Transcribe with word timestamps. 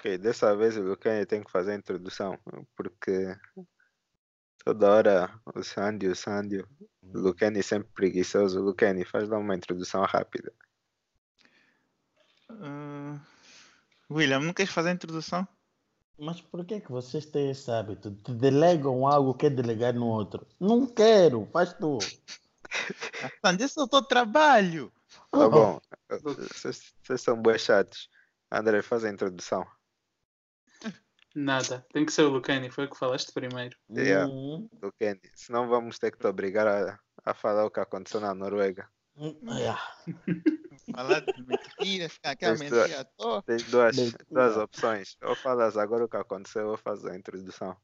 Ok, 0.00 0.16
dessa 0.16 0.56
vez 0.56 0.78
o 0.78 0.82
Lucani 0.82 1.26
tem 1.26 1.44
que 1.44 1.50
fazer 1.50 1.72
a 1.72 1.74
introdução, 1.74 2.38
porque 2.74 3.36
toda 4.64 4.90
hora 4.90 5.40
o 5.54 5.62
Sandy, 5.62 6.08
o 6.08 6.16
Sandy, 6.16 6.62
o 7.02 7.18
Lucani 7.18 7.62
sempre 7.62 7.90
preguiçoso. 7.92 8.62
Lucani, 8.62 9.04
faz 9.04 9.28
lá 9.28 9.36
uma 9.36 9.54
introdução 9.54 10.02
rápida. 10.04 10.50
Uh, 12.48 13.20
William, 14.10 14.40
não 14.40 14.54
queres 14.54 14.72
fazer 14.72 14.88
a 14.88 14.94
introdução? 14.94 15.46
Mas 16.18 16.40
por 16.40 16.64
que, 16.64 16.80
que 16.80 16.90
vocês 16.90 17.26
têm 17.26 17.50
esse 17.50 17.70
hábito? 17.70 18.10
Te 18.10 18.32
delegam 18.32 19.06
algo 19.06 19.34
que 19.34 19.46
é 19.46 19.50
delegar 19.50 19.92
no 19.92 20.06
outro. 20.06 20.46
Não 20.58 20.86
quero, 20.86 21.46
faz 21.52 21.74
tu. 21.74 21.98
Sandy, 23.44 23.64
esse 23.64 23.78
é 23.78 23.82
o 23.82 23.86
teu 23.86 24.02
trabalho. 24.02 24.90
Tá 25.30 25.46
bom, 25.46 25.78
vocês 26.08 26.94
vocês 27.02 27.20
são 27.20 27.36
boas 27.36 27.60
chatos. 27.60 28.08
André, 28.50 28.80
faz 28.80 29.04
a 29.04 29.10
introdução. 29.10 29.66
Nada, 31.34 31.86
tem 31.92 32.04
que 32.04 32.12
ser 32.12 32.22
o 32.22 32.28
Lucani, 32.28 32.70
foi 32.70 32.86
o 32.86 32.90
que 32.90 32.98
falaste 32.98 33.32
primeiro. 33.32 33.76
Yeah. 33.90 34.30
Hum, 34.30 34.68
Lucani, 34.82 35.20
senão 35.34 35.68
vamos 35.68 35.98
ter 35.98 36.10
que 36.10 36.18
te 36.18 36.26
obrigar 36.26 36.66
a, 36.66 36.98
a 37.24 37.34
falar 37.34 37.64
o 37.64 37.70
que 37.70 37.78
aconteceu 37.80 38.20
na 38.20 38.34
Noruega. 38.34 38.88
hum, 39.16 39.38
yeah. 39.48 39.80
Falar 40.94 41.20
de 41.20 41.32
mentira, 41.46 42.08
ficar 42.08 42.30
aquela 42.30 42.56
Tens 42.56 42.70
mentira 42.70 43.00
à 43.00 43.04
toa. 43.04 43.42
Tem 43.42 43.56
duas, 43.58 43.96
Mentira. 43.96 44.26
duas 44.28 44.56
opções. 44.56 45.16
Ou 45.22 45.36
falas 45.36 45.76
agora 45.76 46.04
o 46.04 46.08
que 46.08 46.16
aconteceu, 46.16 46.68
ou 46.68 46.76
faz 46.76 47.04
a 47.04 47.16
introdução. 47.16 47.76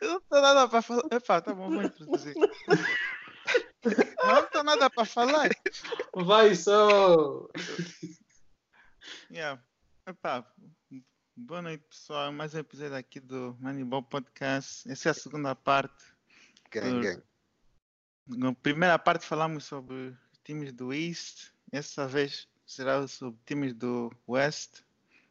Eu 0.00 0.14
não 0.14 0.20
tenho 0.20 0.42
nada 0.42 0.68
para 0.68 0.82
falar. 0.82 1.02
Epá, 1.12 1.40
tá 1.40 1.54
bom, 1.54 1.70
vou 1.70 1.82
introduzir. 1.82 2.34
Não 4.24 4.46
tenho 4.46 4.64
nada 4.64 4.88
para 4.88 5.04
falar. 5.04 5.50
Vai 6.14 6.54
só! 6.54 7.48
Yeah. 9.30 9.60
Epá, 10.04 10.44
boa 11.36 11.62
noite, 11.62 11.84
pessoal. 11.88 12.32
Mais 12.32 12.54
um 12.54 12.58
episódio 12.58 12.96
aqui 12.96 13.20
do 13.20 13.56
Moneyball 13.60 14.02
Podcast. 14.02 14.90
Essa 14.90 15.10
é 15.10 15.12
a 15.12 15.14
segunda 15.14 15.54
parte. 15.54 16.04
Gang, 16.72 17.00
gang. 17.00 17.22
Na 18.26 18.52
primeira 18.52 18.98
parte 18.98 19.24
falamos 19.24 19.64
sobre 19.64 20.12
times 20.42 20.72
do 20.72 20.92
East. 20.92 21.52
Essa 21.70 22.08
vez 22.08 22.48
será 22.66 23.06
sobre 23.06 23.38
times 23.46 23.74
do 23.74 24.10
West. 24.28 24.82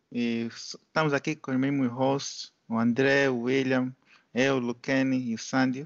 E 0.09 0.47
estamos 0.47 1.11
aqui 1.11 1.35
com 1.35 1.52
os 1.52 1.58
mesmos 1.58 1.91
hosts, 1.91 2.53
o 2.69 2.78
André, 2.80 3.30
o 3.30 3.41
William, 3.41 3.94
eu, 4.33 4.56
o 4.56 4.59
Lucani 4.59 5.19
e 5.19 5.35
o 5.35 5.38
Sandio. 5.38 5.85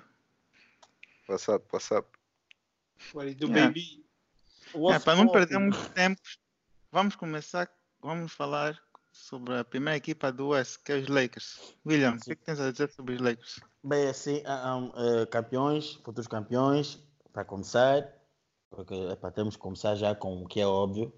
What's 1.28 1.48
up, 1.48 1.66
what's 1.74 1.90
up? 1.90 2.08
What 3.16 3.34
do, 3.34 3.48
Yeah. 3.48 3.68
baby? 3.68 4.06
É, 4.94 5.00
para 5.00 5.16
não 5.16 5.32
perder 5.32 5.58
muito 5.58 5.90
tempo, 5.90 6.22
vamos 6.92 7.16
começar, 7.16 7.68
vamos 8.06 8.32
falar 8.32 8.80
sobre 9.12 9.58
a 9.58 9.64
primeira 9.64 9.98
equipa 9.98 10.32
do 10.32 10.50
West, 10.50 10.78
que 10.84 10.92
é 10.92 10.98
os 10.98 11.08
Lakers. 11.08 11.76
William, 11.86 12.14
o 12.14 12.20
que, 12.20 12.32
é 12.34 12.36
que 12.36 12.44
tens 12.44 12.60
a 12.60 12.72
dizer 12.72 12.92
sobre 12.92 13.16
os 13.16 13.22
Lakers? 13.22 13.60
Bem, 13.84 14.08
assim, 14.08 14.44
ah, 14.46 14.76
ah, 14.76 15.22
eh, 15.22 15.26
campeões, 15.26 15.94
futuros 15.96 16.28
campeões, 16.28 17.00
para 17.34 17.44
começar, 17.44 18.08
porque 18.70 18.96
temos 19.34 19.56
que 19.56 19.62
começar 19.62 19.96
já 19.96 20.14
com 20.14 20.44
o 20.44 20.48
que 20.48 20.62
é 20.62 20.68
óbvio. 20.68 21.14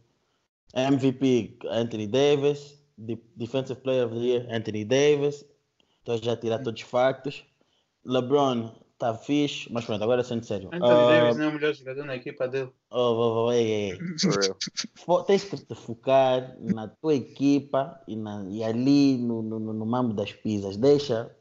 MVP 0.74 1.60
Anthony 1.70 2.08
Davis, 2.08 2.82
De- 2.98 3.22
Defensive 3.36 3.80
Player 3.82 4.06
of 4.08 4.16
the 4.16 4.22
Year 4.22 4.48
Anthony 4.50 4.86
Davis, 4.86 5.46
estou 6.00 6.18
já 6.18 6.36
tirar 6.36 6.60
todos 6.60 6.82
os 6.82 6.88
factos. 6.88 7.46
LeBron 8.06 8.74
está 8.97 9.13
fixe, 9.13 9.72
mas 9.72 9.85
pronto, 9.85 10.03
agora 10.03 10.24
sendo 10.24 10.44
sério. 10.44 10.69
Anthony 10.74 10.90
Ah, 10.90 11.08
Davis 11.08 11.38
não 11.38 11.46
é 11.46 11.47
o 11.50 11.53
melhor 11.53 11.74
jogador 11.74 12.06
na 12.06 12.16
equipa 12.16 12.47
dele. 12.47 12.72
oh, 12.90 12.97
oh, 12.97 13.46
oh, 13.46 13.52
ei, 13.53 13.72
ei. 13.72 14.00
Fo- 15.06 15.24
tens 15.24 15.44
que 15.44 15.56
te 15.58 15.75
focar 15.75 16.58
na 16.59 16.88
tua 16.88 17.13
equipa 17.13 18.02
e, 18.08 18.16
na, 18.16 18.44
e 18.50 18.63
ali 18.63 19.18
no, 19.18 19.41
no, 19.41 19.59
no, 19.59 19.74
no 19.74 19.85
mambo 19.85 20.13
das 20.13 20.34
pizzas. 20.34 20.75
Deixa 20.78 21.35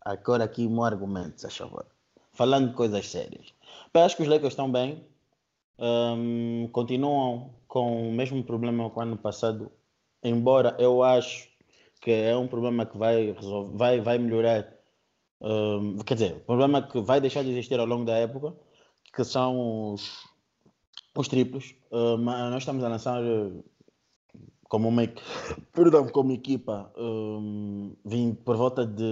agora 0.00 0.44
aqui 0.44 0.66
um 0.66 0.82
argumento, 0.82 1.40
se 1.40 1.48
favor. 1.50 1.86
Falando 2.32 2.70
de 2.70 2.74
coisas 2.74 3.08
sérias. 3.08 3.54
Pá, 3.92 4.04
acho 4.04 4.16
que 4.16 4.22
os 4.22 4.28
Lakers 4.28 4.52
estão 4.52 4.70
bem. 4.70 5.06
Ahm, 5.78 6.68
continuam 6.72 7.54
com 7.68 8.08
o 8.08 8.12
mesmo 8.12 8.42
problema 8.42 8.90
que 8.90 8.98
o 8.98 9.02
ano 9.02 9.16
passado. 9.16 9.70
Embora 10.22 10.76
eu 10.78 11.02
acho 11.02 11.48
que 12.00 12.10
é 12.10 12.36
um 12.36 12.48
problema 12.48 12.84
que 12.84 12.98
vai, 12.98 13.30
resolver, 13.32 13.76
vai, 13.76 14.00
vai 14.00 14.18
melhorar. 14.18 14.75
Ahm, 15.40 15.98
quer 15.98 16.14
dizer, 16.14 16.40
problema 16.44 16.82
que 16.82 17.00
vai 17.00 17.20
deixar 17.20 17.42
de 17.44 17.50
existir 17.50 17.78
ao 17.78 17.86
longo 17.86 18.04
da 18.04 18.16
época, 18.16 18.54
que 19.14 19.24
são 19.24 19.92
os, 19.94 20.26
os 21.16 21.28
triplos, 21.28 21.74
uh, 21.90 22.16
mas 22.18 22.50
nós 22.50 22.62
estamos 22.62 22.82
a 22.82 22.88
lançar 22.88 23.22
uh, 23.22 23.64
como 24.68 24.88
uma, 24.88 25.02
perdão, 25.72 26.08
como 26.08 26.32
equipa 26.32 26.92
um, 26.96 27.94
vim 28.04 28.34
por 28.34 28.56
volta 28.56 28.86
de 28.86 29.04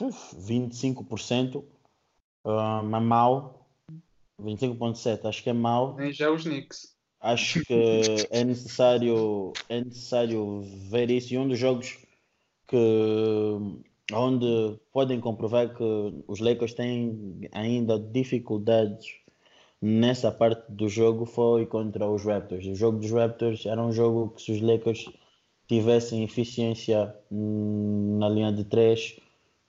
uf, 0.00 0.36
25%, 0.36 1.56
uh, 1.56 1.64
mas 2.84 3.02
mal, 3.02 3.68
25.7, 4.42 5.24
acho 5.26 5.42
que 5.42 5.50
é 5.50 5.52
mal. 5.52 5.94
Nem 5.96 6.12
já 6.12 6.30
os 6.30 6.42
Knicks. 6.42 6.94
Acho 7.20 7.64
que 7.64 8.26
é 8.30 8.44
necessário, 8.44 9.54
é 9.70 9.82
necessário 9.82 10.60
ver 10.90 11.10
isso. 11.10 11.32
E 11.32 11.38
um 11.38 11.48
dos 11.48 11.58
jogos 11.58 11.96
que 12.68 12.76
onde 14.12 14.78
podem 14.92 15.20
comprovar 15.20 15.74
que 15.74 16.24
os 16.26 16.40
Lakers 16.40 16.74
têm 16.74 17.48
ainda 17.52 17.98
dificuldades 17.98 19.06
nessa 19.80 20.30
parte 20.30 20.70
do 20.70 20.88
jogo 20.88 21.26
foi 21.26 21.66
contra 21.66 22.08
os 22.08 22.24
Raptors. 22.24 22.66
O 22.66 22.74
jogo 22.74 22.98
dos 22.98 23.10
Raptors 23.10 23.66
era 23.66 23.82
um 23.82 23.92
jogo 23.92 24.30
que 24.30 24.42
se 24.42 24.52
os 24.52 24.60
Lakers 24.60 25.10
tivessem 25.66 26.22
eficiência 26.22 27.14
hum, 27.30 28.18
na 28.18 28.28
linha 28.28 28.52
de 28.52 28.64
três 28.64 29.18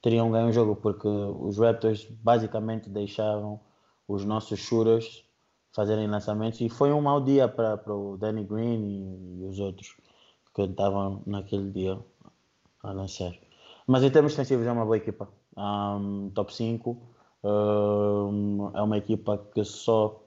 teriam 0.01 0.29
ganho 0.29 0.49
o 0.49 0.51
jogo 0.51 0.75
porque 0.75 1.07
os 1.07 1.57
Raptors 1.57 2.05
basicamente 2.05 2.89
deixavam 2.89 3.59
os 4.07 4.23
nossos 4.23 4.59
shooters 4.59 5.23
fazerem 5.73 6.07
lançamentos 6.07 6.61
e 6.61 6.69
foi 6.69 6.93
um 6.93 7.01
mau 7.01 7.19
dia 7.19 7.47
para 7.47 7.93
o 7.93 8.15
Danny 8.17 8.43
Green 8.43 8.83
e, 8.83 9.41
e 9.41 9.45
os 9.45 9.59
outros 9.59 9.95
que 10.53 10.61
estavam 10.61 11.23
naquele 11.25 11.71
dia 11.71 11.99
a 12.83 12.91
lançar. 12.91 13.44
Mas 13.87 14.03
em 14.03 14.09
termos 14.09 14.31
defensivos 14.33 14.65
é 14.65 14.71
uma 14.71 14.83
boa 14.83 14.97
equipa. 14.97 15.29
Um, 15.55 16.31
top 16.33 16.53
5. 16.53 16.97
um, 17.43 18.71
é 18.73 18.81
uma 18.81 18.97
equipa 18.97 19.37
que 19.53 19.63
só 19.63 20.23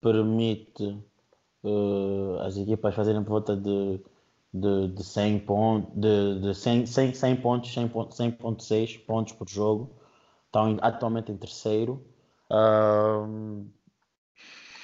permite 0.00 0.84
uh, 1.64 2.40
as 2.40 2.56
equipas 2.56 2.94
fazerem 2.94 3.22
por 3.22 3.30
volta 3.30 3.56
de, 3.56 4.00
de, 4.52 4.88
de 4.88 5.04
100 5.04 5.38
pontos, 5.40 5.90
de, 5.94 6.40
de 6.40 6.54
100, 6.54 6.86
100, 6.86 7.14
100 7.14 7.36
pontos, 7.36 7.72
100 7.72 7.88
pontos, 7.88 8.18
100.6 8.18 9.04
pontos 9.06 9.32
por 9.32 9.48
jogo. 9.48 9.90
Estão 10.46 10.78
atualmente 10.82 11.32
em 11.32 11.36
terceiro. 11.36 12.02
Um, 12.50 13.66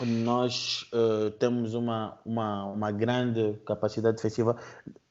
nós 0.01 0.89
uh, 0.93 1.31
temos 1.33 1.75
uma, 1.75 2.19
uma, 2.25 2.65
uma 2.65 2.91
grande 2.91 3.55
capacidade 3.65 4.17
defensiva 4.17 4.57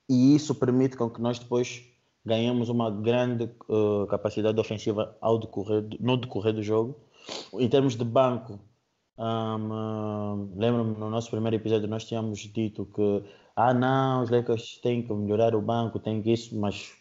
e 0.09 0.35
isso 0.35 0.53
permite 0.53 0.97
com 0.97 1.09
que 1.09 1.21
nós 1.21 1.39
depois 1.39 1.92
ganhemos 2.25 2.69
uma 2.69 2.89
grande 2.89 3.49
uh, 3.67 4.07
capacidade 4.07 4.59
ofensiva 4.59 5.15
ao 5.19 5.37
decorrer, 5.37 5.85
no 5.99 6.17
decorrer 6.17 6.53
do 6.53 6.63
jogo. 6.63 6.95
Em 7.53 7.67
termos 7.69 7.95
de 7.95 8.03
banco, 8.03 8.59
um, 9.17 10.53
lembro-me 10.55 10.97
no 10.97 11.09
nosso 11.09 11.29
primeiro 11.29 11.55
episódio 11.55 11.87
nós 11.87 12.05
tínhamos 12.05 12.39
dito 12.39 12.85
que 12.93 13.23
ah 13.55 13.73
não, 13.73 14.23
os 14.23 14.29
Lakers 14.29 14.79
têm 14.81 15.03
que 15.03 15.13
melhorar 15.13 15.55
o 15.55 15.61
banco, 15.61 15.99
têm 15.99 16.21
que 16.21 16.31
isso, 16.31 16.57
mas 16.57 16.93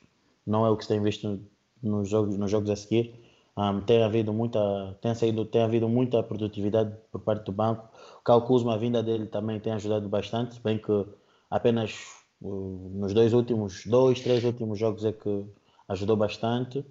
não 0.46 0.66
é 0.66 0.70
o 0.70 0.76
que 0.76 0.84
se 0.84 0.88
tem 0.88 1.02
visto 1.02 1.40
nos 1.82 2.08
jogos, 2.08 2.36
nos 2.36 2.50
jogos 2.50 2.70
a 2.70 2.76
seguir. 2.76 3.20
Um, 3.56 3.80
tem 3.82 4.02
havido 4.02 4.32
muita, 4.32 4.96
tem 5.00 5.14
saído, 5.14 5.44
tem 5.44 5.62
havido 5.62 5.88
muita 5.88 6.22
produtividade 6.22 6.94
por 7.10 7.20
parte 7.20 7.44
do 7.44 7.52
banco. 7.52 7.88
O 8.26 8.40
Kuzma, 8.42 8.74
a 8.74 8.78
vinda 8.78 9.02
dele 9.02 9.26
também 9.26 9.60
tem 9.60 9.72
ajudado 9.72 10.08
bastante, 10.08 10.60
bem 10.60 10.78
que 10.78 11.06
apenas 11.50 12.21
nos 12.42 13.14
dois 13.14 13.32
últimos, 13.32 13.86
dois, 13.86 14.20
três 14.20 14.44
últimos 14.44 14.78
jogos 14.78 15.04
é 15.04 15.12
que 15.12 15.46
ajudou 15.88 16.16
bastante. 16.16 16.84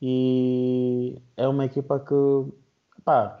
E 0.00 1.20
é 1.36 1.46
uma 1.46 1.64
equipa 1.64 2.00
que, 2.00 2.14
pá, 3.04 3.40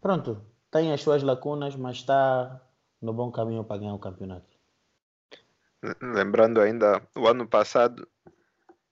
pronto, 0.00 0.40
tem 0.70 0.92
as 0.92 1.00
suas 1.02 1.22
lacunas, 1.22 1.76
mas 1.76 1.98
está 1.98 2.60
no 3.00 3.12
bom 3.12 3.30
caminho 3.30 3.64
para 3.64 3.78
ganhar 3.78 3.94
o 3.94 3.98
campeonato. 3.98 4.46
Lembrando 6.02 6.60
ainda, 6.60 7.00
o 7.16 7.26
ano 7.26 7.46
passado, 7.46 8.06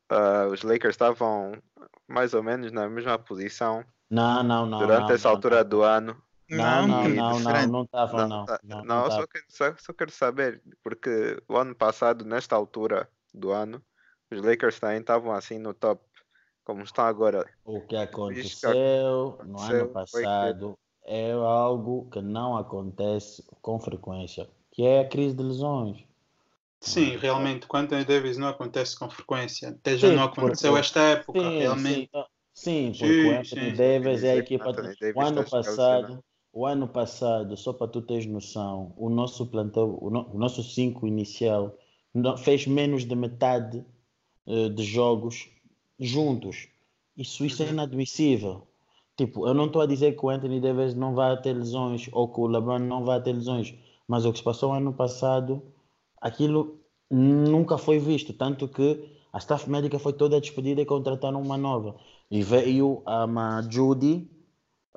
ah, 0.09 0.47
os 0.51 0.63
Lakers 0.63 0.95
estavam 0.95 1.61
mais 2.07 2.33
ou 2.33 2.43
menos 2.43 2.71
na 2.71 2.89
mesma 2.89 3.19
posição 3.19 3.85
Não, 4.09 4.43
não, 4.43 4.67
não. 4.67 4.79
durante 4.79 5.13
essa 5.13 5.29
altura 5.29 5.65
do 5.65 5.83
ano. 5.83 6.17
Não, 6.49 6.87
não, 6.87 7.09
não, 7.09 7.41
não, 7.41 7.67
não 7.69 7.83
estavam, 7.83 8.29
não. 8.29 8.45
tá- 8.47 8.61
Não, 8.63 8.85
não, 8.85 9.03
não 9.03 9.11
só, 9.11 9.27
quero, 9.27 9.45
só, 9.49 9.75
só 9.79 9.93
quero 9.93 10.11
saber, 10.13 10.63
porque 10.83 11.43
o 11.49 11.57
ano 11.57 11.75
passado, 11.75 12.25
nesta 12.25 12.55
altura 12.55 13.09
do 13.35 13.51
ano, 13.51 13.83
os 14.31 14.41
Lakers 14.41 14.79
também 14.79 15.01
estavam 15.01 15.33
assim 15.33 15.59
no 15.59 15.75
top, 15.75 16.05
como 16.65 16.83
estão 16.83 17.05
agora. 17.05 17.45
O 17.65 17.81
que 17.81 17.97
aconteceu 17.97 19.39
no 19.45 19.59
ano 19.59 19.89
passado 19.89 20.79
é 21.05 21.33
algo 21.33 22.09
que 22.11 22.21
não 22.21 22.57
acontece 22.57 23.45
com 23.61 23.79
frequência, 23.81 24.49
que 24.71 24.85
é 24.85 25.01
a 25.01 25.09
crise 25.09 25.35
de 25.35 25.43
lesões. 25.43 26.05
Sim, 26.81 27.17
realmente, 27.17 27.67
quando 27.67 27.87
Anthony 27.87 28.05
Davis 28.05 28.37
não 28.37 28.49
acontece 28.49 28.97
com 28.97 29.11
frequência. 29.11 29.71
Até 29.71 29.97
já 29.97 30.09
Sim, 30.09 30.15
não 30.15 30.25
aconteceu 30.25 30.71
porque- 30.73 30.81
esta 30.87 31.01
época, 31.01 31.41
Sim, 31.41 31.59
realmente. 31.59 32.11
sim, 32.55 32.93
sim, 32.93 32.93
porque 32.93 33.13
Sim, 33.23 33.27
o 33.27 33.41
Anthony. 33.41 33.73
Davis 33.73 34.23
é 34.23 34.31
a 34.33 34.37
equipa. 34.37 34.71
O 35.15 35.21
ano 35.21 35.45
passado, 35.51 36.25
o 36.59 36.67
ano 36.67 36.89
passado, 36.89 37.57
só 37.57 37.73
para 37.73 37.89
tu 37.89 38.01
teres 38.03 38.27
noção, 38.27 38.93
o 38.97 39.09
nosso 39.11 39.47
plantel, 39.47 39.99
o, 40.01 40.11
no- 40.11 40.29
o 40.35 40.39
nosso 40.39 40.63
5 40.63 41.07
inicial 41.07 41.77
fez 42.45 42.67
menos 42.67 43.05
de 43.05 43.15
metade 43.15 43.85
eh, 44.47 44.69
de 44.71 44.83
jogos 44.85 45.49
juntos. 45.99 46.69
Isso, 47.17 47.45
isso 47.45 47.63
é 47.63 47.67
Uhum. 47.67 47.73
inadmissível. 47.73 48.67
Tipo, 49.17 49.47
eu 49.49 49.55
não 49.55 49.67
estou 49.67 49.83
a 49.83 49.87
dizer 49.87 50.17
que 50.17 50.25
o 50.27 50.29
Anthony 50.31 50.61
Davis 50.61 50.95
não 50.95 51.15
vai 51.15 51.41
ter 51.41 51.55
lesões 51.55 52.09
ou 52.13 52.29
que 52.33 52.41
o 52.41 52.47
LeBron 52.47 52.79
não 52.81 53.05
vai 53.05 53.23
ter 53.23 53.33
lesões, 53.33 53.75
mas 54.09 54.25
o 54.27 54.33
que 54.33 54.39
se 54.39 54.45
passou 54.45 54.73
ano 54.73 54.93
passado, 54.93 55.63
aquilo 56.21 56.81
nunca 57.11 57.79
foi 57.79 57.99
visto. 57.99 58.33
Tanto 58.33 58.69
que 58.69 59.09
a 59.33 59.39
staff 59.39 59.69
médica 59.71 59.99
foi 59.99 60.13
toda 60.13 60.41
despedida 60.41 60.81
e 60.83 60.87
contrataram 60.87 61.41
uma 61.41 61.57
nova. 61.57 61.97
E 62.31 62.43
veio 62.43 63.03
a 63.07 63.27
Judy, 63.71 64.29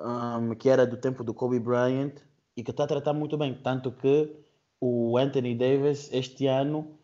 um, 0.00 0.54
que 0.54 0.68
era 0.68 0.86
do 0.86 0.96
tempo 0.96 1.22
do 1.22 1.34
Kobe 1.34 1.58
Bryant, 1.58 2.14
e 2.56 2.62
que 2.62 2.70
está 2.70 2.84
a 2.84 2.86
tratar 2.86 3.12
muito 3.12 3.36
bem. 3.36 3.54
Tanto 3.54 3.92
que 3.92 4.34
o 4.80 5.16
Anthony 5.18 5.54
Davis, 5.54 6.10
este 6.12 6.46
ano, 6.46 6.98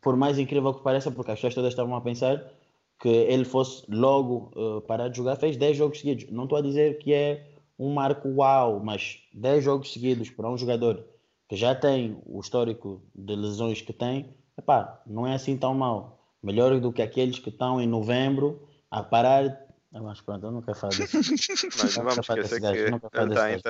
por 0.00 0.16
mais 0.16 0.38
incrível 0.38 0.74
que 0.74 0.82
pareça, 0.82 1.10
porque 1.10 1.30
as 1.30 1.38
pessoas 1.38 1.54
todas 1.54 1.72
estavam 1.72 1.96
a 1.96 2.00
pensar 2.00 2.52
que 3.00 3.08
ele 3.08 3.44
fosse 3.44 3.84
logo 3.88 4.50
uh, 4.54 4.80
parar 4.82 5.08
de 5.08 5.16
jogar, 5.16 5.36
fez 5.36 5.56
10 5.56 5.76
jogos 5.76 6.00
seguidos. 6.00 6.30
Não 6.30 6.44
estou 6.44 6.58
a 6.58 6.62
dizer 6.62 6.98
que 6.98 7.12
é 7.12 7.46
um 7.78 7.92
marco 7.92 8.28
uau, 8.28 8.80
mas 8.80 9.18
10 9.32 9.64
jogos 9.64 9.92
seguidos 9.92 10.30
para 10.30 10.48
um 10.48 10.56
jogador 10.56 11.04
que 11.48 11.56
já 11.56 11.74
tem 11.74 12.16
o 12.26 12.40
histórico 12.40 13.02
de 13.14 13.34
lesões 13.34 13.82
que 13.82 13.92
tem, 13.92 14.34
epá, 14.56 15.02
não 15.06 15.26
é 15.26 15.34
assim 15.34 15.56
tão 15.56 15.74
mal. 15.74 16.18
Melhor 16.42 16.78
do 16.80 16.92
que 16.92 17.02
aqueles 17.02 17.38
que 17.38 17.48
estão 17.48 17.80
em 17.80 17.86
novembro 17.86 18.66
a 18.90 19.02
parar. 19.02 19.63
Mas 20.02 20.20
pronto, 20.20 20.46
eu 20.46 20.62
quero 20.62 20.76
falar 20.78 20.92
disso. 20.94 21.18
Mas 21.78 21.96
Não 21.96 22.04
vamos 22.04 22.18
esquecer 22.18 22.60
que 22.60 22.66
ele 22.66 23.34
está 23.34 23.48
gajo. 23.48 23.62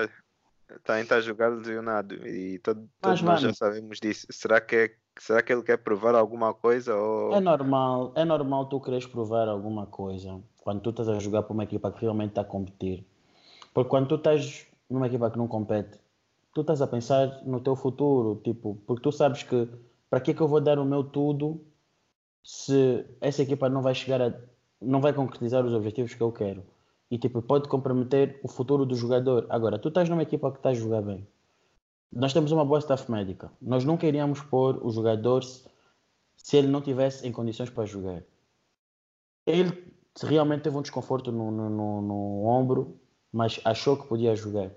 tá, 0.82 1.05
tá 1.05 1.17
a 1.17 1.21
jogar 1.21 1.49
lesionado 1.49 2.15
e 2.26 2.59
todo, 2.61 2.88
todos 3.00 3.23
nós 3.23 3.41
já 3.41 3.53
sabemos 3.53 3.99
disso. 4.00 4.26
Será 4.31 4.61
que, 4.61 4.76
é- 4.76 4.97
será 5.19 5.43
que 5.43 5.53
ele 5.53 5.62
quer 5.62 5.79
provar 5.79 6.15
alguma 6.15 6.55
coisa 6.55 6.97
ou 6.97 7.35
É 7.35 7.41
normal, 7.41 8.12
é 8.17 8.25
normal 8.25 8.67
tu 8.69 8.81
queres 8.81 9.06
provar 9.06 9.49
alguma 9.49 9.87
coisa 9.87 10.41
quando 10.62 10.81
tu 10.81 10.91
estás 10.91 11.09
a 11.09 11.19
jogar 11.19 11.43
para 11.43 11.53
uma 11.53 11.65
equipa 11.65 11.93
que 11.93 12.00
realmente 12.00 12.31
está 12.31 12.41
a 12.41 12.44
competir. 12.44 13.05
Porque 13.75 13.91
quando 13.91 14.09
tu 14.09 14.15
estás 14.15 14.67
numa 14.88 15.06
equipa 15.06 15.31
que 15.31 15.37
não 15.37 15.47
compete, 15.47 15.99
tu 16.55 16.62
estás 16.62 16.81
a 16.81 16.87
pensar 16.87 17.43
no 17.44 17.61
teu 17.61 17.76
futuro, 17.76 18.41
tipo, 18.43 18.76
porque 18.87 19.03
tu 19.03 19.12
sabes 19.12 19.43
que 19.43 19.69
para 20.09 20.21
que 20.21 20.31
é 20.31 20.35
que 20.35 20.41
eu 20.41 20.49
vou 20.49 20.61
dar 20.61 20.79
o 20.79 20.85
meu 20.85 21.05
tudo 21.05 21.61
se 22.43 23.05
essa 23.21 23.43
equipa 23.43 23.69
não 23.69 23.82
vai 23.82 23.94
chegar 23.94 24.23
a 24.23 24.32
não 24.84 25.00
vai 25.00 25.12
concretizar 25.12 25.64
os 25.64 25.72
objetivos 25.72 26.14
que 26.14 26.22
eu 26.22 26.32
quero. 26.32 26.62
E 27.10 27.19
tipo, 27.19 27.40
pode 27.42 27.69
comprometer 27.69 28.40
o 28.42 28.48
futuro 28.48 28.84
do 28.86 28.94
jogador. 28.94 29.46
Agora, 29.48 29.78
tu 29.78 29.88
estás 29.88 30.08
numa 30.08 30.22
equipa 30.22 30.50
que 30.50 30.58
está 30.58 30.70
a 30.70 30.75
jogar 30.75 31.02
bem. 31.02 31.26
Nós 32.12 32.32
temos 32.32 32.52
uma 32.52 32.64
boa 32.64 32.78
staff 32.78 33.10
médica. 33.10 33.50
Nós 33.60 33.84
nunca 33.84 34.06
iríamos 34.06 34.40
pôr 34.40 34.78
o 34.84 34.90
jogador 34.90 35.42
se 36.36 36.56
ele 36.56 36.69
não 36.69 36.81
tivesse 36.81 37.26
em 37.26 37.32
condições 37.32 37.70
para 37.70 37.84
jogar. 37.84 38.22
Ele 39.46 39.92
realmente 40.22 40.62
teve 40.62 40.76
um 40.76 40.82
desconforto 40.82 41.30
no, 41.32 41.50
no, 41.50 41.69
no- 41.70 42.02
no 42.02 42.46
ombro, 42.46 42.98
mas 43.32 43.60
achou 43.64 43.96
que 43.96 44.06
podia 44.06 44.34
jogar. 44.37 44.70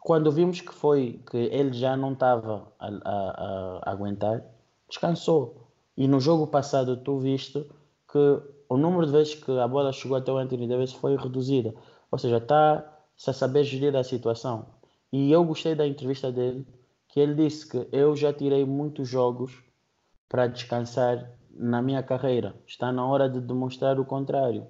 Quando 0.00 0.32
vimos 0.32 0.60
que 0.60 0.74
foi 0.74 1.20
que 1.30 1.36
ele 1.36 1.72
já 1.72 1.96
não 1.96 2.12
estava 2.12 2.72
a, 2.78 2.88
a- 2.88 3.80
a 3.84 3.90
aguentar, 3.92 4.42
descansou. 4.88 5.68
E 5.96 6.08
no 6.08 6.18
jogo 6.18 6.46
passado 6.46 6.96
tu 6.96 7.18
viste 7.18 7.64
que 8.10 8.42
o 8.72 8.76
número 8.78 9.06
de 9.06 9.12
vezes 9.12 9.34
que 9.34 9.50
a 9.58 9.68
bola 9.68 9.92
chegou 9.92 10.16
até 10.16 10.32
o 10.32 10.36
Anthony 10.38 10.66
Davis 10.66 10.92
foi 10.92 11.16
reduzida. 11.16 11.74
Ou 12.10 12.18
seja, 12.18 12.38
está 12.38 12.84
a 13.26 13.32
saber 13.32 13.64
gerir 13.64 13.94
a 13.96 14.02
situação. 14.04 14.66
E 15.12 15.30
eu 15.30 15.44
gostei 15.44 15.74
da 15.74 15.86
entrevista 15.86 16.32
dele, 16.32 16.66
que 17.08 17.20
ele 17.20 17.34
disse 17.34 17.68
que 17.68 17.86
eu 17.92 18.16
já 18.16 18.32
tirei 18.32 18.64
muitos 18.64 19.08
jogos 19.08 19.52
para 20.28 20.46
descansar 20.46 21.30
na 21.50 21.82
minha 21.82 22.02
carreira. 22.02 22.54
Está 22.66 22.90
na 22.90 23.04
hora 23.06 23.28
de 23.28 23.40
demonstrar 23.40 24.00
o 24.00 24.04
contrário. 24.04 24.66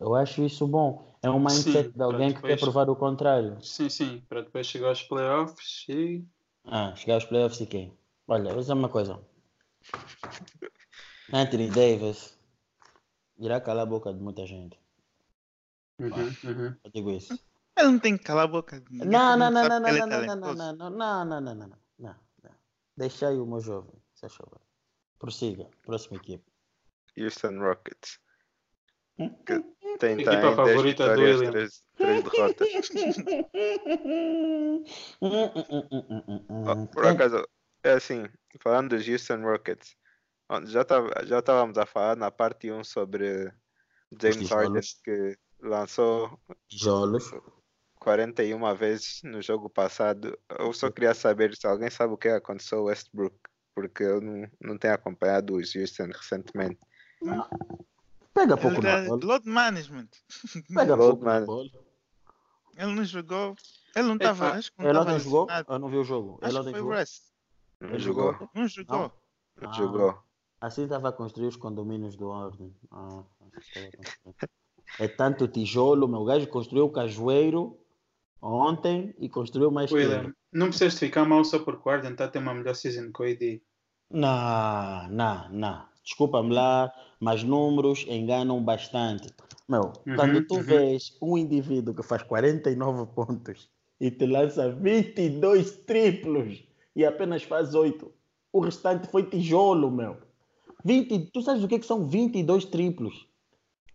Eu 0.00 0.14
acho 0.14 0.42
isso 0.42 0.66
bom. 0.66 1.14
É 1.22 1.30
um 1.30 1.38
mindset 1.38 1.84
Sim, 1.86 1.92
de 1.96 2.02
alguém 2.02 2.28
que 2.32 2.40
para 2.40 2.48
quer 2.48 2.54
depois- 2.56 2.60
provar 2.72 2.90
o 2.90 2.96
contrário. 2.96 3.56
Sim, 3.62 3.88
sim, 3.88 4.22
para 4.28 4.42
depois 4.42 4.66
chegar 4.66 4.88
aos 4.88 5.02
playoffs 5.02 5.86
e. 5.88 6.24
Ah, 6.66 6.92
chegar 6.96 7.14
aos 7.14 7.24
playoffs 7.24 7.60
e 7.60 7.66
quem? 7.66 7.92
Olha, 8.26 8.50
vou 8.52 8.60
dizer 8.60 8.72
uma 8.72 8.88
coisa. 8.88 9.18
Anthony 11.32 11.68
Davis 11.68 12.36
irá 13.38 13.60
calar 13.60 13.82
a 13.82 13.86
boca 13.86 14.12
de 14.12 14.20
muita 14.20 14.46
gente. 14.46 14.78
Uhum, 15.98 16.10
uhum. 16.44 16.76
Eu 16.84 16.90
digo 16.92 17.10
isso. 17.10 17.38
Ele 17.76 17.88
não 17.88 17.98
tem 17.98 18.16
que 18.16 18.24
calar 18.24 18.44
a 18.44 18.48
boca. 18.48 18.80
de 18.80 18.92
ninguém, 18.92 19.08
Não, 19.08 19.36
não, 19.36 19.50
não, 19.50 19.62
sabe 19.62 19.68
não, 19.68 19.80
não, 19.80 20.06
não, 20.06 20.06
não, 20.06 20.36
não, 20.36 20.36
não, 20.36 20.54
não, 20.54 20.72
não, 20.74 20.90
não, 20.90 21.24
não, 21.24 21.40
não, 21.40 21.40
não, 21.40 21.54
não, 21.54 21.78
não. 21.98 22.14
Deixa 22.96 23.28
aí 23.28 23.36
o 23.36 23.46
meu 23.46 23.60
jovem, 23.60 24.00
se 24.14 24.28
favor. 24.28 24.60
Prossiga, 25.18 25.68
próxima 25.82 26.16
equipe. 26.16 26.44
Houston 27.18 27.58
Rockets? 27.58 28.20
Que 29.16 29.64
tem 29.98 30.14
Equipa 30.14 30.30
tá 30.30 30.32
em 30.36 30.40
10 30.40 30.56
favorita 30.56 31.14
do 31.14 31.20
William. 31.20 31.50
3, 31.50 31.84
3 31.96 32.24
derrotas. 32.24 32.68
Por 36.92 37.06
acaso, 37.06 37.48
é 37.82 37.92
assim, 37.92 38.28
falando 38.60 38.90
dos 38.90 39.08
Houston 39.08 39.40
Rockets, 39.42 39.96
já 40.66 40.84
tava- 40.84 41.10
já 41.24 41.38
estávamos 41.38 41.78
a 41.78 41.86
falar 41.86 42.16
na 42.16 42.30
parte 42.30 42.70
1 42.70 42.84
sobre 42.84 43.52
James. 44.20 44.48
Harden 44.50 44.80
que 45.02 45.36
lançou 45.60 46.38
Tijolos. 46.68 47.30
41 48.00 48.74
vezes 48.74 49.20
no 49.24 49.40
jogo 49.40 49.70
passado. 49.70 50.38
Eu 50.58 50.72
só 50.72 50.90
queria 50.90 51.14
saber 51.14 51.54
se 51.56 51.66
alguém 51.66 51.90
sabe 51.90 52.12
o 52.12 52.18
que 52.18 52.28
aconteceu 52.28 52.78
ao 52.80 52.84
Westbrook, 52.84 53.34
porque 53.74 54.02
eu 54.02 54.20
não, 54.20 54.46
não 54.60 54.78
tenho 54.78 54.94
acompanhado 54.94 55.56
os 55.56 55.74
Houston 55.74 56.06
recentemente. 56.08 56.78
Pega 58.34 58.54
Ele 58.54 58.60
pouco 58.62 58.82
na 58.82 59.00
bola. 59.02 59.20
load 59.24 59.48
management. 59.48 60.08
Pega 60.74 60.94
Load 60.94 61.10
pouco 61.12 61.24
na 61.24 61.40
man. 61.40 61.46
bola. 61.46 61.68
Ele 62.76 62.92
não 62.94 63.04
jogou. 63.04 63.56
Ele 63.96 64.08
não 64.08 64.16
estava. 64.16 64.50
Acho 64.52 64.72
que 64.72 64.82
não 64.82 64.88
Ele 64.90 64.98
ontem 64.98 65.20
jogou? 65.20 65.46
Eu 65.68 65.78
não 65.78 65.88
vi 65.88 65.96
o 65.96 66.04
jogo. 66.04 66.38
Ele 66.42 66.48
Acho 66.48 66.60
ontem 66.60 66.70
foi 66.72 66.80
jogou. 66.80 66.94
Não 67.80 67.88
Ele 67.90 67.98
jogou, 68.00 68.32
jogou? 68.32 68.50
Não 68.54 68.68
jogou. 68.68 69.12
não 69.56 69.70
Ah. 69.70 69.72
jogou. 69.72 70.23
Assim 70.64 70.84
estava 70.84 71.10
a 71.10 71.12
construir 71.12 71.48
os 71.48 71.56
condomínios 71.56 72.16
do 72.16 72.28
Ordem. 72.28 72.74
Ah, 72.90 73.22
é 74.98 75.06
tanto 75.06 75.46
tijolo, 75.46 76.08
meu 76.08 76.24
gajo 76.24 76.46
construiu 76.46 76.86
o 76.86 76.90
cajueiro 76.90 77.78
ontem 78.40 79.14
e 79.18 79.28
construiu 79.28 79.70
mais 79.70 79.90
que 79.90 79.96
William, 79.96 80.20
ele. 80.20 80.32
não 80.50 80.68
precisas 80.68 80.98
ficar 80.98 81.26
mal 81.26 81.44
só 81.44 81.58
por 81.58 81.74
está 81.84 82.24
a 82.24 82.28
ter 82.28 82.38
uma 82.38 82.54
melhor 82.54 82.74
season 82.74 83.12
que 83.12 83.22
o 83.22 83.26
AD. 83.26 83.62
Não, 84.10 85.08
não, 85.10 85.48
não. 85.50 85.86
Desculpa-me 86.02 86.54
lá, 86.54 86.90
mas 87.20 87.42
números 87.42 88.06
enganam 88.08 88.64
bastante. 88.64 89.28
Meu, 89.68 89.92
Uhum, 90.06 90.16
quando 90.16 90.46
tu 90.46 90.54
uhum. 90.54 90.62
vês 90.62 91.14
um 91.20 91.36
indivíduo 91.36 91.94
que 91.94 92.02
faz 92.02 92.22
49 92.22 93.12
pontos 93.14 93.68
e 94.00 94.10
te 94.10 94.24
lança 94.24 94.72
22 94.72 95.84
triplos 95.84 96.64
e 96.96 97.04
apenas 97.04 97.42
faz 97.42 97.74
8, 97.74 98.10
o 98.50 98.60
restante 98.60 99.08
foi 99.08 99.24
tijolo, 99.24 99.90
meu. 99.90 100.24
20, 100.84 101.30
tu 101.32 101.40
sabes 101.40 101.64
o 101.64 101.68
que, 101.68 101.76
é 101.76 101.78
que 101.78 101.86
são 101.86 102.06
22 102.06 102.66
triplos? 102.66 103.26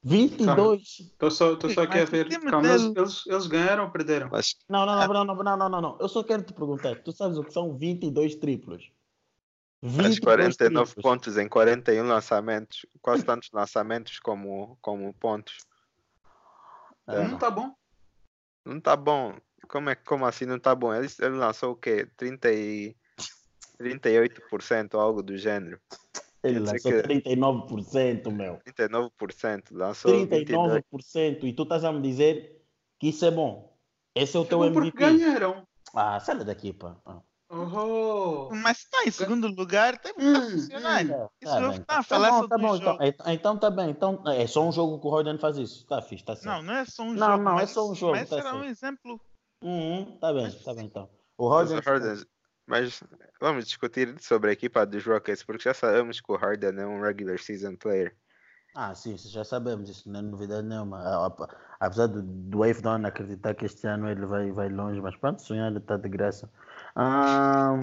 22. 0.01 1.13
Tô 1.17 1.29
só, 1.29 1.55
tô 1.55 1.69
só 1.69 1.85
quer 1.85 2.07
ver. 2.07 2.27
Calma, 2.49 2.67
eles, 2.67 3.25
eles, 3.27 3.47
ganharam 3.47 3.83
ou 3.83 3.91
perderam? 3.91 4.29
Não, 4.67 4.85
não, 4.85 5.07
não, 5.07 5.25
não, 5.25 5.43
não, 5.43 5.69
não, 5.69 5.81
não, 5.81 5.97
Eu 5.99 6.07
só 6.07 6.23
quero 6.23 6.41
te 6.41 6.53
perguntar. 6.53 7.01
Tu 7.03 7.11
sabes 7.11 7.37
o 7.37 7.43
que 7.43 7.51
são 7.51 7.77
22 7.77 8.35
triplos? 8.35 8.91
22 9.81 10.13
As 10.13 10.19
49 10.19 10.85
triplos. 10.85 11.03
pontos 11.03 11.37
em 11.37 11.47
41 11.47 12.07
lançamentos. 12.07 12.85
Quase 13.01 13.23
tantos 13.23 13.49
lançamentos 13.51 14.19
como, 14.19 14.77
como 14.81 15.13
pontos. 15.13 15.57
É. 17.07 17.27
Não 17.27 17.37
tá 17.37 17.51
bom. 17.51 17.73
Não 18.65 18.79
tá 18.79 18.95
bom. 18.95 19.35
Como, 19.67 19.89
é, 19.89 19.95
como 19.95 20.25
assim 20.25 20.45
não 20.45 20.59
tá 20.59 20.73
bom? 20.73 20.93
Ele, 20.93 21.07
ele 21.19 21.35
lançou 21.35 21.73
o 21.73 21.75
quê? 21.75 22.07
30 22.17 22.51
e, 22.51 22.95
38% 23.79 24.93
ou 24.93 24.99
algo 24.99 25.23
do 25.23 25.37
gênero. 25.37 25.79
Ele 26.43 26.59
lançou 26.59 26.91
que- 26.91 27.01
39%, 27.03 28.31
meu. 28.31 28.59
39%. 28.63 29.71
Lançou 29.71 30.11
22%. 30.11 30.45
39%. 30.45 31.45
E 31.47 31.53
tu 31.53 31.63
estás 31.63 31.83
a 31.83 31.91
me 31.91 32.01
dizer 32.01 32.61
que 32.99 33.09
isso 33.09 33.25
é 33.25 33.31
bom. 33.31 33.77
Esse 34.15 34.37
é 34.37 34.39
o 34.39 34.45
teu 34.45 34.59
bom 34.59 34.71
porque 34.71 34.87
MVP. 34.89 34.97
ganharam. 34.99 35.67
Ah, 35.93 36.19
sai 36.19 36.43
daqui, 36.43 36.71
pá. 36.73 36.95
Oh, 37.51 38.49
Mas 38.51 38.77
está 38.79 39.03
em 39.05 39.11
segundo 39.11 39.47
lugar, 39.47 39.97
tem 39.97 40.13
que 40.13 40.21
Hum, 40.23 40.51
funcionar. 40.51 41.07
tá, 41.07 41.29
Isso 41.41 41.51
tá 41.53 41.61
eu 41.61 41.69
bem. 41.71 41.81
tá 41.81 41.93
a 41.93 41.97
Tá 41.97 42.03
falar 42.03 42.29
bom, 42.29 42.39
sobre 42.41 42.49
tá 42.49 42.57
bom. 42.57 42.75
Então, 42.75 42.93
jogo. 42.93 43.03
é- 43.03 43.33
então 43.33 43.57
tá 43.57 43.69
bem. 43.71 43.89
Então, 43.89 44.23
é 44.27 44.45
só 44.47 44.67
um 44.67 44.71
jogo 44.71 44.99
que 44.99 45.07
o 45.07 45.09
Harden 45.09 45.39
faz 45.39 45.57
isso. 45.57 45.85
Tá 45.87 45.99
fixe, 46.01 46.23
tá 46.23 46.35
certo. 46.35 46.45
Não, 46.57 46.61
não 46.61 46.73
é 46.75 46.85
só 46.85 47.03
um 47.03 47.13
Não, 47.13 47.27
jogo. 47.31 47.43
não, 47.43 47.51
é 47.51 47.55
mas 47.55 47.71
só 47.71 47.89
um 47.89 47.95
jogo, 47.95 48.11
Mas 48.13 48.29
tá 48.29 48.37
era 48.37 48.55
um 48.55 48.63
exemplo. 48.63 49.19
Uhum, 49.63 50.17
tá 50.19 50.31
bem, 50.31 50.51
tá 50.51 50.73
bem 50.75 50.85
então. 50.85 51.09
O 51.37 51.49
Harden, 51.49 51.81
Mas 52.69 53.03
vamos 53.41 53.65
discutir 53.65 54.15
sobre 54.21 54.51
a 54.51 54.53
equipa 54.53 54.85
dos 54.85 55.03
Rockets, 55.03 55.43
porque 55.43 55.63
já 55.63 55.73
sabemos 55.73 56.21
que 56.21 56.31
o 56.31 56.35
Harden 56.35 56.79
é 56.79 56.85
um 56.85 57.01
regular 57.01 57.39
season 57.39 57.75
player. 57.75 58.15
Ah, 58.75 58.93
sim, 58.93 59.17
já 59.17 59.43
sabemos, 59.43 59.89
isso 59.89 60.07
não 60.07 60.19
é 60.19 60.21
novidade 60.21 60.67
nenhuma. 60.67 61.01
Apesar 61.79 62.05
do, 62.05 62.21
do 62.21 62.59
Wave 62.59 62.83
Down 62.83 63.07
acreditar 63.07 63.55
que 63.55 63.65
este 63.65 63.87
ano 63.87 64.07
ele 64.07 64.23
vai, 64.23 64.51
vai 64.51 64.69
longe, 64.69 65.01
mas 65.01 65.15
pronto, 65.15 65.41
sonhar 65.41 65.75
está 65.75 65.97
de 65.97 66.07
graça. 66.07 66.47
Ah, 66.95 67.79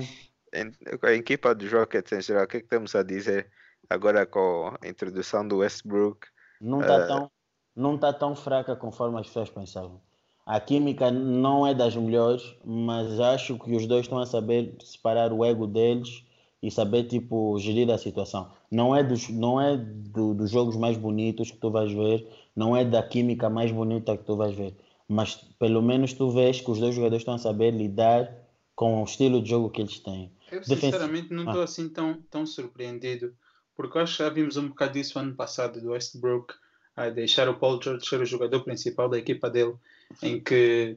a 1.03 1.13
equipa 1.13 1.53
dos 1.53 1.73
Rockets 1.73 2.13
em 2.13 2.21
geral, 2.21 2.45
o 2.45 2.47
que 2.47 2.59
é 2.59 2.61
que 2.61 2.69
temos 2.69 2.95
a 2.95 3.03
dizer 3.03 3.51
agora 3.91 4.25
com 4.25 4.73
a 4.81 4.87
introdução 4.87 5.47
do 5.47 5.59
Westbrook? 5.59 6.29
Não 6.61 6.81
está 6.81 6.97
uh... 6.97 7.07
tão, 7.09 7.31
não 7.75 7.99
tá 7.99 8.13
tão 8.13 8.37
fraca 8.37 8.77
conforme 8.77 9.19
as 9.19 9.27
pessoas 9.27 9.51
pensavam. 9.51 10.01
A 10.47 10.61
química 10.61 11.11
não 11.11 11.67
é 11.67 11.75
das 11.75 11.97
melhores, 11.97 12.55
mas 12.65 13.19
acho 13.19 13.59
que 13.59 13.75
os 13.75 13.85
dois 13.85 14.03
estão 14.03 14.19
a 14.19 14.27
saber 14.27 14.77
separar 14.85 15.33
o 15.33 15.45
ego 15.45 15.67
deles 15.67 16.23
e 16.63 16.71
saber 16.71 17.05
tipo 17.05 17.59
gerir 17.59 17.91
a 17.91 17.99
situação. 17.99 18.53
Não 18.71 18.95
é 18.95 19.03
dos 19.03 19.29
não 19.29 19.61
é 19.61 19.77
do, 19.77 20.35
dos 20.35 20.51
jogos 20.51 20.77
mais 20.77 20.97
bonitos 20.97 21.51
que 21.51 21.57
tu 21.57 21.69
vais 21.69 21.93
ver, 21.93 22.29
não 22.55 22.77
é 22.77 22.85
da 22.85 23.03
química 23.03 23.51
mais 23.51 23.73
bonita 23.73 24.17
que 24.17 24.23
tu 24.23 24.37
vais 24.37 24.55
ver, 24.55 24.75
mas 25.09 25.35
pelo 25.59 25.83
menos 25.83 26.13
tu 26.13 26.31
vês 26.31 26.61
que 26.61 26.71
os 26.71 26.79
dois 26.79 26.95
jogadores 26.95 27.23
estão 27.23 27.35
a 27.35 27.39
saber 27.39 27.73
lidar 27.73 28.33
com 28.77 29.01
o 29.01 29.05
estilo 29.05 29.43
de 29.43 29.51
jogo 29.51 29.71
que 29.71 29.83
eles 29.83 29.99
têm. 29.99 30.31
Eu 30.53 30.63
sinceramente 30.63 31.33
não 31.33 31.45
estou 31.45 31.61
ah. 31.61 31.65
assim 31.65 31.89
tão 31.89 32.23
tão 32.31 32.47
surpreendido, 32.47 33.35
porque 33.75 33.99
acho 33.99 34.17
que 34.17 34.23
já 34.23 34.31
vimos 34.31 34.57
um 34.57 34.69
bocado 34.69 34.93
disso 34.93 35.19
ano 35.19 35.35
passado 35.35 35.81
do 35.81 35.91
Westbrook 35.91 36.55
a 36.95 37.11
deixar 37.11 37.49
o 37.49 37.59
Paul 37.59 37.83
George 37.83 38.07
ser 38.07 38.21
o 38.21 38.25
jogador 38.25 38.63
principal 38.63 39.09
da 39.09 39.19
equipa 39.19 39.51
dele, 39.51 39.75
em 40.23 40.41
que 40.41 40.97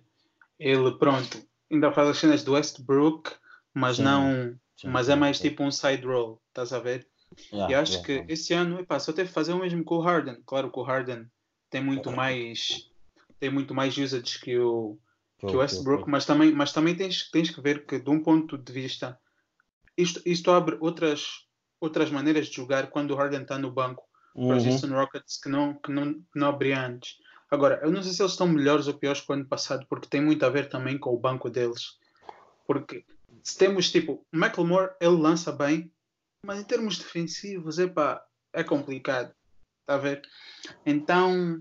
ele 0.60 0.92
pronto 0.98 1.42
ainda 1.72 1.92
faz 1.92 2.10
as 2.10 2.18
cenas 2.18 2.44
do 2.44 2.54
Westbrook, 2.54 3.32
mas 3.74 3.98
sim, 3.98 4.04
não 4.04 4.58
sim, 4.76 4.88
mas 4.88 5.06
sim, 5.06 5.12
é 5.12 5.16
mais 5.16 5.40
tipo 5.40 5.64
um 5.64 5.72
side 5.72 6.06
roll, 6.06 6.42
estás 6.50 6.74
a 6.74 6.80
ver? 6.80 7.08
Yeah, 7.54 7.72
e 7.72 7.76
acho 7.76 7.92
yeah, 7.94 8.06
que 8.06 8.12
yeah. 8.14 8.34
esse 8.34 8.54
ano 8.54 8.80
epá, 8.80 9.00
só 9.00 9.14
teve 9.14 9.28
que 9.28 9.34
fazer 9.34 9.54
o 9.54 9.60
mesmo 9.60 9.84
com 9.84 9.96
o 9.96 10.02
Harden. 10.02 10.42
Claro 10.46 10.72
que 10.72 10.80
o 10.80 10.84
Harden 10.84 11.28
tem 11.70 11.84
muito 11.84 12.12
mais 12.12 12.90
tem 13.40 13.50
muito 13.50 13.74
mais 13.74 13.98
usage 13.98 14.40
que 14.40 14.58
o, 14.58 14.98
que 15.40 15.46
o 15.46 15.60
Westbrook, 15.60 16.10
mas 16.10 16.26
também, 16.26 16.52
mas 16.52 16.74
também 16.74 16.96
tens, 16.96 17.30
tens 17.32 17.50
que 17.50 17.62
ver 17.62 17.86
que 17.86 18.00
de 18.00 18.10
um 18.10 18.22
ponto 18.22 18.58
de 18.58 18.74
vista 18.74 19.18
isto, 20.00 20.22
isto 20.26 20.52
abre 20.52 20.78
outras, 20.80 21.46
outras 21.80 22.10
maneiras 22.10 22.48
de 22.48 22.56
jogar 22.56 22.90
quando 22.90 23.12
o 23.12 23.16
Harden 23.16 23.42
está 23.42 23.58
no 23.58 23.72
banco 23.72 24.04
uhum. 24.34 24.48
para 24.48 24.58
os 24.58 24.64
uhum. 24.64 24.72
Houston 24.72 24.88
Rockets 24.90 25.38
que 25.38 25.50
não, 25.50 25.74
que 25.74 25.92
não, 25.92 26.14
que 26.14 26.40
não 26.40 26.48
abria 26.48 26.86
antes. 26.86 27.18
Agora, 27.52 27.80
eu 27.82 27.92
não 27.92 28.04
sei 28.04 28.14
se 28.14 28.22
eles 28.22 28.34
estão 28.34 28.48
melhores 28.48 28.88
ou 28.88 28.94
piores 28.94 29.22
que 29.22 29.32
o 29.32 29.34
ano 29.34 29.46
passado, 29.46 29.86
porque 29.90 30.08
tem 30.08 30.22
muito 30.22 30.46
a 30.46 30.50
ver 30.50 30.70
também 30.70 30.98
com 30.98 31.14
o 31.14 31.20
banco 31.20 31.50
deles. 31.50 31.98
Porque 32.68 33.04
se 33.44 33.58
temos 33.58 33.92
tipo, 33.92 34.24
o 34.32 34.96
ele 35.02 35.22
lança 35.22 35.52
bem, 35.52 35.92
mas 36.46 36.60
em 36.60 36.64
termos 36.64 36.98
defensivos, 36.98 37.80
epa, 37.80 38.24
é 38.54 38.64
complicado. 38.64 39.34
Está 39.82 39.96
a 39.96 39.98
ver? 39.98 40.22
Então, 40.86 41.60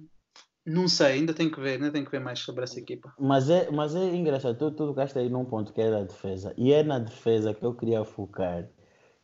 não 0.67 0.87
sei, 0.87 1.13
ainda 1.13 1.33
tem 1.33 1.51
que 1.51 1.59
ver, 1.59 1.73
ainda 1.73 1.91
tem 1.91 2.05
que 2.05 2.11
ver 2.11 2.21
mais 2.21 2.41
sobre 2.41 2.65
essa 2.65 2.79
equipa. 2.79 3.15
Mas 3.19 3.49
é, 3.49 3.71
mas 3.71 3.95
é 3.95 4.15
engraçado, 4.15 4.59
tu, 4.59 4.71
tu 4.71 4.89
tocaste 4.89 5.19
aí 5.19 5.31
num 5.31 5.47
ponto 5.47 5.73
que 5.73 5.81
era 5.81 6.01
a 6.01 6.05
defesa, 6.05 6.53
e 6.59 6.73
é 6.73 6.83
na 6.83 6.99
defesa 6.99 7.55
que 7.55 7.65
eu 7.65 7.75
queria 7.75 8.05
focar, 8.05 8.69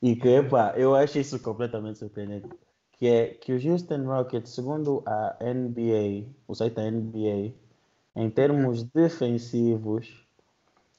e 0.00 0.16
que, 0.16 0.28
epa, 0.28 0.72
eu 0.76 0.94
acho 0.94 1.18
isso 1.18 1.38
completamente 1.40 1.98
surpreendente, 1.98 2.48
que 2.98 3.06
é 3.06 3.28
que 3.28 3.52
o 3.52 3.70
Houston 3.70 4.04
Rockets, 4.04 4.50
segundo 4.50 5.02
a 5.06 5.36
NBA, 5.40 6.26
o 6.46 6.54
site 6.54 6.74
da 6.74 6.90
NBA, 6.90 7.54
em 8.16 8.30
termos 8.30 8.84
defensivos, 8.84 10.24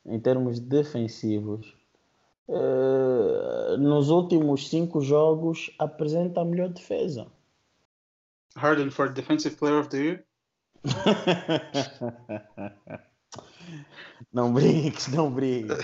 em 0.06 0.20
termos 0.20 0.60
defensivos, 0.60 1.76
uh, 2.48 3.78
nos 3.78 4.10
últimos 4.10 4.70
cinco 4.70 5.02
jogos 5.02 5.72
apresenta 5.80 6.42
a 6.42 6.46
melhor 6.46 6.70
defesa. 6.70 7.28
Harden 8.56 8.90
for 8.90 9.12
Defensive 9.12 9.56
Player 9.56 9.80
of 9.80 9.90
the 9.90 9.98
Year? 9.98 10.26
não 14.32 14.54
brinques, 14.54 15.08
não 15.08 15.32
brinques. 15.32 15.78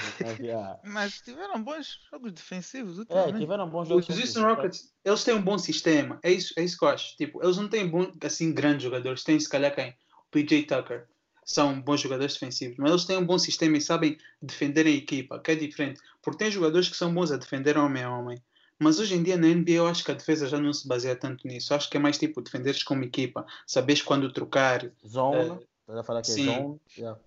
Mas 0.84 1.22
tiveram 1.22 1.64
bons 1.64 2.00
jogos 2.10 2.32
defensivos. 2.32 3.00
É, 3.10 3.32
tiveram 3.34 3.70
bons 3.70 3.88
jogos 3.88 4.10
Os 4.10 4.18
Houston 4.18 4.42
Rockets, 4.42 4.94
eles 5.04 5.24
têm 5.24 5.34
um 5.34 5.42
bom 5.42 5.58
sistema. 5.58 6.20
É 6.24 6.32
isso, 6.32 6.54
é 6.58 6.64
isso 6.64 6.78
que 6.78 6.86
eu 6.86 6.90
acho. 6.90 7.16
Tipo, 7.18 7.44
eles 7.44 7.58
não 7.58 7.68
têm 7.68 7.88
bom, 7.88 8.12
assim, 8.24 8.54
grandes 8.54 8.84
jogadores. 8.84 9.24
Têm, 9.24 9.40
se 9.40 9.50
calhar, 9.50 9.74
quem? 9.74 9.90
O 9.90 10.32
PJ 10.32 10.64
Tucker 10.64 11.08
são 11.44 11.82
bons 11.82 12.02
jogadores 12.02 12.34
defensivos, 12.34 12.78
mas 12.78 12.92
eles 12.92 13.06
têm 13.06 13.18
um 13.18 13.26
bom 13.26 13.38
sistema 13.38 13.78
e 13.78 13.82
sabem 13.82 14.18
defender 14.42 14.86
a 14.86 14.92
equipa, 14.92 15.40
que 15.40 15.52
é 15.52 15.56
diferente. 15.56 16.00
Porque 16.22 16.44
tem 16.44 16.52
jogadores 16.52 16.88
que 16.88 16.96
são 16.96 17.14
bons 17.14 17.32
a 17.32 17.38
defender 17.38 17.78
homem 17.78 18.04
a 18.04 18.16
homem. 18.16 18.42
Mas 18.80 19.00
hoje 19.00 19.16
em 19.16 19.22
dia 19.22 19.38
na 19.38 19.48
NBA 19.48 19.74
eu 19.74 19.88
acho 19.88 20.04
que 20.04 20.12
a 20.12 20.16
defesa 20.16 20.48
já 20.48 20.60
não 20.60 20.74
se 20.74 20.88
baseia 20.88 21.16
tanto 21.16 21.48
nisso. 21.48 21.72
Eu 21.72 21.78
acho 21.78 21.90
que 21.90 21.98
é 21.98 22.00
mais 22.00 22.18
tipo 22.18 22.42
defenderes 22.42 22.82
como 22.82 23.04
equipa, 23.04 23.46
saberes 23.68 24.02
quando 24.02 24.32
trocar. 24.34 24.92
Zona, 25.08 25.54
uh, 25.54 25.68
a 26.00 26.04
falar 26.04 26.22
que 26.22 26.32
é 26.32 26.34
sim. 26.34 26.50
é 26.50 26.62
zone. 26.62 26.82
Yeah. 26.98 27.20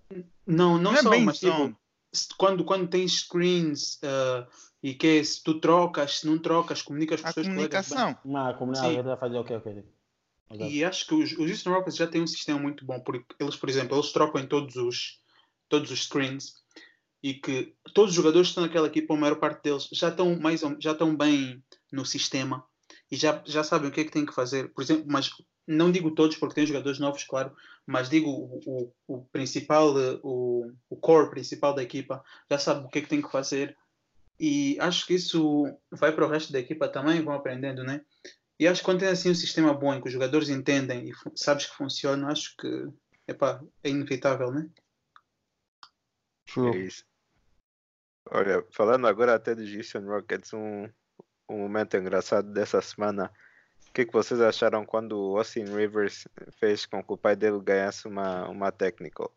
Não, 0.47 0.79
não, 0.79 0.93
não 0.93 0.95
é 0.95 1.03
só, 1.03 1.19
mas 1.19 1.39
tipo, 1.39 1.77
quando, 2.37 2.65
quando 2.65 2.89
tens 2.89 3.21
screens 3.21 3.97
uh, 3.97 4.47
e 4.83 4.95
que 4.95 5.07
é, 5.19 5.25
se 5.25 5.43
tu 5.43 5.61
trocas, 5.61 6.21
se 6.21 6.27
não 6.27 6.39
trocas, 6.39 6.83
comunicas 6.83 7.21
com 7.21 7.29
os 7.29 7.35
teus 7.35 7.49
colegas. 7.49 7.89
Bem. 7.89 8.17
Não, 8.25 8.47
a 8.47 8.55
comunicação 8.55 9.03
vai 9.03 9.17
fazer 9.17 9.39
o 9.39 9.45
que, 9.45 9.55
ok. 9.55 9.85
E 10.51 10.85
acho 10.85 11.07
que 11.07 11.15
os, 11.15 11.33
os 11.33 11.51
Houston 11.51 11.71
Rockets 11.71 11.97
já 11.97 12.07
têm 12.07 12.23
um 12.23 12.27
sistema 12.27 12.61
muito 12.61 12.85
bom, 12.85 13.01
porque 13.01 13.25
eles, 13.41 13.57
por 13.57 13.69
exemplo, 13.69 13.97
eles 13.97 14.13
trocam 14.13 14.41
em 14.41 14.47
todos 14.47 14.77
os, 14.77 15.21
todos 15.69 15.91
os 15.91 16.05
screens 16.05 16.55
e 17.23 17.35
que 17.35 17.75
todos 17.93 18.11
os 18.11 18.17
jogadores 18.17 18.49
que 18.49 18.51
estão 18.51 18.65
naquela 18.65 18.87
equipa, 18.87 19.15
a 19.15 19.17
maior 19.17 19.37
parte 19.37 19.63
deles, 19.63 19.89
já 19.91 20.11
estão, 20.11 20.39
mais, 20.39 20.61
já 20.79 20.93
estão 20.93 21.17
bem 21.17 21.65
no 21.91 22.05
sistema 22.05 22.65
e 23.11 23.17
já, 23.17 23.43
já 23.45 23.63
sabem 23.63 23.89
o 23.89 23.93
que 23.93 24.01
é 24.01 24.05
que 24.05 24.11
têm 24.11 24.27
que 24.27 24.35
fazer. 24.35 24.73
Por 24.73 24.83
exemplo, 24.83 25.05
mas 25.09 25.31
não 25.67 25.91
digo 25.91 26.15
todos, 26.15 26.37
porque 26.37 26.55
tem 26.55 26.67
jogadores 26.67 26.99
novos, 26.99 27.25
claro, 27.25 27.55
mas 27.87 28.09
digo 28.09 28.31
o, 28.31 28.61
o, 28.67 28.93
o 29.07 29.25
principal, 29.27 29.95
o, 30.23 30.73
o 30.89 30.97
core 30.97 31.31
principal 31.31 31.75
da 31.75 31.83
equipa, 31.83 32.23
já 32.51 32.59
sabe 32.59 32.85
o 32.85 32.89
que 32.89 32.99
é 32.99 33.03
que 33.03 33.09
tem 33.09 33.23
que 33.23 33.31
fazer. 33.31 33.77
E 34.39 34.77
acho 34.81 35.07
que 35.07 35.15
isso 35.15 35.65
vai 35.91 36.13
para 36.13 36.27
o 36.27 36.29
resto 36.29 36.53
da 36.53 36.59
equipa 36.59 36.89
também, 36.89 37.23
vão 37.23 37.35
aprendendo, 37.35 37.85
né? 37.85 38.05
E 38.59 38.67
acho 38.67 38.81
que 38.81 38.85
quando 38.85 39.01
tem 39.01 39.09
assim 39.09 39.31
um 39.31 39.35
sistema 39.35 39.75
bom 39.75 39.95
em 39.95 40.01
que 40.01 40.09
os 40.09 40.13
jogadores 40.13 40.49
entendem 40.49 41.09
e 41.09 41.13
sabes 41.35 41.67
que 41.67 41.77
funciona, 41.77 42.31
acho 42.31 42.57
que 42.57 42.89
epá, 43.27 43.63
é 43.83 43.91
inevitável, 43.91 44.51
né? 44.51 44.69
É 46.57 46.79
isso. 46.79 47.05
Olha, 48.31 48.65
falando 48.71 49.07
agora 49.07 49.35
até 49.35 49.55
do 49.55 49.63
Houston 49.63 50.07
Rockets, 50.07 50.53
um, 50.53 50.89
um 51.49 51.59
momento 51.59 51.97
engraçado 51.97 52.53
dessa 52.53 52.81
semana. 52.81 53.31
O 53.89 53.93
que, 53.93 54.05
que 54.05 54.13
vocês 54.13 54.41
acharam 54.41 54.85
quando 54.85 55.13
o 55.13 55.39
Austin 55.39 55.65
Rivers 55.65 56.27
fez 56.59 56.85
com 56.85 57.03
que 57.03 57.13
o 57.13 57.17
pai 57.17 57.37
dele 57.37 57.61
ganhasse 57.61 58.09
uma, 58.09 58.49
uma 58.49 58.73
technical? 58.73 59.31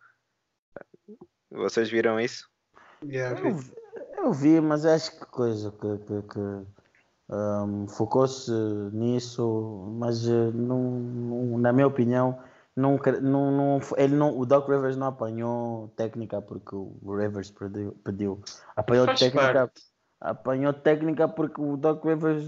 Vocês 1.52 1.90
viram 1.90 2.20
isso? 2.20 2.50
Yeah, 3.04 3.40
eu, 3.40 3.60
eu, 4.18 4.34
vi, 4.34 4.60
mas 4.60 4.86
acho 4.86 5.20
que 5.20 5.26
coisa 5.28 5.72
que, 5.72 5.98
que, 6.00 6.22
que 6.24 6.66
um, 7.30 7.88
focou-se 7.88 8.52
nisso, 8.92 9.96
mas 10.00 10.28
eh, 10.28 10.52
não, 10.54 10.82
não, 10.82 11.58
na 11.58 11.72
minha 11.72 11.86
opinião, 11.86 12.40
não, 12.76 13.00
não, 13.22 13.52
não, 13.52 13.80
ele 13.98 14.16
não, 14.16 14.38
o 14.38 14.46
Doc 14.46 14.68
Rivers 14.70 14.96
não 14.96 15.08
apanhou 15.08 15.90
técnica 15.90 16.42
porque 16.42 16.76
o 16.76 17.16
Rivers 17.16 17.52
pediu. 17.52 17.92
pediu. 18.04 18.42
Apanhou 18.76 19.06
Faz 19.06 19.20
técnica, 19.20 19.54
parte. 19.54 19.82
Apanhou 20.20 20.74
técnica 20.74 21.28
porque 21.28 21.62
o 21.62 21.78
Doc 21.78 22.04
Rivers 22.04 22.44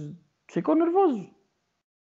ficou 0.50 0.76
nervoso. 0.76 1.30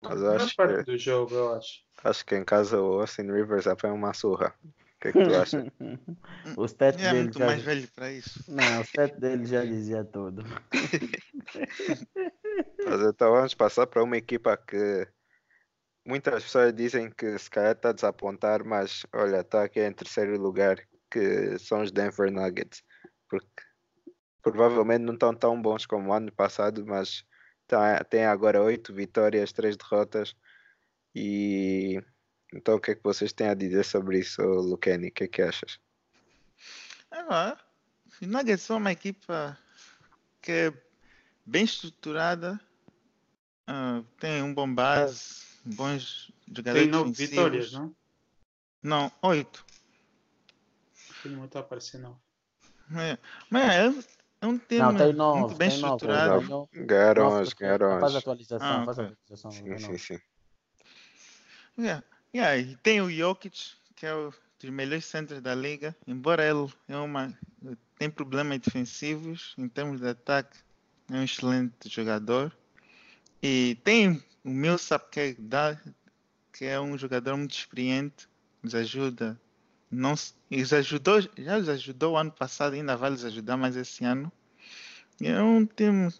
Mas 0.01 0.23
acho 0.23 0.55
parte 0.55 0.83
que, 0.83 0.91
do 0.91 0.97
jogo, 0.97 1.33
eu 1.33 1.53
acho. 1.53 1.83
Acho 2.03 2.25
que 2.25 2.35
em 2.35 2.43
casa 2.43 2.81
o 2.81 2.99
Austin 2.99 3.31
Rivers 3.31 3.67
apanhou 3.67 3.95
uma 3.95 4.13
surra. 4.13 4.53
O 4.63 4.99
que, 4.99 5.07
é 5.07 5.11
que 5.13 5.23
tu 5.23 5.35
acha? 5.35 5.71
o 6.57 6.65
stat 6.65 7.01
é 7.01 7.11
dele 7.11 7.23
muito 7.23 7.39
já... 7.39 7.45
mais 7.45 7.61
velho 7.61 7.87
para 7.95 8.11
isso. 8.11 8.43
Não, 8.49 8.81
o 8.81 8.83
stat 8.83 9.17
dele 9.19 9.45
já 9.45 9.63
dizia 9.65 10.03
tudo. 10.03 10.43
Mas 12.85 13.01
então 13.01 13.31
vamos 13.31 13.53
passar 13.53 13.87
para 13.87 14.03
uma 14.03 14.17
equipa 14.17 14.57
que 14.57 15.07
muitas 16.05 16.43
pessoas 16.43 16.73
dizem 16.73 17.09
que 17.09 17.39
se 17.39 17.49
calhar 17.49 17.71
está 17.71 17.89
a 17.89 17.93
desapontar, 17.93 18.65
mas 18.65 19.05
olha, 19.13 19.39
está 19.39 19.63
aqui 19.63 19.79
em 19.79 19.93
terceiro 19.93 20.39
lugar, 20.39 20.77
que 21.09 21.57
são 21.59 21.81
os 21.81 21.91
Denver 21.91 22.29
Nuggets. 22.29 22.83
Porque 23.29 23.63
provavelmente 24.43 25.01
não 25.01 25.13
estão 25.13 25.33
tão 25.33 25.59
bons 25.59 25.85
como 25.85 26.09
o 26.09 26.13
ano 26.13 26.31
passado, 26.31 26.85
mas 26.85 27.25
tá, 27.65 28.03
tem 28.03 28.25
agora 28.25 28.61
oito 28.61 28.93
vitórias, 28.93 29.53
três 29.53 29.77
derrotas. 29.77 30.35
E 31.15 31.99
então 32.53 32.75
o 32.75 32.79
que 32.79 32.91
é 32.91 32.95
que 32.95 33.03
vocês 33.03 33.31
têm 33.33 33.47
a 33.47 33.53
dizer 33.53 33.85
sobre 33.85 34.19
isso, 34.19 34.41
Luqueni? 34.41 35.07
O 35.07 35.11
que 35.11 35.23
é 35.23 35.27
que 35.27 35.41
achas? 35.41 35.79
É, 37.11 37.57
os 38.21 38.27
Nuggets 38.27 38.61
são 38.61 38.77
uma 38.77 38.91
equipa 38.91 39.57
que 40.41 40.51
é 40.51 40.73
bem 41.45 41.63
estruturada, 41.63 42.59
uh, 43.69 44.03
tem 44.19 44.43
um 44.43 44.53
bom 44.53 44.71
base, 44.71 45.45
bons 45.63 46.31
jogadores. 46.47 46.83
Tem 46.83 46.91
nove 46.91 47.11
vitórias, 47.11 47.71
não? 47.71 47.95
Não, 48.81 49.11
oito. 49.21 49.65
Não 51.25 51.45
está 51.45 51.59
aparecendo, 51.59 52.19
não. 52.89 52.99
É, 52.99 53.17
mas 53.49 54.12
é, 54.43 54.45
é 54.45 54.47
um 54.47 54.57
time 54.57 54.79
Não, 54.81 54.95
tem 54.95 55.13
nove. 55.13 55.39
muito 55.39 55.55
bem 55.55 55.69
tem 55.69 55.77
estruturado. 55.77 56.69
as, 57.37 57.53
ganharam 57.53 57.99
Faz 57.99 58.15
atualização, 58.15 58.81
Ah, 58.81 58.85
faz 58.85 58.99
atualização. 58.99 59.51
Sim, 59.51 59.63
tem 59.63 59.79
sim, 59.79 59.97
sim. 59.97 60.19
Yeah. 61.77 62.03
Yeah, 62.35 62.57
e 62.57 62.75
tem 62.77 63.01
o 63.01 63.11
Jokic, 63.11 63.75
que 63.95 64.05
é 64.05 64.13
o 64.13 64.33
dos 64.63 64.71
melhores 64.71 65.05
centros 65.05 65.41
da 65.41 65.53
liga. 65.53 65.95
Embora 66.07 66.43
ele 66.43 66.71
é 66.87 66.95
uma, 66.97 67.37
tem 67.97 68.09
problemas 68.09 68.59
defensivos, 68.59 69.53
em 69.57 69.67
termos 69.67 69.99
de 69.99 70.07
ataque, 70.07 70.57
é 71.11 71.15
um 71.15 71.23
excelente 71.23 71.89
jogador. 71.89 72.55
E 73.41 73.77
tem 73.83 74.23
o 74.43 74.49
Millsap, 74.49 75.09
que 75.11 75.19
é, 75.19 75.35
que 76.53 76.65
é 76.65 76.79
um 76.79 76.97
jogador 76.97 77.35
muito 77.35 77.53
experiente, 77.53 78.27
nos 78.61 78.73
ajuda. 78.73 79.39
Não, 79.93 80.13
os 80.13 80.73
ajudou, 80.73 81.21
já 81.21 81.57
os 81.57 81.69
ajudou 81.69 82.17
ano 82.17 82.31
passado, 82.31 82.73
ainda 82.73 82.97
vai 82.97 83.11
os 83.11 83.23
ajudar 83.23 83.57
mais 83.57 83.75
esse 83.75 84.03
ano. 84.03 84.31
É 85.21 85.39
um 85.41 85.65
time 85.65 86.11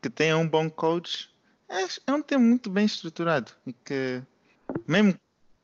que 0.00 0.08
tem 0.08 0.32
um 0.32 0.48
bom 0.48 0.70
coach. 0.70 1.34
É, 1.68 1.82
é 2.06 2.12
um 2.12 2.22
time 2.22 2.44
muito 2.44 2.70
bem 2.70 2.86
estruturado 2.86 3.50
e 3.66 3.72
que 3.72 4.22
mesmo 4.86 5.18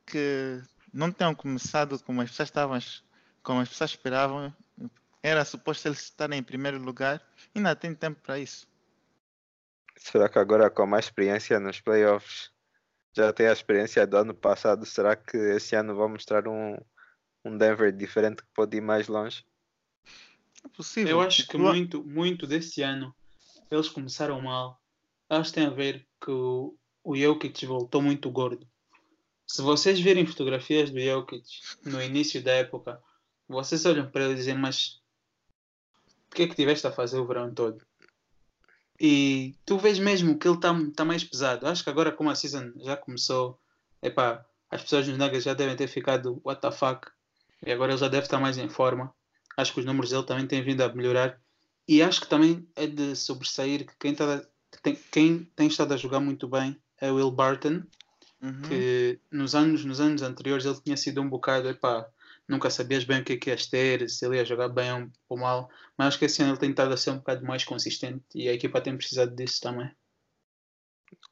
que 0.05 0.61
não 0.93 1.13
tenham 1.13 1.35
começado 1.35 1.99
como 2.03 2.21
as 2.21 2.31
pessoas 2.31 2.49
estavam, 2.49 2.79
como 3.43 3.61
as 3.61 3.69
pessoas 3.69 3.91
esperavam, 3.91 4.53
era 5.23 5.45
suposto 5.45 5.87
eles 5.87 6.01
estarem 6.01 6.41
em 6.41 6.43
primeiro 6.43 6.79
lugar, 6.79 7.23
ainda 7.55 7.77
tem 7.77 7.95
tempo 7.95 8.21
para 8.21 8.41
isso. 8.41 8.67
Será 9.97 10.29
que 10.29 10.39
agora 10.39 10.69
com 10.69 10.85
mais 10.85 11.05
experiência 11.05 11.61
nos 11.61 11.81
playoffs 11.81 12.51
já 13.15 13.33
tem 13.33 13.47
a 13.47 13.53
experiência 13.53 14.05
do 14.05 14.17
ano 14.17 14.35
passado? 14.35 14.85
Será 14.85 15.15
que 15.15 15.37
esse 15.37 15.77
ano 15.77 15.95
vão 15.95 16.09
mostrar 16.09 16.49
um, 16.49 16.77
um 17.45 17.57
Denver 17.57 17.93
diferente 17.93 18.43
que 18.43 18.49
pode 18.55 18.77
ir 18.77 18.81
mais 18.81 19.09
longe? 19.09 19.45
É 20.65 20.69
possível. 20.69 21.11
Eu 21.13 21.21
acho 21.21 21.47
que 21.47 21.57
muito, 21.57 22.05
muito 22.05 22.47
desse 22.47 22.83
ano 22.83 23.15
eles 23.71 23.89
começaram 23.89 24.41
mal. 24.41 24.81
Acho 25.29 25.51
que 25.51 25.55
tem 25.55 25.67
a 25.67 25.71
ver 25.71 26.07
que 26.21 26.31
o, 26.31 26.77
o 27.03 27.17
Jokic 27.17 27.67
voltou 27.67 28.03
muito 28.03 28.31
gordo. 28.31 28.67
Se 29.47 29.63
vocês 29.63 29.99
virem 29.99 30.27
fotografias 30.27 30.91
do 30.91 31.01
Jokic 31.01 31.45
no 31.85 32.03
início 32.03 32.43
da 32.43 32.53
época, 32.53 33.03
vocês 33.49 33.85
olham 33.85 34.11
para 34.11 34.25
ele 34.25 34.35
e 34.35 34.37
dizem, 34.37 34.57
mas 34.57 35.01
o 36.31 36.35
que 36.35 36.43
é 36.43 36.49
que 36.49 36.55
tiveste 36.55 36.87
a 36.87 36.93
fazer 36.93 37.19
o 37.19 37.27
verão 37.27 37.53
todo? 37.53 37.85
E 39.01 39.57
tu 39.67 39.79
vês 39.79 39.99
mesmo 39.99 40.39
que 40.39 40.47
ele 40.47 40.55
está 40.55 40.73
tá 40.95 41.05
mais 41.05 41.25
pesado. 41.25 41.67
Acho 41.67 41.83
que 41.83 41.91
agora 41.91 42.13
como 42.13 42.31
a 42.31 42.35
season 42.35 42.73
já 42.77 42.97
começou, 42.97 43.59
epá, 44.01 44.47
as 44.71 44.83
pessoas 44.83 45.09
nos 45.09 45.19
Nuggets 45.19 45.45
já 45.45 45.55
devem 45.55 45.77
ter 45.77 45.89
ficado 45.89 46.41
what 46.45 46.61
the 46.61 46.71
fuck. 46.71 47.11
E 47.65 47.73
agora 47.73 47.93
ele 47.93 47.99
já 48.01 48.09
deve 48.09 48.25
estar 48.25 48.39
mais 48.41 48.59
em 48.59 48.69
forma. 48.69 49.15
Acho 49.57 49.73
que 49.73 49.81
os 49.81 49.87
números 49.87 50.11
dele 50.11 50.25
também 50.25 50.47
têm 50.47 50.63
vindo 50.63 50.83
a 50.83 50.93
melhorar. 50.95 51.41
E 51.87 52.03
acho 52.03 52.21
que 52.21 52.29
também 52.29 52.67
é 52.77 52.87
de 52.87 53.15
sobressair 53.17 53.87
que 53.87 53.95
quem, 53.99 54.15
tá, 54.15 54.41
que 54.71 54.83
tem, 54.83 54.95
quem 55.11 55.45
tem 55.57 55.67
estado 55.69 55.93
a 55.95 55.97
jogar 55.97 56.21
muito 56.21 56.49
bem 56.49 56.81
é 57.01 57.11
o 57.11 57.17
Will 57.17 57.31
Barton, 57.31 57.83
Uhum. 58.43 58.61
que 58.63 59.21
nos 59.31 59.55
anos, 59.55 59.85
nos 59.85 60.01
anos 60.01 60.21
anteriores 60.23 60.65
ele 60.67 60.81
tinha 60.83 60.97
sido 60.97 61.21
um 61.21 61.29
bocado, 61.29 61.69
epá, 61.69 62.09
nunca 62.49 62.71
sabias 62.71 63.05
bem 63.05 63.21
o 63.21 63.25
que 63.25 63.35
é 63.35 63.37
que 63.37 63.51
ias 63.51 63.67
ter, 63.67 64.09
se 64.11 64.27
ele 64.27 64.37
ia 64.37 64.45
jogar 64.45 64.69
bem 64.69 64.93
ou- 64.93 65.11
ou 65.29 65.39
mal, 65.39 65.71
mas 65.97 66.09
acho 66.09 66.19
que 66.19 66.25
esse 66.25 66.43
ano 66.43 66.53
ele 66.53 66.59
tem 66.59 66.71
estado 66.71 66.93
a 66.93 66.97
ser 66.97 67.11
um 67.11 67.19
bocado 67.19 67.45
mais 67.47 67.65
consistente 67.65 68.25
e 68.35 68.49
a 68.49 68.53
equipa 68.53 68.81
tem 68.81 68.97
precisado 68.97 69.35
disso 69.37 69.61
também. 69.61 69.91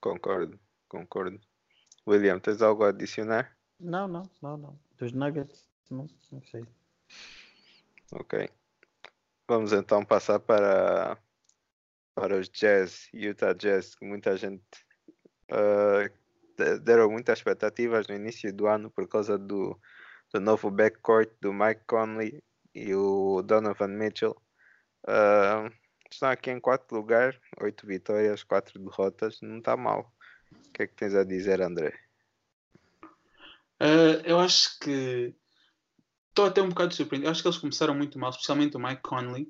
Concordo, 0.01 0.59
concordo. 0.89 1.41
William, 2.07 2.39
tens 2.41 2.63
algo 2.63 2.85
a 2.85 2.89
adicionar? 2.89 3.57
Não, 3.79 4.07
não, 4.09 4.23
não, 4.43 4.57
não. 4.57 4.79
Dos 4.99 5.13
Nuggets, 5.13 5.70
não, 5.91 6.07
não 6.33 6.43
sei. 6.45 6.65
Ok. 8.13 8.49
Vamos 9.49 9.73
então 9.73 10.05
passar 10.05 10.39
para, 10.39 11.19
para 12.15 12.39
os 12.39 12.49
Jazz, 12.49 13.09
Utah 13.13 13.53
Jazz, 13.53 13.95
que 13.95 14.05
muita 14.05 14.37
gente 14.37 14.65
de- 16.57 16.79
deram 16.81 17.11
muitas 17.11 17.39
expectativas 17.39 18.07
no 18.07 18.15
início 18.15 18.53
do 18.53 18.67
ano 18.67 18.91
por 18.91 19.09
causa 19.09 19.39
do, 19.39 19.79
do 20.33 20.41
novo 20.41 20.71
backcourt 20.71 21.31
do 21.41 21.53
Mike 21.53 21.83
Conley 21.87 22.43
e 22.75 22.95
o 22.95 23.43
Donovan 23.43 23.89
Mitchell. 23.89 24.37
Ah, 25.07 25.71
estão 26.11 26.29
aqui 26.29 26.51
em 26.51 26.61
quarto 26.61 26.95
lugar, 26.95 27.41
oito 27.61 27.87
vitórias, 27.87 28.45
quatro 28.45 28.79
derrotas, 28.79 29.41
não 29.41 29.59
está 29.59 29.77
mal. 29.77 30.13
O 30.53 30.73
que 30.73 30.83
é 30.83 30.87
que 30.87 30.95
tens 30.95 31.15
a 31.15 31.25
dizer, 31.25 31.61
André? 31.61 31.99
Uh, 33.83 34.21
eu 34.25 34.39
acho 34.39 34.79
que 34.79 35.35
estou 36.31 36.47
até 36.47 36.63
um 36.63 36.69
bocado 36.71 36.95
surpreendido. 36.95 37.31
Acho 37.31 37.43
que 37.43 37.49
eles 37.49 37.59
começaram 37.59 37.95
muito 37.95 38.19
mal, 38.19 38.31
especialmente 38.31 38.77
o 38.77 38.81
Mike 38.81 39.03
Conley, 39.03 39.49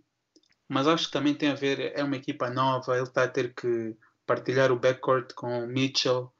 mas 0.68 0.86
acho 0.86 1.06
que 1.06 1.12
também 1.12 1.34
tem 1.34 1.50
a 1.50 1.54
ver, 1.54 1.92
é 1.96 2.02
uma 2.04 2.16
equipa 2.16 2.50
nova, 2.50 2.94
ele 2.94 3.04
está 3.04 3.24
a 3.24 3.28
ter 3.28 3.54
que 3.54 3.96
partilhar 4.26 4.70
o 4.70 4.78
backcourt 4.78 5.32
com 5.34 5.64
o 5.64 5.66
Mitchell 5.66 6.32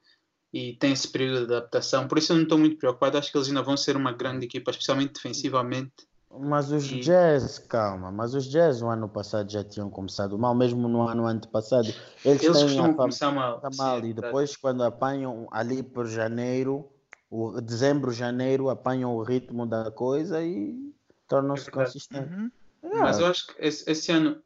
e 0.53 0.75
tem 0.77 0.93
esse 0.93 1.07
período 1.09 1.47
de 1.47 1.53
adaptação. 1.53 2.07
Por 2.07 2.17
isso 2.17 2.31
eu 2.33 2.37
não 2.37 2.43
estou 2.43 2.57
muito 2.57 2.77
preocupado. 2.77 3.17
Acho 3.17 3.31
que 3.31 3.37
eles 3.37 3.47
ainda 3.47 3.61
vão 3.61 3.77
ser 3.77 3.95
uma 3.95 4.11
grande 4.11 4.45
equipa, 4.45 4.71
especialmente 4.71 5.13
defensivamente. 5.13 5.93
Mas 6.39 6.71
os 6.71 6.85
E- 6.85 6.99
Jazz, 7.01 7.59
calma, 7.59 8.11
mas 8.11 8.33
os 8.33 8.49
Jazz 8.49 8.81
no 8.81 8.89
ano 8.89 9.09
passado 9.09 9.51
já 9.51 9.63
tinham 9.63 9.89
começado 9.89 10.37
mal, 10.39 10.55
mesmo 10.55 10.87
no 10.87 11.01
ano 11.07 11.25
antepassado. 11.25 11.89
Eles, 12.23 12.43
Eles 12.43 12.63
costumam 12.63 12.91
a 12.91 12.93
começar 12.95 13.31
mal. 13.31 13.61
sim, 13.71 13.77
mal 13.77 13.97
é 13.97 14.05
e 14.07 14.13
depois 14.13 14.55
quando 14.55 14.83
apanham 14.83 15.47
ali 15.51 15.83
por 15.83 16.07
janeiro, 16.07 16.89
o 17.31 17.61
dezembro, 17.61 18.11
janeiro, 18.11 18.69
apanham 18.69 19.15
o 19.15 19.23
ritmo 19.23 19.65
da 19.65 19.89
coisa 19.89 20.43
e 20.43 20.93
tornam-se 21.27 21.69
É 21.69 21.71
consistentes. 21.71 22.29
Uhum. 22.37 22.51
Mas 22.83 23.17
Ah, 23.17 23.21
eu 23.21 23.27
acho 23.27 23.47
que 23.47 23.53
esse, 23.65 23.89
esse 23.89 24.11
ano 24.11 24.43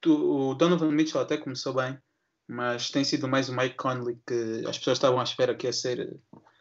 tu- 0.00 0.50
o 0.50 0.54
Donovan 0.54 0.90
Mitchell 0.90 1.20
até 1.20 1.36
começou 1.36 1.72
bem, 1.72 1.96
mas 2.48 2.90
tem 2.90 3.04
sido 3.04 3.28
mais 3.28 3.48
o 3.48 3.56
Mike 3.56 3.76
Conley 3.76 4.18
que 4.26 4.64
as 4.68 4.76
pessoas 4.76 4.98
estavam 4.98 5.20
à 5.20 5.22
espera 5.22 5.54
que 5.54 5.68
ia 5.68 5.72
ser 5.72 6.18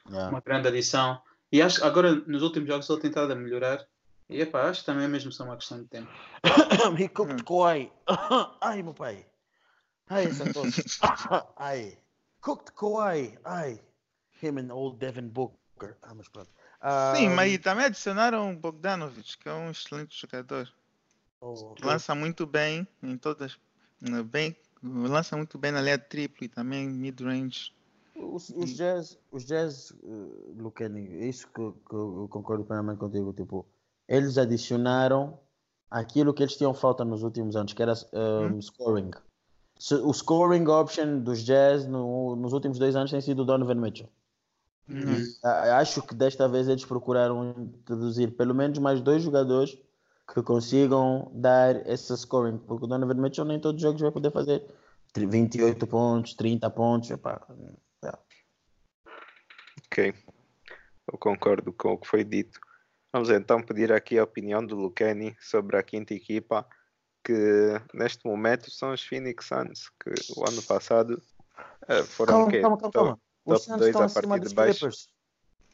yeah. 0.07 0.29
uma 0.29 0.39
grande 0.39 0.67
adição. 0.67 1.19
E 1.51 1.63
acho 1.63 1.83
agora 1.83 2.13
nos 2.13 2.43
últimos 2.43 2.69
jogos 2.69 2.87
ele 2.87 3.01
tem 3.01 3.09
estado 3.09 3.31
a 3.33 3.35
melhorar. 3.35 3.83
E 4.29 4.41
epá, 4.41 4.69
acho 4.69 4.81
que 4.81 4.85
também 4.85 5.05
é 5.05 5.07
mesmo 5.07 5.31
só 5.31 5.43
uma 5.45 5.55
questão 5.57 5.81
de 5.81 5.87
tempo. 5.87 6.07
He 6.99 7.07
cooked 7.09 7.43
Kawhi. 7.43 7.91
Ai, 8.61 8.83
meu 8.83 8.93
pai. 8.93 9.25
Ai, 10.07 10.25
essa 10.25 10.53
tosse. 10.53 10.83
Ai. 11.57 11.97
Cooked 12.39 12.71
Kawhi. 12.73 13.39
Ai. 13.43 13.81
Him 14.41 14.57
and 14.59 14.71
old 14.73 14.97
Devin 14.97 15.27
Booker. 15.29 15.97
Ah, 16.01 16.13
mas 16.13 16.27
pronto. 16.29 16.49
Sim, 17.15 17.27
Ah, 17.27 17.35
mas 17.35 17.57
também 17.59 17.85
adicionaram 17.85 18.51
o 18.51 18.55
Bogdanovich, 18.55 19.37
que 19.37 19.47
é 19.49 19.53
um 19.53 19.69
excelente 19.71 20.19
jogador. 20.19 20.71
oh, 21.41 21.75
Lança 21.83 22.15
muito 22.15 22.45
bem 22.45 22.87
em 23.03 23.17
todas. 23.17 23.57
eh, 24.03 24.23
Bem, 24.23 24.55
lança 24.83 25.35
muito 25.35 25.57
bem 25.57 25.71
na 25.71 25.81
linha 25.81 25.97
triplo 25.99 26.45
e 26.45 26.47
também 26.49 26.87
mid-range. 26.89 27.73
Os, 28.15 28.49
os 28.49 28.75
jazz, 28.75 29.17
os 29.31 29.45
jazz, 29.45 29.91
uh, 30.03 30.53
Lucani, 30.57 31.21
é 31.21 31.27
isso 31.27 31.47
que, 31.47 31.71
que 31.87 31.93
eu 31.95 32.27
concordo 32.29 32.65
plenamente 32.65 32.99
contigo. 32.99 33.31
Tipo, 33.33 33.65
eles 34.07 34.37
adicionaram 34.37 35.39
aquilo 35.89 36.33
que 36.33 36.43
eles 36.43 36.55
tinham 36.57 36.73
falta 36.73 37.05
nos 37.05 37.23
últimos 37.23 37.55
anos, 37.55 37.73
que 37.73 37.81
era 37.81 37.93
um, 38.13 38.61
scoring. 38.61 39.11
Se- 39.77 39.95
O 39.95 40.13
scoring 40.13 40.67
option 40.67 41.19
dos 41.19 41.43
jazz 41.43 41.85
no- 41.87 42.35
nos 42.35 42.51
últimos 42.53 42.77
dois 42.77 42.95
anos 42.95 43.11
tem 43.11 43.21
sido 43.21 43.41
o 43.43 43.45
Donovan 43.45 43.75
Mitchell. 43.75 44.09
Uhum. 44.89 45.23
Acho 45.77 46.01
que 46.01 46.15
desta 46.15 46.47
vez 46.47 46.67
eles 46.67 46.83
procuraram 46.83 47.51
introduzir 47.51 48.35
pelo 48.35 48.55
menos 48.55 48.79
mais 48.79 48.99
dois 48.99 49.21
jogadores 49.21 49.77
que 50.33 50.41
consigam 50.41 51.31
dar 51.33 51.87
esse 51.87 52.15
scoring, 52.17 52.57
porque 52.57 52.85
o 52.85 52.87
Donovan 52.87 53.15
Mitchell 53.15 53.45
nem 53.45 53.59
todos 53.59 53.77
os 53.77 53.81
jogos 53.81 54.01
vai 54.01 54.11
poder 54.11 54.31
fazer 54.31 54.65
28 55.15 55.87
pontos, 55.87 56.33
30 56.33 56.69
pontos. 56.69 57.11
epá, 57.11 57.41
é. 58.03 58.13
Ok, 59.85 60.13
eu 61.11 61.17
concordo 61.17 61.73
com 61.73 61.93
o 61.93 61.97
que 61.97 62.07
foi 62.07 62.23
dito. 62.23 62.59
Vamos 63.11 63.29
então 63.29 63.61
pedir 63.61 63.91
aqui 63.91 64.19
a 64.19 64.23
opinião 64.23 64.63
do 64.63 64.75
Lucani 64.75 65.35
sobre 65.39 65.77
a 65.77 65.83
quinta 65.83 66.13
equipa, 66.13 66.67
que 67.23 67.81
neste 67.93 68.25
momento 68.25 68.69
são 68.69 68.93
os 68.93 69.03
Phoenix 69.03 69.45
Suns, 69.45 69.89
que 69.99 70.11
o 70.37 70.47
ano 70.47 70.61
passado 70.63 71.19
eh, 71.87 72.03
foram 72.03 72.33
Calma, 72.33 72.51
calma, 72.51 72.77
calma, 72.77 72.91
calma. 72.91 73.28
Os 73.53 73.65
top 73.65 73.65
Suns 73.65 73.77
dois 73.77 73.89
estão 73.89 74.01
a 74.01 74.05
acima 74.05 74.21
partir 74.27 74.39
dos 74.41 74.49
de 74.49 74.55
baixo. 74.55 74.79
Clippers. 74.79 75.07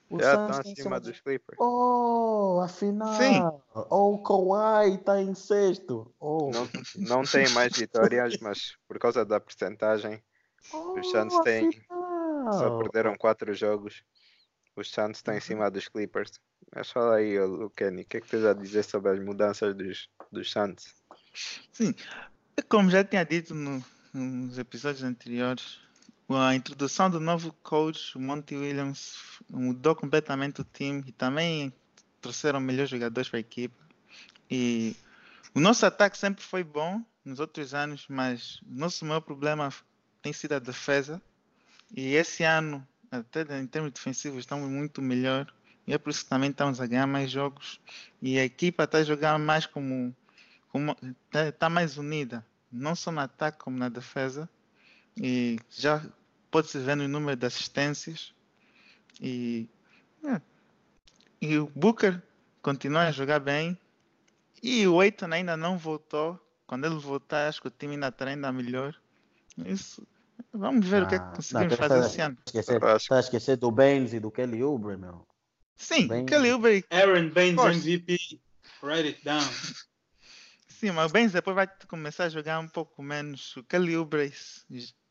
Os 0.09 0.21
Já 0.21 0.35
Suns 0.35 0.57
estão 0.57 0.71
acima 0.73 0.99
dos 0.99 1.19
Clippers. 1.21 1.57
Oh, 1.59 2.61
afinal. 2.63 3.13
Sim. 3.15 3.41
Oh, 3.89 4.13
o 4.13 4.23
Kawhi 4.23 4.95
está 4.95 5.21
em 5.21 5.33
sexto. 5.33 6.13
Oh. 6.19 6.51
Não, 6.51 6.69
não 7.17 7.23
têm 7.23 7.49
mais 7.49 7.75
vitórias, 7.75 8.37
mas 8.39 8.75
por 8.87 8.99
causa 8.99 9.25
da 9.25 9.39
percentagem, 9.39 10.23
os 10.95 11.09
Suns 11.09 11.33
Oh, 11.33 11.41
têm- 11.41 11.71
só 12.53 12.77
perderam 12.77 13.15
quatro 13.17 13.53
jogos. 13.53 14.03
Os 14.75 14.91
Suns 14.91 15.17
estão 15.17 15.33
em 15.33 15.39
cima 15.41 15.71
dos 15.71 15.87
Clippers. 15.87 16.33
Mas 16.75 16.91
fala 16.91 17.15
aí, 17.15 17.39
ô, 17.39 17.45
Lucani, 17.47 18.01
o 18.01 18.05
que 18.05 18.17
é 18.17 18.21
que 18.21 18.27
tens 18.27 18.43
a 18.43 18.53
dizer 18.53 18.83
sobre 18.83 19.11
as 19.11 19.19
mudanças 19.19 19.73
dos, 19.75 20.09
dos 20.31 20.51
Suns? 20.51 20.93
Como 22.69 22.89
já 22.89 23.03
tinha 23.03 23.23
dito 23.23 23.53
no- 23.55 23.83
nos 24.13 24.57
episódios 24.57 25.03
anteriores, 25.03 25.79
a 26.29 26.55
introdução 26.55 27.09
do 27.09 27.19
novo 27.19 27.53
coach, 27.61 28.17
o 28.17 28.21
Monty 28.21 28.55
Williams, 28.55 29.17
mudou 29.49 29.95
completamente 29.95 30.61
o 30.61 30.63
time 30.63 31.03
e 31.07 31.11
também 31.11 31.71
trouxeram 32.19 32.59
melhores 32.59 32.89
jogadores 32.89 33.29
para 33.29 33.37
a 33.37 33.41
equipe. 33.41 33.75
E 34.49 34.95
o 35.53 35.59
nosso 35.59 35.85
ataque 35.85 36.17
sempre 36.17 36.43
foi 36.43 36.63
bom, 36.63 37.03
nos 37.25 37.39
outros 37.39 37.73
anos, 37.73 38.05
mas 38.07 38.59
nosso 38.65 39.03
maior 39.03 39.21
problema 39.21 39.73
tem 40.21 40.31
sido 40.31 40.53
a 40.53 40.59
defesa. 40.59 41.21
E 41.95 42.13
esse 42.13 42.43
ano, 42.43 42.87
até 43.11 43.41
em 43.59 43.67
termos 43.67 43.91
defensivos, 43.91 44.39
estamos 44.39 44.69
muito 44.69 45.01
melhor. 45.01 45.51
E 45.87 45.93
é 45.93 45.97
por 45.97 46.11
isso 46.11 46.23
que 46.23 46.29
também 46.29 46.51
estamos 46.51 46.79
a 46.79 46.87
ganhar 46.87 47.07
mais 47.07 47.31
jogos. 47.31 47.79
E 48.21 48.39
a 48.39 48.45
equipa 48.45 48.83
está 48.83 48.99
a 48.99 49.03
jogar 49.03 49.37
mais 49.39 49.65
como. 49.65 50.15
está 51.25 51.51
tá 51.51 51.69
mais 51.69 51.97
unida, 51.97 52.45
não 52.71 52.95
só 52.95 53.11
no 53.11 53.19
ataque 53.19 53.59
como 53.59 53.77
na 53.77 53.89
defesa. 53.89 54.49
E 55.21 55.59
já 55.69 56.03
pode-se 56.51 56.79
ver 56.79 56.95
no 56.95 57.07
número 57.07 57.37
de 57.37 57.45
assistências. 57.45 58.33
E, 59.21 59.69
é. 60.23 60.41
e 61.41 61.57
o 61.57 61.71
Booker 61.75 62.21
continua 62.61 63.03
a 63.03 63.11
jogar 63.11 63.39
bem. 63.39 63.77
E 64.61 64.87
o 64.87 65.01
Eitan 65.01 65.29
ainda 65.31 65.55
não 65.55 65.77
voltou. 65.77 66.39
Quando 66.67 66.85
ele 66.85 66.95
voltar, 66.95 67.47
acho 67.47 67.61
que 67.61 67.67
o 67.67 67.71
time 67.71 67.93
ainda 67.93 68.07
está 68.07 68.25
ainda 68.25 68.51
melhor. 68.51 68.95
Isso. 69.65 70.05
Vamos 70.51 70.87
ver 70.87 71.03
ah, 71.03 71.05
o 71.05 71.07
que 71.07 71.15
é 71.15 71.19
que 71.19 71.25
ah, 71.25 71.31
conseguimos 71.35 71.71
não, 71.71 71.77
fazer 71.77 72.05
esse 72.05 72.21
ano. 72.21 72.37
Está 72.45 73.17
a 73.17 73.19
esquecer 73.19 73.57
do 73.57 73.71
Baines 73.71 74.13
e 74.13 74.19
do 74.19 74.31
Kelly 74.31 74.63
Oubre, 74.63 74.97
meu. 74.97 75.25
Sim, 75.75 76.07
Baines. 76.07 76.29
Kelly 76.29 76.51
Oubre. 76.51 76.85
Aaron 76.89 77.29
Baines 77.29 77.85
MVP. 77.85 78.39
Write 78.81 79.07
it 79.09 79.23
down. 79.23 79.41
Sim, 80.67 80.91
mas 80.91 81.09
o 81.09 81.13
Baines 81.13 81.31
depois 81.31 81.55
vai 81.55 81.69
começar 81.87 82.25
a 82.25 82.29
jogar 82.29 82.59
um 82.59 82.67
pouco 82.67 83.01
menos. 83.01 83.55
O 83.57 83.63
Kelly 83.63 83.95
Oubre 83.95 84.33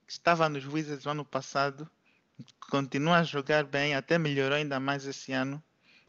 estava 0.06 0.48
nos 0.48 0.66
Wizards 0.66 1.04
no 1.04 1.12
ano 1.12 1.24
passado. 1.24 1.88
Continua 2.70 3.18
a 3.18 3.22
jogar 3.22 3.64
bem, 3.64 3.94
até 3.94 4.18
melhorou 4.18 4.56
ainda 4.56 4.80
mais 4.80 5.06
esse 5.06 5.32
ano. 5.32 5.62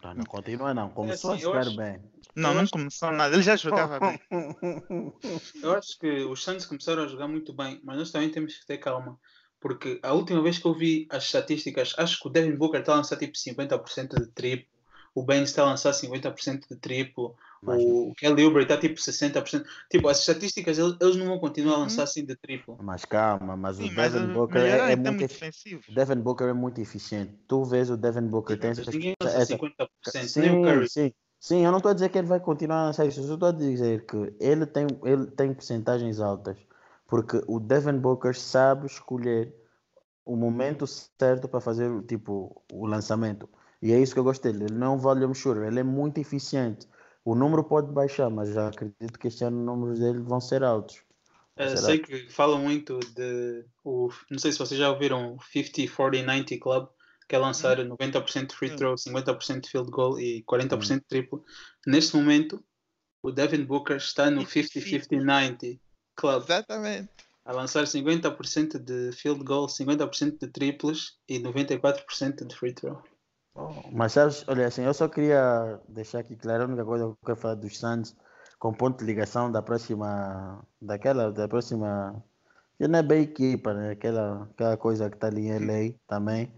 Não, 0.03 0.13
não 0.13 0.25
continua 0.25 0.73
não, 0.73 0.89
começou 0.89 1.31
é 1.31 1.35
assim, 1.35 1.43
a 1.43 1.47
jogar 1.47 1.67
acho... 1.67 1.77
bem. 1.77 2.01
Não, 2.35 2.53
não 2.53 2.67
começou 2.67 3.11
nada, 3.11 3.33
ele 3.33 3.43
já 3.43 3.55
jogava 3.55 3.99
bem. 3.99 4.19
Eu 5.63 5.73
acho 5.73 5.97
que 5.97 6.25
os 6.25 6.43
Suns 6.43 6.65
começaram 6.65 7.03
a 7.03 7.07
jogar 7.07 7.27
muito 7.27 7.53
bem, 7.53 7.79
mas 7.83 7.97
nós 7.97 8.11
também 8.11 8.29
temos 8.29 8.57
que 8.57 8.65
ter 8.65 8.77
calma. 8.77 9.17
Porque 9.59 9.99
a 10.03 10.13
última 10.13 10.43
vez 10.43 10.59
que 10.59 10.65
eu 10.65 10.73
vi 10.73 11.07
as 11.09 11.23
estatísticas, 11.23 11.95
acho 11.97 12.19
que 12.19 12.27
o 12.27 12.29
Devin 12.29 12.55
Booker 12.55 12.81
está 12.81 12.93
a 12.93 12.97
lançar 12.97 13.17
tipo 13.17 13.33
50% 13.33 14.19
de 14.19 14.27
triplo, 14.27 14.67
o 15.15 15.23
Ben 15.23 15.43
está 15.43 15.63
a 15.63 15.65
lançar 15.65 15.91
50% 15.91 16.67
de 16.69 16.75
triplo, 16.75 17.35
o 17.65 18.13
Kelly 18.15 18.45
Oubre 18.45 18.63
está 18.63 18.77
tipo 18.77 18.99
60%. 18.99 19.63
Tipo, 19.89 20.07
as 20.07 20.19
estatísticas 20.19 20.77
eles 20.77 21.15
não 21.15 21.25
vão 21.27 21.39
continuar 21.39 21.75
a 21.75 21.79
lançar 21.79 21.99
uhum. 21.99 22.03
assim 22.03 22.25
de 22.25 22.35
triplo. 22.35 22.77
Mas 22.81 23.05
calma, 23.05 23.55
mas 23.55 23.77
Sim, 23.77 23.91
o 23.91 23.95
Devin 23.95 24.27
Booker 24.33 24.61
é, 24.61 24.91
é, 24.91 24.95
muito 24.95 25.19
defensivo. 25.19 25.83
Devin 25.93 26.21
Booker 26.21 26.47
é 26.47 26.53
muito 26.53 26.79
eficiente. 26.81 27.33
Tu 27.47 27.63
vês 27.63 27.89
o 27.89 27.97
Devin 27.97 28.27
Booker 28.27 28.59
tem 28.59 28.71
essa, 28.71 28.91
ninguém 28.91 29.13
essa 29.19 29.57
50%, 29.57 29.87
sim, 30.27 30.39
nem 30.41 30.59
o 30.59 30.63
Curry. 30.63 30.89
Sim. 30.89 31.11
Sim, 31.39 31.63
eu 31.63 31.69
não 31.69 31.77
estou 31.77 31.91
a 31.91 31.93
dizer 31.93 32.09
que 32.09 32.17
ele 32.17 32.27
vai 32.27 32.39
continuar 32.39 32.81
a 32.81 32.85
lançar 32.85 33.05
isso, 33.05 33.19
eu 33.19 33.33
estou 33.33 33.49
a 33.49 33.51
dizer 33.51 34.05
que 34.05 34.33
ele 34.39 34.65
tem, 34.65 34.87
ele 35.03 35.27
tem 35.27 35.53
porcentagens 35.53 36.19
altas, 36.19 36.57
porque 37.05 37.39
o 37.45 37.59
Devin 37.59 37.99
Booker 37.99 38.35
sabe 38.35 38.87
escolher 38.87 39.53
o 40.25 40.35
momento 40.35 40.87
certo 40.87 41.47
para 41.47 41.61
fazer 41.61 42.01
tipo, 42.03 42.63
o 42.73 42.87
lançamento. 42.87 43.47
E 43.81 43.93
é 43.93 43.99
isso 43.99 44.13
que 44.13 44.19
eu 44.19 44.23
gosto 44.23 44.41
dele. 44.41 44.65
Ele 44.65 44.73
não 44.73 44.87
é 44.87 44.89
um 44.95 44.97
volume 44.97 45.35
shooter, 45.35 45.63
ele 45.63 45.79
é 45.79 45.83
muito 45.83 46.17
eficiente. 46.17 46.87
O 47.25 47.35
número 47.35 47.63
pode 47.63 47.91
baixar, 47.91 48.29
mas 48.29 48.53
já 48.53 48.67
acredito 48.67 49.19
que 49.19 49.27
este 49.27 49.43
ano 49.43 49.59
os 49.59 49.65
números 49.65 49.99
dele 49.99 50.19
vão 50.19 50.39
ser 50.39 50.63
altos. 50.63 51.03
Uh, 51.59 51.75
sei 51.75 51.99
que 51.99 52.29
falam 52.29 52.59
muito 52.59 52.99
de. 52.99 53.65
O, 53.83 54.09
não 54.29 54.37
sei 54.37 54.51
se 54.51 54.59
vocês 54.59 54.79
já 54.79 54.91
ouviram 54.91 55.35
o 55.35 55.41
50, 55.41 55.91
40, 55.93 56.25
90 56.25 56.59
Club 56.59 56.87
que 57.27 57.35
é 57.35 57.39
lançar 57.39 57.77
90% 57.77 58.47
de 58.47 58.55
free 58.55 58.75
throw, 58.75 58.95
50% 58.95 59.61
de 59.61 59.69
field 59.69 59.89
goal 59.89 60.19
e 60.19 60.43
40% 60.43 60.99
de 60.99 61.05
triplo. 61.07 61.43
Neste 61.87 62.15
momento, 62.15 62.63
o 63.23 63.31
Devin 63.31 63.65
Booker 63.65 63.97
está 63.97 64.29
no 64.29 64.43
50-50-90 64.43 65.79
club. 66.15 66.43
Exatamente. 66.43 67.09
A 67.43 67.51
lançar 67.51 67.83
50% 67.83 68.79
de 68.79 69.11
field 69.11 69.43
goal, 69.43 69.67
50% 69.67 70.39
de 70.39 70.47
triplos 70.47 71.17
e 71.27 71.39
94% 71.39 72.45
de 72.45 72.55
free 72.55 72.73
throw. 72.73 73.01
Mas 73.91 74.13
sabes, 74.13 74.45
olha 74.47 74.67
assim, 74.67 74.83
eu 74.83 74.93
só 74.93 75.07
queria 75.07 75.79
deixar 75.87 76.19
aqui 76.19 76.35
claro 76.35 76.63
a 76.63 76.65
única 76.67 76.83
coisa 76.83 77.05
que 77.05 77.11
eu 77.11 77.17
quero 77.25 77.37
falar 77.37 77.55
dos 77.55 77.79
Suns 77.79 78.15
com 78.59 78.73
ponto 78.73 78.99
de 78.99 79.05
ligação 79.05 79.51
da 79.51 79.61
próxima, 79.61 80.65
daquela, 80.81 81.31
da 81.31 81.47
próxima, 81.47 82.23
já 82.79 82.87
não 82.87 82.99
é 82.99 83.03
bem 83.03 83.23
equipa, 83.23 83.73
né? 83.73 83.91
aquela, 83.91 84.43
aquela 84.51 84.77
coisa 84.77 85.09
que 85.09 85.15
está 85.15 85.27
ali 85.27 85.47
em 85.47 85.59
LA 85.59 85.93
também 86.07 86.51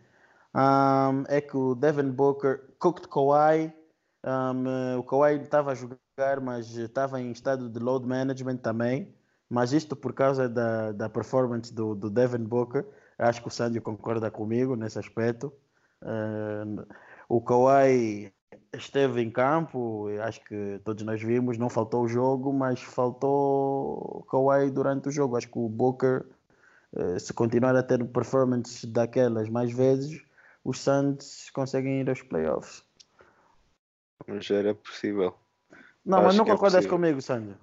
um, 0.58 1.24
é 1.28 1.40
que 1.40 1.56
o 1.56 1.76
Devin 1.76 2.10
Booker 2.10 2.74
cooked 2.80 3.08
Kawhi. 3.10 3.72
Um, 4.24 4.98
o 4.98 5.04
Kawhi 5.04 5.36
estava 5.36 5.72
a 5.72 5.76
jogar, 5.76 6.42
mas 6.42 6.76
estava 6.76 7.22
em 7.22 7.32
estado 7.32 7.70
de 7.70 7.80
load 7.80 8.08
management 8.08 8.58
também. 8.58 9.14
Mas 9.48 9.72
isto 9.72 9.96
por 9.96 10.14
causa 10.14 10.50
da, 10.50 10.92
da 10.92 11.10
performance 11.10 11.74
do, 11.74 11.94
do 11.94 12.10
Devin 12.10 12.44
Booker. 12.44 12.86
Acho 13.20 13.42
que 13.42 13.48
o 13.48 13.52
Sandy 13.52 13.80
concorda 13.80 14.32
comigo 14.32 14.76
nesse 14.76 14.98
aspecto. 14.98 15.54
Uh, 16.02 16.86
o 17.28 17.42
Kawhi 17.42 18.32
esteve 18.74 19.22
em 19.22 19.30
campo, 19.30 20.08
acho 20.22 20.44
que 20.44 20.80
todos 20.84 21.04
nós 21.04 21.22
vimos, 21.22 21.58
não 21.58 21.70
faltou 21.70 22.04
o 22.04 22.08
jogo, 22.08 22.54
mas 22.54 22.82
faltou 22.82 24.20
o 24.20 24.24
Kawhi 24.30 24.70
durante 24.72 25.10
o 25.10 25.12
jogo. 25.12 25.38
Acho 25.38 25.48
que 25.48 25.60
o 25.60 25.70
Booker, 25.70 26.26
uh, 26.94 27.20
se 27.20 27.34
continuar 27.34 27.76
a 27.76 27.84
ter 27.84 28.04
performances 28.06 28.86
daquelas 28.86 29.50
mais 29.50 29.72
vezes, 29.72 30.22
os 30.64 30.80
Suns 30.80 31.50
conseguem 31.52 32.02
ir 32.02 32.10
aos 32.10 32.22
playoffs. 32.22 32.84
Já 34.40 34.56
era 34.56 34.76
possível. 34.76 35.36
Não, 36.06 36.20
Acho 36.20 36.28
mas 36.28 36.36
não 36.38 36.46
é 36.46 36.50
concordas 36.50 36.86
é 36.86 36.90
comigo, 36.90 37.22
Sandro? 37.22 37.58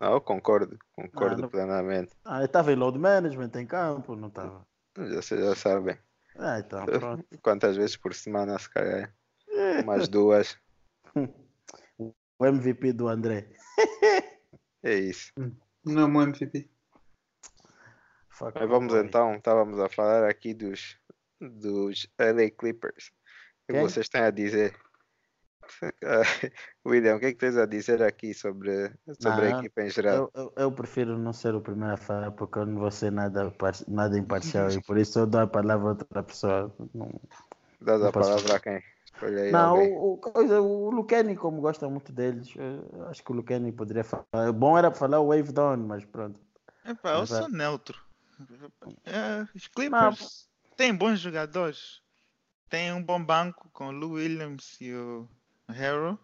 Não, 0.00 0.12
eu 0.12 0.20
concordo, 0.20 0.78
concordo 0.92 1.34
ah, 1.34 1.42
não... 1.42 1.48
plenamente. 1.48 2.12
Ah, 2.24 2.44
estava 2.44 2.72
em 2.72 2.76
load 2.76 2.98
management 2.98 3.50
em 3.56 3.66
campo, 3.66 4.16
não 4.16 4.28
estava. 4.28 4.66
Já, 4.96 5.20
já 5.20 5.54
sabem. 5.54 5.98
Ah, 6.36 6.58
então, 6.58 6.86
pronto. 6.86 7.24
Quantas 7.42 7.76
vezes 7.76 7.96
por 7.96 8.14
semana, 8.14 8.58
se 8.58 8.70
calhar? 8.70 9.14
Umas 9.82 10.08
duas. 10.08 10.56
o 11.98 12.46
MVP 12.46 12.92
do 12.92 13.08
André. 13.08 13.48
é 14.82 14.94
isso. 14.94 15.32
Não 15.84 16.02
é 16.02 16.04
o 16.04 16.22
MVP. 16.22 16.70
Mas 18.40 18.68
vamos 18.68 18.94
então, 18.94 19.34
estávamos 19.34 19.78
a 19.78 19.88
falar 19.88 20.28
aqui 20.28 20.54
dos 20.54 20.98
dos 21.40 22.06
LA 22.18 22.50
Clippers. 22.50 23.10
O 23.68 23.72
que 23.72 23.80
vocês 23.80 24.08
têm 24.08 24.22
a 24.22 24.30
dizer? 24.30 24.76
William, 26.86 27.16
o 27.16 27.20
que 27.20 27.26
é 27.26 27.32
que 27.32 27.38
tens 27.38 27.56
a 27.56 27.66
dizer 27.66 28.02
aqui 28.02 28.34
sobre, 28.34 28.92
sobre 29.20 29.48
não, 29.48 29.56
a 29.56 29.58
equipa 29.58 29.82
em 29.82 29.90
geral? 29.90 30.30
Eu, 30.34 30.42
eu, 30.42 30.52
eu, 30.56 30.72
prefiro 30.72 31.18
não 31.18 31.32
ser 31.32 31.54
o 31.54 31.60
primeiro 31.60 31.94
a 31.94 31.96
falar 31.96 32.30
porque 32.32 32.58
eu 32.58 32.66
não 32.66 32.78
vou 32.78 32.90
ser 32.90 33.12
nada, 33.12 33.52
nada 33.88 34.18
imparcial 34.18 34.70
e 34.70 34.82
por 34.82 34.98
isso 34.98 35.18
eu 35.18 35.26
dou 35.26 35.40
a 35.40 35.46
palavra 35.46 35.86
a 35.86 35.90
outra 35.90 36.22
pessoa. 36.22 36.74
Não, 36.94 37.10
Dás 37.80 38.02
a 38.02 38.12
palavra 38.12 38.56
a 38.56 38.60
quem? 38.60 38.82
não, 39.52 39.78
o, 39.78 40.12
o, 40.12 40.18
coisa, 40.18 40.60
o 40.60 40.90
Luqueni, 40.90 41.36
como 41.36 41.60
gosta 41.60 41.88
muito 41.88 42.12
deles, 42.12 42.54
acho 43.08 43.22
que 43.22 43.32
o 43.32 43.34
Luqueni 43.34 43.70
poderia 43.70 44.04
falar. 44.04 44.52
Bom 44.52 44.78
era 44.78 44.90
falar 44.90 45.20
o 45.20 45.28
Wave 45.28 45.52
Down, 45.52 45.76
mas 45.78 46.04
pronto. 46.04 46.40
Epá, 46.84 47.18
eu 47.18 47.26
sou 47.26 47.48
neutro. 47.48 47.98
É, 49.04 49.46
os 49.54 49.68
Clippers 49.68 50.48
tem 50.76 50.94
bons 50.94 51.20
jogadores. 51.20 52.00
Tem 52.70 52.92
um 52.92 53.02
bom 53.02 53.22
banco 53.22 53.68
com 53.72 53.88
o 53.88 53.90
Lou 53.90 54.12
Williams 54.12 54.80
e 54.80 54.94
o 54.94 55.28
Harrow. 55.70 56.18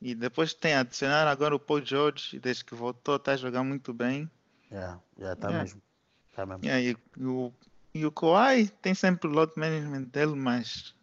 E 0.00 0.14
depois 0.14 0.52
tem 0.52 0.74
adicionar 0.74 1.28
agora 1.28 1.54
o 1.54 1.60
Paul 1.60 1.84
George, 1.84 2.38
desde 2.40 2.64
que 2.64 2.74
voltou, 2.74 3.16
está 3.16 3.32
a 3.32 3.36
jogar 3.36 3.62
muito 3.62 3.92
bem. 3.92 4.28
Yeah, 4.70 5.00
yeah, 5.18 5.40
tá 5.40 5.48
yeah. 5.48 5.62
mesmo. 5.62 5.82
Tá 6.34 6.46
mesmo. 6.46 6.64
Yeah, 6.64 6.98
e, 7.16 7.24
o, 7.24 7.52
e 7.94 8.04
o 8.04 8.10
Kawhi 8.10 8.68
tem 8.80 8.94
sempre 8.94 9.28
o 9.28 9.32
load 9.32 9.52
management 9.56 10.04
dele, 10.04 10.34
mas 10.34 10.94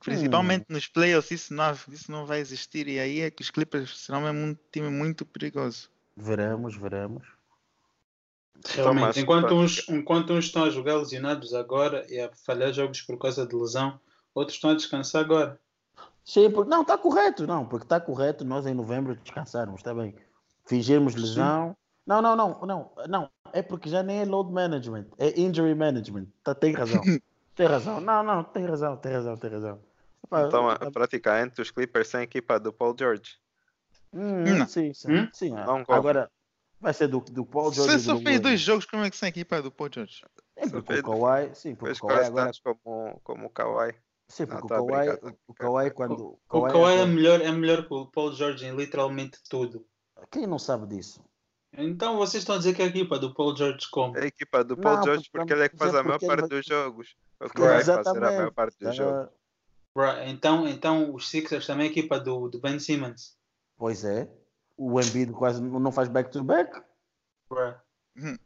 principalmente 0.00 0.62
hum. 0.62 0.74
nos 0.74 0.86
playoffs 0.86 1.30
isso 1.30 1.54
não, 1.54 1.72
isso 1.88 2.10
não 2.10 2.26
vai 2.26 2.40
existir. 2.40 2.88
E 2.88 2.98
aí 2.98 3.20
é 3.20 3.30
que 3.30 3.42
os 3.42 3.50
Clippers 3.50 3.98
serão 3.98 4.22
mesmo 4.22 4.40
um 4.40 4.56
time 4.72 4.90
muito 4.90 5.24
perigoso. 5.24 5.88
Veremos, 6.16 6.76
veremos. 6.76 7.26
Realmente, 8.68 9.20
enquanto 9.20 9.54
uns, 9.54 9.88
enquanto 9.88 10.32
uns 10.32 10.46
estão 10.46 10.64
a 10.64 10.70
jogar 10.70 10.96
lesionados 10.96 11.54
agora 11.54 12.04
e 12.10 12.20
a 12.20 12.30
falhar 12.32 12.72
jogos 12.72 13.00
por 13.00 13.18
causa 13.18 13.46
de 13.46 13.54
lesão, 13.54 13.98
outros 14.34 14.56
estão 14.56 14.70
a 14.70 14.74
descansar 14.74 15.22
agora. 15.22 15.58
Sim, 16.30 16.48
porque, 16.48 16.70
não, 16.70 16.82
está 16.82 16.96
correto, 16.96 17.44
não, 17.44 17.66
porque 17.66 17.84
está 17.84 17.98
correto 17.98 18.44
nós 18.44 18.64
em 18.64 18.72
novembro 18.72 19.16
descansarmos, 19.16 19.80
está 19.80 19.92
bem. 19.92 20.14
Fingirmos 20.64 21.16
lesão. 21.16 21.70
Sim. 21.70 21.76
Não, 22.06 22.22
não, 22.22 22.36
não, 22.36 22.60
não, 22.64 22.90
não, 23.08 23.30
é 23.52 23.60
porque 23.62 23.90
já 23.90 24.00
nem 24.00 24.20
é 24.20 24.24
load 24.24 24.52
management, 24.52 25.06
é 25.18 25.40
injury 25.40 25.74
management. 25.74 26.26
Tá, 26.44 26.54
tem 26.54 26.72
razão. 26.72 27.02
tem 27.56 27.66
razão. 27.66 28.00
Não, 28.00 28.22
não, 28.22 28.44
tem 28.44 28.64
razão, 28.64 28.96
tem 28.96 29.12
razão, 29.12 29.36
tem 29.36 29.50
razão. 29.50 29.80
Então, 30.24 30.70
a, 30.70 30.78
praticamente 30.92 31.60
os 31.60 31.72
Clippers 31.72 32.06
sem 32.06 32.22
equipa 32.22 32.60
do 32.60 32.72
Paul 32.72 32.94
George. 32.96 33.36
Hum, 34.12 34.66
sim, 34.68 34.94
sim, 34.94 35.12
hum? 35.12 35.28
sim. 35.32 35.50
Não, 35.50 35.84
agora, 35.88 36.30
Vai 36.80 36.94
ser 36.94 37.08
do, 37.08 37.18
do 37.18 37.44
Paul 37.44 37.72
George. 37.72 37.92
Você 37.92 37.98
só 37.98 38.16
fez 38.20 38.38
dois 38.38 38.60
jogos, 38.60 38.86
como 38.86 39.02
é 39.02 39.10
que 39.10 39.26
equipa 39.26 39.56
é 39.56 39.62
do 39.62 39.72
Paul 39.72 39.90
George? 39.92 40.24
É 40.54 40.68
porque 40.68 40.94
o 40.94 41.02
Kawhi, 41.02 41.50
sim, 41.54 41.74
porque 41.74 41.98
o 42.04 42.06
Kawhi 42.06 42.24
agora... 42.24 42.52
como, 42.62 43.20
como 43.24 43.46
o 43.46 43.50
Kawhi. 43.50 43.94
Sim, 44.30 44.46
porque 44.46 44.72
não, 44.72 44.84
o, 44.84 44.86
Kawhi, 44.86 45.08
o 45.48 45.54
Kawhi 45.54 45.90
quando... 45.90 46.14
O 46.14 46.38
Kawhi, 46.48 46.70
o 46.70 46.72
Kawhi 46.72 46.98
é, 46.98 47.06
melhor, 47.06 47.40
é 47.40 47.50
melhor 47.50 47.84
que 47.84 47.92
o 47.92 48.06
Paul 48.06 48.32
George 48.32 48.64
em 48.64 48.76
literalmente 48.76 49.38
tudo. 49.50 49.84
Quem 50.30 50.46
não 50.46 50.58
sabe 50.58 50.86
disso? 50.86 51.20
Então 51.72 52.16
vocês 52.16 52.42
estão 52.42 52.54
a 52.54 52.58
dizer 52.58 52.74
que 52.74 52.82
é 52.82 52.84
a 52.84 52.88
equipa 52.88 53.18
do 53.18 53.34
Paul 53.34 53.56
George 53.56 53.88
como? 53.90 54.16
É 54.16 54.22
a 54.22 54.26
equipa 54.26 54.62
do 54.62 54.76
Paul 54.76 54.96
Não, 54.96 55.02
George 55.02 55.28
porque 55.32 55.38
porque 55.38 55.52
ele 55.52 55.64
é 55.64 55.68
que 55.68 55.76
faz 55.76 55.94
a 55.94 56.02
maior 56.04 56.20
parte 56.20 56.48
dos 56.48 56.64
jogos. 56.64 57.16
O 57.40 57.48
que 57.48 57.60
vai 57.60 57.82
fazer 57.82 58.08
a 58.08 58.20
maior 58.20 58.52
parte 58.52 58.78
dos 58.78 58.94
jogos. 58.94 59.28
Ah, 59.96 60.24
Então, 60.26 60.68
então 60.68 61.12
os 61.12 61.28
Sixers 61.28 61.66
também 61.66 61.86
é 61.86 61.88
a 61.88 61.92
equipa 61.92 62.20
do, 62.20 62.48
do 62.48 62.60
Ben 62.60 62.78
Simmons. 62.78 63.36
Pois 63.76 64.04
é. 64.04 64.30
O 64.76 65.00
Embiid 65.00 65.32
quase 65.32 65.60
não 65.60 65.90
faz 65.90 66.08
back-to-back. 66.08 66.80
Hum. 68.16 68.36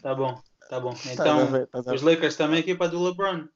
Tá 0.00 0.14
bom, 0.14 0.40
tá 0.70 0.80
bom. 0.80 0.94
Então, 1.06 1.40
a 1.40 1.44
ver. 1.44 1.68
os 1.92 2.02
Lakers 2.02 2.36
também 2.36 2.56
é 2.56 2.58
a 2.58 2.60
equipa 2.60 2.88
do 2.88 3.02
LeBron. 3.02 3.48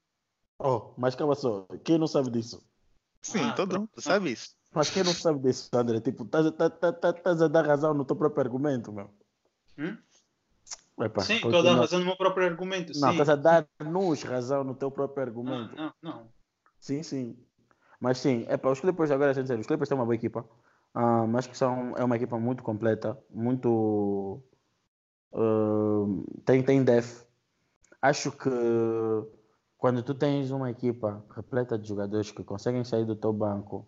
Oh, 0.58 0.92
mas 0.96 1.14
calma 1.14 1.34
só. 1.34 1.66
Quem 1.84 1.98
não 1.98 2.06
sabe 2.06 2.30
disso? 2.30 2.62
Sim, 3.22 3.40
Ah, 3.40 3.54
todo 3.54 3.80
mundo 3.80 3.90
sabe 3.98 4.32
isso. 4.32 4.56
Mas 4.74 4.90
quem 4.90 5.02
não 5.02 5.12
sabe 5.12 5.40
disso, 5.40 5.70
André? 5.74 6.00
Tipo, 6.00 6.24
estás 6.24 6.50
tá, 6.52 6.70
tá, 6.70 6.92
tá, 6.92 7.30
a 7.30 7.48
dar 7.48 7.66
razão 7.66 7.94
no 7.94 8.04
teu 8.04 8.16
próprio 8.16 8.42
argumento, 8.42 8.92
meu. 8.92 9.10
Hum? 9.78 9.96
Epá, 10.98 11.22
Sim, 11.22 11.34
estou 11.36 11.60
a 11.60 11.62
dar 11.62 11.74
razão 11.74 11.98
no 12.00 12.06
meu 12.06 12.16
próprio 12.16 12.46
argumento. 12.46 12.98
Não, 12.98 13.10
estás 13.10 13.28
a 13.28 13.36
dar-nos 13.36 14.22
razão 14.22 14.64
no 14.64 14.74
teu 14.74 14.90
próprio 14.90 15.22
não, 15.22 15.26
argumento. 15.26 15.76
não, 15.76 15.92
não. 16.02 16.28
Sim, 16.80 17.02
sim. 17.02 17.36
Mas 18.00 18.18
sim, 18.18 18.44
é 18.48 18.56
para 18.56 18.70
os 18.70 18.80
Clippers 18.80 19.10
agora, 19.10 19.34
dizer, 19.34 19.58
os 19.58 19.66
Clippers 19.66 19.88
têm 19.88 19.96
uma 19.98 20.04
boa 20.04 20.14
equipa. 20.14 20.46
Ah, 20.94 21.26
mas 21.26 21.46
que 21.46 21.56
são, 21.56 21.94
é 21.96 22.04
uma 22.04 22.16
equipa 22.16 22.38
muito 22.38 22.62
completa, 22.62 23.18
muito. 23.30 24.42
ah, 25.34 26.04
tem, 26.44 26.62
tem 26.62 26.82
def. 26.84 27.24
Acho 28.00 28.32
que 28.32 28.48
quando 29.78 30.02
tu 30.02 30.14
tens 30.14 30.50
uma 30.50 30.70
equipa 30.70 31.24
repleta 31.34 31.78
de 31.78 31.88
jogadores 31.88 32.30
que 32.30 32.42
conseguem 32.42 32.84
sair 32.84 33.04
do 33.04 33.16
teu 33.16 33.32
banco 33.32 33.86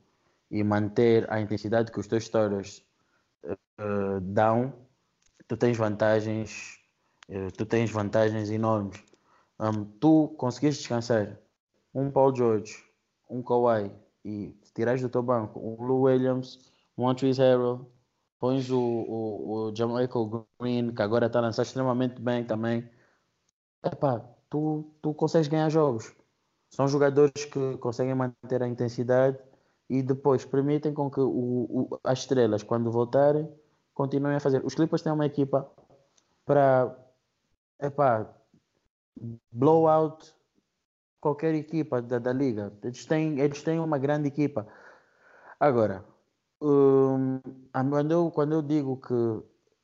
e 0.51 0.63
manter 0.63 1.31
a 1.31 1.41
intensidade 1.41 1.91
que 1.93 2.01
os 2.01 2.07
teus 2.07 2.25
stories 2.25 2.85
ah, 3.79 4.19
dão, 4.21 4.73
tu 5.47 5.57
tens 5.57 5.77
vantagens, 5.77 6.79
eh, 7.29 7.51
tu 7.57 7.65
tens 7.65 7.91
vantagens 7.91 8.51
enormes. 8.51 9.03
Um, 9.61 9.85
tu 9.85 10.29
conseguiste 10.37 10.81
descansar 10.83 11.39
um 11.95 12.11
Paul 12.11 12.35
George, 12.35 12.77
um 13.29 13.43
Kawhi 13.43 13.91
e 14.25 14.55
tirares 14.75 15.03
do 15.03 15.09
teu 15.09 15.23
banco 15.23 15.59
um 15.61 15.83
Lou 15.85 16.03
Williams, 16.03 16.59
um 16.97 17.03
Montrezl 17.05 17.43
Harrell, 17.43 17.93
pões 18.39 18.71
o, 18.71 18.79
o, 18.81 19.69
o 19.71 19.77
Jamaica 19.77 20.19
Green, 20.61 20.93
que 20.95 21.03
agora 21.03 21.27
está 21.27 21.39
a 21.41 21.43
lançar 21.43 21.63
extremamente 21.63 22.21
bem 22.21 22.45
também. 22.45 22.89
Epá, 23.83 24.25
tu, 24.51 24.85
tu 25.03 25.15
consegues 25.15 25.49
ganhar 25.49 25.69
jogos. 25.71 26.15
São 26.71 26.87
jogadores 26.89 27.45
que 27.47 27.77
conseguem 27.79 28.15
manter 28.15 28.63
a 28.63 28.69
intensidade 28.69 29.39
e 29.89 30.03
depois 30.03 30.45
permitem 30.45 30.93
com 30.93 31.11
que 31.11 31.21
o, 31.21 31.29
o- 31.31 32.01
as 32.05 32.21
estrelas, 32.21 32.63
quando 32.63 32.91
voltarem, 32.93 33.49
continuem 33.95 34.37
a 34.37 34.41
fazer. 34.41 34.65
Os 34.65 34.75
Clippers 34.75 35.03
têm 35.03 35.13
uma 35.13 35.27
equipa 35.27 35.71
para 36.45 36.97
epá, 37.81 38.35
blowout 39.53 40.35
qualquer 41.21 41.55
equipa 41.55 42.01
da, 42.03 42.19
da 42.19 42.33
liga. 42.33 42.73
Eles 42.83 43.05
têm, 43.07 43.41
eles 43.41 43.63
têm 43.63 43.81
uma 43.81 43.99
grande 43.99 44.29
equipa. 44.29 44.67
Agora, 45.61 46.05
hum, 46.63 47.41
quando, 47.91 48.13
eu, 48.13 48.31
quando 48.31 48.53
eu 48.55 48.63
digo 48.63 48.97
que 49.01 49.15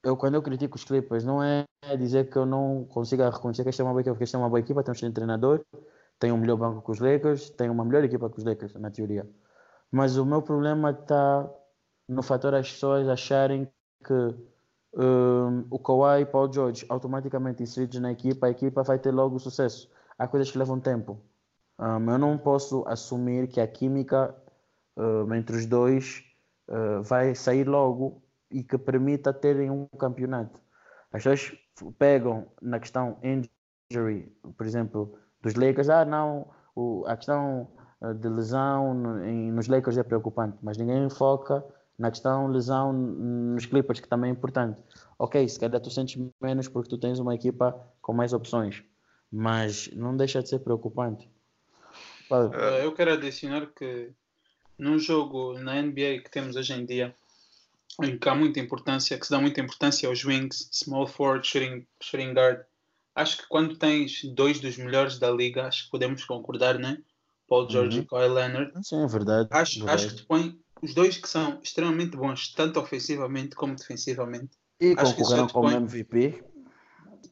eu, 0.05 0.17
quando 0.17 0.35
eu 0.35 0.43
critico 0.43 0.77
os 0.77 0.85
Clippers, 0.85 1.25
não 1.25 1.43
é 1.43 1.65
dizer 1.99 2.31
que 2.31 2.37
eu 2.37 2.45
não 2.47 2.85
consiga 2.85 3.31
reconhecer 3.31 3.63
que 3.63 3.71
esta 3.71 3.83
é 3.83 3.85
uma 3.85 3.93
boa 3.93 4.01
equipa, 4.03 4.15
porque 4.15 4.25
esta 4.25 4.37
é 4.37 4.41
uma 4.41 4.49
boa 4.49 4.61
equipa, 4.61 4.83
tem 4.83 4.93
um 4.93 4.95
excelente 4.95 5.15
treinador, 5.15 5.65
tem 6.19 6.31
um 6.31 6.37
melhor 6.37 6.57
banco 6.57 6.83
que 6.83 6.91
os 6.91 7.01
Lakers, 7.01 7.51
tem 7.51 7.71
uma 7.71 7.85
melhor 7.85 8.05
equipa 8.05 8.29
que 8.31 8.39
os 8.39 8.45
Lakers, 8.45 8.75
na 8.75 8.91
teoria. 8.91 9.29
Mas 9.91 10.17
o 10.17 10.27
meu 10.27 10.43
problema 10.43 10.91
está 10.91 11.49
no 12.09 12.23
fator 12.23 12.53
das 12.53 12.71
pessoas 12.71 13.09
acharem 13.09 13.69
que 14.05 14.13
hum, 14.95 15.67
o 15.71 15.79
Kawhi 15.79 16.23
e 16.23 16.27
Paul 16.27 16.53
George 16.53 16.85
automaticamente 16.89 17.63
inseridos 17.63 17.99
na 18.01 18.13
equipa, 18.13 18.47
a 18.47 18.51
equipa 18.51 18.83
vai 18.83 18.99
ter 18.99 19.13
logo 19.13 19.39
sucesso. 19.39 19.91
Há 20.19 20.29
coisas 20.29 20.51
que 20.51 20.59
levam 20.59 20.79
tempo. 20.81 21.19
Hum, 21.79 22.11
eu 22.11 22.19
não 22.19 22.37
posso 22.39 22.85
assumir 22.87 23.49
que 23.49 23.61
a 23.61 23.67
química 23.67 24.35
hum, 24.97 25.33
entre 25.35 25.57
os 25.57 25.67
dois 25.67 26.25
hum, 26.69 27.03
vai 27.03 27.35
sair 27.35 27.67
logo 27.67 28.24
e 28.51 28.63
que 28.63 28.79
permita 28.79 29.33
terem 29.33 29.71
um 29.71 29.87
campeonato. 29.99 30.61
As 31.13 31.23
pessoas 31.23 31.57
pegam 31.99 32.47
na 32.61 32.79
questão 32.81 33.19
injury, 33.23 34.33
por 34.57 34.67
exemplo, 34.67 35.19
dos 35.43 35.55
Lakers, 35.55 35.89
ah 35.89 36.05
não, 36.05 36.51
o- 36.75 37.05
a 37.07 37.17
questão 37.17 37.69
eh, 38.03 38.13
de 38.15 38.29
lesão 38.29 38.93
nos 38.95 39.69
Lakers 39.69 39.97
é 39.99 40.03
preocupante, 40.03 40.59
mas 40.63 40.77
ninguém 40.77 41.09
foca 41.11 41.65
na 41.99 42.11
questão 42.11 42.49
lesão 42.49 42.93
nos 42.93 43.67
Clippers, 43.67 44.01
que 44.01 44.09
também 44.09 44.31
é 44.31 44.33
importante. 44.33 44.83
Ok, 45.19 45.49
se 45.49 45.59
calhar 45.61 45.81
tu 45.81 45.91
sentes 45.91 46.21
menos 46.41 46.69
porque 46.69 46.89
tu 46.89 46.99
tens 46.99 47.19
uma 47.21 47.35
equipa 47.35 47.81
com 48.03 48.13
mais 48.13 48.33
opções, 48.33 48.83
mas 49.31 49.89
não 49.95 50.17
deixa 50.17 50.43
de 50.43 50.49
ser 50.49 50.59
preocupante. 50.59 51.31
Pá, 52.29 52.47
Uh, 52.47 52.83
eu 52.83 52.93
quero 52.93 53.13
adicionar 53.13 53.67
que 53.67 54.11
num 54.79 54.99
jogo 54.99 55.55
na 55.59 55.77
NBA 55.77 56.21
que 56.23 56.31
temos 56.31 56.57
hoje 56.57 56.73
em 56.73 56.85
dia, 56.85 57.15
em 58.03 58.19
que 58.19 58.29
há 58.29 58.35
muita 58.35 58.61
importância, 58.61 59.19
que 59.19 59.25
se 59.27 59.31
dá 59.31 59.41
muita 59.41 59.61
importância 59.61 60.09
aos 60.09 60.25
wings, 60.25 60.69
small 60.73 61.07
forward, 61.07 61.47
shooting, 61.47 61.87
shooting 62.03 62.33
guard, 62.35 62.65
acho 63.15 63.39
que 63.39 63.49
quando 63.49 63.77
tens 63.77 64.23
dois 64.35 64.61
dos 64.61 64.77
melhores 64.77 65.19
da 65.19 65.31
liga, 65.31 65.67
acho 65.67 65.85
que 65.85 65.91
podemos 65.91 66.25
concordar, 66.25 66.79
né? 66.79 66.99
Paul 67.47 67.69
George 67.69 67.99
Uhum. 67.99 68.05
e 68.05 68.07
Kawhi 68.07 68.29
Leonard. 68.29 68.73
Sim, 68.83 69.03
é 69.03 69.07
verdade. 69.07 69.49
Acho, 69.53 69.79
verdade. 69.81 70.05
acho 70.05 70.09
que 70.09 70.23
te 70.23 70.27
põe 70.27 70.59
os 70.83 70.95
dois 70.95 71.17
que 71.17 71.29
são 71.29 71.61
extremamente 71.63 72.17
bons, 72.17 72.53
tanto 72.53 72.81
ofensivamente 72.81 73.55
como 73.55 73.77
defensivamente. 73.77 74.51
E 74.81 74.95
acho 74.97 75.17
concorreram 75.17 75.49
como 75.49 75.69
põe- 75.69 75.77
MVP. 75.77 76.43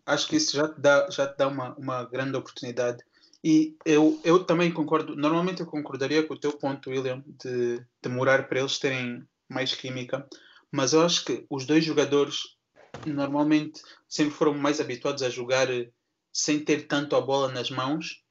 acho 0.06 0.28
que 0.28 0.36
isso 0.36 0.56
já 0.56 0.68
te 0.68 0.80
dá, 0.80 1.08
já 1.10 1.26
te 1.26 1.36
dá 1.36 1.48
uma, 1.48 1.74
uma 1.76 2.04
grande 2.04 2.36
oportunidade. 2.36 3.02
E 3.44 3.76
eu, 3.84 4.18
eu 4.24 4.44
também 4.44 4.72
concordo, 4.72 5.16
normalmente 5.16 5.60
eu 5.60 5.66
concordaria 5.66 6.22
com 6.22 6.34
o 6.34 6.38
teu 6.38 6.52
ponto, 6.52 6.90
William, 6.90 7.24
de 7.42 7.84
demorar 8.00 8.46
para 8.48 8.60
eles 8.60 8.78
terem 8.78 9.26
mais 9.48 9.74
química, 9.74 10.26
mas 10.72 10.94
eu 10.94 11.02
acho 11.02 11.24
que 11.24 11.46
os 11.50 11.66
dois 11.66 11.84
jogadores 11.84 12.56
normalmente 13.06 13.80
sempre 14.08 14.34
foram 14.34 14.54
mais 14.54 14.80
habituados 14.80 15.22
a 15.22 15.28
jogar 15.28 15.70
eh, 15.70 15.90
sem 16.32 16.64
ter 16.64 16.86
tanto 16.86 17.14
a 17.14 17.20
bola 17.20 17.52
nas 17.52 17.70
mãos 17.70 18.24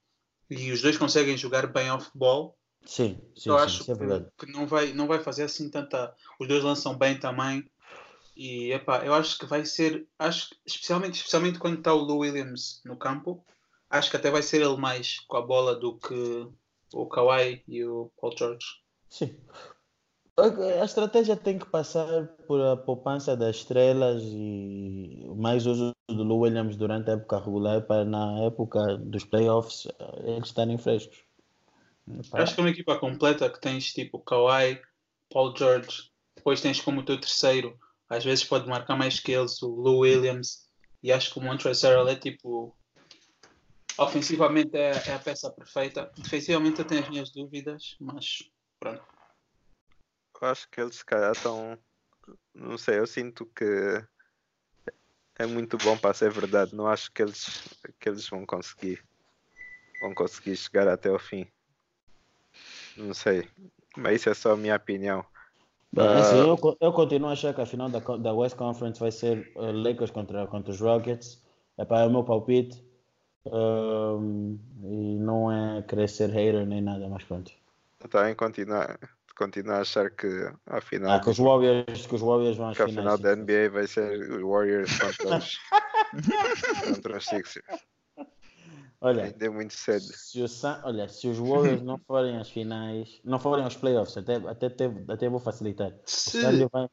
e 0.50 0.72
os 0.72 0.82
dois 0.82 0.98
conseguem 0.98 1.38
jogar 1.38 1.68
bem 1.68 1.90
off-ball. 1.92 2.58
Sim, 2.84 3.22
sim, 3.38 3.50
eu 3.50 3.58
sim, 3.58 3.64
acho 3.64 3.82
isso 3.84 3.92
é 3.92 3.96
que, 3.96 4.46
que 4.46 4.52
não, 4.52 4.66
vai, 4.66 4.92
não 4.92 5.08
vai 5.08 5.20
fazer 5.20 5.44
assim 5.44 5.70
tanta. 5.70 6.14
Os 6.40 6.48
dois 6.48 6.64
lançam 6.64 6.98
bem 6.98 7.18
também. 7.18 7.70
E 8.36 8.74
epá, 8.74 9.06
eu 9.06 9.14
acho 9.14 9.38
que 9.38 9.46
vai 9.46 9.64
ser, 9.64 10.08
acho, 10.18 10.50
especialmente, 10.66 11.16
especialmente 11.18 11.60
quando 11.60 11.78
está 11.78 11.94
o 11.94 12.00
Lou 12.00 12.20
Williams 12.20 12.82
no 12.84 12.98
campo, 12.98 13.46
acho 13.90 14.10
que 14.10 14.18
até 14.18 14.32
vai 14.32 14.42
ser 14.42 14.62
ele 14.62 14.78
mais 14.78 15.20
com 15.28 15.38
a 15.38 15.42
bola 15.42 15.76
do 15.76 15.98
que 15.98 16.48
o 16.94 17.06
Kawhi 17.06 17.64
e 17.68 17.86
o 17.86 18.12
Paul 18.20 18.36
George. 18.36 18.66
Sim. 19.10 19.38
A, 20.38 20.86
estratégia 20.86 21.36
tem 21.36 21.60
que 21.60 21.66
passar 21.66 22.28
por 22.48 22.62
a 22.62 22.78
poupança 22.78 23.36
das 23.36 23.58
estrelas 23.58 24.24
e 24.24 25.26
mais 25.36 25.66
uso 25.66 25.94
do 26.08 26.24
Lou 26.24 26.40
Williams 26.40 26.78
durante 26.78 27.10
a 27.10 27.14
época 27.14 27.40
regular 27.40 27.82
para 27.82 28.06
na 28.06 28.40
época 28.44 28.98
dos 28.98 29.26
playoffs 29.26 29.88
eles 30.24 30.48
estarem 30.48 30.78
frescos. 30.78 31.24
Acho 32.34 32.56
que 32.56 32.62
é 32.62 32.64
uma 32.64 32.70
equipa 32.70 32.98
completa 32.98 33.50
que 33.50 33.60
tens 33.60 33.94
tipo 33.94 34.20
Kawhi, 34.20 34.82
Paul 35.30 35.56
George, 35.56 36.12
depois 36.36 36.62
tens 36.62 36.82
como 36.82 37.04
teu 37.04 37.20
terceiro, 37.20 37.78
às 38.10 38.24
vezes 38.24 38.44
pode 38.44 38.68
marcar 38.68 38.98
mais 38.98 39.20
que 39.20 39.32
eles, 39.32 39.62
o 39.62 39.68
Lou 39.68 40.00
Williams, 40.00 40.70
e 41.04 41.12
acho 41.12 41.34
que 41.34 41.40
o 41.40 41.44
Montrezl 41.44 41.88
Harrell 41.88 42.10
é 42.10 42.16
tipo 42.16 42.76
ofensivamente 43.98 44.76
é, 44.76 44.92
é 44.92 45.14
a 45.14 45.20
peça 45.20 45.50
perfeita. 45.52 46.12
Defensivamente 46.18 46.80
eu 46.80 46.86
tenho 46.86 47.02
as 47.02 47.10
minhas 47.10 47.32
dúvidas, 47.32 47.96
mas 48.00 48.50
pronto. 48.80 49.21
Eu 50.42 50.48
acho 50.48 50.68
que 50.70 50.82
eles 50.82 50.96
se 50.96 51.06
calhar 51.06 51.32
estão. 51.32 51.78
Não 52.54 52.78
sei, 52.78 53.00
eu 53.00 53.06
sinto 53.06 53.46
que 53.46 53.64
é 55.38 55.46
muito 55.46 55.78
bom 55.78 55.98
para 55.98 56.14
ser 56.14 56.32
verdade. 56.32 56.76
Não 56.76 56.88
acho 56.88 57.12
que 57.12 57.22
eles, 57.22 57.68
que 58.00 58.10
eles 58.10 58.28
vão 58.28 58.46
conseguir. 58.46 59.04
Vão 60.00 60.14
conseguir 60.16 60.56
chegar 60.56 60.88
até 60.88 61.12
o 61.12 61.20
fim. 61.20 61.48
Não 62.98 63.14
sei. 63.14 63.48
Mas 63.96 64.16
isso 64.16 64.30
é 64.30 64.34
só 64.34 64.54
a 64.54 64.58
minha 64.58 64.76
opinião. 64.76 65.24
Bem, 65.94 66.08
assim, 66.08 66.40
Ah. 66.40 66.48
eu, 66.48 66.78
eu 66.80 66.94
continuo 66.94 67.30
a 67.30 67.34
achar 67.34 67.54
que 67.54 67.62
a 67.62 67.66
final 67.66 67.90
da, 67.90 68.00
da 68.00 68.34
West 68.34 68.56
Conference 68.56 69.00
vai 69.00 69.12
ser 69.12 69.52
eh, 69.56 69.72
Lakers 69.72 70.12
contra, 70.12 70.48
contra 70.48 70.72
os 70.72 70.80
Rockets. 70.80 71.44
Epá, 71.78 72.02
é 72.02 72.08
o 72.08 72.10
meu 72.10 72.24
palpite. 72.24 72.84
Ahm, 73.46 74.58
e 74.84 75.18
não 75.20 75.52
é 75.52 75.82
querer 75.82 76.08
ser 76.08 76.30
hater 76.30 76.66
nem 76.66 76.82
nada, 76.82 77.08
mas 77.10 77.24
pronto. 77.24 77.52
Também 78.10 78.36
continuar, 78.36 78.98
continuar 79.44 79.78
a 79.78 79.82
achar 79.82 80.12
que 80.12 80.28
a 80.68 80.80
final, 80.82 81.12
Ah, 81.18 81.20
que 81.20 81.30
os 81.30 81.38
Warriors, 81.40 82.06
que 82.06 82.16
os 82.16 82.22
Warriors 82.22 82.58
vão 82.58 82.70
às 82.70 82.78
que 82.78 82.86
final 82.86 83.18
da. 83.18 83.36
NBA 83.36 83.70
vai 83.72 83.88
ser 83.88 84.20
os 84.32 84.42
Warriors 84.44 84.92
contra 85.00 85.38
os, 85.38 85.58
contra 86.96 87.18
os 87.18 87.26
Sixers. 87.26 87.66
Olha, 89.04 89.24
Ainda 89.24 89.46
é 89.46 89.50
muito 89.50 89.74
cedo. 89.74 90.04
se, 90.04 90.40
olha, 90.84 91.08
se 91.10 91.28
os 91.28 91.40
Warriors 91.40 91.82
não 91.82 91.98
forem 91.98 92.38
às 92.38 92.50
finais, 92.52 93.20
não 93.24 93.40
forem 93.40 93.64
aos 93.64 93.76
playoffs, 93.76 94.16
até, 94.16 94.36
até, 94.36 94.70
te- 94.70 95.06
até 95.08 95.28
vou 95.28 95.40
facilitar. 95.40 95.92
O 95.92 96.02
Se, 96.06 96.66
vai, 96.68 96.88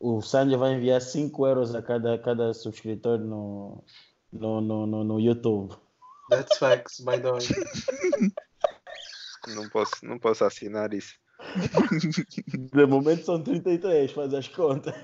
o 0.00 0.20
Sandy 0.20 0.56
vai 0.56 0.72
enviar 0.72 1.00
5 1.00 1.46
euros 1.46 1.72
a 1.76 1.80
cada, 1.80 2.18
cada 2.18 2.52
subscritor 2.52 3.18
no, 3.20 3.84
no, 4.32 4.60
no, 4.60 4.86
no, 4.86 5.04
no 5.04 5.20
YouTube. 5.20 5.72
That's 6.30 6.58
facts, 6.58 6.98
by 7.00 7.20
the 7.20 7.30
way. 7.30 7.46
Não 9.56 9.68
posso, 9.68 9.94
não 10.06 10.20
posso 10.20 10.44
assinar 10.44 10.94
isso. 10.94 11.14
De 12.72 12.86
momento 12.86 13.24
são 13.24 13.42
33, 13.42 14.10
faz 14.12 14.34
as 14.34 14.48
contas. 14.48 14.94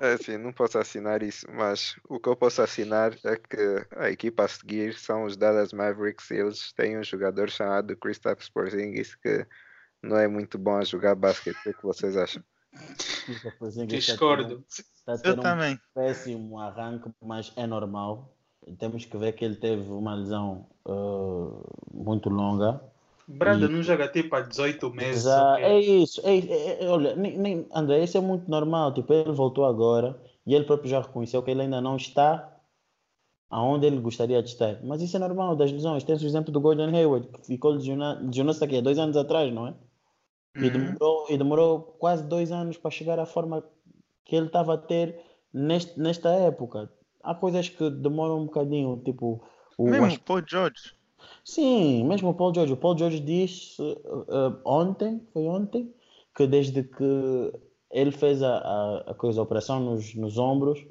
É 0.00 0.12
assim, 0.12 0.38
não 0.38 0.52
posso 0.52 0.78
assinar 0.78 1.22
isso, 1.22 1.46
mas 1.52 1.96
o 2.08 2.18
que 2.18 2.28
eu 2.28 2.36
posso 2.36 2.62
assinar 2.62 3.12
é 3.24 3.36
que 3.36 3.86
a 3.96 4.10
equipa 4.10 4.44
a 4.44 4.48
seguir 4.48 4.94
são 4.94 5.24
os 5.24 5.36
Dallas 5.36 5.72
Mavericks 5.72 6.30
e 6.30 6.36
eles 6.36 6.72
têm 6.72 6.98
um 6.98 7.04
jogador 7.04 7.50
chamado 7.50 7.96
Kristaps 7.96 8.48
Porzingis 8.48 9.14
que 9.16 9.46
não 10.02 10.16
é 10.16 10.26
muito 10.28 10.58
bom 10.58 10.76
a 10.76 10.84
jogar 10.84 11.14
basquete. 11.14 11.56
O 11.66 11.74
que 11.74 11.82
vocês 11.82 12.16
acham? 12.16 12.42
Discordo. 13.86 14.64
Está 14.68 15.14
a 15.14 15.18
ter 15.18 15.28
Eu 15.28 15.34
um 15.34 15.40
também. 15.40 15.78
péssimo 15.94 16.58
arranque, 16.58 17.10
mas 17.20 17.52
é 17.56 17.66
normal. 17.66 18.34
Temos 18.78 19.04
que 19.04 19.16
ver 19.18 19.32
que 19.32 19.44
ele 19.44 19.56
teve 19.56 19.90
uma 19.90 20.14
lesão 20.14 20.66
uh, 20.86 21.62
muito 21.92 22.28
longa. 22.30 22.80
Brada 23.30 23.66
E- 23.66 23.68
não 23.68 23.82
joga 23.82 24.08
tipo 24.08 24.34
há 24.34 24.40
18 24.40 24.90
meses. 24.92 25.26
Ok? 25.26 25.64
É 25.64 25.78
isso. 25.80 26.20
É, 26.24 26.36
é- 26.38 26.84
é- 26.84 26.88
olha, 26.88 27.14
nem, 27.16 27.38
nem, 27.38 27.66
André, 27.72 28.02
isso 28.02 28.18
é 28.18 28.20
muito 28.20 28.50
normal. 28.50 28.92
Tipo, 28.92 29.12
ele 29.12 29.32
voltou 29.32 29.64
agora 29.64 30.20
e 30.46 30.54
ele 30.54 30.64
próprio 30.64 30.90
já 30.90 31.00
reconheceu 31.00 31.42
que 31.42 31.50
ele 31.50 31.62
ainda 31.62 31.80
não 31.80 31.96
está 31.96 32.56
aonde 33.48 33.86
ele 33.86 34.00
gostaria 34.00 34.42
de 34.42 34.48
estar. 34.50 34.80
Mas 34.84 35.02
isso 35.02 35.16
é 35.16 35.18
normal 35.20 35.56
das 35.56 35.72
lesões. 35.72 36.04
Tens 36.04 36.22
o 36.22 36.26
exemplo 36.26 36.52
do 36.52 36.60
Gordon 36.60 36.94
Hayward, 36.94 37.26
que 37.28 37.46
ficou 37.46 37.72
lesionado, 37.72 38.24
lesionou-se 38.26 38.62
aqui 38.64 38.78
há 38.78 38.80
dois 38.80 38.98
anos 38.98 39.16
atrás, 39.16 39.52
não 39.52 39.66
é? 39.68 39.74
E, 40.56 40.66
Uhum. 40.66 40.70
demorou, 40.72 41.26
e 41.30 41.38
demorou 41.38 41.80
quase 41.98 42.24
dois 42.26 42.50
anos 42.52 42.76
para 42.76 42.90
chegar 42.90 43.18
à 43.18 43.26
forma 43.26 43.64
que 44.24 44.36
ele 44.36 44.46
estava 44.46 44.74
a 44.74 44.78
ter 44.78 45.20
neste, 45.52 45.98
nesta 45.98 46.28
época. 46.30 46.90
Há 47.22 47.34
coisas 47.34 47.68
que 47.68 47.90
demoram 47.90 48.40
um 48.40 48.44
bocadinho, 48.46 49.00
tipo 49.04 49.42
o 49.76 49.88
Mesmo 49.88 50.18
Paul 50.20 50.42
George. 50.46 50.94
Sim, 51.44 52.04
mesmo 52.06 52.30
o 52.30 52.34
Paul 52.34 52.54
George. 52.54 52.72
O 52.72 52.76
Paul 52.76 52.96
George 52.98 53.20
disse 53.20 53.80
uh, 53.80 53.92
uh, 54.28 54.60
ontem, 54.64 55.26
foi 55.32 55.46
ontem, 55.46 55.94
que 56.34 56.46
desde 56.46 56.82
que 56.84 57.52
ele 57.90 58.12
fez 58.12 58.42
a, 58.42 58.58
a, 58.58 59.10
a 59.10 59.14
coisa, 59.14 59.40
a 59.40 59.42
operação 59.42 59.80
nos, 59.80 60.14
nos 60.14 60.38
ombros, 60.38 60.84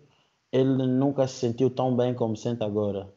ele 0.51 0.85
nunca 0.87 1.27
se 1.27 1.35
sentiu 1.35 1.69
tão 1.69 1.95
bem 1.95 2.13
como 2.13 2.35
sente 2.35 2.63
agora. 2.63 3.13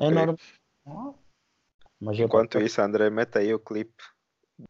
É 0.00 0.06
Ok. 0.06 0.10
normal. 0.10 1.18
Mas 2.00 2.18
é 2.18 2.22
Enquanto 2.24 2.52
para- 2.52 2.64
isso, 2.64 2.80
André, 2.80 3.10
mete 3.10 3.38
aí 3.38 3.54
o 3.54 3.58
clipe 3.60 4.02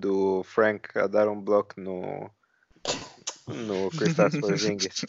do 0.01 0.43
Frank 0.45 0.97
a 0.99 1.07
dar 1.07 1.29
um 1.29 1.41
bloco 1.41 1.81
no, 1.81 2.31
no 3.47 3.91
Kristaps 3.91 4.37
Porzingis. 4.41 5.05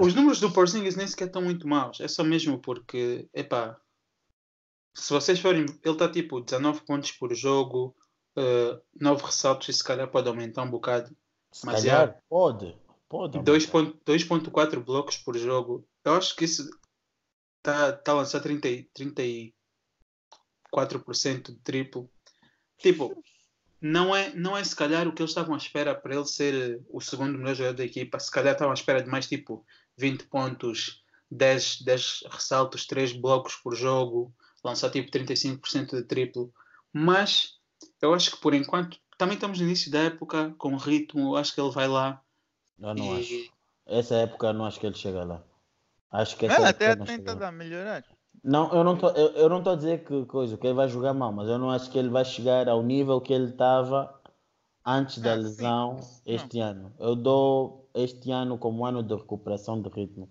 Os 0.00 0.14
números 0.14 0.40
do 0.40 0.50
Porzingis 0.52 0.96
nem 0.96 1.06
sequer 1.06 1.26
estão 1.26 1.42
muito 1.42 1.66
maus. 1.66 2.00
É 2.00 2.08
só 2.08 2.22
mesmo 2.24 2.58
porque, 2.58 3.28
epá, 3.34 3.78
se 4.94 5.12
vocês 5.12 5.38
forem, 5.40 5.62
ele 5.62 5.78
está 5.84 6.10
tipo 6.10 6.40
19 6.40 6.82
pontos 6.84 7.12
por 7.12 7.34
jogo, 7.34 7.94
eh, 8.36 8.80
9 9.00 9.22
ressaltos 9.24 9.68
e 9.68 9.72
se 9.72 9.84
calhar 9.84 10.10
pode 10.10 10.28
aumentar 10.28 10.62
um 10.62 10.70
bocado. 10.70 11.14
se 11.52 11.66
mas 11.66 11.82
calhar 11.82 12.20
pode, 12.28 12.76
pode. 13.08 13.38
2.- 13.38 13.94
2.4 14.04 14.84
blocos 14.84 15.18
por 15.18 15.36
jogo. 15.36 15.86
Eu 16.04 16.14
acho 16.14 16.34
que 16.34 16.44
isso 16.46 16.68
está 17.58 17.92
tá 17.92 18.12
a 18.12 18.16
lançar 18.16 18.40
30, 18.40 18.68
e- 18.68 18.88
34% 18.96 21.52
de 21.52 21.58
triplo. 21.58 22.10
Tipo, 22.78 23.22
não 23.80 24.14
é, 24.14 24.34
não 24.34 24.56
é 24.56 24.64
se 24.64 24.74
calhar 24.74 25.06
o 25.06 25.12
que 25.12 25.22
eles 25.22 25.30
estavam 25.30 25.54
à 25.54 25.58
espera 25.58 25.94
para 25.94 26.14
ele 26.14 26.26
ser 26.26 26.54
eh, 26.54 26.80
o 26.90 27.00
segundo 27.00 27.38
melhor 27.38 27.54
jogador 27.54 27.76
da 27.76 27.84
equipa. 27.84 28.18
Se 28.18 28.30
calhar 28.30 28.52
estavam 28.52 28.72
à 28.72 28.74
espera 28.74 29.02
de 29.02 29.08
mais 29.08 29.26
tipo 29.26 29.64
20 29.96 30.26
pontos, 30.26 31.02
10, 31.30 31.82
10 31.82 32.24
ressaltos, 32.30 32.86
3 32.86 33.12
blocos 33.12 33.54
por 33.56 33.74
jogo, 33.74 34.34
lançar 34.64 34.90
tipo 34.90 35.10
35% 35.10 35.96
de 35.96 36.04
triplo. 36.04 36.52
Mas 36.92 37.58
eu 38.00 38.14
acho 38.14 38.32
que 38.32 38.40
por 38.40 38.54
enquanto 38.54 38.98
também 39.18 39.34
estamos 39.34 39.58
no 39.60 39.66
início 39.66 39.90
da 39.90 40.00
época 40.00 40.54
com 40.58 40.76
ritmo. 40.76 41.32
eu 41.32 41.36
Acho 41.36 41.54
que 41.54 41.60
ele 41.60 41.70
vai 41.70 41.88
lá. 41.88 42.22
Eu 42.78 42.94
não 42.94 43.06
e- 43.06 43.18
acho. 43.18 43.52
Essa 43.86 44.14
época 44.16 44.46
eu 44.48 44.52
não 44.54 44.64
acho 44.64 44.78
que 44.80 44.86
ele 44.86 44.94
chega 44.94 45.24
lá. 45.24 45.42
Acho 46.10 46.36
que 46.36 46.46
essa 46.46 46.68
até 46.68 46.94
não 46.96 47.04
tem 47.06 47.16
chega 47.16 47.30
lá. 47.32 47.36
estado 47.36 47.48
a 47.48 47.52
melhorar. 47.52 48.04
Não, 48.44 48.72
eu 48.72 48.82
não 48.82 48.96
tô, 48.98 49.08
eu, 49.10 49.28
eu 49.32 49.48
não 49.48 49.58
estou 49.58 49.72
a 49.72 49.76
dizer 49.76 50.04
que 50.04 50.24
coisa, 50.26 50.56
que 50.56 50.66
ele 50.66 50.74
vai 50.74 50.88
jogar 50.88 51.14
mal, 51.14 51.32
mas 51.32 51.48
eu 51.48 51.58
não 51.58 51.70
acho 51.70 51.90
que 51.90 51.98
ele 51.98 52.08
vai 52.08 52.24
chegar 52.24 52.68
ao 52.68 52.82
nível 52.82 53.20
que 53.20 53.32
ele 53.32 53.50
estava 53.50 54.12
antes 54.84 55.18
da 55.18 55.34
sim. 55.34 55.40
lesão 55.42 56.00
este 56.26 56.60
ano. 56.60 56.92
Eu 56.98 57.14
dou 57.16 57.88
este 57.94 58.30
ano 58.30 58.58
como 58.58 58.84
ano 58.86 59.02
de 59.02 59.14
recuperação 59.14 59.80
de 59.80 59.88
ritmo. 59.90 60.28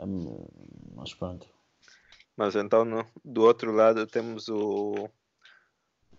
Hum, 0.00 0.46
mas 0.94 1.14
pronto. 1.14 1.46
Mas 2.38 2.54
então, 2.54 2.84
no- 2.84 3.04
do 3.24 3.42
outro 3.42 3.72
lado, 3.72 4.06
temos 4.06 4.48
o, 4.48 5.10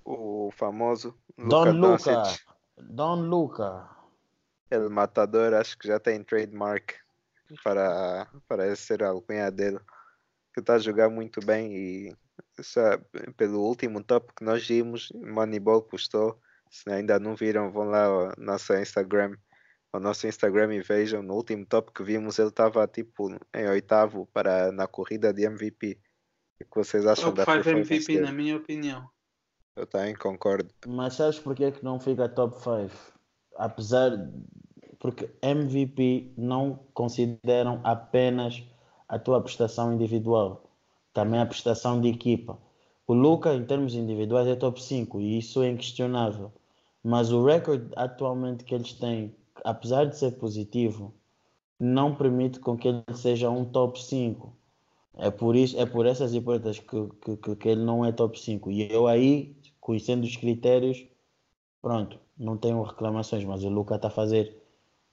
o 0.03 0.51
famoso 0.51 1.17
Don 1.37 1.71
Luka 1.71 1.71
Luca. 1.71 2.13
Doncic. 2.13 2.45
Don 2.77 3.15
Luca. 3.21 3.89
El 4.69 4.89
Matador, 4.89 5.53
acho 5.53 5.77
que 5.79 5.87
já 5.87 5.97
tem 5.97 6.21
trademark 6.21 6.93
para, 7.63 8.27
para 8.49 8.75
ser 8.75 9.01
a 9.01 9.09
alcunha 9.11 9.49
dele. 9.49 9.79
Que 10.53 10.59
está 10.59 10.73
a 10.73 10.79
jogar 10.79 11.09
muito 11.09 11.39
bem 11.39 11.73
e 11.73 12.17
só 12.61 12.81
pelo 13.37 13.61
último 13.61 14.03
top 14.03 14.33
que 14.35 14.43
nós 14.43 14.67
vimos, 14.67 15.09
Moneyball 15.15 15.81
postou. 15.83 16.37
Se 16.69 16.89
ainda 16.91 17.17
não 17.17 17.33
viram, 17.33 17.71
vão 17.71 17.85
lá 17.85 18.03
ao 18.05 18.33
nosso 18.37 18.73
Instagram, 18.75 19.37
ao 19.93 20.01
nosso 20.01 20.27
Instagram 20.27 20.73
e 20.75 20.81
vejam. 20.81 21.23
No 21.23 21.35
último 21.35 21.65
top 21.65 21.93
que 21.93 22.03
vimos, 22.03 22.37
ele 22.39 22.49
estava 22.49 22.85
tipo 22.87 23.29
em 23.55 23.69
oitavo 23.69 24.27
para 24.33 24.69
na 24.73 24.85
corrida 24.85 25.33
de 25.33 25.45
MVP. 25.45 25.97
O 26.61 26.65
que 26.65 26.75
vocês 26.75 27.05
acham 27.05 27.33
Top 27.33 27.37
da 27.37 27.45
5 27.45 27.55
performance 27.55 27.93
MVP, 27.93 28.13
dele? 28.13 28.25
na 28.25 28.31
minha 28.31 28.57
opinião. 28.57 29.09
Eu 29.75 29.87
também 29.87 30.13
concordo. 30.13 30.69
Mas 30.85 31.13
sabes 31.13 31.39
porque 31.39 31.63
é 31.63 31.71
que 31.71 31.83
não 31.83 31.99
fica 31.99 32.27
top 32.27 32.55
5? 32.61 32.89
Apesar. 33.55 34.11
Porque 34.99 35.29
MVP 35.41 36.33
não 36.37 36.79
consideram 36.93 37.79
apenas 37.85 38.61
a 39.07 39.17
tua 39.17 39.41
prestação 39.41 39.93
individual, 39.93 40.69
também 41.13 41.39
a 41.39 41.45
prestação 41.45 42.01
de 42.01 42.09
equipa. 42.09 42.59
O 43.07 43.13
Luca, 43.13 43.55
em 43.55 43.65
termos 43.65 43.95
individuais, 43.95 44.47
é 44.47 44.55
top 44.55 44.83
5 44.83 45.21
e 45.21 45.39
isso 45.39 45.63
é 45.63 45.69
inquestionável. 45.69 46.51
Mas 47.01 47.31
o 47.31 47.43
recorde 47.43 47.89
atualmente 47.95 48.65
que 48.65 48.75
eles 48.75 48.93
têm, 48.93 49.33
apesar 49.63 50.05
de 50.05 50.17
ser 50.17 50.33
positivo, 50.33 51.13
não 51.79 52.13
permite 52.13 52.59
com 52.59 52.77
que 52.77 52.89
ele 52.89 53.03
seja 53.15 53.49
um 53.49 53.63
top 53.63 54.03
5. 54.03 54.53
É 55.19 55.29
por 55.31 55.55
isso, 55.55 55.77
é 55.79 55.85
por 55.85 56.05
essas 56.05 56.33
hipóteses 56.33 56.79
que, 56.79 57.07
que, 57.21 57.37
que, 57.37 57.55
que 57.55 57.69
ele 57.69 57.83
não 57.83 58.05
é 58.05 58.11
top 58.11 58.39
5. 58.39 58.71
E 58.71 58.91
eu 58.91 59.07
aí, 59.07 59.55
conhecendo 59.79 60.23
os 60.25 60.35
critérios, 60.35 61.05
pronto, 61.81 62.19
não 62.37 62.57
tenho 62.57 62.81
reclamações, 62.83 63.45
mas 63.45 63.63
o 63.63 63.69
Luca 63.69 63.95
está 63.95 64.07
a 64.09 64.11
fazer 64.11 64.57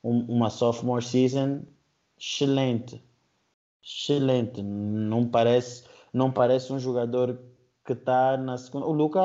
um- 0.05 0.25
uma 0.37 0.51
sophomore 0.51 1.05
season 1.05 1.63
excelente. 2.19 3.03
Excelente. 3.85 4.63
Não 4.63 5.29
parece, 5.29 5.85
não 6.13 6.33
parece 6.33 6.73
um 6.73 6.79
jogador 6.79 7.39
que 7.85 7.93
está 7.95 8.37
na 8.37 8.59
segunda. 8.59 8.87
O 8.87 8.93
Luca 8.93 9.21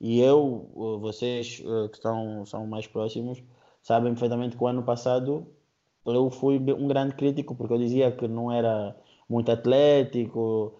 e 0.00 0.20
eu, 0.20 0.70
vocês 1.00 1.60
uh, 1.60 1.88
que 1.88 1.96
estão, 1.96 2.44
são 2.46 2.66
mais 2.66 2.86
próximos, 2.86 3.42
sabem 3.82 4.12
perfeitamente 4.12 4.56
que 4.56 4.62
o 4.64 4.66
ano 4.66 4.82
passado 4.82 5.46
eu 6.06 6.30
fui 6.30 6.58
um 6.58 6.88
grande 6.88 7.14
crítico 7.14 7.54
porque 7.54 7.72
eu 7.74 7.78
dizia 7.78 8.10
que 8.12 8.26
não 8.28 8.50
era 8.50 8.96
muito 9.30 9.50
atlético, 9.52 10.74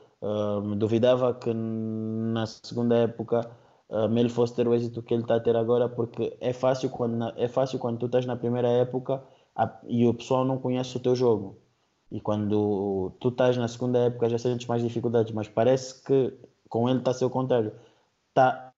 duvidava 0.77 1.35
que 1.35 1.53
na 1.55 2.47
segunda 2.47 2.97
época 2.97 3.51
um, 3.89 4.17
ele 4.19 4.29
fosse 4.29 4.55
ter 4.55 4.67
o 4.69 4.75
êxito 4.75 5.03
que 5.03 5.15
ele 5.15 5.23
está 5.23 5.37
a 5.37 5.41
ter 5.41 5.57
agora, 5.57 5.89
porque 5.89 6.37
é 6.41 6.53
fácil 6.53 6.91
quando, 6.91 7.33
é 7.37 7.49
fácil 7.49 7.79
quando 7.79 7.99
tu 7.99 8.07
estás 8.07 8.27
na 8.27 8.37
primeira 8.37 8.69
época 8.69 9.23
a- 9.57 9.81
e 9.89 10.07
o 10.07 10.15
pessoal 10.15 10.45
não 10.45 10.59
conhece 10.59 10.97
o 10.97 11.01
teu 11.01 11.15
jogo. 11.17 11.59
E 12.11 12.21
quando 12.21 13.13
tu 13.21 13.29
estás 13.29 13.57
na 13.57 13.69
segunda 13.69 13.99
época 14.01 14.29
já 14.29 14.39
sentes 14.39 14.67
mais 14.67 14.83
dificuldades, 14.83 15.33
mas 15.33 15.49
parece 15.49 16.03
que 16.05 16.33
com 16.69 16.89
ele 16.89 16.99
está 16.99 17.13
a 17.13 17.15
ser 17.15 17.25
o 17.25 17.31
contrário. 17.31 17.73
Está 18.31 18.73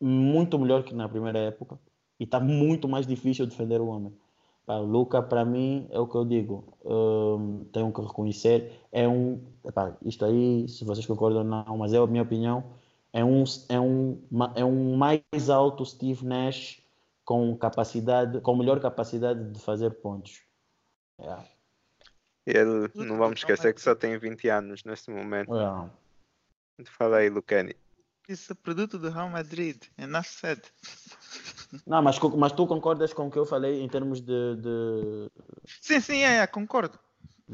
muito 0.00 0.58
melhor 0.58 0.84
que 0.84 0.94
na 0.94 1.08
primeira 1.08 1.38
época 1.40 1.78
e 2.20 2.24
está 2.24 2.40
muito 2.40 2.88
mais 2.88 3.06
difícil 3.06 3.46
defender 3.46 3.80
o 3.80 3.88
homem. 3.88 4.12
Pá, 4.68 4.74
o 4.76 4.84
Luca, 4.84 5.22
para 5.22 5.46
mim, 5.46 5.88
é 5.90 5.98
o 5.98 6.06
que 6.06 6.14
eu 6.14 6.26
digo. 6.26 6.62
hum, 6.84 7.64
tenho 7.72 7.90
que 7.90 8.02
reconhecer. 8.02 8.70
É 8.92 9.08
um. 9.08 9.42
epá, 9.64 9.96
isto 10.04 10.26
aí, 10.26 10.68
se 10.68 10.84
vocês 10.84 11.06
concordam 11.06 11.38
ou 11.38 11.44
não, 11.44 11.78
mas 11.78 11.94
é 11.94 11.96
a 11.96 12.06
minha 12.06 12.22
opinião. 12.22 12.62
É 13.10 13.24
um, 13.24 13.44
é 13.70 13.80
um, 13.80 14.20
é 14.54 14.62
um 14.62 14.94
mais 14.94 15.48
alto 15.48 15.86
Steve 15.86 16.22
Nash 16.26 16.82
com 17.24 17.56
capacidade, 17.56 18.42
com 18.42 18.54
melhor 18.54 18.78
capacidade 18.78 19.52
de 19.52 19.58
fazer 19.58 19.88
pontos. 20.02 20.42
É, 21.18 21.38
E 22.46 22.50
ele, 22.50 22.90
não 22.94 23.16
vamos 23.16 23.40
esquecer 23.40 23.72
que 23.72 23.80
só 23.80 23.94
tem 23.94 24.18
20 24.18 24.50
anos 24.50 24.84
neste 24.84 25.10
momento. 25.10 25.50
é. 25.56 26.84
Fala 26.84 27.16
aí, 27.16 27.30
Lucani. 27.30 27.74
Isso 28.28 28.52
é 28.52 28.54
produto 28.54 28.98
do 28.98 29.08
Real 29.08 29.30
Madrid. 29.30 29.82
É 29.96 30.04
Enough 30.04 30.24
said. 30.24 30.60
Não, 31.86 32.02
mas, 32.02 32.18
mas 32.18 32.52
tu 32.52 32.66
concordas 32.66 33.14
com 33.14 33.26
o 33.26 33.30
que 33.30 33.38
eu 33.38 33.46
falei 33.46 33.82
em 33.82 33.88
termos 33.88 34.20
de. 34.20 34.56
de... 34.56 35.30
Sim, 35.80 36.00
sim, 36.00 36.18
é, 36.18 36.38
é, 36.38 36.46
concordo. 36.46 36.98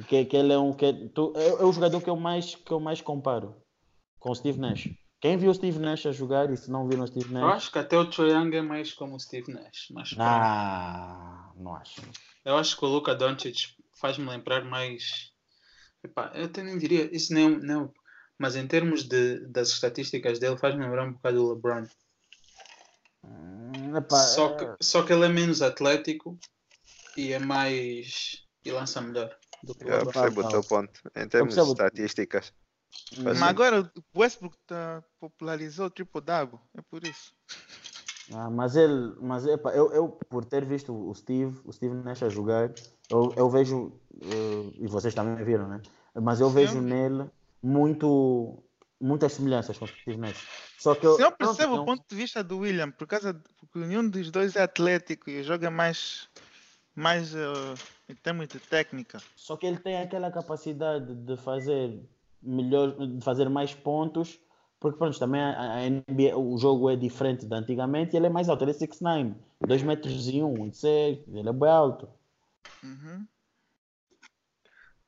Que, 0.09 0.25
que 0.25 0.37
ele 0.37 0.53
é 0.53 0.59
um. 0.59 0.73
Que, 0.73 0.93
tu, 1.15 1.33
é, 1.37 1.49
é, 1.49 1.65
o 1.65 1.73
jogador 1.73 2.01
que 2.01 2.11
eu, 2.11 2.17
mais, 2.17 2.57
que 2.57 2.73
eu 2.73 2.81
mais 2.81 3.01
comparo 3.01 3.55
com 4.19 4.31
o 4.31 4.35
Steve 4.35 4.59
Nash. 4.59 4.89
Quem 5.21 5.37
viu 5.37 5.51
o 5.51 5.55
Steve 5.55 5.79
Nash 5.79 6.07
a 6.07 6.13
jogar 6.13 6.51
e 6.51 6.57
se 6.57 6.71
não 6.71 6.89
viu 6.89 7.01
o 7.01 7.07
Steve 7.07 7.33
Nash. 7.33 7.43
Eu 7.43 7.49
acho 7.51 7.73
que 7.73 7.79
até 7.79 7.97
o 7.97 8.11
Trae 8.11 8.31
Young 8.31 8.57
é 8.57 8.63
mais 8.63 8.93
como 8.93 9.15
o 9.15 9.21
Steve 9.21 9.53
Nash. 9.53 9.89
Mas, 9.93 10.15
ah, 10.19 11.53
não 11.57 11.77
acho. 11.77 12.03
Eu 12.45 12.57
acho 12.57 12.77
que 12.77 12.85
o 12.85 12.89
Luka 12.89 13.15
Doncic 13.15 13.77
faz-me 14.01 14.29
lembrar 14.29 14.65
mais. 14.65 15.33
Epá, 16.03 16.33
eu 16.35 16.47
até 16.47 16.63
nem 16.65 16.77
diria. 16.77 17.09
Isso 17.15 17.33
nem, 17.33 17.49
não. 17.49 17.93
Mas 18.39 18.57
em 18.57 18.67
termos 18.67 19.05
de, 19.05 19.41
das 19.47 19.69
estatísticas 19.69 20.39
dele, 20.39 20.57
faz-me 20.57 20.85
lembrar 20.85 21.07
um 21.07 21.13
bocado 21.13 21.37
do 21.37 21.55
LeBron. 21.55 21.87
Hum, 23.25 23.97
epá, 23.97 24.17
só, 24.17 24.57
que, 24.57 24.85
só 24.85 25.03
que 25.03 25.13
ele 25.13 25.25
é 25.25 25.29
menos 25.29 25.63
atlético 25.63 26.39
e 27.17 27.33
é 27.33 27.39
mais. 27.39 28.45
e 28.65 28.71
lança 28.73 29.01
melhor. 29.01 29.35
Do 29.63 29.75
que 29.75 29.85
o 29.85 29.91
Eu 29.91 29.99
LeBron. 29.99 30.13
percebo 30.13 30.41
o 30.41 30.51
teu 30.51 30.65
ponto. 30.65 31.01
Em 31.17 31.29
termos 31.29 31.55
de 31.55 31.61
estatísticas. 31.63 32.53
Mas 33.17 33.39
Mas 33.39 33.43
agora 33.43 33.93
o 34.15 34.21
Westbrook 34.21 34.57
tá, 34.67 35.03
popularizou 35.21 35.87
o 35.87 35.91
triple-double. 35.91 36.59
É 36.77 36.83
por 36.83 37.05
isso. 37.05 37.33
Ah, 38.33 38.51
mas 38.51 38.75
ele, 38.75 39.15
mas 39.21 39.47
epa, 39.47 39.71
eu, 39.73 39.93
eu 39.93 40.09
por 40.09 40.45
ter 40.45 40.65
visto 40.65 40.93
o 40.93 41.15
Steve, 41.15 41.61
o 41.65 41.73
Steve 41.73 41.95
Nash 41.95 42.23
a 42.23 42.29
jogar, 42.31 42.73
eu, 43.11 43.35
eu 43.37 43.51
vejo, 43.51 43.93
eh, 44.23 44.73
e 44.81 44.87
vocês 44.87 45.15
também 45.15 45.45
viram, 45.45 45.69
né? 45.69 45.81
Mas 46.15 46.41
eu 46.41 46.49
vejo 46.49 46.81
Sim. 46.81 46.87
nele 46.87 47.31
muito, 47.65 48.63
muitas 49.01 49.33
semelhanças 49.33 49.79
com 49.79 49.87
o 49.87 49.89
Steve 49.89 50.19
Nash. 50.19 50.47
Só 50.79 50.95
que 50.95 51.07
eu, 51.07 51.17
Se 51.17 51.23
eu 51.23 51.33
percebo 51.33 51.77
não- 51.77 51.83
o 51.83 51.87
ponto 51.87 52.05
de 52.09 52.15
vista 52.15 52.45
do 52.45 52.59
William, 52.59 52.91
por 52.91 53.07
causa 53.07 53.33
de, 53.33 53.41
porque 53.59 53.79
nenhum 53.79 54.09
dos 54.09 54.31
dois 54.31 54.55
é 54.55 54.63
atlético 54.63 55.31
e 55.31 55.43
joga 55.43 55.71
mais, 55.71 56.29
mais 56.95 57.35
eh, 57.35 57.75
em 58.09 58.15
termos 58.15 58.49
de 58.49 58.59
técnica. 58.61 59.19
Só 59.35 59.57
que 59.57 59.67
ele 59.67 59.79
tem 59.79 59.97
aquela 59.99 60.31
capacidade 60.31 61.15
de 61.15 61.37
fazer 61.39 61.99
melhor, 62.43 62.95
de 62.97 63.25
fazer 63.25 63.49
mais 63.49 63.73
pontos, 63.73 64.39
porque 64.79 64.99
pronto, 64.99 65.19
também 65.19 65.41
a, 65.41 65.77
a 65.77 65.81
NBA, 65.87 66.37
o 66.37 66.59
jogo 66.59 66.91
é 66.91 66.97
diferente 66.97 67.47
de 67.47 67.55
antigamente 67.55 68.15
e 68.15 68.17
ele 68.19 68.27
é 68.27 68.31
mais 68.31 68.51
alto, 68.51 68.63
ele 68.65 68.73
é 68.73 68.75
6'9", 68.75 69.35
2 69.67 69.83
metros 69.83 70.29
e 70.29 70.43
1, 70.43 70.71
ele 71.29 71.49
é 71.49 71.53
bem 71.53 71.71
alto. 71.71 72.11
Uhum. 72.83 73.27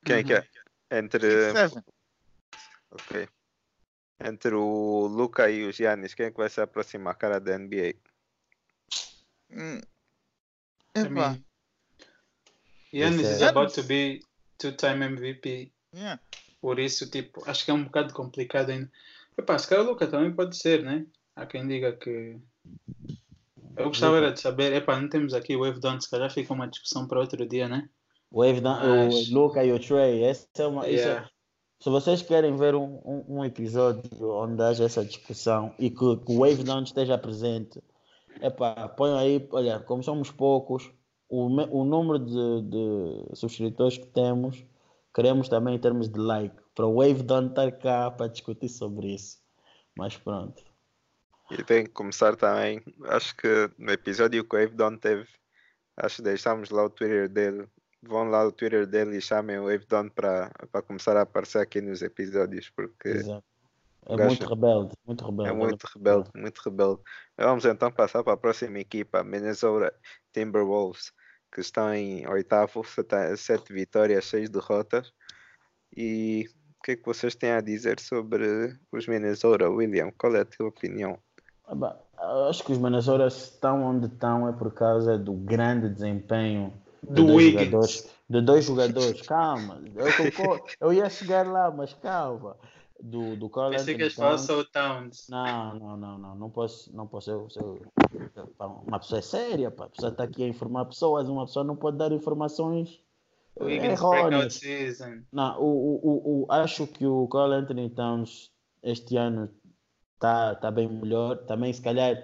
Quem 0.03 0.17
é 0.17 0.25
que 0.25 0.33
é? 0.33 0.47
Entre. 0.91 1.53
Seven. 1.53 1.83
Ok. 2.97 3.29
Entre 4.19 4.55
o 4.55 5.07
Luca 5.07 5.51
e 5.51 5.65
o 5.67 5.73
Giannis, 5.73 6.15
quem 6.15 6.27
é 6.27 6.31
que 6.31 6.37
vai 6.39 6.49
se 6.49 6.61
aproximar 6.61 7.13
a 7.13 7.17
cara 7.17 7.39
da 7.39 7.59
NBA? 7.59 7.95
Hum. 9.51 9.81
Epa, 10.95 11.39
Giannis 12.93 13.29
is 13.29 13.43
é- 13.43 13.49
about 13.49 13.75
to 13.75 13.83
be 13.83 14.21
two-time 14.59 15.05
MVP. 15.05 15.71
yeah. 15.95 16.21
Por 16.61 16.79
isso, 16.79 17.09
tipo, 17.11 17.49
acho 17.49 17.65
que 17.65 17.71
é 17.71 17.75
um 17.75 17.85
bocado 17.85 18.13
complicado 18.15 18.71
ainda. 18.71 18.91
Epá, 19.39 19.59
se 19.59 19.69
calhar 19.69 19.85
o 19.85 19.89
Luca 19.91 20.07
também 20.07 20.33
pode 20.35 20.57
ser, 20.57 20.83
né? 20.83 21.07
Há 21.37 21.45
quem 21.45 21.69
diga 21.69 21.93
que. 21.93 22.39
Eu 23.77 23.89
gostava 23.89 24.17
era 24.17 24.33
de 24.33 24.41
saber, 24.41 24.73
epá, 24.73 24.99
não 24.99 25.09
temos 25.09 25.35
aqui 25.35 25.55
o 25.55 25.61
Wave 25.61 25.79
Down, 25.79 26.01
se 26.01 26.11
calhar 26.11 26.33
fica 26.33 26.55
uma 26.55 26.67
discussão 26.67 27.07
para 27.07 27.21
outro 27.21 27.47
dia, 27.47 27.69
né? 27.69 27.89
O, 28.31 28.43
Evdan, 28.43 28.81
Mas- 29.05 29.29
o 29.29 29.35
Luca 29.35 29.63
e 29.63 29.71
o 29.71 29.79
Trey, 29.79 30.25
essa 30.25 30.49
é 30.59 30.67
uma, 30.67 30.89
isso 30.89 31.05
é- 31.05 31.09
Yeah. 31.09 31.31
Se 31.79 31.91
vocês 31.91 32.23
querem 32.23 32.57
ver 32.57 32.75
um, 32.75 33.01
um, 33.05 33.39
um 33.39 33.45
episódio 33.45 34.03
onde 34.31 34.63
haja 34.63 34.85
essa 34.85 35.05
discussão 35.05 35.75
e 35.79 35.91
que, 35.91 36.17
que 36.17 36.33
o 36.33 36.39
Wave 36.41 36.65
não 36.65 36.83
esteja 36.83 37.19
presente, 37.19 37.83
epá, 38.41 38.89
ponham 38.89 39.19
aí, 39.19 39.47
olha, 39.53 39.81
como 39.81 40.03
somos 40.03 40.31
poucos, 40.31 40.91
o, 41.29 41.47
o 41.47 41.85
número 41.85 42.19
de, 42.19 42.63
de 42.63 43.37
subscritores 43.37 43.99
que 43.99 44.07
temos, 44.07 44.65
queremos 45.15 45.49
também 45.49 45.75
em 45.75 45.79
termos 45.79 46.09
de 46.09 46.19
like, 46.19 46.57
para 46.75 46.87
o 46.87 46.97
Wave 46.97 47.23
Down 47.23 47.49
estar 47.49 47.73
cá 47.73 48.11
para 48.11 48.29
discutir 48.29 48.69
sobre 48.69 49.15
isso. 49.15 49.39
Mas 49.97 50.17
pronto. 50.17 50.63
E 51.51 51.63
tem 51.63 51.85
que 51.85 51.91
começar 51.91 52.37
também. 52.37 52.83
Acho 53.05 53.35
que 53.37 53.71
no 53.79 53.93
episódio 53.93 54.45
que 54.45 54.57
o 54.57 54.59
Wave 54.59 54.75
Don 54.75 54.97
teve, 54.97 55.27
acho 55.97 56.17
que 56.17 56.23
deixámos 56.23 56.71
lá 56.71 56.85
o 56.85 56.91
Twitter 56.91 57.29
dele. 57.29 57.67
Vão 58.07 58.31
lá 58.31 58.47
o 58.47 58.53
Twitter 58.53 58.87
dele 58.87 59.17
e 59.17 59.21
chamem 59.21 59.59
o 59.59 59.65
Wave 59.65 59.87
Don 59.87 60.09
para 60.09 60.51
começar 60.87 61.17
a 61.17 61.23
aparecer 61.23 61.59
aqui 61.59 61.81
nos 61.81 62.03
episódios, 62.03 62.71
porque 62.71 63.09
Exato. 63.09 63.45
É 64.09 64.25
muito 64.25 64.47
rebelde, 64.47 64.95
muito 65.05 65.25
rebelde. 65.25 65.51
é 65.51 65.53
muito 65.53 65.85
rebelde, 65.85 66.31
muito 66.33 66.59
rebelde. 66.65 67.01
Vamos 67.37 67.65
então 67.65 67.91
passar 67.91 68.23
para 68.23 68.35
a 68.35 68.37
próxima 68.37 68.79
equipa, 68.79 69.25
Minnesota 69.25 69.93
Timberwolves, 70.33 71.13
que 71.53 71.61
estão 71.61 71.93
em 71.93 72.27
oitavo, 72.29 72.85
sete, 73.37 73.73
vitórias, 73.73 74.25
seis 74.27 74.49
derrotas. 74.49 75.13
E 75.97 76.49
o 76.79 76.85
que 76.85 76.93
é 76.93 76.97
que 76.97 77.05
vocês 77.05 77.35
têm 77.35 77.51
a 77.51 77.61
dizer 77.61 77.99
sobre 77.99 78.79
os 78.93 79.09
Minnesota, 79.09 79.69
William? 79.69 80.13
Qual 80.17 80.37
é 80.37 80.43
a 80.43 80.45
tua 80.45 80.69
opinião? 80.69 81.19
Ah, 81.67 81.97
Acho 82.49 82.63
que 82.63 82.71
os 82.71 82.79
Minnesota 82.79 83.27
estão 83.27 83.83
onde 83.83 84.07
estão 84.07 84.49
é 84.49 84.53
por 84.53 84.73
causa 84.73 85.19
do 85.19 85.33
grande 85.33 85.89
desempenho 85.89 86.73
de 86.86 86.86
Do 87.07 87.25
dois 87.27 87.37
Wiggins. 87.37 87.65
jogadores. 87.65 88.17
De 88.29 88.41
dois 88.41 88.65
jogadores, 88.65 89.23
calma. 89.23 89.81
Eu, 89.95 90.07
concordo, 90.17 90.65
eu 90.81 90.93
ia 90.93 91.09
chegar 91.09 91.47
lá, 91.47 91.71
mas 91.71 91.93
calma. 91.95 92.57
Do, 92.99 93.37
do 93.37 93.51
Carl 93.51 93.71
Pensei 93.73 93.95
que 93.95 94.03
Anthony 94.05 94.11
falar 94.17 94.37
Towns. 94.37 94.49
o 94.49 94.65
Towns. 94.65 95.27
Não, 95.29 95.75
não, 95.79 95.97
não, 95.97 96.19
não. 96.19 96.35
Não 96.35 96.51
posso, 96.51 96.95
não 96.97 97.07
posso. 97.07 97.31
Eu, 97.31 97.47
eu- 97.57 97.83
uma 98.87 98.99
pessoa 98.99 99.19
é 99.19 99.23
séria, 99.23 99.71
pá. 99.71 99.85
A 99.85 99.89
pessoa 99.91 100.11
está 100.11 100.25
aqui 100.25 100.43
a 100.43 100.49
informar 100.49 100.87
pessoas. 100.87 101.29
Uma 101.29 101.45
pessoa 101.47 101.65
não 101.65 101.77
pode 101.77 101.99
dar 101.99 102.11
informações 102.11 103.01
O 103.55 103.69
eh, 103.69 103.75
errôneas. 103.93 104.61
Não, 105.31 105.61
o, 105.61 105.65
o, 105.67 106.01
o, 106.03 106.43
o- 106.45 106.47
acho 106.49 106.87
que 106.87 107.07
o 107.07 107.29
Carl 107.29 107.53
Anthony 107.53 107.91
Towns 107.91 108.51
este 108.83 109.17
ano 109.17 109.51
está 110.15 110.55
tá 110.55 110.71
bem 110.71 110.89
melhor. 110.89 111.37
Também, 111.45 111.73
se 111.73 111.83
calhar, 111.83 112.17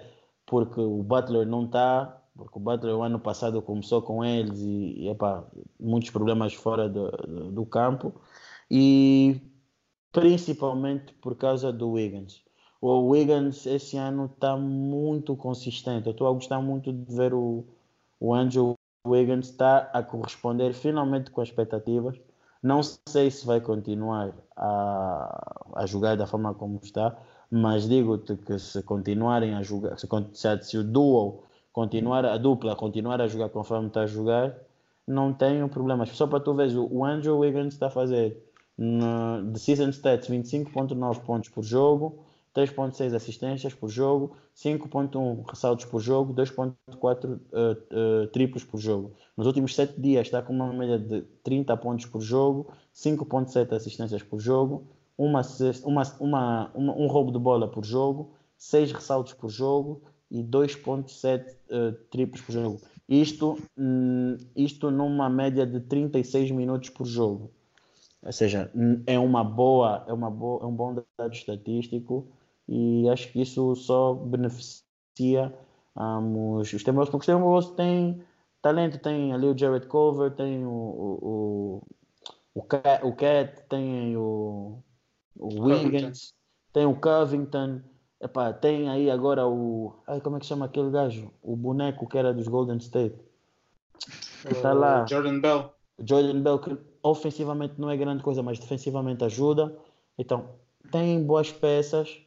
porque 0.45 0.81
o 0.81 1.03
Butler 1.03 1.45
não 1.45 1.65
está, 1.65 2.19
porque 2.35 2.57
o 2.57 2.61
Butler 2.61 2.95
o 2.95 3.03
ano 3.03 3.19
passado 3.19 3.61
começou 3.61 4.01
com 4.01 4.23
eles 4.23 4.59
e, 4.59 5.01
e 5.01 5.09
epá, 5.09 5.43
muitos 5.79 6.09
problemas 6.09 6.53
fora 6.53 6.89
do, 6.89 7.09
do, 7.11 7.51
do 7.51 7.65
campo. 7.65 8.13
E 8.69 9.39
principalmente 10.11 11.13
por 11.15 11.35
causa 11.35 11.71
do 11.71 11.91
Wiggins. 11.91 12.43
O 12.81 13.09
Wiggins 13.09 13.65
esse 13.65 13.97
ano 13.97 14.25
está 14.25 14.57
muito 14.57 15.35
consistente. 15.35 16.07
Eu 16.07 16.11
estou 16.11 16.27
a 16.27 16.33
gostar 16.33 16.61
muito 16.61 16.91
de 16.91 17.15
ver 17.15 17.33
o, 17.33 17.65
o 18.19 18.33
Andrew 18.33 18.75
Wiggins 19.05 19.49
está 19.49 19.89
a 19.93 20.01
corresponder 20.01 20.73
finalmente 20.73 21.31
com 21.31 21.41
as 21.41 21.49
expectativas. 21.49 22.19
Não 22.61 22.81
sei 22.83 23.29
se 23.29 23.45
vai 23.45 23.59
continuar 23.59 24.33
a, 24.55 25.65
a 25.75 25.85
jogar 25.85 26.15
da 26.15 26.25
forma 26.25 26.53
como 26.53 26.79
está, 26.81 27.17
mas 27.51 27.87
digo-te 27.87 28.37
que 28.37 28.57
se 28.57 28.81
continuarem 28.83 29.53
a 29.53 29.61
jogar, 29.61 29.97
se, 29.97 30.07
se 30.61 30.77
o 30.77 30.83
duo 30.83 31.43
continuar, 31.73 32.25
a 32.25 32.37
dupla 32.37 32.75
continuar 32.75 33.21
a 33.21 33.27
jogar 33.27 33.49
conforme 33.49 33.87
está 33.87 34.01
a 34.03 34.07
jogar, 34.07 34.55
não 35.07 35.33
tenho 35.33 35.67
problemas. 35.69 36.09
Só 36.11 36.27
para 36.27 36.39
tu 36.39 36.53
veres, 36.53 36.75
o 36.75 37.03
Andrew 37.03 37.39
Wiggins 37.39 37.73
está 37.73 37.87
a 37.87 37.89
fazer 37.89 38.37
no, 38.77 39.51
de 39.51 39.59
season 39.59 39.89
stats 39.91 40.29
25.9 40.29 41.19
pontos 41.21 41.49
por 41.49 41.63
jogo, 41.63 42.23
3.6 42.55 43.13
assistências 43.15 43.73
por 43.73 43.89
jogo, 43.89 44.35
5.1 44.55 45.43
ressaltos 45.49 45.85
por 45.85 45.99
jogo, 45.99 46.33
2.4 46.33 47.39
eh, 47.51 47.77
eh, 47.91 48.27
triplos 48.27 48.63
por 48.63 48.79
jogo. 48.79 49.11
Nos 49.35 49.47
últimos 49.47 49.75
7 49.75 49.99
dias 49.99 50.27
está 50.27 50.41
com 50.41 50.53
uma 50.53 50.71
média 50.71 50.99
de 50.99 51.21
30 51.43 51.75
pontos 51.77 52.05
por 52.05 52.21
jogo, 52.21 52.67
5.7 52.93 53.73
assistências 53.75 54.21
por 54.21 54.39
jogo, 54.39 54.83
uma, 55.17 55.41
uma, 55.83 56.03
uma- 56.19 56.71
um 56.75 57.07
roubo 57.07 57.31
de 57.31 57.39
bola 57.39 57.67
por 57.67 57.83
jogo, 57.83 58.31
6 58.57 58.91
ressaltos 58.91 59.33
por 59.33 59.49
jogo 59.49 60.01
e 60.33 60.43
2.7 60.43 61.55
eh, 61.69 61.91
triplos 62.09 62.41
por 62.41 62.51
jogo. 62.51 62.81
Isto, 63.07 63.55
hum, 63.77 64.35
isto 64.55 64.89
numa 64.89 65.29
média 65.29 65.65
de 65.65 65.79
36 65.81 66.49
minutos 66.49 66.89
por 66.89 67.05
jogo. 67.05 67.51
Ou 68.23 68.31
seja, 68.31 68.71
é 69.05 69.19
uma 69.19 69.43
boa, 69.43 70.03
é 70.07 70.13
uma 70.13 70.31
boa, 70.31 70.63
é 70.63 70.65
um 70.65 70.75
bom 70.75 70.95
dado 71.17 71.33
estatístico 71.33 72.27
e 72.67 73.07
acho 73.09 73.31
que 73.31 73.41
isso 73.41 73.75
só 73.75 74.13
beneficia 74.13 75.53
um, 75.95 76.55
os, 76.55 76.73
os 76.73 76.81
Timberwolves, 76.81 77.11
porque 77.11 77.23
os 77.23 77.25
Timberwolves 77.25 77.69
têm 77.71 78.23
talento, 78.61 78.97
tem 78.97 79.33
ali 79.33 79.45
o 79.45 79.57
Jared 79.57 79.85
Culver, 79.87 80.31
tem 80.31 80.65
o, 80.65 80.69
o, 80.69 81.19
o, 81.21 82.61
o, 82.61 82.63
Cat, 82.63 83.05
o 83.05 83.13
Cat, 83.13 83.61
tem 83.69 84.17
o, 84.17 84.79
o 85.37 85.63
Wiggins, 85.63 86.33
tem 86.71 86.85
o 86.85 86.95
Covington, 86.95 87.81
epá, 88.23 88.53
tem 88.53 88.89
aí 88.89 89.09
agora 89.11 89.47
o. 89.47 89.93
Ai, 90.07 90.21
como 90.21 90.37
é 90.37 90.39
que 90.39 90.45
chama 90.45 90.65
aquele 90.65 90.89
gajo? 90.89 91.31
O 91.41 91.55
boneco 91.55 92.07
que 92.07 92.17
era 92.17 92.33
dos 92.33 92.47
Golden 92.47 92.77
State. 92.77 93.15
Está 94.49 94.73
O 94.73 94.77
lá. 94.77 95.05
Jordan 95.05 95.39
Bell. 95.39 95.73
Jordan 95.99 96.41
Bell, 96.41 96.59
que 96.59 96.77
ofensivamente 97.01 97.75
não 97.77 97.89
é 97.89 97.97
grande 97.97 98.23
coisa, 98.23 98.41
mas 98.41 98.59
defensivamente 98.59 99.23
ajuda. 99.23 99.77
Então, 100.17 100.49
tem 100.91 101.23
boas 101.23 101.51
peças. 101.51 102.19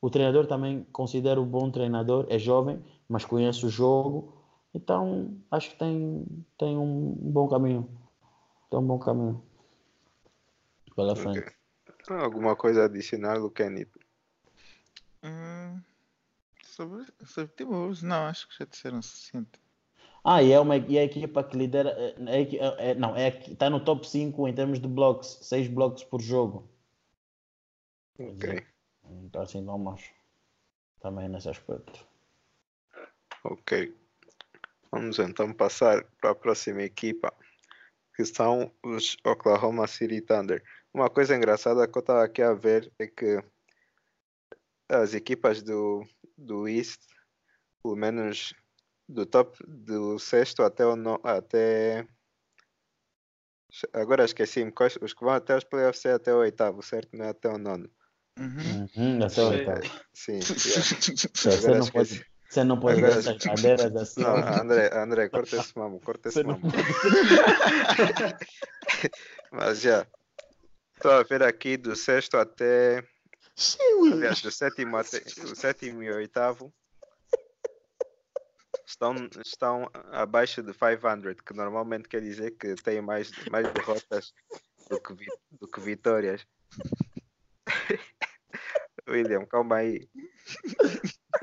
O 0.00 0.08
treinador 0.10 0.46
também 0.46 0.86
considero 0.92 1.42
um 1.42 1.46
bom 1.46 1.70
treinador, 1.70 2.26
é 2.28 2.38
jovem, 2.38 2.80
mas 3.08 3.24
conhece 3.24 3.66
o 3.66 3.68
jogo. 3.68 4.32
Então 4.72 5.36
acho 5.50 5.70
que 5.70 5.78
tem, 5.78 6.24
tem 6.56 6.76
um 6.76 7.16
bom 7.18 7.48
caminho. 7.48 7.88
Tem 8.70 8.78
um 8.78 8.86
bom 8.86 8.98
caminho 8.98 9.42
pela 10.94 11.16
frente. 11.16 11.40
Ok. 11.40 11.52
Alguma 12.16 12.54
coisa 12.54 12.84
adicional 12.84 13.40
do 13.40 13.50
Kenny? 13.50 13.86
Sobre, 16.78 17.04
sobre 17.24 17.52
Timberwolves, 17.56 18.04
não, 18.04 18.26
acho 18.26 18.48
que 18.48 18.56
já 18.56 18.64
disseram 18.64 19.00
o 19.00 19.02
suficiente. 19.02 19.60
Ah, 20.24 20.40
e 20.44 20.52
é 20.52 20.60
uma 20.60 20.76
e 20.76 20.96
é 20.96 21.00
a 21.00 21.04
equipa 21.04 21.42
que 21.42 21.56
lidera. 21.56 21.90
É, 21.90 22.90
é, 22.90 22.94
não, 22.94 23.16
é, 23.16 23.36
está 23.36 23.68
no 23.68 23.84
top 23.84 24.08
5 24.08 24.46
em 24.46 24.54
termos 24.54 24.78
de 24.78 24.86
blocos, 24.86 25.40
6 25.42 25.66
blocos 25.66 26.04
por 26.04 26.20
jogo. 26.20 26.70
Ok, 28.16 28.64
Então 29.24 29.42
assim 29.42 29.64
vamos 29.64 30.08
também 31.00 31.28
nesse 31.28 31.48
aspecto. 31.48 32.06
ok. 33.42 33.92
Vamos 34.92 35.18
então 35.18 35.52
passar 35.52 36.04
para 36.20 36.30
a 36.30 36.34
próxima 36.36 36.82
equipa, 36.82 37.34
que 38.14 38.24
são 38.24 38.72
os 38.84 39.16
Oklahoma 39.24 39.88
City 39.88 40.20
Thunder. 40.20 40.62
Uma 40.94 41.10
coisa 41.10 41.34
engraçada 41.34 41.88
que 41.88 41.98
eu 41.98 42.00
estava 42.00 42.22
aqui 42.22 42.40
a 42.40 42.54
ver 42.54 42.92
é 43.00 43.08
que 43.08 43.42
as 44.88 45.14
equipas 45.14 45.62
do, 45.62 46.06
do 46.36 46.68
East, 46.68 47.00
pelo 47.82 47.96
menos 47.96 48.54
do 49.08 49.24
top 49.26 49.58
do 49.66 50.18
sexto 50.18 50.62
até 50.62 50.84
o 50.86 50.94
no, 50.96 51.20
até 51.22 52.06
agora 53.92 54.24
esqueci-me 54.24 54.72
quais- 54.72 54.98
os 55.00 55.14
que 55.14 55.24
vão 55.24 55.34
até 55.34 55.56
os 55.56 55.64
playoffs 55.64 56.04
é 56.04 56.12
até 56.12 56.32
o 56.34 56.38
oitavo, 56.38 56.82
certo? 56.82 57.16
Não 57.16 57.26
é 57.26 57.28
até 57.30 57.48
o 57.48 57.58
nono. 57.58 57.90
Uhum. 58.38 58.86
Uhum, 58.96 59.24
até 59.24 59.42
o 59.42 59.48
oitavo. 59.48 59.82
Sim, 60.14 60.40
yeah. 60.40 60.82
Você 61.34 61.74
não 61.74 61.86
pode, 61.86 62.26
você 62.48 62.64
não 62.64 62.80
pode 62.80 63.00
ver 63.00 63.06
Agora 63.06 63.20
essas 63.20 63.42
cadeiras 63.42 63.96
assim. 63.96 64.22
Não, 64.22 64.36
André, 64.36 64.90
André, 64.94 65.28
corta 65.28 65.56
esse 65.56 65.76
mamo, 65.78 66.00
corta 66.00 66.28
esse 66.28 66.42
Você 66.42 66.46
mamo. 66.46 66.62
Mas 69.50 69.80
já, 69.80 70.06
estou 70.96 71.12
a 71.12 71.22
ver 71.22 71.42
aqui 71.42 71.76
do 71.76 71.96
sexto 71.96 72.36
até, 72.36 73.02
aliás, 74.12 74.40
do 74.40 74.50
sétimo 74.50 74.96
do 74.96 75.56
sétimo 75.56 76.02
e 76.02 76.10
oitavo 76.10 76.72
estão, 78.86 79.14
estão 79.44 79.90
abaixo 80.12 80.62
de 80.62 80.72
500, 80.72 81.40
que 81.42 81.54
normalmente 81.54 82.08
quer 82.08 82.22
dizer 82.22 82.52
que 82.52 82.74
têm 82.76 83.00
mais, 83.02 83.30
mais 83.50 83.70
derrotas 83.72 84.32
do 84.88 85.00
que, 85.00 85.14
vi- 85.14 85.32
do 85.52 85.66
que 85.68 85.80
vitórias. 85.80 86.46
William, 89.08 89.44
calma 89.46 89.76
aí. 89.76 90.08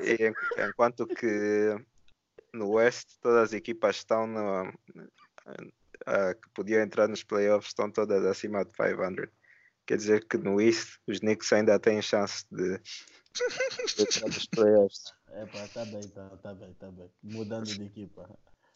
En- 0.00 0.34
enquanto 0.68 1.06
que 1.06 1.76
no 2.52 2.72
West 2.72 3.18
todas 3.20 3.44
as 3.44 3.52
equipas 3.52 3.96
estão 3.96 4.26
no, 4.26 4.72
que 6.34 6.48
podiam 6.54 6.82
entrar 6.82 7.08
nos 7.08 7.22
playoffs 7.24 7.68
estão 7.70 7.90
todas 7.90 8.24
acima 8.24 8.64
de 8.64 8.72
500. 8.72 9.28
Quer 9.86 9.96
dizer 9.96 10.26
que 10.26 10.36
no 10.36 10.60
East 10.60 10.98
os 11.06 11.20
Knicks 11.20 11.52
ainda 11.52 11.78
têm 11.78 12.02
chance 12.02 12.44
de. 12.50 12.80
É 15.28 15.46
pá, 15.46 15.68
tá 15.72 15.84
bem, 15.84 16.08
tá, 16.08 16.28
tá 16.42 16.54
bem, 16.54 16.74
tá 16.74 16.90
bem. 16.90 17.10
Mudando 17.22 17.66
de 17.66 17.84
equipa. 17.84 18.28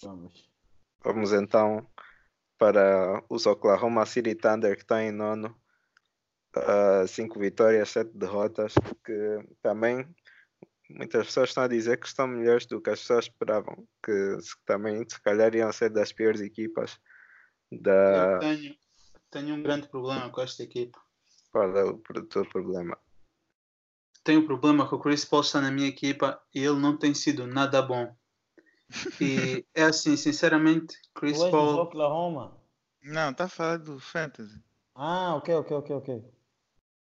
Vamos. 0.02 0.50
Vamos 1.02 1.32
então 1.32 1.86
para 2.58 3.24
os 3.28 3.46
Oklahoma 3.46 4.04
City 4.06 4.34
Thunder 4.34 4.76
que 4.76 4.82
estão 4.82 5.00
em 5.00 5.10
nono. 5.10 5.58
Ah, 6.54 7.04
cinco 7.06 7.38
vitórias, 7.38 7.90
sete 7.90 8.10
derrotas, 8.12 8.74
que 9.04 9.48
também 9.62 10.06
muitas 10.90 11.26
pessoas 11.26 11.50
estão 11.50 11.64
a 11.64 11.68
dizer 11.68 11.98
que 11.98 12.06
estão 12.06 12.26
melhores 12.26 12.66
do 12.66 12.80
que 12.80 12.90
as 12.90 13.00
pessoas 13.00 13.26
esperavam, 13.26 13.86
que 14.04 14.36
também 14.66 15.04
se 15.08 15.20
calhar 15.22 15.54
iam 15.54 15.72
ser 15.72 15.90
das 15.90 16.12
piores 16.12 16.40
equipas 16.40 16.98
da 17.70 18.34
Eu 18.34 18.38
tenho, 18.40 18.76
tenho 19.30 19.54
um 19.54 19.62
grande 19.62 19.88
problema 19.88 20.28
com 20.30 20.40
esta 20.40 20.62
equipa. 20.62 21.00
qual 21.52 21.76
é 21.76 21.84
o 21.84 21.98
teu 22.26 22.44
problema? 22.46 22.98
Tenho 24.22 24.40
um 24.40 24.46
problema 24.46 24.88
que 24.88 24.94
o 24.94 24.98
Chris 24.98 25.24
Paul 25.24 25.42
está 25.42 25.60
na 25.60 25.70
minha 25.70 25.88
equipa 25.88 26.42
e 26.54 26.58
ele 26.58 26.78
não 26.78 26.96
tem 26.96 27.14
sido 27.14 27.46
nada 27.46 27.80
bom. 27.80 28.14
E 29.20 29.64
é 29.74 29.84
assim, 29.84 30.16
sinceramente, 30.16 30.96
Chris 31.14 31.38
do 31.38 31.50
Paul. 31.50 31.76
Oklahoma? 31.76 32.58
Não, 33.02 33.32
tá 33.32 33.48
falando 33.48 33.94
do 33.94 34.00
Fantasy. 34.00 34.62
Ah, 34.94 35.36
ok, 35.36 35.54
ok, 35.54 35.76
ok, 35.76 35.96
ok. 35.96 36.24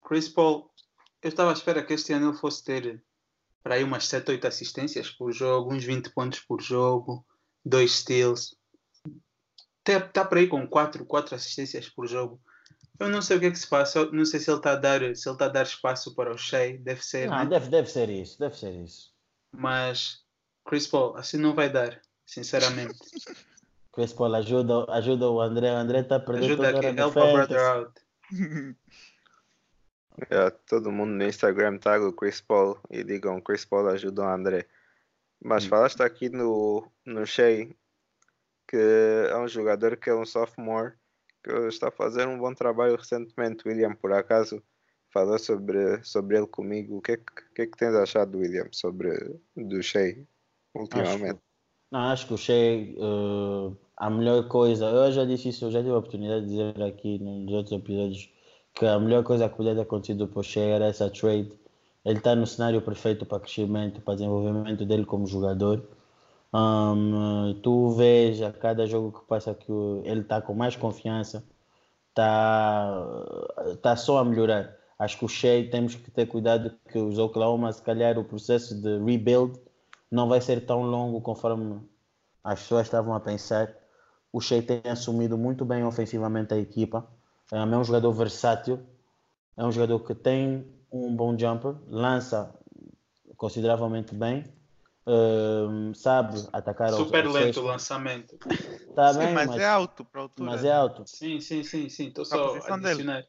Chris 0.07 0.29
Paul, 0.29 0.71
eu 1.23 1.29
estava 1.29 1.51
à 1.51 1.53
espera 1.53 1.83
que 1.83 1.93
este 1.93 2.13
ano 2.13 2.31
ele 2.31 2.39
fosse 2.39 2.63
ter 2.63 3.03
para 3.63 3.75
aí 3.75 3.85
umas 3.85 4.07
7, 4.07 4.31
8 4.31 4.47
assistências 4.47 5.11
por 5.11 5.33
jogo, 5.33 5.75
uns 5.75 5.85
20 5.85 6.11
pontos 6.11 6.41
por 6.41 6.63
jogo, 6.63 7.27
dois 7.65 7.93
steals. 7.93 8.57
Está 9.97 10.25
para 10.25 10.41
aí 10.41 10.47
com 10.47 10.67
4, 10.67 11.05
4 11.05 11.35
assistências 11.35 11.89
por 11.89 12.07
jogo. 12.07 12.41
Eu 13.01 13.09
não 13.09 13.23
sei 13.23 13.37
o 13.37 13.41
que 13.41 13.47
é 13.47 13.51
que 13.51 13.59
se 13.59 13.67
passa, 13.69 14.01
eu 14.01 14.13
não 14.13 14.25
sei 14.25 14.41
se 14.41 14.51
ele 14.51 14.59
está 14.59 14.73
a 14.73 14.77
dar, 14.77 15.01
se 15.15 15.29
ele 15.29 15.35
está 15.35 15.45
a 15.45 15.49
dar 15.49 15.63
espaço 15.63 16.15
para 16.17 16.33
o 16.33 16.37
Shea, 16.39 16.77
deve 16.79 17.05
ser, 17.05 17.29
Não, 17.29 17.39
né? 17.39 17.47
deve, 17.47 17.69
deve 17.71 17.89
ser 17.89 18.11
isso, 18.11 18.39
deve 18.41 18.59
ser 18.59 18.73
isso. 18.73 19.13
mas 19.53 20.25
Chris 20.67 20.87
Paul, 20.89 21.17
assim 21.17 21.37
não 21.39 21.55
vai 21.55 21.71
dar, 21.71 22.01
sinceramente. 22.27 22.95
Chris 23.95 24.13
Paul 24.13 24.35
ajuda, 24.35 24.85
ajuda 24.93 25.29
o 25.31 25.41
André. 25.41 25.73
O 25.73 25.77
André 25.77 26.01
está 26.01 26.17
a 26.17 26.21
perder 26.21 26.45
Ajuda 26.45 26.73
toda 26.73 26.89
aqui, 26.89 27.01
help 27.01 27.17
a 27.17 27.33
brother 27.33 27.59
out. 27.61 27.93
É, 30.31 30.51
todo 30.69 30.91
mundo 30.91 31.13
no 31.13 31.25
Instagram 31.25 31.79
tag 31.79 32.05
o 32.05 32.13
Chris 32.13 32.41
Paul 32.41 32.77
e 32.91 33.05
digam 33.05 33.41
Chris 33.41 33.65
Paul 33.65 33.89
ajuda 33.89 34.23
o 34.23 34.29
André. 34.29 34.67
Mas 35.41 35.65
Hum. 35.65 35.69
falaste 35.69 36.03
aqui 36.03 36.29
no, 36.29 36.85
no 37.07 37.25
Shea 37.25 37.69
que 38.69 38.77
é 38.77 39.37
um 39.39 39.49
jogador 39.49 39.97
que 39.97 40.11
é 40.11 40.15
um 40.15 40.27
sophomore 40.27 40.93
que 41.43 41.51
está 41.69 41.89
a 41.89 41.93
fazer 41.93 42.29
um 42.29 42.39
bom 42.39 42.53
trabalho 42.53 42.97
recentemente. 42.97 43.67
William, 43.67 43.95
por 43.95 44.13
acaso, 44.13 44.63
falou 45.13 45.39
sobre, 45.39 46.03
sobre 46.05 46.37
ele 46.37 46.47
comigo. 46.47 46.99
O 46.99 47.01
que 47.01 47.13
é 47.13 47.17
que, 47.17 47.25
que, 47.55 47.63
é 47.63 47.67
que 47.67 47.79
tens 47.79 47.95
achado, 47.95 48.39
William, 48.39 48.69
sobre 48.73 49.41
do 49.57 49.83
Shea 49.83 50.27
ultimamente? 50.75 51.41
Não, 51.91 52.01
acho 52.01 52.27
que 52.27 52.35
o 52.35 52.39
Shea, 52.39 52.83
eh, 52.83 53.77
a 53.97 54.11
melhor 54.11 54.47
coisa, 54.49 54.85
eu 54.85 55.11
já 55.11 55.25
disse 55.25 55.49
isso, 55.49 55.65
eu 55.65 55.71
já 55.71 55.79
tive 55.79 55.93
a 55.93 55.99
oportunidade 55.99 56.45
de 56.45 56.51
dizer 56.51 56.83
aqui 56.83 57.19
nos 57.19 57.53
outros 57.55 57.73
episódios, 57.73 58.31
que 58.75 58.85
a 58.85 59.01
melhor 59.01 59.25
coisa 59.25 59.49
que 59.49 59.57
podia 59.57 59.75
ter 59.75 59.81
acontecido 59.81 60.29
para 60.29 60.41
o 60.41 60.43
Shea 60.43 60.75
era 60.75 60.87
essa 60.87 61.09
trade. 61.09 61.51
Ele 62.05 62.19
está 62.19 62.35
no 62.37 62.47
cenário 62.47 62.83
perfeito 62.83 63.25
para 63.25 63.41
crescimento, 63.41 64.01
para 64.03 64.15
desenvolvimento 64.15 64.85
dele 64.85 65.05
como 65.07 65.27
jogador. 65.27 65.83
Um, 66.53 67.61
tu 67.63 67.91
vês 67.91 68.41
a 68.41 68.53
cada 68.53 68.87
jogo 68.87 69.21
que 69.21 69.27
passa 69.27 69.55
que 69.55 69.71
ele 70.05 70.21
está 70.21 70.41
com 70.41 70.55
mais 70.55 70.77
confiança, 70.77 71.45
está 72.09 73.05
tá 73.83 73.97
só 73.97 74.19
a 74.19 74.25
melhorar. 74.25 74.77
Acho 74.99 75.19
que 75.19 75.25
o 75.25 75.29
Shea 75.29 75.71
temos 75.71 75.95
que 75.95 76.11
ter 76.11 76.27
cuidado 76.27 76.75
que 76.91 76.99
os 76.99 77.19
Oklahoma, 77.19 77.73
se 77.73 77.83
calhar 77.83 78.19
o 78.19 78.25
processo 78.25 78.81
de 78.81 78.99
rebuild 78.99 79.59
não 80.11 80.29
vai 80.29 80.41
ser 80.41 80.65
tão 80.65 80.83
longo 80.83 81.21
conforme 81.21 81.81
as 82.43 82.61
pessoas 82.63 82.87
estavam 82.87 83.15
a 83.15 83.21
pensar. 83.21 83.73
O 84.33 84.41
Shea 84.41 84.63
tem 84.63 84.81
assumido 84.91 85.37
muito 85.39 85.65
bem 85.65 85.85
ofensivamente 85.85 86.55
a 86.55 86.59
equipa. 86.59 87.07
É 87.53 87.63
um 87.63 87.85
jogador 87.85 88.13
versátil. 88.13 88.81
É 89.57 89.65
um 89.65 89.73
jogador 89.73 90.01
que 90.01 90.15
tem 90.15 90.67
um 90.91 91.15
bom 91.15 91.37
jumper, 91.37 91.75
lança 91.89 92.55
consideravelmente 93.37 94.15
bem, 94.15 94.45
hum, 95.09 95.95
sabe 95.95 96.37
atacar 96.53 96.93
ao- 96.93 97.01
Super 97.01 97.27
ao 97.27 97.33
lento 97.33 97.61
o 97.61 97.65
lançamento. 97.65 98.39
Tá 98.95 99.13
Sim, 99.13 99.19
bem, 99.19 99.35
mas, 99.35 99.47
mas, 99.47 99.63
é 99.63 99.67
alto 99.67 100.05
para 100.05 100.21
altura. 100.23 100.51
mas 100.51 100.65
é 100.65 100.73
alto. 100.73 101.05
Sim, 101.07 101.41
sim, 101.41 101.63
sim, 101.63 101.89
sim. 101.89 102.09
Estou 102.09 102.25
só 102.25 102.35
a 102.37 102.49
posição 102.49 102.79
dele. 102.79 102.89
adicionar. 102.89 103.27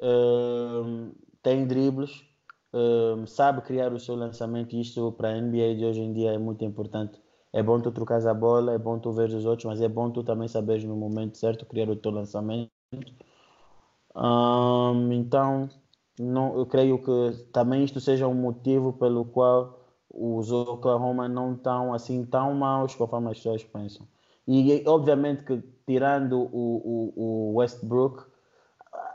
Hum, 0.00 1.12
tem 1.42 1.66
dribles, 1.66 2.24
hum, 2.72 3.26
sabe 3.26 3.62
criar 3.62 3.92
o 3.92 3.98
seu 4.00 4.14
lançamento. 4.14 4.74
e 4.74 4.80
Isto 4.80 5.12
para 5.12 5.28
a 5.30 5.38
NBA 5.38 5.74
de 5.74 5.84
hoje 5.84 6.00
em 6.00 6.12
dia 6.12 6.32
é 6.32 6.38
muito 6.38 6.64
importante. 6.64 7.20
É 7.52 7.62
bom 7.62 7.80
tu 7.80 7.90
trocar 7.90 8.24
a 8.26 8.34
bola, 8.34 8.72
é 8.74 8.78
bom 8.78 8.98
tu 8.98 9.10
ver 9.12 9.30
os 9.30 9.44
outros, 9.46 9.64
mas 9.64 9.80
é 9.80 9.88
bom 9.88 10.10
tu 10.10 10.22
também 10.22 10.48
saberes 10.48 10.84
no 10.84 10.94
momento 10.96 11.38
certo 11.38 11.64
criar 11.66 11.88
o 11.88 11.96
teu 11.96 12.10
lançamento. 12.10 12.70
Hum, 14.14 15.12
então, 15.12 15.68
não, 16.18 16.56
eu 16.58 16.66
creio 16.66 16.98
que 17.02 17.44
também 17.52 17.84
isto 17.84 18.00
seja 18.00 18.26
um 18.26 18.34
motivo 18.34 18.92
pelo 18.92 19.24
qual 19.24 19.77
os 20.18 20.50
Oklahoma 20.50 21.28
não 21.28 21.54
estão 21.54 21.94
assim 21.94 22.24
tão 22.24 22.54
maus 22.54 22.94
conforme 22.94 23.30
as 23.30 23.36
pessoas 23.36 23.64
pensam. 23.64 24.06
E 24.46 24.82
obviamente 24.86 25.44
que 25.44 25.62
tirando 25.86 26.38
o, 26.40 26.46
o, 26.46 27.12
o 27.16 27.54
Westbrook, 27.56 28.24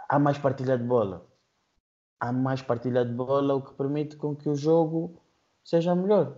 há 0.08 0.20
mais 0.20 0.38
partilha 0.38 0.78
de 0.78 0.84
bola. 0.84 1.26
Há 2.20 2.32
mais 2.32 2.62
partilha 2.62 3.04
de 3.04 3.12
bola, 3.12 3.56
o 3.56 3.62
que 3.62 3.74
permite 3.74 4.16
com 4.16 4.36
que 4.36 4.47
o 4.47 4.56
jogo 4.56 5.22
seja 5.64 5.95
melhor. 5.95 6.38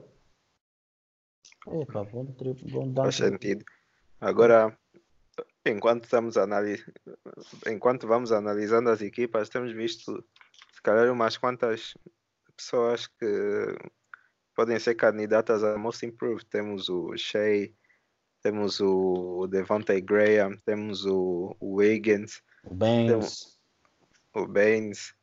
Epa, 1.67 2.03
bom, 2.05 2.25
tri- 2.25 2.55
bom 2.71 2.93
Faz 2.93 3.15
sentido. 3.15 3.65
Agora, 4.19 4.77
enquanto 5.65 6.05
estamos 6.05 6.37
anali... 6.37 6.83
enquanto 7.67 8.07
vamos 8.07 8.31
analisando 8.31 8.89
as 8.89 9.01
equipas, 9.01 9.49
temos 9.49 9.73
visto 9.73 10.23
se 10.73 10.81
calhar 10.81 11.11
umas 11.11 11.37
quantas 11.37 11.95
pessoas 12.55 13.07
que 13.07 13.75
podem 14.55 14.79
ser 14.79 14.95
candidatas 14.95 15.63
a 15.63 15.77
Most 15.77 16.05
Improved. 16.05 16.45
Temos 16.45 16.89
o 16.89 17.15
Shea, 17.17 17.69
temos 18.41 18.79
o 18.79 19.47
Devontae 19.47 20.01
Graham, 20.01 20.57
temos 20.65 21.05
o, 21.05 21.55
o 21.59 21.75
Wiggins, 21.75 22.41
O 22.63 22.73
Banks, 22.73 23.59
o 24.33 24.47
Baines, 24.47 25.13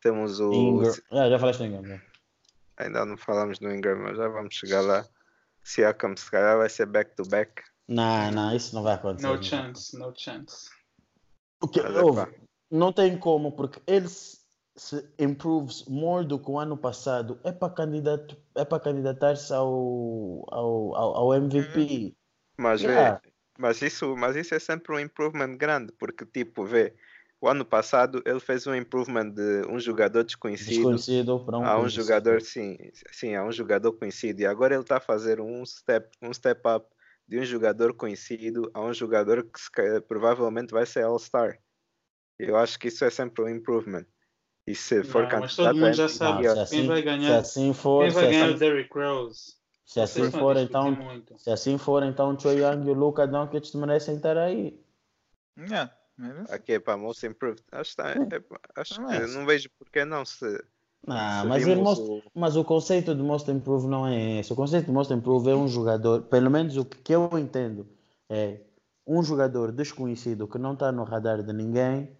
temos 0.00 0.38
o. 0.40 0.52
Ingram. 0.52 0.94
Ah, 1.10 1.28
já 1.30 1.38
falaste 1.38 1.58
do 1.60 1.66
Ingram. 1.66 1.84
já. 1.86 2.02
Ainda 2.78 3.04
não 3.04 3.16
falamos 3.16 3.58
do 3.58 3.70
Ingram, 3.72 3.98
mas 4.02 4.16
já 4.16 4.28
vamos 4.28 4.54
chegar 4.54 4.80
lá. 4.80 5.06
Siakam, 5.64 6.16
se 6.16 6.30
calhar 6.30 6.58
vai 6.58 6.68
ser 6.68 6.86
back-to-back. 6.86 7.62
Não, 7.86 8.30
não, 8.32 8.54
isso 8.56 8.74
não 8.74 8.82
vai 8.82 8.94
acontecer. 8.94 9.26
No 9.28 9.42
chance, 9.42 9.96
no 9.98 10.12
chance. 10.16 10.68
O 11.62 11.68
que, 11.68 11.80
Mas 11.80 11.94
é 11.94 12.00
ouve, 12.02 12.26
pá. 12.26 12.32
não 12.70 12.92
tem 12.92 13.16
como, 13.16 13.52
porque 13.52 13.80
ele 13.86 14.08
se, 14.76 15.04
improves 15.18 15.84
more 15.86 16.26
do 16.26 16.38
que 16.38 16.50
o 16.50 16.58
ano 16.58 16.76
passado. 16.76 17.38
É 17.44 17.52
para 17.52 17.72
candidato, 17.72 18.36
é 18.54 18.64
para 18.64 18.80
candidatar-se 18.80 19.52
ao, 19.52 20.44
ao, 20.48 20.94
ao, 20.94 21.34
MVP. 21.34 22.14
Mas, 22.56 22.82
vê, 22.82 22.92
Yeah. 22.92 23.20
mas, 23.58 23.82
isso, 23.82 24.16
mas 24.16 24.36
isso 24.36 24.54
é 24.54 24.58
sempre 24.58 24.94
um 24.94 24.98
improvement 24.98 25.56
grande, 25.56 25.92
porque, 25.92 26.24
tipo, 26.24 26.64
vê, 26.64 26.94
o 27.40 27.48
ano 27.48 27.64
passado 27.64 28.22
ele 28.24 28.38
fez 28.40 28.66
um 28.66 28.74
improvement 28.74 29.28
de 29.28 29.66
um 29.68 29.78
jogador 29.78 30.22
desconhecido 30.22 30.94
Desconhecido 30.94 31.36
um 31.36 31.64
a 31.64 31.76
um 31.76 31.80
conhecido. 31.80 32.02
jogador, 32.02 32.40
sim, 32.40 32.78
sim, 33.10 33.34
a 33.34 33.44
um 33.44 33.50
jogador 33.50 33.92
conhecido. 33.92 34.40
E 34.40 34.46
agora 34.46 34.74
ele 34.74 34.82
está 34.82 34.98
a 34.98 35.00
fazer 35.00 35.40
um 35.40 35.64
step, 35.66 36.08
um 36.22 36.32
step 36.32 36.60
up 36.68 36.86
de 37.26 37.40
um 37.40 37.44
jogador 37.44 37.94
conhecido 37.94 38.70
a 38.72 38.80
um 38.80 38.92
jogador 38.92 39.42
que 39.44 40.00
provavelmente 40.06 40.70
vai 40.70 40.86
ser 40.86 41.02
All-Star. 41.04 41.58
Eu 42.38 42.56
acho 42.56 42.78
que 42.78 42.88
isso 42.88 43.04
é 43.04 43.10
sempre 43.10 43.42
um 43.42 43.48
improvement. 43.48 44.06
E 44.66 44.74
se 44.74 45.02
for 45.02 45.22
Não, 45.24 45.40
mas 45.40 45.56
candidato 45.56 45.56
todo 45.56 45.74
mundo 45.74 45.84
a 45.86 45.92
já 45.92 46.04
MVP, 46.04 46.18
sabe. 46.18 46.42
Não, 46.46 46.54
se 46.54 46.58
assim, 46.60 46.76
Quem 46.76 46.86
vai 46.86 46.96
se 46.98 47.02
ganhar? 47.04 47.38
assim 47.38 47.72
for, 47.72 48.02
Quem 48.02 48.10
se 48.10 48.14
vai 48.14 48.24
ganhar 48.26 48.38
é 48.38 48.44
assim, 48.44 48.54
o 48.54 48.58
Derrick 48.58 48.94
Rose? 48.98 49.54
se 49.84 50.00
assim 50.00 50.30
for, 50.30 50.56
então, 50.56 50.90
muito. 50.92 51.38
se 51.38 51.50
assim 51.50 51.78
for, 51.78 52.02
então 52.02 52.30
o 52.30 52.36
Trae 52.36 52.58
Young 52.58 52.86
e 52.86 52.90
o 52.90 52.94
Luka 52.94 53.26
Doncic 53.26 53.74
merecem 53.76 54.16
estar 54.16 54.38
aí. 54.38 54.80
Yeah, 55.58 55.92
aqui 56.48 56.72
é 56.74 56.78
para 56.80 56.96
Most 56.96 57.26
Improved. 57.26 57.62
Acho, 57.72 57.90
que 57.90 57.96
tá- 57.96 58.10
é- 58.12 58.80
acho 58.80 58.94
que 58.94 59.00
Merece. 59.00 59.34
não 59.36 59.44
vejo 59.46 59.68
porque 59.78 60.04
não 60.04 60.24
se. 60.24 60.46
Não, 61.06 61.42
se 61.42 61.46
mas, 61.48 61.62
ele 61.62 61.74
vimos 61.74 61.98
most, 61.98 62.10
o- 62.10 62.22
mas 62.32 62.56
o 62.56 62.64
conceito 62.64 63.14
de 63.14 63.22
Most 63.22 63.50
Improve 63.50 63.86
não 63.88 64.06
é 64.06 64.38
esse. 64.38 64.52
O 64.52 64.56
conceito 64.56 64.86
de 64.86 64.92
Most 64.92 65.12
Improve 65.12 65.50
é 65.50 65.54
um 65.54 65.66
jogador, 65.66 66.22
pelo 66.22 66.48
menos 66.50 66.76
o 66.76 66.84
que 66.84 67.12
eu 67.12 67.28
entendo, 67.36 67.86
é 68.30 68.60
um 69.06 69.22
jogador 69.22 69.72
desconhecido 69.72 70.46
que 70.46 70.56
não 70.58 70.74
está 70.74 70.92
no 70.92 71.02
radar 71.02 71.42
de 71.42 71.52
ninguém 71.52 72.16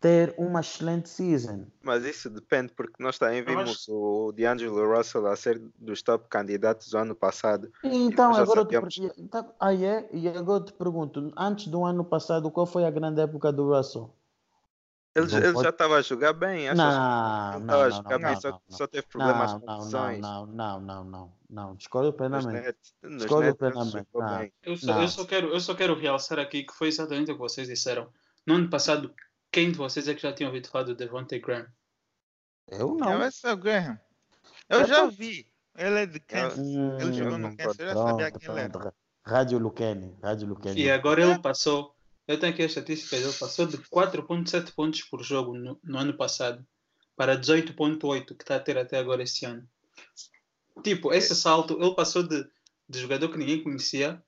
ter 0.00 0.34
uma 0.36 0.60
excelente 0.60 1.08
season. 1.08 1.66
Mas 1.82 2.04
isso 2.04 2.28
depende, 2.28 2.72
porque 2.72 3.02
nós 3.02 3.18
também 3.18 3.42
vimos 3.42 3.86
o 3.88 4.32
D'Angelo 4.32 4.94
Russell 4.96 5.26
a 5.26 5.36
ser 5.36 5.58
dos 5.78 6.02
top 6.02 6.28
candidatos 6.28 6.88
do 6.90 6.98
ano 6.98 7.14
passado. 7.14 7.72
Então, 7.82 8.34
agora 8.34 8.60
eu 8.60 8.66
te, 8.66 8.74
sabíamos. 8.74 8.96
tá- 9.30 9.50
ah, 9.58 9.74
é? 9.74 10.08
E 10.12 10.28
agora 10.28 10.62
eu 10.62 10.64
te 10.66 10.72
pergunto, 10.74 11.32
antes 11.36 11.68
do 11.68 11.84
ano 11.84 12.04
passado, 12.04 12.50
qual 12.50 12.66
foi 12.66 12.84
a 12.84 12.90
grande 12.90 13.20
época 13.20 13.52
do 13.52 13.68
Russell? 13.74 14.14
Ele, 15.14 15.28
Não 15.30 15.38
ele 15.38 15.52
pode- 15.52 15.62
já 15.62 15.70
estava 15.70 15.94
a 15.96 16.02
jogar 16.02 16.32
bem, 16.32 16.68
achas? 16.68 16.76
Não, 16.84 17.52
não, 17.52 17.60
estava 17.60 17.82
a 17.84 17.88
não, 17.88 17.96
jogar 17.96 18.18
não, 18.18 18.26
bem, 18.26 18.34
não, 18.34 18.40
só, 18.40 18.50
não, 18.50 18.60
só 18.68 18.86
teve 18.88 19.06
problemas 19.06 19.52
não, 19.52 19.60
com 19.60 19.66
não, 19.66 19.78
não, 19.78 20.16
não, 20.18 20.46
não, 20.46 20.80
não, 20.80 21.04
não, 21.04 21.32
não, 21.48 21.74
discordo 21.76 22.12
plenamente. 22.12 22.78
Nos 23.00 23.18
Discordo 23.18 23.54
plenamente, 23.54 24.08
não. 24.12 24.76
só, 24.76 25.00
eu, 25.02 25.08
só 25.08 25.24
quero, 25.24 25.48
eu 25.48 25.60
só 25.60 25.74
quero 25.74 25.94
realçar 25.94 26.40
aqui 26.40 26.64
que 26.64 26.74
foi 26.74 26.88
exatamente 26.88 27.30
o 27.30 27.34
que 27.34 27.40
vocês 27.40 27.68
disseram. 27.68 28.08
No 28.44 28.54
ano 28.56 28.68
passado, 28.68 29.14
quem 29.54 29.70
de 29.70 29.78
vocês 29.78 30.08
é 30.08 30.14
que 30.14 30.22
já 30.22 30.32
tinha 30.32 30.48
ouvido 30.48 30.68
falar 30.68 30.82
do 30.82 30.96
Devontae 30.96 31.38
Graham? 31.38 31.68
Eu 32.66 32.96
Não, 32.96 33.22
é 33.22 33.52
o 33.52 33.56
Graham. 33.56 34.00
Eu 34.68 34.84
já 34.84 35.06
vi. 35.06 35.48
Ele 35.76 36.00
é 36.00 36.06
de 36.06 36.18
Kansas. 36.18 36.58
Hum, 36.58 36.98
Ele 36.98 37.12
jogou 37.12 37.38
no 37.38 37.56
Kansas, 37.56 37.78
eu 37.78 37.86
já 37.86 37.94
sabia 37.94 38.30
quem 38.32 38.50
ele 38.50 38.60
era. 38.60 38.94
Rádio 39.24 39.58
Lucani, 39.58 40.18
Rádio 40.20 40.48
Lucani. 40.48 40.82
E 40.82 40.90
agora 40.90 41.22
ele 41.22 41.38
passou. 41.38 41.94
Eu 42.26 42.38
tenho 42.40 42.52
aqui 42.52 42.62
a 42.62 42.66
estatística 42.66 43.16
dele. 43.16 43.32
Passou 43.32 43.64
de 43.64 43.78
4,7 43.78 44.72
pontos 44.74 45.02
por 45.02 45.22
jogo 45.22 45.54
no, 45.54 45.78
no 45.84 45.98
ano 45.98 46.16
passado 46.16 46.66
para 47.16 47.38
18,8 47.38 48.26
que 48.26 48.42
está 48.42 48.56
a 48.56 48.60
ter 48.60 48.76
até 48.76 48.98
agora 48.98 49.22
este 49.22 49.46
ano. 49.46 49.68
Tipo, 50.82 51.12
esse 51.12 51.34
salto, 51.36 51.80
ele 51.80 51.94
passou 51.94 52.24
de, 52.24 52.44
de 52.88 52.98
jogador 52.98 53.28
que 53.28 53.38
ninguém 53.38 53.62
conhecia 53.62 54.20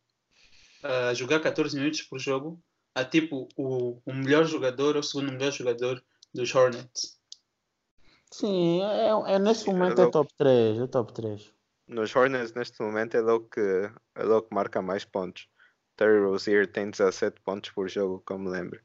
a 0.84 1.12
jogar 1.14 1.40
14 1.40 1.76
minutos 1.76 2.02
por 2.02 2.20
jogo 2.20 2.62
a 2.96 3.04
tipo 3.04 3.46
o, 3.56 4.00
o 4.06 4.14
melhor 4.14 4.46
jogador 4.46 4.96
ou 4.96 5.00
o 5.00 5.04
segundo 5.04 5.30
melhor 5.30 5.52
jogador 5.52 6.02
dos 6.32 6.54
Hornets. 6.54 7.20
Sim, 8.32 8.82
é, 8.82 9.34
é 9.34 9.38
nesse 9.38 9.68
É 9.68 9.72
momento 9.72 9.98
é 10.00 10.04
louco. 10.04 10.12
top 10.12 10.34
3, 10.38 10.80
é 10.80 10.86
top 10.86 11.12
3. 11.12 11.52
Nos 11.86 12.16
Hornets, 12.16 12.54
neste 12.54 12.82
momento, 12.82 13.14
é 13.14 13.20
o 13.20 13.40
que, 13.40 13.60
é 14.14 14.24
o 14.24 14.42
que 14.42 14.54
marca 14.54 14.80
mais 14.80 15.04
pontos. 15.04 15.46
Terry 15.94 16.24
Rozier 16.24 16.66
tem 16.66 16.90
17 16.90 17.38
pontos 17.42 17.70
por 17.70 17.86
jogo, 17.88 18.22
como 18.26 18.48
lembro. 18.48 18.80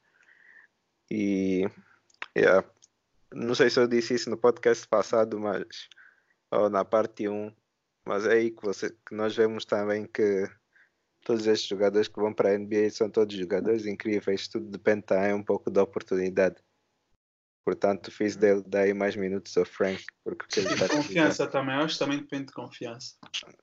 E, 1.10 1.66
yeah, 2.38 2.70
não 3.34 3.56
sei 3.56 3.70
se 3.70 3.80
eu 3.80 3.88
disse 3.88 4.14
isso 4.16 4.30
no 4.30 4.38
podcast 4.38 4.86
passado, 4.90 5.40
mas, 5.40 5.88
ou 6.52 6.70
na 6.70 6.84
parte 6.84 7.30
1, 7.30 7.54
mas 8.06 8.26
é 8.26 8.34
aí 8.34 8.52
que, 8.52 8.62
você, 8.62 8.90
que 8.90 9.16
nós 9.16 9.36
vemos 9.36 9.64
também 9.64 10.06
que 10.06 10.50
todos 11.24 11.48
estes 11.48 11.68
jogadores 11.70 12.08
que 12.08 12.20
vão 12.20 12.34
para 12.34 12.50
a 12.50 12.58
NBA 12.58 12.90
são 12.90 13.10
todos 13.10 13.36
jogadores 13.36 13.86
incríveis, 13.86 14.48
tudo 14.48 14.66
depende 14.70 15.04
também 15.04 15.34
um 15.34 15.44
pouco 15.44 15.70
da 15.70 15.84
oportunidade. 15.84 16.56
Portanto, 17.64 18.12
fiz 18.12 18.36
dele 18.36 18.64
daí 18.66 18.94
mais 18.94 19.16
minutos 19.16 19.56
ao 19.56 19.66
Frank, 19.66 20.04
porque 20.24 20.48
que 20.48 20.60
ele 20.60 20.70
E 20.70 20.74
está 20.74 20.90
confiança 20.90 21.48
também. 21.48 21.76
Acho 21.76 21.94
que 21.94 22.00
também 22.00 22.18
depende 22.18 22.46
de 22.46 22.54
confiança. 22.54 23.16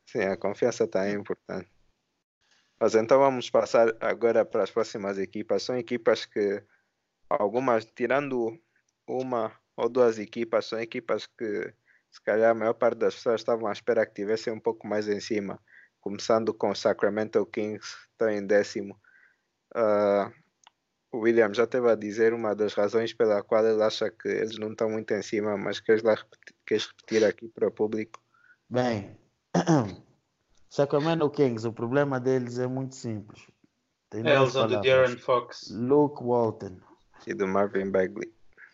Sim, 0.06 0.20
a 0.20 0.36
confiança 0.36 0.84
está 0.84 1.06
é 1.06 1.12
importante. 1.12 1.68
Mas 2.80 2.94
então 2.94 3.18
vamos 3.18 3.50
passar 3.50 3.92
agora 4.00 4.44
para 4.44 4.62
as 4.62 4.70
próximas 4.70 5.18
equipas. 5.18 5.64
São 5.64 5.76
equipas 5.76 6.24
que 6.24 6.62
algumas, 7.28 7.84
tirando 7.84 8.56
uma 9.06 9.52
ou 9.76 9.88
duas 9.88 10.18
equipas, 10.18 10.66
são 10.66 10.80
equipas 10.80 11.26
que 11.26 11.74
se 12.10 12.22
calhar 12.22 12.52
a 12.52 12.54
maior 12.54 12.74
parte 12.74 12.98
das 12.98 13.16
pessoas 13.16 13.40
estavam 13.40 13.66
à 13.66 13.72
espera 13.72 14.06
que 14.06 14.14
tivessem 14.14 14.52
um 14.52 14.60
pouco 14.60 14.86
mais 14.86 15.08
em 15.08 15.18
cima. 15.18 15.60
Começando 16.08 16.54
com 16.54 16.70
o 16.70 16.74
Sacramento 16.74 17.44
Kings, 17.44 17.94
estão 18.10 18.30
em 18.30 18.46
décimo. 18.46 18.98
Ah, 19.74 20.32
o 21.12 21.18
William 21.18 21.52
já 21.52 21.64
esteve 21.64 21.90
a 21.90 21.94
dizer 21.94 22.32
uma 22.32 22.54
das 22.54 22.72
razões 22.72 23.12
pela 23.12 23.42
qual 23.42 23.62
ele 23.66 23.82
acha 23.82 24.10
que 24.10 24.26
eles 24.26 24.58
não 24.58 24.72
estão 24.72 24.88
muito 24.88 25.12
em 25.12 25.20
cima, 25.20 25.58
mas 25.58 25.80
queres, 25.80 26.02
lá 26.02 26.14
repetir, 26.14 26.56
queres 26.66 26.86
repetir 26.86 27.24
aqui 27.26 27.48
para 27.48 27.68
o 27.68 27.70
público? 27.70 28.22
Bem, 28.70 29.18
Sacramento 30.70 31.28
Kings, 31.28 31.68
o 31.68 31.74
problema 31.74 32.18
deles 32.18 32.58
é 32.58 32.66
muito 32.66 32.94
simples. 32.94 33.46
Tem 34.08 34.20
É 34.20 34.34
duas 34.34 34.54
lesão 34.54 34.66
do. 34.66 34.80
De'Aaron 34.80 35.18
Fox. 35.18 35.68
Luke 35.70 36.24
Walton. 36.24 36.78
E 37.26 37.34
do 37.34 37.46
Marvin 37.46 37.90
Bagley. 37.90 38.32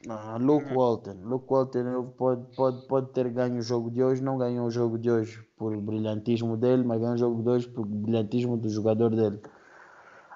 Ah, 0.09 0.37
Luke 0.39 0.71
Uhum. 0.71 0.77
Walton. 0.77 1.17
Luke 1.25 1.47
Walton 1.53 2.13
pode, 2.17 2.43
pode, 2.57 2.87
pode 2.87 3.13
ter 3.13 3.29
ganho 3.31 3.59
o 3.59 3.63
jogo 3.63 3.91
de 3.91 4.03
hoje, 4.03 4.23
não 4.23 4.37
ganhou 4.39 4.67
o 4.67 4.71
jogo 4.71 4.99
de 4.99 5.11
hoje 5.11 5.43
por 5.57 5.77
brilhantismo 5.81 6.57
dele, 6.57 6.85
mas 6.85 7.01
ganhou 7.01 7.15
o 7.15 7.19
jogo 7.19 7.43
de 7.43 7.49
hoje 7.49 7.69
por 7.69 7.87
brilhantismo 7.87 8.57
do 8.57 8.69
jogador 8.69 9.11
dele. 9.15 9.41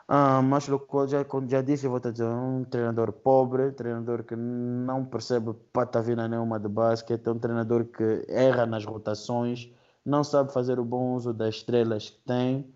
Ah, 0.06 0.40
mas 0.42 0.66
Luke 0.68 0.86
Walton, 0.90 1.10
já, 1.10 1.24
como 1.24 1.48
já 1.48 1.60
disse, 1.60 1.86
vou 1.86 2.00
te 2.00 2.10
dizer, 2.10 2.24
é 2.24 2.28
um 2.28 2.64
treinador 2.64 3.12
pobre, 3.12 3.72
treinador 3.72 4.24
que 4.24 4.34
não 4.34 5.04
percebe 5.04 5.52
patavina 5.72 6.26
nenhuma 6.26 6.58
de 6.58 6.68
basquete, 6.68 7.26
é 7.26 7.30
um 7.30 7.38
treinador 7.38 7.84
que 7.84 8.24
erra 8.28 8.64
nas 8.66 8.84
rotações, 8.86 9.70
não 10.04 10.24
sabe 10.24 10.52
fazer 10.52 10.78
o 10.80 10.84
bom 10.84 11.14
uso 11.14 11.34
das 11.34 11.56
estrelas 11.56 12.08
que 12.10 12.18
tem. 12.24 12.72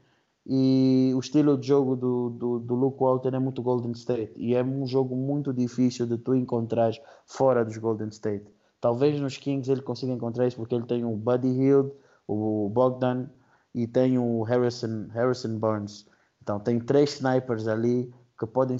E 0.46 1.12
o 1.14 1.20
estilo 1.20 1.56
de 1.56 1.68
jogo 1.68 1.94
do, 1.94 2.30
do, 2.30 2.58
do 2.58 2.74
Luke 2.74 2.98
Walton 3.00 3.28
é 3.28 3.38
muito 3.38 3.62
Golden 3.62 3.92
State. 3.92 4.32
E 4.36 4.54
é 4.54 4.62
um 4.62 4.86
jogo 4.86 5.14
muito 5.14 5.52
difícil 5.52 6.06
de 6.06 6.18
tu 6.18 6.34
encontrar 6.34 6.92
fora 7.26 7.64
dos 7.64 7.76
Golden 7.76 8.08
State. 8.08 8.46
Talvez 8.80 9.20
nos 9.20 9.36
Kings 9.36 9.70
ele 9.70 9.82
consiga 9.82 10.12
encontrar 10.12 10.46
isso 10.46 10.56
porque 10.56 10.74
ele 10.74 10.86
tem 10.86 11.04
o 11.04 11.16
Buddy 11.16 11.48
Hield, 11.48 11.92
o 12.26 12.68
Bogdan 12.68 13.28
e 13.72 13.86
tem 13.86 14.18
o 14.18 14.42
Harrison, 14.42 15.06
Harrison 15.12 15.56
Burns. 15.58 16.06
Então 16.42 16.58
tem 16.58 16.80
três 16.80 17.14
snipers 17.14 17.68
ali 17.68 18.12
que 18.36 18.44
podem 18.44 18.76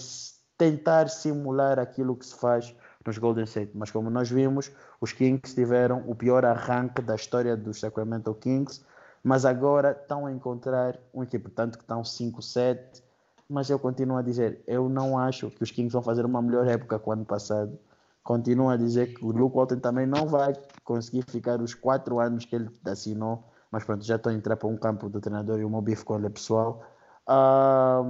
tentar 0.59 1.09
simular 1.09 1.79
aquilo 1.79 2.17
que 2.17 2.27
se 2.27 2.35
faz 2.35 2.75
nos 3.07 3.19
Golden 3.19 3.45
State. 3.45 3.71
Mas 3.75 3.93
como 3.93 4.11
nós 4.11 4.29
vimos, 4.29 4.73
os 5.01 5.13
Kings 5.13 5.55
tiveram 5.55 6.03
o 6.09 6.15
pior 6.17 6.45
arranque 6.45 7.01
da 7.01 7.15
história 7.15 7.57
dos 7.57 7.79
Sacramento 7.79 8.35
Kings 8.35 8.83
mas 9.23 9.45
agora 9.45 9.93
estão 9.93 10.27
a 10.27 10.33
encontrar 10.33 10.99
um 11.15 11.23
equipe, 11.23 11.49
tanto 11.51 11.79
que 11.79 11.85
estão 11.85 12.03
5-7, 12.03 13.03
mas 13.49 13.71
eu 13.71 13.79
continuo 13.79 14.17
a 14.17 14.23
dizer, 14.23 14.63
eu 14.67 14.89
não 14.89 15.19
acho 15.19 15.51
que 15.51 15.63
os 15.63 15.71
Kings 15.71 15.93
vão 15.93 16.03
fazer 16.03 16.25
uma 16.25 16.41
melhor 16.41 16.67
época 16.67 16.99
que 16.99 17.09
o 17.09 17.13
ano 17.13 17.25
passado. 17.25 17.79
Continuo 18.23 18.69
a 18.69 18.77
dizer 18.77 19.15
que 19.15 19.25
o 19.25 19.31
Luke 19.31 19.57
Walton 19.57 19.79
também 19.79 20.07
não 20.07 20.27
vai 20.27 20.55
conseguir 20.85 21.25
ficar 21.29 21.61
os 21.61 21.75
quatro 21.75 22.19
anos 22.19 22.45
que 22.45 22.57
ele 22.57 22.71
assinou, 22.85 23.45
mas 23.71 23.85
pronto, 23.85 24.05
já 24.05 24.17
estou 24.17 24.31
a 24.31 24.35
entrar 24.35 24.57
para 24.57 24.69
um 24.69 24.77
campo 24.77 25.09
do 25.09 25.21
treinador 25.21 25.59
e 25.61 25.65
o 25.65 25.71
meu 25.71 25.83
bife 25.83 26.05
com 26.05 26.17
ele 26.17 26.27
é 26.27 26.31
pessoal. 26.31 26.83
Ah, 27.27 28.03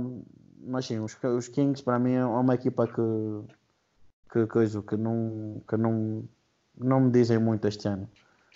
mas 0.64 0.86
sim, 0.86 0.98
os, 1.00 1.16
os 1.22 1.48
Kings 1.48 1.82
para 1.82 1.98
mim 1.98 2.12
é 2.12 2.24
uma 2.24 2.54
equipa 2.54 2.86
que, 2.86 3.02
que 4.30 4.46
coisa 4.46 4.82
que 4.82 4.96
não, 4.96 5.62
que 5.66 5.76
não, 5.76 6.24
não 6.76 7.00
me 7.00 7.10
dizem 7.10 7.38
muito 7.38 7.66
este 7.66 7.88
ano. 7.88 8.08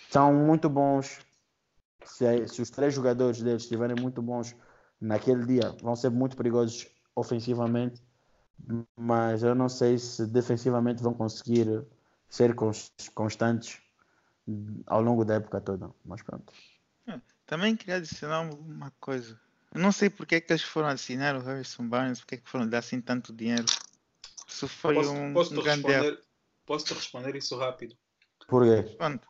são 0.09 0.33
muito 0.33 0.69
bons. 0.69 1.19
Se, 2.03 2.47
se 2.47 2.61
os 2.61 2.69
três 2.69 2.93
jogadores 2.93 3.41
deles 3.41 3.63
estiverem 3.63 3.95
muito 3.99 4.21
bons 4.21 4.55
naquele 4.99 5.45
dia, 5.45 5.75
vão 5.81 5.95
ser 5.95 6.09
muito 6.09 6.35
perigosos 6.35 6.87
ofensivamente, 7.15 8.01
mas 8.95 9.43
eu 9.43 9.53
não 9.53 9.69
sei 9.69 9.97
se 9.97 10.25
defensivamente 10.25 11.03
vão 11.03 11.13
conseguir 11.13 11.85
ser 12.29 12.55
constantes 13.13 13.81
ao 14.85 15.01
longo 15.01 15.25
da 15.25 15.35
época 15.35 15.61
toda. 15.61 15.89
Mas 16.05 16.21
pronto. 16.21 16.53
É, 17.07 17.19
também 17.45 17.75
queria 17.75 17.95
adicionar 17.95 18.41
uma 18.41 18.91
coisa. 18.99 19.39
Eu 19.73 19.81
não 19.81 19.91
sei 19.91 20.09
porque 20.09 20.35
é 20.35 20.41
que 20.41 20.51
eles 20.51 20.63
foram 20.63 20.87
assinar 20.87 21.35
o 21.35 21.41
Harrison 21.41 21.87
Barnes, 21.87 22.19
porque 22.19 22.35
é 22.35 22.37
que 22.37 22.49
foram 22.49 22.67
dar 22.67 22.79
assim 22.79 23.01
tanto 23.01 23.33
dinheiro. 23.33 23.65
Isso 24.47 24.67
foi 24.67 24.95
posso, 24.95 25.11
um, 25.11 25.33
posso 25.33 25.53
um 25.53 25.63
grande 25.63 25.87
responder, 25.87 26.23
Posso 26.65 26.85
te 26.85 26.93
responder 26.93 27.35
isso 27.35 27.57
rápido? 27.57 27.95
Por 28.47 28.63
quê? 28.63 28.95
Pronto. 28.97 29.27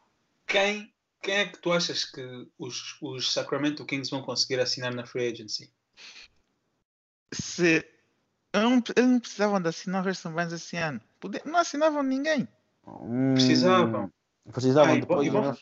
Quem, 0.48 0.92
quem 1.28 1.36
é 1.40 1.46
que 1.46 1.60
tu 1.60 1.74
achas 1.74 2.06
que 2.06 2.48
os, 2.58 2.98
os 3.02 3.34
Sacramento 3.34 3.86
Kings 3.86 4.10
vão 4.10 4.22
conseguir 4.24 4.62
assinar 4.62 4.94
na 4.96 5.06
free 5.06 5.28
agency? 5.30 5.70
Se 7.34 7.86
não, 8.54 8.82
eles 8.96 9.10
não 9.10 9.20
precisavam 9.20 9.62
de 9.62 9.68
assinar 9.68 10.02
o 10.02 10.06
Harrison 10.06 10.32
Barnes 10.32 10.54
esse 10.54 10.78
ano. 10.78 11.02
Não 11.46 11.60
assinavam 11.60 12.02
ninguém. 12.02 12.48
Hum, 12.88 13.34
Precisavam. 13.34 14.12
Precisavam 14.52 14.94
Ah, 14.94 14.98
e 14.98 15.02
depois. 15.02 15.28
vão- 15.28 15.42
e 15.44 15.46
vão-? 15.46 15.58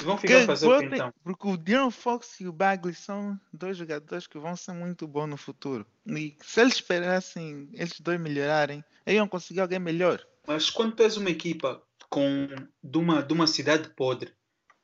E 0.00 0.04
vão 0.04 0.18
ficar 0.18 0.40
Que 0.40 0.46
fazer 0.46 0.66
o 0.68 0.78
que 0.78 0.84
então? 0.84 1.12
Porque 1.24 1.48
o 1.48 1.56
De'Aaron 1.56 1.90
Fox 1.90 2.38
e 2.40 2.46
o 2.46 2.52
Bagley 2.52 2.94
são 2.94 3.40
dois 3.52 3.76
jogadores 3.76 4.26
que 4.26 4.38
vão 4.38 4.54
ser 4.54 4.72
muito 4.72 5.08
bons 5.08 5.26
no 5.26 5.36
futuro. 5.36 5.84
E 6.06 6.36
se 6.42 6.60
eles 6.60 6.74
esperassem 6.74 7.68
eles 7.72 7.98
dois 7.98 8.20
melhorarem, 8.20 8.84
aí 9.04 9.16
iam 9.16 9.26
conseguir 9.26 9.60
alguém 9.60 9.78
melhor. 9.80 10.24
Mas 10.46 10.70
quando 10.70 10.94
tu 10.94 11.02
és 11.02 11.16
uma 11.16 11.30
equipa 11.30 11.82
com, 12.08 12.46
de, 12.84 12.98
uma, 12.98 13.22
de 13.22 13.32
uma 13.32 13.46
cidade 13.46 13.88
podre, 13.96 14.32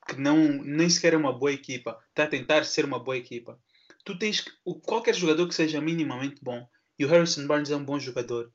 que 0.08 0.16
não, 0.20 0.36
nem 0.64 0.88
sequer 0.88 1.12
é 1.12 1.16
uma 1.16 1.32
boa 1.38 1.52
equipa, 1.52 1.98
está 2.08 2.24
a 2.24 2.28
tentar 2.28 2.64
ser 2.64 2.84
uma 2.84 2.98
boa 2.98 3.16
equipa, 3.16 3.60
tu 4.04 4.18
tens 4.18 4.40
que, 4.40 4.50
o- 4.64 4.80
qualquer 4.80 5.14
jogador 5.14 5.46
que 5.46 5.54
seja 5.54 5.80
minimamente 5.80 6.40
bom, 6.42 6.66
e 6.98 7.04
o 7.04 7.08
Harrison 7.08 7.46
Barnes 7.46 7.70
é 7.70 7.76
um 7.76 7.84
bom 7.84 7.98
jogador, 7.98 8.50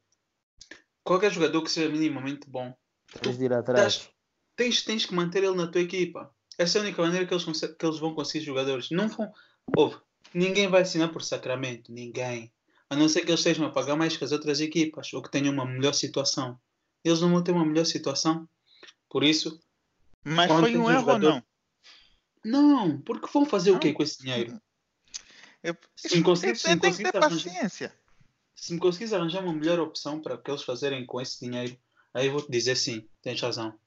qualquer 1.04 1.32
jogador 1.32 1.62
que 1.64 1.72
seja 1.72 1.90
minimamente 1.90 2.50
bom, 2.50 2.74
Tens 3.22 3.38
de 3.38 3.46
ir 3.46 3.54
atrás. 3.54 4.10
tens, 4.56 4.82
tens 4.84 5.06
que 5.06 5.14
manter 5.14 5.44
ele 5.44 5.56
na 5.56 5.68
tua 5.68 5.82
equipa. 5.82 6.34
Essa 6.58 6.78
é 6.78 6.82
a 6.82 6.84
única 6.84 7.02
maneira 7.02 7.26
que 7.28 7.34
eles, 7.34 7.46
que 7.46 7.86
eles 7.86 8.00
vão 8.00 8.16
conseguir 8.16 8.44
jogadores. 8.46 8.90
Não 8.90 9.08
vão. 9.08 9.32
Ouve, 9.78 9.98
ninguém 10.34 10.68
vai 10.68 10.82
assinar 10.82 11.12
por 11.12 11.22
Sacramento. 11.22 11.92
Ninguém. 11.92 12.52
A 12.90 12.96
não 12.96 13.08
ser 13.10 13.22
que 13.22 13.28
eles 13.30 13.40
estejam 13.40 13.66
a 13.68 13.72
pagar 13.72 13.96
mais 13.96 14.18
que 14.18 14.24
as 14.24 14.32
outras 14.32 14.60
equipas 14.60 15.14
ou 15.14 15.22
que 15.22 15.30
tenham 15.30 15.54
uma 15.54 15.66
melhor 15.66 15.94
situação. 15.94 16.60
Eles 17.04 17.22
não 17.22 17.30
vão 17.32 17.44
ter 17.44 17.52
uma 17.52 17.66
melhor 17.66 17.86
situação. 17.86 18.48
Por 19.10 19.24
isso, 19.24 19.60
Mas 20.24 20.52
foi 20.52 20.78
um 20.78 20.90
erro 20.90 21.00
ou 21.00 21.00
jogador- 21.02 21.44
não? 22.44 22.88
não. 22.88 23.02
Porque 23.02 23.28
vão 23.32 23.46
fazer 23.46 23.72
o 23.72 23.80
quê 23.80 23.90
Não. 23.90 23.94
com 23.96 24.04
esse 24.04 24.20
dinheiro? 24.22 24.62
Eu, 25.62 25.76
Se 25.96 26.18
me 26.18 26.24
conseguir- 26.24 26.56
se 26.58 26.64
tem, 26.64 26.76
me 26.76 26.82
tem 26.82 26.92
que 26.92 26.98
ter 26.98 27.12
conseguir 27.12 27.18
arranjar- 27.26 27.54
paciência. 27.54 27.96
Se 28.56 28.74
me 28.74 28.80
conseguires 28.80 29.14
arranjar 29.14 29.44
uma 29.44 29.54
melhor 29.54 29.80
opção 29.80 30.22
para 30.22 30.38
que 30.38 30.50
eles 30.52 30.64
fazerem 30.64 31.06
com 31.06 31.20
esse 31.22 31.40
dinheiro, 31.44 31.78
aí 32.14 32.28
eu 32.28 32.32
vou 32.34 32.42
te 32.42 32.52
dizer 32.52 32.76
sim, 32.76 33.08
tens 33.22 33.40
razão. 33.42 33.78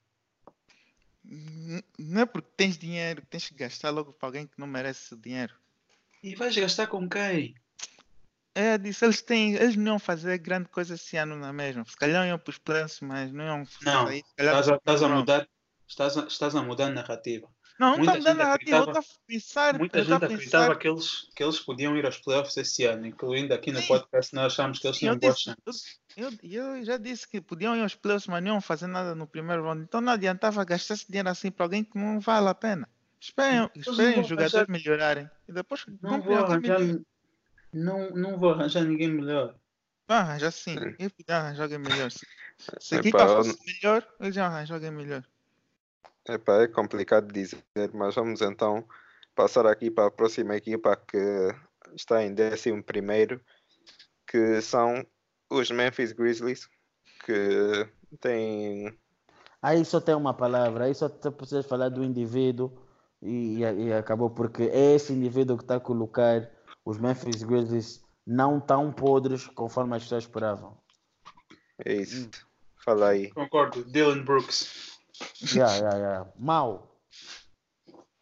Não 1.99 2.21
é 2.21 2.25
porque 2.25 2.49
tens 2.55 2.77
dinheiro 2.77 3.21
que 3.21 3.27
tens 3.27 3.47
que 3.47 3.55
gastar 3.55 3.89
logo 3.89 4.13
para 4.13 4.27
alguém 4.29 4.47
que 4.47 4.57
não 4.59 4.67
merece 4.67 5.13
o 5.13 5.17
dinheiro. 5.17 5.53
E 6.23 6.35
vais 6.35 6.55
gastar 6.55 6.87
com 6.87 7.07
quem? 7.07 7.53
É, 8.55 8.77
disse, 8.77 9.05
eles 9.05 9.21
têm, 9.21 9.53
eles 9.53 9.75
não 9.75 9.85
iam 9.93 9.99
fazer 9.99 10.37
grande 10.39 10.67
coisa 10.69 10.95
esse 10.95 11.15
ano 11.17 11.35
na 11.35 11.53
mesma. 11.53 11.85
Se 11.85 11.95
calhar 11.95 12.25
iam 12.25 12.39
para 12.39 12.49
os 12.49 12.57
playoffs, 12.57 13.01
mas 13.01 13.31
não 13.31 13.43
iam 13.45 13.57
Não. 13.83 14.07
Se 14.07 14.23
calhar 14.35 14.59
Estás 14.59 15.03
a, 15.03 15.05
a 15.05 15.09
mudar. 15.09 15.47
Estás 15.87 16.17
a, 16.17 16.25
estás 16.25 16.55
a 16.55 16.61
mudar 16.61 16.87
a 16.87 16.89
narrativa. 16.91 17.47
Não, 17.79 17.91
não 17.91 17.97
muita 17.99 18.17
está 18.17 18.19
mudando 18.19 18.33
gente 18.35 18.41
a 18.41 18.45
narrativa. 18.45 18.75
Eu 18.77 18.81
acreditava- 18.81 18.99
estou 19.05 19.15
a 19.23 19.27
pensar. 19.27 19.79
Muita 19.79 19.97
eu 19.99 20.03
gente 20.03 20.23
acreditava 20.23 20.65
pensar. 20.67 20.79
que 20.79 20.87
eles, 20.87 21.29
que 21.35 21.43
eles 21.43 21.59
podiam 21.59 21.95
ir 21.97 22.05
aos 22.05 22.17
playoffs 22.17 22.57
esse 22.57 22.85
ano, 22.85 23.05
incluindo 23.05 23.53
aqui 23.53 23.71
no 23.71 23.79
Sim. 23.79 23.87
podcast 23.87 24.33
nós 24.35 24.53
achámos 24.53 24.79
que 24.79 24.87
eles 24.87 24.97
eu, 24.97 24.99
tinham 24.99 25.17
boas 25.17 25.39
chances. 25.39 25.99
eu, 26.17 26.31
eu, 26.43 26.75
eu 26.77 26.85
já 26.85 26.97
disse 26.97 27.27
que 27.27 27.39
podiam 27.39 27.75
ir 27.75 27.81
aos 27.81 27.93
playoffs, 27.95 28.27
mas 28.27 28.43
não 28.43 28.53
iam 28.53 28.61
fazer 28.61 28.87
nada 28.87 29.13
no 29.15 29.27
primeiro 29.27 29.63
round. 29.63 29.83
Então 29.83 30.01
não 30.01 30.11
adiantava 30.13 30.63
gastar 30.65 30.95
esse 30.95 31.07
dinheiro 31.07 31.29
assim 31.29 31.51
para 31.51 31.65
alguém 31.65 31.83
que 31.83 31.97
não 31.97 32.19
vale 32.19 32.47
a 32.49 32.55
pena. 32.55 32.89
Esperem, 33.21 33.69
esperem 33.75 34.19
os 34.21 34.27
jogadores 34.27 34.55
arranjar- 34.55 34.71
melhorarem. 34.71 35.29
E 35.47 35.51
depois 35.53 35.85
Não 36.01 36.19
vou 36.21 36.35
arranjar. 36.35 36.79
melhor. 36.79 36.99
Não, 37.73 38.09
não 38.11 38.37
vou 38.39 38.51
arranjar 38.53 38.83
ninguém 38.83 39.09
melhor. 39.09 39.55
Vai 40.07 40.17
arranjar 40.19 40.51
sim. 40.51 40.73
Sim. 40.79 40.95
Eu 40.97 41.11
podia 41.11 41.35
arranjar 41.37 41.63
alguém 41.63 41.79
melhor. 41.79 42.09
Se, 42.57 42.71
se 42.79 42.95
a 42.95 42.97
Epá, 42.97 43.07
equipa 43.09 43.21
eu 43.23 43.35
fosse 43.43 43.57
melhor, 43.67 44.07
eles 44.19 44.35
iam 44.35 44.45
arranjar 44.47 44.73
alguém 44.75 44.89
melhor. 44.89 45.23
Epá, 46.29 46.63
é 46.63 46.67
complicado 46.67 47.31
dizer, 47.31 47.63
mas 47.93 48.15
vamos 48.15 48.41
então 48.41 48.85
passar 49.33 49.65
aqui 49.65 49.89
para 49.89 50.07
a 50.07 50.11
próxima 50.11 50.55
equipa 50.57 50.95
que 50.95 51.17
está 51.95 52.23
em 52.23 52.33
11 52.33 52.81
primeiro, 52.83 53.39
que 54.27 54.61
são 54.61 55.05
os 55.49 55.71
Memphis 55.71 56.11
Grizzlies, 56.11 56.67
que 57.25 57.87
têm 58.19 58.97
Aí 59.61 59.83
só 59.85 59.99
tem 59.99 60.15
uma 60.15 60.33
palavra, 60.33 60.85
aí 60.85 60.93
só 60.93 61.09
te 61.09 61.31
precisas 61.31 61.65
falar 61.65 61.89
do 61.89 62.03
indivíduo 62.03 62.71
e, 63.21 63.63
e- 63.63 63.85
e 63.87 63.93
acabou, 63.93 64.29
porque 64.29 64.63
é 64.63 64.95
esse 64.95 65.13
indivíduo 65.13 65.57
que 65.57 65.63
está 65.63 65.75
a 65.77 65.79
colocar 65.79 66.49
os 66.85 66.97
Memphis 66.97 67.41
Grizzlies 67.43 68.03
não 68.25 68.59
tão 68.59 68.91
podres 68.91 69.47
conforme 69.47 69.95
as 69.95 70.03
pessoas 70.03 70.23
esperavam. 70.25 70.77
é 71.85 71.93
isso. 71.93 72.29
Fala 72.83 73.09
aí. 73.09 73.31
Concordo. 73.31 73.83
Dylan 73.85 74.23
Brooks 74.23 74.96
Yeah, 75.53 75.75
yeah, 75.77 75.97
yeah. 75.97 76.31
Mal. 76.37 77.01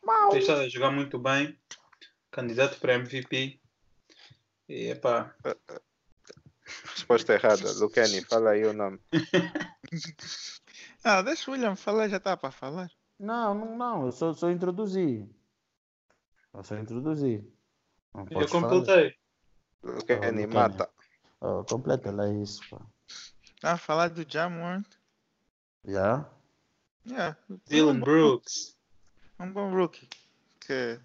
Mal. 0.04 0.30
tem 0.30 0.39
estado 0.39 0.62
a 0.62 0.70
jogar 0.70 0.91
muito 0.91 1.18
bem. 1.18 1.58
Candidato 2.32 2.80
para 2.80 2.96
MVP. 2.96 3.60
E 4.68 4.89
epá, 4.89 5.36
Resposta 6.66 7.34
errada. 7.34 7.72
Lucani, 7.74 8.22
fala 8.24 8.52
aí 8.52 8.66
o 8.66 8.74
nome. 8.74 9.00
Ah, 11.04 11.22
deixa 11.22 11.52
o 11.52 11.54
William 11.54 11.76
falar, 11.76 12.08
já 12.08 12.18
está 12.18 12.36
para 12.36 12.50
falar. 12.50 12.91
Não, 13.20 13.54
não, 13.54 13.78
não, 13.78 14.06
eu 14.08 14.12
só, 14.12 14.34
só 14.34 14.50
introduzi. 14.50 15.30
Eu 16.52 16.64
só 16.64 16.76
introduzi. 16.78 17.48
Não 18.12 18.26
eu 18.32 18.50
completei. 18.50 19.14
Lucani, 19.84 20.26
Lucani. 20.26 20.48
mata. 20.48 20.89
Oh, 21.39 21.64
completa 21.64 22.12
lá 22.12 22.28
isso, 22.28 22.60
pá. 22.72 22.82
Está 23.56 23.74
a 23.74 23.78
falar 23.78 24.10
do 24.10 24.26
Jamorant. 24.28 24.88
Já? 25.84 25.91
Yeah. 25.91 26.30
Dylan 27.68 27.99
Brooks. 27.99 28.76
Um 29.39 29.51
bom 29.51 29.70
rookie. 29.70 30.10
Que, 30.60 30.99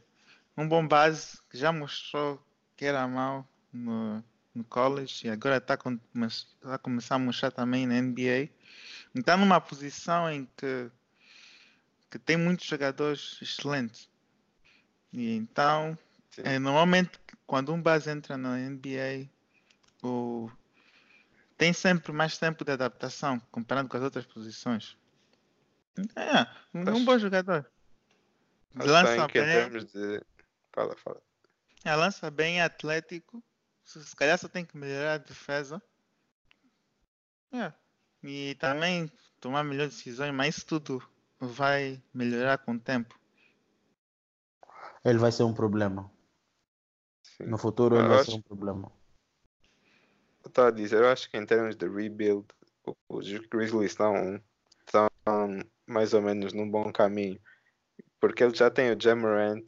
um 0.56 0.66
bom 0.66 0.86
base 0.86 1.38
que 1.50 1.58
já 1.58 1.70
mostrou 1.72 2.42
que 2.76 2.86
era 2.86 3.06
mau 3.06 3.46
no, 3.72 4.24
no 4.54 4.64
college 4.64 5.26
e 5.26 5.30
agora 5.30 5.58
está 5.58 5.76
com, 5.76 5.98
tá 5.98 6.74
a 6.74 6.78
começar 6.78 7.16
a 7.16 7.18
mostrar 7.18 7.50
também 7.50 7.86
na 7.86 8.00
NBA. 8.00 8.48
Está 9.14 9.36
numa 9.36 9.60
posição 9.60 10.30
em 10.30 10.48
que, 10.56 10.90
que 12.10 12.18
tem 12.18 12.36
muitos 12.36 12.66
jogadores 12.66 13.38
excelentes. 13.42 14.08
E 15.12 15.34
então, 15.34 15.98
é, 16.38 16.58
normalmente, 16.58 17.10
quando 17.46 17.74
um 17.74 17.82
base 17.82 18.10
entra 18.10 18.38
na 18.38 18.56
NBA, 18.56 19.28
o, 20.02 20.50
tem 21.58 21.72
sempre 21.72 22.12
mais 22.12 22.38
tempo 22.38 22.64
de 22.64 22.72
adaptação 22.72 23.38
comparado 23.50 23.88
com 23.88 23.96
as 23.96 24.02
outras 24.02 24.24
posições. 24.24 24.96
É, 26.16 26.46
um, 26.74 26.80
um 26.80 26.94
Acho- 26.94 27.04
bom 27.04 27.18
jogador. 27.18 27.70
Acho 28.76 28.88
Lança 28.88 29.04
bem 29.10 29.24
em 29.24 29.26
bem, 29.26 29.30
termos 29.54 29.84
de. 29.92 30.22
Fala, 30.72 30.96
fala. 30.96 31.22
é, 31.84 31.94
lança 31.96 32.30
bem 32.30 32.60
é 32.60 32.64
atlético. 32.64 33.42
Se 33.84 34.14
calhar 34.14 34.38
só 34.38 34.48
tem 34.48 34.64
que 34.64 34.76
melhorar 34.76 35.14
a 35.14 35.18
defesa. 35.18 35.82
É. 37.52 37.72
E 38.22 38.54
também 38.56 39.10
tomar 39.40 39.64
melhores 39.64 39.96
decisões, 39.96 40.32
mas 40.32 40.56
isso 40.56 40.66
tudo 40.66 41.02
vai 41.40 42.00
melhorar 42.14 42.58
com 42.58 42.74
o 42.74 42.78
tempo. 42.80 43.18
Ele 45.04 45.18
vai 45.18 45.32
ser 45.32 45.42
um 45.42 45.54
problema. 45.54 46.10
Sim. 47.24 47.44
No 47.46 47.58
futuro 47.58 47.96
ele 47.96 48.04
Eu 48.04 48.08
vai 48.10 48.20
acho- 48.20 48.30
ser 48.30 48.36
um 48.36 48.42
problema. 48.42 48.92
Eu 50.44 50.48
estava 50.48 50.68
a 50.68 50.72
dizer, 50.72 50.98
eu 51.02 51.08
acho 51.08 51.28
que 51.30 51.36
em 51.36 51.44
termos 51.44 51.74
de 51.76 51.88
rebuild, 51.88 52.46
os 53.08 53.26
Grizzlies 53.48 53.90
estão, 53.92 54.40
estão 54.86 55.08
mais 55.90 56.14
ou 56.14 56.22
menos 56.22 56.52
num 56.52 56.70
bom 56.70 56.92
caminho. 56.92 57.40
Porque 58.20 58.44
ele 58.44 58.54
já 58.54 58.70
tem 58.70 58.92
o 58.92 59.00
Jamorant, 59.00 59.64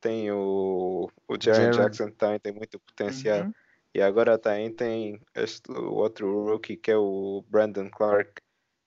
tem 0.00 0.30
o, 0.30 1.10
o 1.28 1.36
Jaren. 1.40 1.70
Jackson 1.70 2.10
também 2.12 2.38
tem 2.40 2.52
muito 2.52 2.78
potencial. 2.80 3.44
Uhum. 3.44 3.52
E 3.94 4.00
agora 4.00 4.38
também 4.38 4.72
tem 4.72 5.20
este, 5.34 5.70
o 5.70 5.94
outro 5.94 6.44
rookie 6.44 6.76
que 6.76 6.90
é 6.90 6.96
o 6.96 7.44
Brandon 7.48 7.90
Clark, 7.90 8.34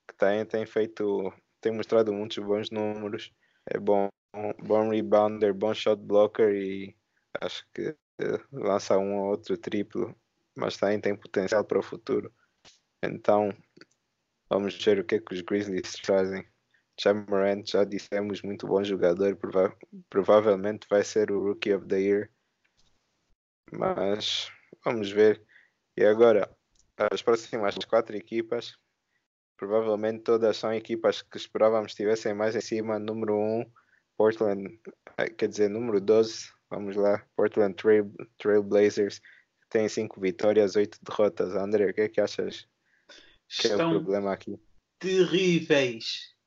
que 0.08 0.16
também 0.16 0.44
tem 0.44 0.66
feito, 0.66 1.32
tem 1.60 1.72
mostrado 1.72 2.12
muitos 2.12 2.38
bons 2.38 2.70
números. 2.70 3.32
É 3.66 3.78
bom, 3.78 4.08
bom 4.62 4.88
rebounder, 4.88 5.52
bom 5.54 5.74
shot 5.74 6.00
blocker 6.00 6.54
e 6.54 6.94
acho 7.40 7.66
que 7.74 7.94
eh, 8.20 8.40
lança 8.52 8.98
um 8.98 9.18
ou 9.18 9.30
outro 9.30 9.56
triplo, 9.56 10.14
mas 10.56 10.76
também 10.76 11.00
tem 11.00 11.16
potencial 11.16 11.64
para 11.64 11.78
o 11.78 11.82
futuro. 11.82 12.32
Então 13.02 13.50
vamos 14.48 14.82
ver 14.82 15.00
o 15.00 15.04
que 15.04 15.16
é 15.16 15.20
que 15.20 15.34
os 15.34 15.40
Grizzlies 15.42 15.92
trazem. 15.94 16.46
Jamarant, 17.02 17.64
já 17.66 17.82
dissemos, 17.82 18.42
muito 18.42 18.66
bom 18.66 18.84
jogador, 18.84 19.34
prova 19.36 19.74
provavelmente 20.10 20.86
vai 20.90 21.02
ser 21.02 21.30
o 21.32 21.42
Rookie 21.42 21.72
of 21.72 21.86
the 21.86 21.98
Year. 21.98 22.30
Mas 23.72 24.50
vamos 24.84 25.10
ver. 25.10 25.42
E 25.96 26.04
agora, 26.04 26.54
as 27.10 27.22
próximas 27.22 27.74
quatro 27.86 28.14
equipas, 28.14 28.76
provavelmente 29.56 30.24
todas 30.24 30.58
são 30.58 30.74
equipas 30.74 31.22
que 31.22 31.38
esperávamos 31.38 31.92
estivessem 31.92 32.34
mais 32.34 32.54
em 32.54 32.60
cima. 32.60 32.98
Número 32.98 33.34
1, 33.34 33.60
um, 33.60 33.72
Portland, 34.18 34.78
eh, 35.16 35.30
quer 35.30 35.48
dizer, 35.48 35.70
número 35.70 36.02
12, 36.02 36.50
vamos 36.68 36.96
lá, 36.96 37.24
Portland 37.34 37.76
Trail, 37.76 38.12
Trail 38.36 38.62
Blazers, 38.62 39.22
tem 39.70 39.88
5 39.88 40.20
vitórias, 40.20 40.76
8 40.76 40.98
derrotas. 41.02 41.54
André, 41.54 41.90
o 41.90 41.94
que 41.94 42.02
é 42.02 42.08
que 42.10 42.20
achas 42.20 42.68
que 43.48 43.68
é 43.68 43.74
o 43.74 43.88
problema 43.88 44.34
aqui? 44.34 44.60
Terríveis 44.98 46.38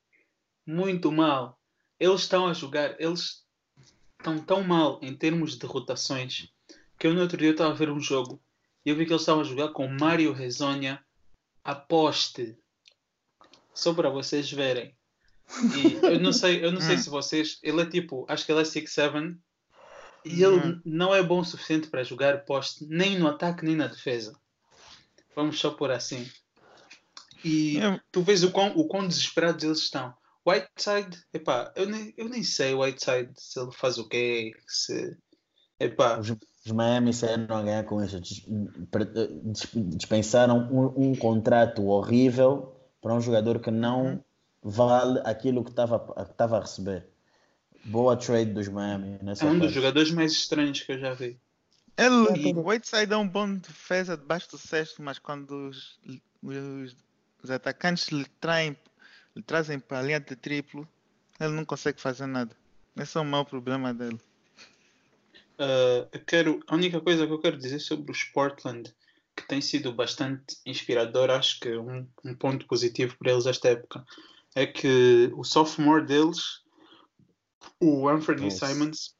muito 0.66 1.10
mal. 1.10 1.58
Eles 1.98 2.22
estão 2.22 2.46
a 2.46 2.52
jogar, 2.52 3.00
eles 3.00 3.44
estão 4.18 4.38
tão 4.38 4.62
mal 4.64 4.98
em 5.02 5.14
termos 5.14 5.56
de 5.58 5.66
rotações 5.66 6.48
que 6.98 7.06
eu 7.06 7.14
no 7.14 7.20
outro 7.20 7.36
dia 7.36 7.50
estava 7.50 7.70
a 7.70 7.76
ver 7.76 7.90
um 7.90 8.00
jogo 8.00 8.40
e 8.84 8.90
eu 8.90 8.96
vi 8.96 9.06
que 9.06 9.12
eles 9.12 9.22
estavam 9.22 9.42
a 9.42 9.44
jogar 9.44 9.68
com 9.70 9.86
Mário 9.88 10.32
Rezonia 10.32 11.02
a 11.62 11.74
poste. 11.74 12.56
Só 13.72 13.92
para 13.94 14.10
vocês 14.10 14.50
verem. 14.50 14.94
E 15.76 16.06
eu 16.06 16.20
não 16.20 16.32
sei, 16.32 16.64
eu 16.64 16.70
não 16.70 16.80
sei 16.80 16.96
hum. 16.96 16.98
se 16.98 17.10
vocês. 17.10 17.58
Ele 17.62 17.80
é 17.80 17.86
tipo, 17.86 18.24
acho 18.28 18.44
que 18.44 18.52
ele 18.52 18.60
é 18.60 18.64
6'7 18.64 19.36
e 20.24 20.42
ele 20.42 20.56
uhum. 20.56 20.80
não 20.84 21.14
é 21.14 21.22
bom 21.22 21.40
o 21.40 21.44
suficiente 21.44 21.88
para 21.88 22.02
jogar 22.02 22.44
poste 22.44 22.86
nem 22.88 23.18
no 23.18 23.28
ataque 23.28 23.64
nem 23.64 23.76
na 23.76 23.86
defesa. 23.86 24.38
Vamos 25.34 25.58
só 25.58 25.70
por 25.70 25.90
assim. 25.90 26.30
E 27.44 27.78
tu 28.10 28.22
vês 28.22 28.42
o 28.42 28.50
quão, 28.50 28.68
o 28.76 28.86
quão 28.86 29.06
desesperados 29.06 29.64
eles 29.64 29.78
estão. 29.80 30.14
Whiteside, 30.46 31.16
epá, 31.32 31.72
eu 31.74 31.86
nem, 31.86 32.12
eu 32.16 32.28
nem 32.28 32.42
sei 32.42 32.74
Whiteside 32.74 33.30
se 33.36 33.58
ele 33.58 33.72
faz 33.72 33.98
o 33.98 34.08
quê, 34.08 34.52
se. 34.66 35.16
Epá. 35.80 36.18
Os, 36.18 36.30
os 36.30 36.72
Miami 36.72 37.12
saíram 37.12 37.56
a 37.56 37.62
ganhar 37.62 37.84
com 37.84 38.02
isso. 38.02 38.20
Dispensaram 39.74 40.68
um, 40.70 41.08
um, 41.08 41.14
contrato 41.14 41.86
horrível 41.86 42.76
para 43.00 43.14
um 43.14 43.20
jogador 43.20 43.58
que 43.58 43.70
não 43.70 44.04
uhum. 44.04 44.20
vale 44.62 45.20
aquilo 45.24 45.64
que 45.64 45.70
estava 45.70 46.56
a 46.56 46.60
receber. 46.60 47.06
Boa 47.86 48.16
trade 48.16 48.52
dos 48.52 48.68
Miami. 48.68 49.18
é 49.40 49.44
um 49.44 49.58
dos 49.58 49.72
jogadores 49.72 50.10
mais 50.10 50.32
estranhos 50.32 50.80
que 50.80 50.92
eu 50.92 50.98
já 50.98 51.12
vi. 51.12 51.38
Ele, 51.96 52.52
o 52.54 52.68
Whiteside 52.68 53.12
é 53.12 53.16
um 53.16 53.28
bom 53.28 53.54
defesa 53.54 54.16
debaixo 54.16 54.50
do 54.50 54.58
cesto, 54.58 55.02
mas 55.02 55.18
quando 55.18 55.68
os, 55.68 55.98
os, 56.42 56.96
os 57.42 57.50
atacantes 57.50 58.08
lhe 58.08 58.24
traem 58.40 58.76
lhe 59.34 59.42
trazem 59.42 59.78
para 59.78 59.98
a 59.98 60.02
linha 60.02 60.20
de 60.20 60.36
triplo, 60.36 60.88
ele 61.40 61.52
não 61.52 61.64
consegue 61.64 62.00
fazer 62.00 62.26
nada. 62.26 62.56
Esse 62.96 63.18
é 63.18 63.20
o 63.20 63.24
maior 63.24 63.44
problema 63.44 63.92
dele. 63.92 64.20
Uh, 65.58 66.08
eu 66.12 66.20
quero, 66.24 66.60
a 66.66 66.74
única 66.74 67.00
coisa 67.00 67.26
que 67.26 67.32
eu 67.32 67.40
quero 67.40 67.56
dizer 67.56 67.78
sobre 67.80 68.10
os 68.10 68.24
Portland, 68.24 68.94
que 69.36 69.46
tem 69.46 69.60
sido 69.60 69.92
bastante 69.92 70.56
inspirador, 70.64 71.30
acho 71.30 71.58
que 71.60 71.76
um, 71.76 72.06
um 72.24 72.34
ponto 72.34 72.66
positivo 72.66 73.16
para 73.18 73.32
eles 73.32 73.46
esta 73.46 73.68
época, 73.68 74.04
é 74.54 74.66
que 74.66 75.32
o 75.34 75.42
sophomore 75.42 76.06
deles, 76.06 76.62
o 77.80 78.08
Anthony 78.08 78.42
Nossa. 78.42 78.66
Simons, 78.66 79.14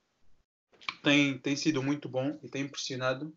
tem, 1.02 1.38
tem 1.38 1.56
sido 1.56 1.82
muito 1.82 2.08
bom 2.08 2.38
e 2.42 2.48
tem 2.48 2.62
impressionado. 2.62 3.34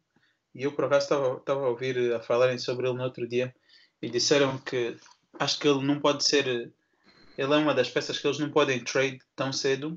E 0.53 0.63
eu, 0.63 0.71
por 0.71 0.85
acaso, 0.85 1.05
estava 1.37 1.65
a 1.65 1.69
ouvir 1.69 2.13
a 2.13 2.19
falarem 2.19 2.57
sobre 2.57 2.87
ele 2.87 2.97
no 2.97 3.03
outro 3.03 3.27
dia 3.27 3.53
e 4.01 4.09
disseram 4.09 4.57
que 4.59 4.95
acho 5.39 5.59
que 5.59 5.67
ele 5.67 5.85
não 5.85 5.99
pode 5.99 6.23
ser. 6.23 6.45
Ele 6.45 7.53
é 7.53 7.57
uma 7.57 7.73
das 7.73 7.89
peças 7.89 8.17
que 8.17 8.27
eles 8.27 8.39
não 8.39 8.51
podem 8.51 8.83
trade 8.83 9.19
tão 9.35 9.51
cedo. 9.53 9.95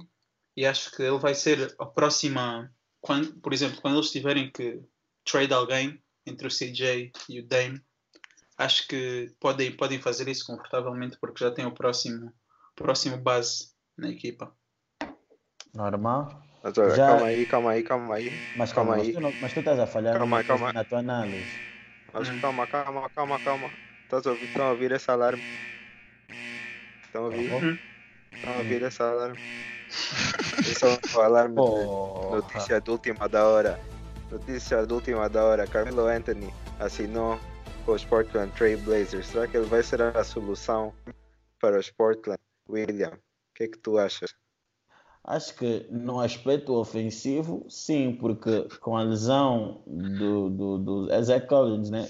E 0.57 0.66
acho 0.66 0.91
que 0.93 1.03
ele 1.03 1.18
vai 1.18 1.34
ser 1.34 1.74
a 1.78 1.86
próxima. 1.86 2.72
Quando, 3.01 3.32
por 3.41 3.53
exemplo, 3.53 3.80
quando 3.80 3.97
eles 3.97 4.11
tiverem 4.11 4.51
que 4.51 4.80
trade 5.24 5.55
alguém 5.55 6.03
entre 6.26 6.47
o 6.47 6.51
CJ 6.51 7.12
e 7.28 7.41
o 7.41 7.47
Dame, 7.47 7.80
acho 8.59 8.86
que 8.86 9.32
podem, 9.41 9.74
podem 9.74 10.01
fazer 10.01 10.28
isso 10.28 10.47
confortavelmente 10.47 11.16
porque 11.18 11.43
já 11.43 11.51
tem 11.51 11.64
o 11.64 11.72
próximo, 11.72 12.32
próximo 12.76 13.16
base 13.16 13.70
na 13.97 14.11
equipa. 14.11 14.55
Normal. 15.74 16.43
Mas 16.62 16.76
olha, 16.76 16.95
já... 16.95 17.07
calma 17.07 17.26
aí, 17.26 17.47
calma 17.47 17.70
aí, 17.70 17.82
calma 17.82 18.14
aí. 18.16 18.30
Mas 18.55 18.72
calma, 18.72 18.97
calma 18.97 19.09
aí. 19.09 19.14
Mas 19.14 19.32
tu, 19.34 19.41
mas 19.41 19.53
tu 19.55 19.61
estás 19.61 19.78
a 19.78 19.86
falhar 19.86 20.18
calma, 20.18 20.45
calma. 20.45 20.72
na 20.72 20.84
tua 20.84 20.99
análise. 20.99 21.47
Mas 22.12 22.28
calma, 22.41 22.66
calma, 22.66 23.09
calma, 23.11 23.38
calma. 23.38 23.89
Estás 24.11 24.26
a 24.26 24.30
ouvir? 24.30 24.46
Estão 24.48 24.66
a 24.66 24.70
ouvir 24.70 24.90
esse 24.90 25.08
alarme? 25.08 25.42
Estão 27.04 27.24
ouvir? 27.26 27.52
Uhum. 27.52 27.78
Estão 28.32 28.52
a 28.54 28.56
ouvir 28.56 28.82
esse 28.82 29.00
alarme? 29.00 29.38
Esse 30.58 30.84
é 30.84 31.16
o 31.16 31.20
alarme 31.20 31.54
de 31.54 32.34
notícia 32.34 32.80
de 32.80 32.90
última 32.90 33.28
da 33.28 33.46
hora. 33.46 33.80
Notícia 34.28 34.84
de 34.84 34.92
última 34.92 35.28
da 35.28 35.44
hora. 35.44 35.64
Carmelo 35.64 36.08
Anthony 36.08 36.52
assinou 36.80 37.38
com 37.86 37.92
os 37.92 38.04
Portland 38.04 38.52
Trail 38.56 38.78
Blazers. 38.78 39.28
Será 39.28 39.46
que 39.46 39.56
ele 39.56 39.66
vai 39.66 39.80
ser 39.80 40.02
a 40.02 40.24
solução 40.24 40.92
para 41.61 41.78
os 41.78 41.88
Portland? 41.88 42.40
William, 42.68 43.12
o 43.12 43.54
que 43.54 43.62
é 43.62 43.68
que 43.68 43.78
tu 43.78 43.96
achas? 43.96 44.34
Acho 45.22 45.54
que 45.54 45.86
no 45.88 46.18
aspecto 46.18 46.74
ofensivo, 46.74 47.64
sim, 47.68 48.16
porque 48.20 48.66
com 48.80 48.96
a 48.96 49.04
lesão 49.04 49.84
do, 49.86 50.50
do, 50.50 50.78
do 50.78 51.22
Zach 51.22 51.46
Collins, 51.46 51.90
né? 51.90 52.08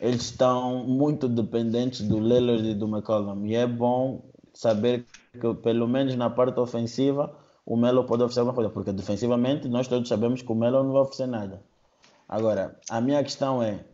Eles 0.00 0.22
estão 0.22 0.84
muito 0.84 1.28
dependentes 1.28 2.02
do 2.02 2.18
Lillard 2.18 2.68
e 2.68 2.74
do 2.74 2.86
McCollum. 2.86 3.46
E 3.46 3.54
é 3.54 3.66
bom 3.66 4.22
saber 4.52 5.06
que, 5.32 5.54
pelo 5.54 5.88
menos 5.88 6.14
na 6.16 6.30
parte 6.30 6.58
ofensiva, 6.60 7.34
o 7.64 7.76
Melo 7.76 8.04
pode 8.04 8.22
oferecer 8.22 8.40
alguma 8.40 8.54
coisa, 8.54 8.70
porque 8.70 8.92
defensivamente 8.92 9.68
nós 9.68 9.88
todos 9.88 10.08
sabemos 10.08 10.42
que 10.42 10.52
o 10.52 10.54
Melo 10.54 10.82
não 10.84 10.92
vai 10.92 11.02
oferecer 11.02 11.26
nada. 11.26 11.62
Agora, 12.28 12.78
a 12.90 13.00
minha 13.00 13.22
questão 13.22 13.62
é: 13.62 13.84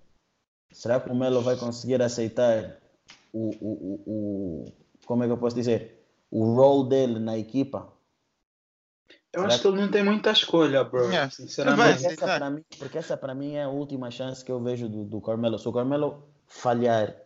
será 0.72 1.00
que 1.00 1.10
o 1.10 1.14
Melo 1.14 1.40
vai 1.40 1.56
conseguir 1.56 2.02
aceitar 2.02 2.78
o, 3.32 3.50
o, 3.60 3.70
o, 3.70 4.02
o 4.06 4.72
como 5.06 5.22
é 5.22 5.26
que 5.26 5.32
eu 5.32 5.38
posso 5.38 5.56
dizer? 5.56 6.04
O 6.30 6.54
role 6.54 6.88
dele 6.88 7.18
na 7.18 7.36
equipa? 7.36 7.91
Eu 9.32 9.46
acho 9.46 9.62
que 9.62 9.68
ele 9.68 9.80
não 9.80 9.90
tem 9.90 10.04
muita 10.04 10.30
escolha, 10.30 10.84
bro. 10.84 11.04
Yeah. 11.08 11.30
Sinceramente. 11.30 12.02
Porque 12.02 12.24
essa, 12.24 12.50
mim, 12.50 12.64
porque 12.78 12.98
essa 12.98 13.16
para 13.16 13.34
mim 13.34 13.54
é 13.54 13.62
a 13.62 13.68
última 13.68 14.10
chance 14.10 14.44
que 14.44 14.52
eu 14.52 14.62
vejo 14.62 14.88
do, 14.88 15.04
do 15.04 15.20
Carmelo. 15.20 15.58
Se 15.58 15.66
o 15.66 15.72
Carmelo 15.72 16.28
falhar 16.46 17.16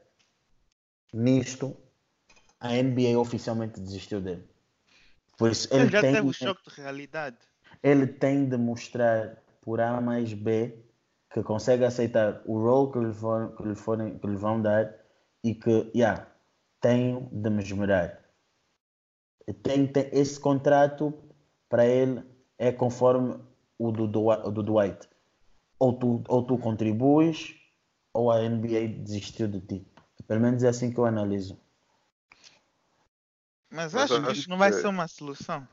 nisto, 1.12 1.76
a 2.60 2.72
NBA 2.72 3.18
oficialmente 3.18 3.80
desistiu 3.80 4.20
dele. 4.20 4.48
Por 5.36 5.50
isso, 5.50 5.68
ele, 5.72 5.82
ele 5.82 5.90
já 5.90 6.00
tem, 6.00 6.14
teve 6.14 6.28
o 6.28 6.32
choque 6.32 6.62
de 6.68 6.80
realidade. 6.80 7.36
Ele 7.82 8.06
tem 8.06 8.48
de 8.48 8.56
mostrar 8.56 9.42
por 9.60 9.80
A 9.80 10.00
mais 10.00 10.32
B 10.32 10.78
que 11.32 11.42
consegue 11.42 11.84
aceitar 11.84 12.40
o 12.46 12.58
role 12.58 12.92
que 12.92 12.98
lhe, 13.00 13.12
for, 13.12 13.54
que 13.56 13.62
lhe, 13.64 13.74
forem, 13.74 14.18
que 14.18 14.26
lhe 14.26 14.36
vão 14.36 14.62
dar 14.62 14.94
e 15.42 15.54
que, 15.54 15.90
yeah, 15.94 16.26
tenho 16.80 17.28
de 17.32 17.50
me 17.50 17.62
esmerar. 17.62 18.24
Tem, 19.62 19.86
tem, 19.86 20.08
esse 20.12 20.40
contrato 20.40 21.12
para 21.68 21.86
ele 21.86 22.22
é 22.58 22.72
conforme 22.72 23.38
o 23.78 23.90
do, 23.90 24.06
do, 24.06 24.50
do 24.50 24.62
Dwight. 24.62 25.08
Ou 25.78 25.92
tu, 25.92 26.24
ou 26.28 26.42
tu 26.42 26.56
contribuis, 26.58 27.54
ou 28.12 28.30
a 28.30 28.40
NBA 28.48 29.02
desistiu 29.02 29.46
de 29.46 29.60
ti. 29.60 29.86
Pelo 30.26 30.40
menos 30.40 30.62
é 30.62 30.68
assim 30.68 30.90
que 30.90 30.98
eu 30.98 31.04
analiso. 31.04 31.60
Mas 33.70 33.94
acho 33.94 34.22
que 34.22 34.32
isso 34.32 34.48
não 34.48 34.56
vai 34.56 34.72
ser 34.72 34.86
uma 34.86 35.06
solução. 35.06 35.66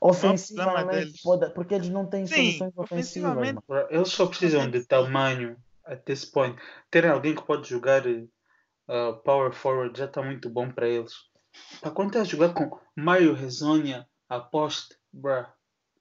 Ofensivamente, 0.00 1.20
pode, 1.22 1.50
porque 1.50 1.74
eles 1.74 1.88
não 1.88 2.06
têm 2.06 2.26
Sim, 2.26 2.52
soluções 2.52 2.72
ofensivas. 2.76 3.54
Eles 3.90 4.08
só 4.08 4.26
precisam 4.26 4.70
de 4.70 4.84
tamanho 4.84 5.56
at 5.84 6.02
this 6.04 6.24
point. 6.24 6.56
Ter 6.90 7.06
alguém 7.06 7.34
que 7.34 7.42
pode 7.42 7.68
jogar 7.68 8.06
uh, 8.06 9.16
power 9.24 9.52
forward 9.52 9.98
já 9.98 10.04
está 10.04 10.22
muito 10.22 10.48
bom 10.48 10.70
para 10.70 10.88
eles. 10.88 11.12
Para 11.80 11.90
quando 11.90 12.16
é 12.16 12.24
jogar 12.24 12.54
com 12.54 12.78
Mario 12.94 13.34
Rezonia, 13.34 14.06
aposte 14.28 14.96
bruh, 15.16 15.46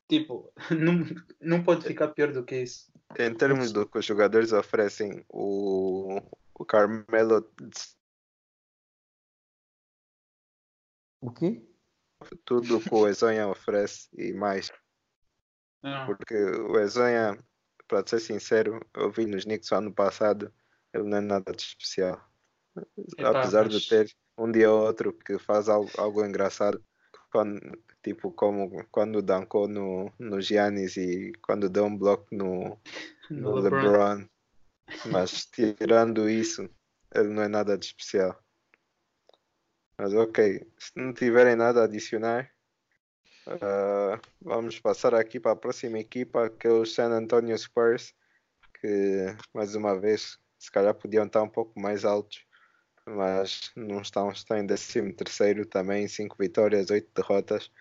tipo, 0.07 0.51
não, 0.71 1.05
não 1.41 1.63
pode 1.63 1.85
ficar 1.85 2.09
pior 2.09 2.31
do 2.31 2.43
que 2.43 2.61
isso. 2.61 2.91
Em 3.17 3.33
termos 3.33 3.71
do 3.71 3.87
que 3.87 3.97
os 3.97 4.05
jogadores 4.05 4.51
oferecem, 4.51 5.25
o, 5.29 6.19
o 6.53 6.65
Carmelo. 6.65 7.49
O 11.21 11.31
quê? 11.31 11.65
Tudo 12.43 12.79
que 12.79 12.93
o 12.93 13.07
Ezonha 13.07 13.47
oferece 13.47 14.09
e 14.17 14.33
mais. 14.33 14.71
Não. 15.81 15.91
Ah. 15.91 16.05
Porque 16.05 16.35
o 16.35 16.79
Ezonha, 16.79 17.37
para 17.87 18.05
ser 18.05 18.19
sincero, 18.19 18.79
eu 18.95 19.11
vi 19.11 19.25
nos 19.25 19.43
Knicks 19.43 19.71
ano 19.71 19.93
passado, 19.93 20.53
ele 20.93 21.03
não 21.03 21.17
é 21.17 21.21
nada 21.21 21.51
de 21.51 21.61
especial. 21.61 22.21
Epa, 23.17 23.29
Apesar 23.29 23.65
mas... 23.65 23.81
de 23.81 23.89
ter 23.89 24.15
um 24.37 24.51
dia 24.51 24.71
ou 24.71 24.83
outro 24.83 25.13
que 25.13 25.37
faz 25.37 25.69
algo, 25.69 25.89
algo 25.97 26.25
engraçado, 26.25 26.83
quando, 27.35 27.83
tipo 28.01 28.31
como 28.31 28.85
quando 28.89 29.21
dancou 29.21 29.67
no, 29.67 30.09
no 30.17 30.39
Giannis 30.39 30.95
e 30.95 31.33
quando 31.41 31.69
deu 31.69 31.83
um 31.83 31.97
bloco 31.97 32.25
no, 32.31 32.79
no, 33.29 33.51
no 33.51 33.55
LeBron. 33.55 33.81
LeBron. 33.81 34.29
Mas 35.11 35.45
tirando 35.47 36.29
isso, 36.29 36.69
ele 37.13 37.27
não 37.27 37.43
é 37.43 37.49
nada 37.49 37.77
de 37.77 37.87
especial. 37.87 38.39
Mas 39.97 40.13
ok, 40.13 40.65
se 40.77 40.91
não 40.95 41.13
tiverem 41.13 41.57
nada 41.57 41.81
a 41.81 41.83
adicionar, 41.85 42.49
uh, 43.47 44.21
vamos 44.41 44.79
passar 44.79 45.13
aqui 45.13 45.37
para 45.37 45.51
a 45.51 45.57
próxima 45.57 45.99
equipa, 45.99 46.49
que 46.49 46.67
é 46.67 46.71
o 46.71 46.85
San 46.85 47.11
Antonio 47.11 47.57
Spurs, 47.57 48.13
que 48.79 49.35
mais 49.53 49.75
uma 49.75 49.99
vez 49.99 50.37
se 50.57 50.71
calhar 50.71 50.93
podiam 50.93 51.25
estar 51.25 51.43
um 51.43 51.49
pouco 51.49 51.77
mais 51.77 52.05
altos, 52.05 52.45
mas 53.05 53.71
não 53.75 54.01
estão, 54.01 54.31
estão 54.31 54.57
em 54.57 54.65
13 54.65 55.13
terceiro 55.13 55.65
também, 55.65 56.07
5 56.07 56.35
vitórias, 56.39 56.89
8 56.89 57.09
derrotas. 57.15 57.71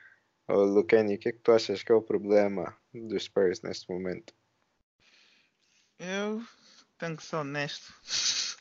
Oh, 0.47 0.63
Lucani, 0.63 1.15
o 1.15 1.19
que 1.19 1.31
é 1.31 1.33
que 1.33 1.39
tu 1.39 1.53
achas 1.53 1.83
que 1.83 1.91
é 1.91 1.95
o 1.95 2.03
problema 2.03 2.77
dos 2.93 3.25
Spurs 3.25 3.63
neste 3.63 3.91
momento? 3.91 4.35
Eu 5.99 6.43
tenho 6.99 7.17
que 7.17 7.23
ser 7.23 7.37
honesto. 7.37 7.93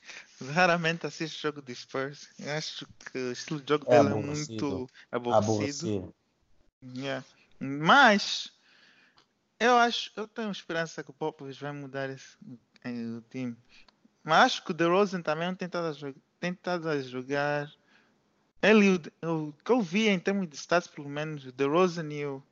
Raramente 0.54 1.06
assisto 1.06 1.40
jogo 1.40 1.62
de 1.62 1.74
Spurs. 1.76 2.30
Eu 2.40 2.52
acho 2.52 2.86
que 3.12 3.18
o 3.18 3.32
estilo 3.32 3.62
de 3.62 3.70
jogo 3.70 3.86
É 3.88 3.98
dele 3.98 4.14
é 4.14 4.16
muito 4.16 4.90
aborrecido. 5.12 5.52
Aborrecido. 5.52 6.16
Yeah. 6.96 7.26
Mas 7.60 8.52
eu 9.60 9.78
acho, 9.78 10.12
eu 10.18 10.28
tenho 10.28 10.52
esperança 10.52 11.04
que 11.04 11.12
o 11.12 11.14
Popovich 11.14 11.62
vai 11.62 11.72
mudar 11.72 12.10
esse, 12.10 12.38
eh, 12.84 13.18
o 13.18 13.22
time. 13.22 13.56
Mas 14.24 14.44
acho 14.44 14.66
que 14.66 14.72
o 14.72 14.74
DeRozan 14.74 15.22
também 15.22 15.48
não 15.48 15.56
tem 15.56 15.68
estado 15.68 15.88
estado 16.52 16.90
a 16.90 17.00
jogar. 17.00 17.72
Ele, 18.62 19.02
o, 19.24 19.54
que 19.64 19.72
eu 19.72 19.82
vi 19.82 20.08
em 20.08 20.20
termos 20.20 20.48
de 20.48 20.56
stats, 20.56 20.88
pelo 20.88 21.10
menos, 21.10 21.46
o 21.46 21.52
DeRozan 21.52 22.08
e 22.12 22.26
o, 22.26 22.44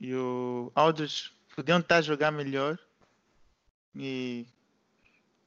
e 0.00 0.14
o 0.14 0.72
Aldridge 0.74 1.32
podiam 1.54 1.78
estar 1.78 1.96
a 1.96 2.02
jogar 2.02 2.30
melhor. 2.30 2.78
E, 3.94 4.46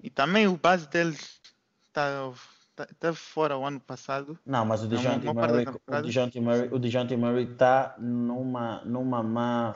e 0.01 0.09
também 0.09 0.47
o 0.47 0.57
base 0.57 0.87
deles 0.89 1.39
está 1.87 2.31
tá, 2.75 2.87
teve 2.99 3.15
fora 3.15 3.57
o 3.57 3.65
ano 3.65 3.79
passado. 3.79 4.37
Não, 4.45 4.65
mas 4.65 4.83
o 4.83 4.87
DeJounte 4.87 5.25
da 5.25 5.33
Murray, 5.33 5.65
o. 5.87 6.01
DeJounte 6.01 6.39
Murray, 6.39 6.69
o 6.71 6.79
DeJounte 6.79 7.15
Murray 7.15 7.43
está 7.45 7.95
numa, 7.99 8.81
numa 8.83 9.23
má 9.23 9.75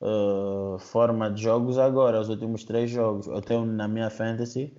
uh, 0.00 0.78
forma 0.78 1.30
de 1.30 1.42
jogos 1.42 1.78
agora, 1.78 2.20
os 2.20 2.28
últimos 2.28 2.64
três 2.64 2.90
jogos. 2.90 3.26
Eu 3.26 3.40
tenho 3.40 3.64
na 3.64 3.88
minha 3.88 4.10
fantasy 4.10 4.74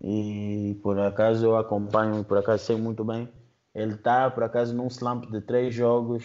e 0.00 0.78
por 0.82 0.98
acaso 1.00 1.44
eu 1.46 1.56
acompanho 1.56 2.24
por 2.24 2.38
acaso 2.38 2.64
sei 2.64 2.76
muito 2.76 3.04
bem. 3.04 3.28
Ele 3.74 3.94
está 3.94 4.30
por 4.30 4.42
acaso 4.44 4.74
num 4.74 4.86
slump 4.88 5.26
de 5.30 5.40
três 5.40 5.74
jogos 5.74 6.24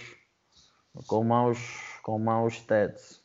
com 1.07 1.23
maus, 1.23 1.59
com 2.03 2.17
maus 2.19 2.53
stats. 2.55 3.21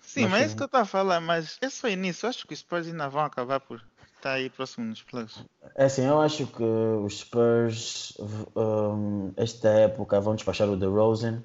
Sim, 0.00 0.22
Mas 0.22 0.30
mas 0.30 0.40
é 0.40 0.40
sim. 0.40 0.46
isso 0.46 0.56
que 0.56 0.62
eu 0.62 0.66
estava 0.66 0.82
a 0.84 0.86
falar, 0.86 1.20
mas 1.20 1.58
esse 1.60 1.80
foi 1.80 1.92
início. 1.92 2.26
Eu 2.26 2.30
acho 2.30 2.46
que 2.46 2.54
os 2.54 2.60
Spurs 2.60 2.86
ainda 2.86 3.08
vão 3.08 3.22
acabar 3.24 3.60
por 3.60 3.82
estar 4.14 4.32
aí 4.32 4.48
próximo 4.48 4.86
nos 4.86 5.02
playoffs. 5.02 5.44
É 5.74 5.84
assim, 5.84 6.04
eu 6.06 6.20
acho 6.20 6.46
que 6.46 6.62
os 6.62 7.18
Spurs, 7.20 8.14
um, 8.56 9.32
esta 9.36 9.68
época, 9.68 10.20
vão 10.20 10.34
despachar 10.34 10.68
o 10.68 10.76
DeRozan. 10.76 11.42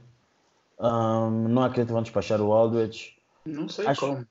Um, 0.79 1.47
não 1.49 1.63
acredito 1.63 1.87
que 1.87 1.93
vão 1.93 2.03
despachar 2.03 2.41
o 2.41 2.51
Aldridge. 2.51 3.15
Não 3.45 3.67
sei 3.69 3.87
Acho- 3.87 4.01
como. 4.01 4.25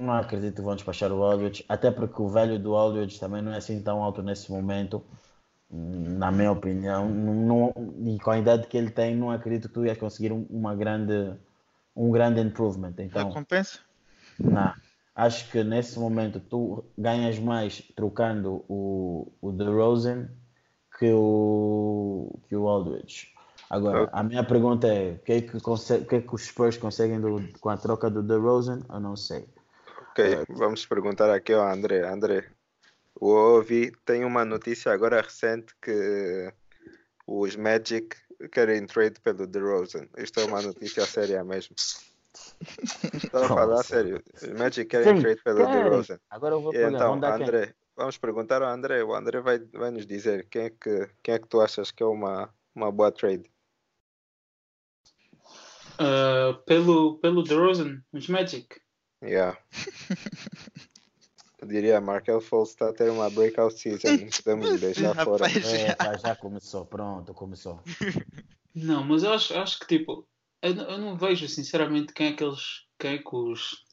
Não 0.00 0.14
acredito 0.14 0.56
que 0.56 0.62
vão 0.62 0.74
despachar 0.74 1.12
o 1.12 1.22
Aldridge. 1.22 1.64
Até 1.68 1.90
porque 1.90 2.20
o 2.22 2.28
velho 2.28 2.58
do 2.58 2.74
Aldridge 2.74 3.20
também 3.20 3.42
não 3.42 3.52
é 3.52 3.58
assim 3.58 3.82
tão 3.82 4.02
alto 4.02 4.22
nesse 4.22 4.50
momento. 4.50 5.04
Na 5.70 6.32
minha 6.32 6.50
opinião. 6.50 7.08
Não, 7.08 7.72
e 8.04 8.18
com 8.18 8.30
a 8.30 8.38
idade 8.38 8.66
que 8.66 8.76
ele 8.76 8.90
tem, 8.90 9.14
não 9.14 9.30
acredito 9.30 9.68
que 9.68 9.74
tu 9.74 9.84
ias 9.84 9.98
conseguir 9.98 10.32
um, 10.32 10.44
uma 10.50 10.74
grande, 10.74 11.36
um 11.94 12.10
grande 12.10 12.40
improvement. 12.40 12.94
Então, 12.98 13.08
Já 13.08 13.24
compensa? 13.26 13.78
não. 14.38 14.72
Acho 15.14 15.50
que 15.50 15.62
nesse 15.62 15.98
momento 15.98 16.40
tu 16.40 16.82
ganhas 16.96 17.38
mais 17.38 17.82
trocando 17.94 18.64
o, 18.68 19.30
o 19.40 19.52
DeRozan 19.52 20.28
que 20.98 21.12
o, 21.12 22.40
que 22.48 22.56
o 22.56 22.66
Aldridge. 22.66 23.28
Agora, 23.68 24.08
a 24.12 24.22
minha 24.22 24.42
pergunta 24.42 24.88
é: 24.88 25.12
o 25.12 25.18
que 25.18 25.32
é 25.32 25.40
que, 25.42 25.56
o 25.56 26.06
que, 26.06 26.16
é 26.16 26.20
que 26.20 26.34
os 26.34 26.46
Spurs 26.46 26.76
conseguem 26.78 27.20
do- 27.20 27.46
com 27.60 27.68
a 27.68 27.76
troca 27.76 28.10
do 28.10 28.22
DeRozan? 28.22 28.80
Eu 28.88 28.98
não 28.98 29.14
sei. 29.14 29.46
Ok, 30.10 30.44
vamos 30.48 30.84
perguntar 30.86 31.30
aqui 31.30 31.52
ao 31.52 31.66
André. 31.66 32.06
André, 32.06 32.50
o 33.14 33.28
ouvi 33.28 33.92
tem 34.04 34.24
uma 34.24 34.44
notícia 34.44 34.92
agora 34.92 35.20
recente 35.20 35.72
que 35.80 36.52
os 37.26 37.54
Magic 37.54 38.16
querem 38.50 38.86
trade 38.86 39.20
pelo 39.20 39.46
DeRozan. 39.46 40.08
Isto 40.18 40.40
é 40.40 40.44
uma 40.46 40.62
notícia 40.62 41.06
séria 41.06 41.44
mesmo. 41.44 41.76
Estou 43.14 43.44
a 43.44 43.48
falar 43.48 43.82
sério. 43.84 44.20
Os 44.34 44.48
Magic 44.48 44.86
querem 44.86 45.16
Sim, 45.16 45.22
trade 45.22 45.42
pelo 45.42 45.58
querem. 45.58 45.84
DeRozan. 45.84 46.20
Agora 46.28 46.54
eu 46.56 46.60
vou 46.60 46.74
E 46.74 46.82
então, 46.82 47.20
dar 47.20 47.36
quem? 47.36 47.46
André, 47.46 47.74
vamos 47.96 48.18
perguntar 48.18 48.62
ao 48.62 48.70
André. 48.70 49.04
O 49.04 49.14
André 49.14 49.40
vai, 49.40 49.58
vai 49.58 49.90
nos 49.92 50.06
dizer 50.06 50.48
quem 50.48 50.62
é, 50.62 50.70
que, 50.70 51.08
quem 51.22 51.34
é 51.34 51.38
que 51.38 51.46
tu 51.46 51.60
achas 51.60 51.92
que 51.92 52.02
é 52.02 52.06
uma, 52.06 52.52
uma 52.74 52.90
boa 52.90 53.12
trade. 53.12 53.48
Ah, 55.98 56.58
pelo, 56.66 57.18
pelo 57.18 57.44
DeRozan, 57.44 58.02
os 58.12 58.26
Magic. 58.28 58.80
Yeah. 59.22 59.58
Eu 61.58 61.68
diria, 61.68 62.00
Markel 62.00 62.40
Fultz 62.40 62.70
está 62.70 62.88
a 62.88 62.92
ter 62.92 63.10
uma 63.10 63.28
breakout 63.28 63.78
season. 63.78 64.16
Podemos 64.42 64.80
deixar 64.80 65.14
fora. 65.24 65.46
É, 65.50 65.94
pá, 65.94 66.16
já 66.16 66.34
começou, 66.34 66.86
pronto, 66.86 67.34
começou. 67.34 67.82
Não, 68.74 69.02
mas 69.04 69.22
eu 69.24 69.32
acho, 69.32 69.52
acho 69.58 69.78
que 69.80 69.98
tipo, 69.98 70.26
eu, 70.62 70.74
não- 70.74 70.84
eu 70.84 70.98
não 70.98 71.18
vejo 71.18 71.48
sinceramente 71.48 72.12
quem 72.14 72.28
é 72.28 72.32
que 72.34 72.44
eles, 72.44 72.86
quem 72.98 73.14
é 73.14 73.18
que 73.18 73.34
os 73.34 73.84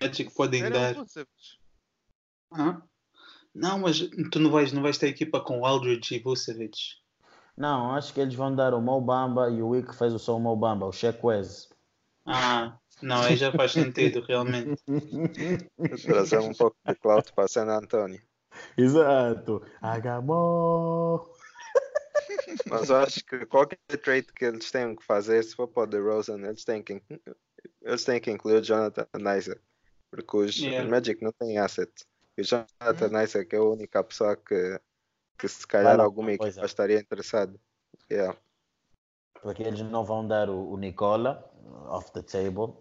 Magic 0.00 0.32
podem 0.34 0.62
Era 0.64 0.92
dar. 0.94 1.06
Hã? 2.52 2.82
Não, 3.54 3.78
mas 3.80 3.98
tu 4.30 4.38
não 4.38 4.50
vais, 4.50 4.70
não 4.72 4.82
vais 4.82 4.98
ter 4.98 5.08
equipa 5.08 5.40
com 5.40 5.64
Aldridge 5.64 6.14
e 6.14 6.18
Vucevic. 6.20 6.76
Não, 7.56 7.92
acho 7.92 8.12
que 8.12 8.20
eles 8.20 8.34
vão 8.34 8.54
dar 8.54 8.74
o 8.74 8.80
Mobamba 8.82 9.50
e 9.50 9.62
o 9.62 9.68
Wick 9.70 9.96
fez 9.96 10.12
o 10.12 10.18
som 10.18 10.38
Mobamba, 10.38 10.86
o 10.86 10.92
Shaq 10.92 11.18
Wes. 11.24 11.68
Ah, 12.26 12.78
não, 13.02 13.22
aí 13.22 13.36
já 13.36 13.52
faz 13.52 13.72
sentido, 13.72 14.20
realmente. 14.22 14.82
Trazer 16.04 16.38
um 16.38 16.52
pouco 16.52 16.76
de 16.86 16.94
clout 16.96 17.32
para 17.32 17.48
San 17.48 17.66
Antonio. 17.68 18.20
Exato. 18.76 19.62
Agamor. 19.80 21.30
Mas 22.68 22.90
eu 22.90 22.96
acho 22.96 23.24
que 23.24 23.46
qualquer 23.46 23.78
trade 24.02 24.26
que 24.34 24.44
eles 24.44 24.70
tenham 24.70 24.94
que 24.96 25.04
fazer, 25.04 25.42
se 25.42 25.54
for 25.54 25.68
para 25.68 25.84
o 25.84 25.86
DeRozan, 25.86 26.40
eles 26.40 26.64
têm 26.64 26.82
que, 26.82 27.00
eles 27.82 28.04
têm 28.04 28.20
que 28.20 28.30
incluir 28.30 28.56
o 28.56 28.62
Jonathan 28.62 29.06
Isaac. 29.36 29.60
Porque 30.10 30.36
os, 30.36 30.56
Yeah. 30.58 30.88
Magic 30.88 31.22
não 31.22 31.32
têm 31.32 31.58
asset. 31.58 31.92
E 32.36 32.42
o 32.42 32.44
Jonathan 32.44 33.22
Isaac 33.22 33.54
é 33.54 33.58
a 33.58 33.62
única 33.62 34.02
pessoa 34.02 34.36
que, 34.36 34.80
que 35.38 35.48
se 35.48 35.66
calhar 35.66 35.92
Fala 35.92 36.04
alguma 36.04 36.28
uma 36.28 36.32
equipa 36.32 36.44
coisa. 36.44 36.64
estaria 36.64 36.98
interessada. 36.98 37.54
Yeah. 38.10 38.36
Porque 39.42 39.62
eles 39.62 39.80
não 39.82 40.04
vão 40.04 40.26
dar 40.26 40.48
o, 40.50 40.72
o 40.72 40.76
Nicola 40.76 41.44
off 41.88 42.10
the 42.12 42.22
table. 42.22 42.74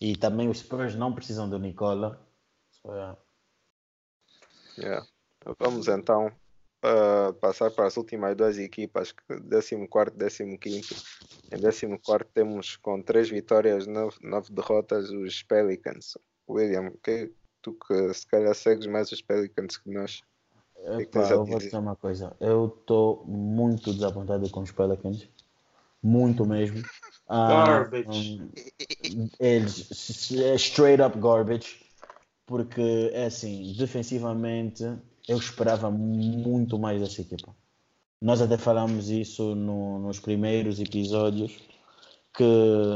E 0.00 0.16
também 0.16 0.48
os 0.48 0.58
Spurs 0.58 0.94
não 0.94 1.14
precisam 1.14 1.48
do 1.48 1.58
Nicola. 1.58 2.20
So, 2.70 2.88
yeah. 2.88 3.18
Yeah. 4.78 5.06
Vamos 5.58 5.88
então 5.88 6.30
uh, 6.84 7.32
passar 7.34 7.70
para 7.70 7.86
as 7.86 7.96
últimas 7.96 8.36
duas 8.36 8.58
equipas, 8.58 9.12
14 9.12 9.74
e 9.74 10.58
15. 10.58 10.94
Em 11.46 11.60
14 11.60 12.24
temos 12.34 12.76
com 12.76 13.00
3 13.02 13.30
vitórias, 13.30 13.86
9, 13.86 14.18
derrotas 14.52 15.10
os 15.10 15.42
Pelicans. 15.42 16.18
William, 16.48 16.92
que, 17.02 17.32
tu 17.62 17.74
que 17.74 18.14
se 18.14 18.26
calhar 18.26 18.54
segues 18.54 18.86
mais 18.86 19.10
os 19.10 19.22
Pelicans 19.22 19.76
que 19.76 19.90
nós. 19.90 20.22
que 20.74 21.02
Epá, 21.02 21.20
tens 21.20 21.30
a 21.30 21.34
eu 21.34 21.44
vou 21.44 21.58
dizer 21.58 21.78
uma 21.78 21.96
coisa. 21.96 22.36
Eu 22.40 22.66
estou 22.66 23.24
muito 23.26 23.92
desapontado 23.92 24.48
com 24.50 24.60
os 24.60 24.72
Pelicans. 24.72 25.28
Muito 26.06 26.46
mesmo. 26.46 26.82
Ah, 27.28 27.66
Garbage. 27.66 28.08
um, 28.08 29.28
eles 29.40 29.90
s- 29.90 30.42
é 30.42 30.54
straight 30.54 31.02
up 31.02 31.18
garbage. 31.18 31.84
Porque 32.46 33.10
é 33.12 33.26
assim, 33.26 33.74
defensivamente 33.76 34.84
eu 35.28 35.36
esperava 35.36 35.90
muito 35.90 36.78
mais 36.78 37.00
dessa 37.00 37.20
equipa. 37.20 37.52
Nós 38.22 38.40
até 38.40 38.56
falámos 38.56 39.10
isso 39.10 39.54
no- 39.56 39.98
nos 39.98 40.20
primeiros 40.20 40.78
episódios 40.80 41.58
que 42.34 42.44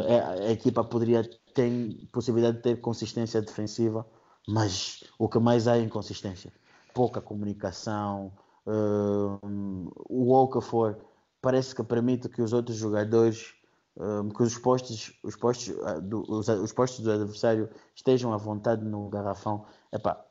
a, 0.09 0.31
a 0.49 0.53
equipa 0.53 0.85
poderia 0.85 1.29
ter 1.55 1.71
possibilidade 2.13 2.59
de 2.59 2.63
ter 2.63 2.81
consistência 2.81 3.43
defensiva, 3.43 4.07
mas 4.47 5.03
o 5.19 5.29
que 5.29 5.39
mais 5.39 5.67
há 5.67 5.77
é 5.79 5.81
inconsistência. 5.83 6.53
Pouca 6.95 7.21
comunicação, 7.21 8.33
hum, 8.67 9.91
o 10.09 10.49
que 10.49 10.61
for, 10.61 10.97
parece 11.41 11.75
que 11.75 11.83
permite 11.83 12.29
que 12.29 12.43
os 12.43 12.53
outros 12.53 12.77
jogadores, 12.77 13.55
hum, 13.97 14.29
que 14.31 14.43
os 14.43 14.59
postos, 14.59 15.13
os 15.23 15.37
postos, 15.37 15.75
ah, 15.85 15.99
do, 15.99 16.25
os, 16.29 16.49
os 16.49 16.73
postos 16.73 17.05
do 17.05 17.11
adversário 17.13 17.69
estejam 17.95 18.33
à 18.33 18.37
vontade 18.37 18.85
no 18.85 19.09
garrafão. 19.09 19.65
Epá, 19.93 20.25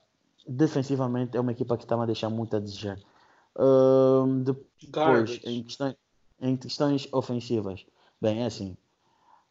defensivamente 0.47 1.35
é 1.37 1.39
uma 1.39 1.51
equipa 1.51 1.77
que 1.77 1.83
está 1.83 2.01
a 2.01 2.05
deixar 2.05 2.29
muito 2.29 2.55
a 2.55 2.59
desejar. 2.59 2.99
Hum, 3.57 4.43
depois, 4.43 5.39
em 5.43 5.63
questões, 5.63 5.95
em 6.41 6.55
questões 6.57 7.07
ofensivas, 7.11 7.85
bem, 8.21 8.43
é 8.43 8.45
assim. 8.45 8.77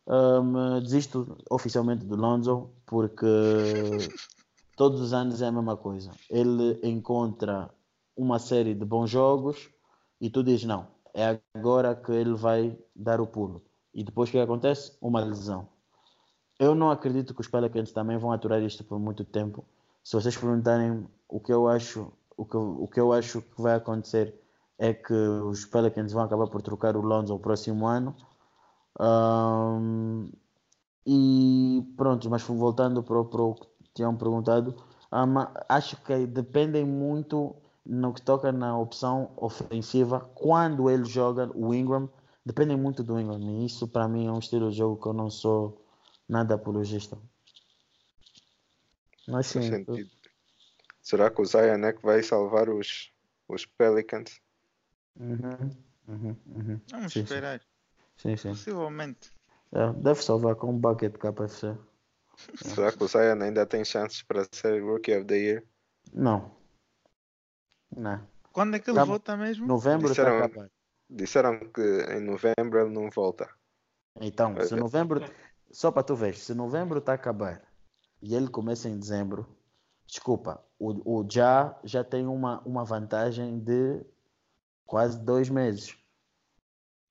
hum, 0.07 0.81
desisto 0.81 1.37
oficialmente 1.51 2.05
do 2.05 2.17
Lonzo 2.17 2.71
porque 2.87 3.27
todos 4.77 5.01
os 5.01 5.13
anos 5.13 5.43
é 5.43 5.49
a 5.49 5.53
mesma 5.53 5.77
coisa. 5.77 6.13
Ele 6.31 6.79
encontra 6.83 7.71
uma 8.17 8.39
série 8.39 8.75
de 8.75 8.85
bons 8.85 9.11
jogos, 9.11 9.69
e 10.21 10.29
tu 10.31 10.43
dizes 10.43 10.65
não, 10.65 10.89
é 11.19 11.41
agora 11.53 11.97
que 11.97 12.13
ele 12.13 12.35
vai 12.35 12.79
dar 12.95 13.21
o 13.21 13.27
pulo. 13.27 13.61
E 13.93 14.05
depois 14.05 14.29
o 14.29 14.33
que 14.33 14.39
acontece? 14.39 14.97
Uma 15.03 15.21
lesão. 15.21 15.69
Eu 16.61 16.77
não 16.77 16.91
acredito 16.91 17.35
que 17.35 17.41
os 17.41 17.49
Pelicans 17.49 17.91
também 17.91 18.17
vão 18.17 18.31
aturar 18.31 18.63
isto 18.63 18.85
por 18.85 19.01
muito 19.01 19.25
tempo. 19.25 19.65
Se 20.05 20.15
vocês 20.15 20.37
perguntarem 20.37 21.09
o 21.29 21.41
que 21.41 21.53
eu 21.53 21.67
acho, 21.67 22.13
o 22.37 22.45
que, 22.45 22.57
o 22.57 22.87
que 22.87 23.01
eu 23.01 23.13
acho 23.13 23.43
que 23.43 23.61
vai 23.61 23.75
acontecer 23.75 24.33
é 24.79 24.95
que 24.95 25.13
os 25.13 25.65
Pelicans 25.65 26.13
vão 26.13 26.23
acabar 26.23 26.47
por 26.47 26.63
trocar 26.63 26.97
o 26.97 27.01
Lonzo 27.01 27.35
no 27.35 27.41
próximo 27.41 27.85
ano. 27.85 28.15
Um, 29.01 30.31
e 31.05 31.83
pronto, 31.97 32.31
mas 32.31 32.43
voltando 32.43 33.03
para, 33.03 33.19
o 33.19 33.55
que 33.55 33.67
tinham 33.93 34.17
perguntado, 34.17 34.77
um, 35.13 35.35
acho 35.69 35.97
que 36.05 36.27
dependem 36.27 36.85
muito 36.85 37.57
no 37.89 38.13
que 38.13 38.21
toca 38.21 38.53
na 38.53 38.79
opção 38.79 39.33
ofensiva, 39.37 40.21
quando 40.35 40.91
ele 40.91 41.07
joga 41.07 41.51
o 41.55 41.75
Ingram, 41.75 42.09
dependem 42.45 42.77
muito 42.77 43.03
do 43.03 43.19
Ingram. 43.19 43.41
E 43.41 43.65
isso 43.65 43.89
para 43.89 44.07
mim 44.07 44.27
é 44.27 44.31
um 44.31 44.39
estilo 44.39 44.71
de 44.71 44.77
jogo 44.77 45.01
que 45.01 45.09
eu 45.09 45.15
não 45.15 45.31
sou 45.31 45.83
nada 46.29 46.55
apologista. 46.55 47.19
Mas 49.27 49.47
sim. 49.47 49.61
Será 51.01 51.31
que 51.31 51.41
o 51.41 51.47
Zion 51.47 51.83
é 51.85 51.93
que 51.95 52.03
vai 52.03 52.23
salvar 52.23 52.69
os, 52.69 53.11
os 53.49 53.65
Pelicans? 53.65 54.39
Uhum, 55.19 55.71
uhum, 56.07 56.37
uhum. 56.47 56.81
Vamos 56.91 57.13
sim, 57.13 57.21
esperar. 57.21 57.61
Sim, 58.17 58.37
sim. 58.37 58.51
Possivelmente. 58.51 59.33
É, 59.73 59.93
deve 59.95 60.23
salvar 60.23 60.55
com 60.57 60.71
um 60.71 60.79
bucket 60.79 61.15
KFC. 61.17 61.75
Será 62.57 62.93
que 62.93 63.03
o 63.03 63.09
Zion 63.09 63.41
ainda 63.43 63.65
tem 63.65 63.85
chances 63.85 64.23
para 64.23 64.47
ser 64.53 64.83
Rookie 64.83 65.17
of 65.17 65.25
the 65.25 65.37
Year? 65.37 65.65
Não. 66.13 66.58
Não. 67.95 68.27
Quando 68.53 68.77
é 68.77 68.79
que 68.79 68.91
ele 68.91 68.99
tá, 68.99 69.05
volta 69.05 69.37
mesmo? 69.37 69.67
Novembro 69.67 70.11
está 70.11 70.23
acabado. 70.23 70.71
Disseram 71.09 71.61
que 71.61 71.81
em 71.81 72.21
novembro 72.21 72.81
ele 72.81 72.91
não 72.91 73.11
volta. 73.11 73.49
Então, 74.21 74.55
se 74.61 74.75
novembro. 74.75 75.23
Só 75.71 75.91
para 75.91 76.03
tu 76.03 76.17
ver, 76.17 76.35
se 76.35 76.55
novembro 76.55 76.99
está 76.99 77.13
a 77.13 77.15
acabar 77.15 77.63
e 78.23 78.35
ele 78.35 78.49
começa 78.49 78.89
em 78.89 78.99
dezembro, 78.99 79.47
desculpa, 80.07 80.65
o, 80.79 81.21
o 81.21 81.29
já 81.31 81.79
já 81.85 82.03
tem 82.03 82.27
uma, 82.27 82.61
uma 82.61 82.85
vantagem 82.85 83.59
de 83.59 84.05
quase 84.87 85.19
dois 85.21 85.49
meses. 85.51 85.97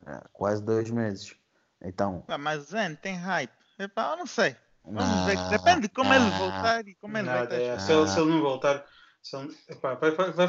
É, 0.05 0.21
quase 0.33 0.63
dois 0.63 0.89
meses. 0.89 1.35
Então. 1.81 2.23
Ah, 2.27 2.37
mas 2.37 2.69
Zen 2.69 2.95
tem 2.95 3.15
hype. 3.15 3.53
Epa, 3.77 4.11
eu 4.11 4.17
não 4.17 4.27
sei. 4.27 4.55
Vamos 4.83 5.03
ah, 5.03 5.25
ver. 5.25 5.37
Depende 5.49 5.81
de 5.81 5.89
como 5.89 6.11
ah, 6.11 6.15
ele 6.15 6.29
voltar 6.31 6.87
e 6.87 6.95
como 6.95 7.17
ele 7.17 7.27
vai 7.27 7.45
é, 7.51 7.79
se 7.79 7.91
ele 7.91 8.31
não 8.31 8.41
voltar, 8.41 8.85
ele, 9.33 9.57
epa, 9.69 9.95
vai, 9.95 10.11
vai, 10.11 10.31
vai, 10.31 10.47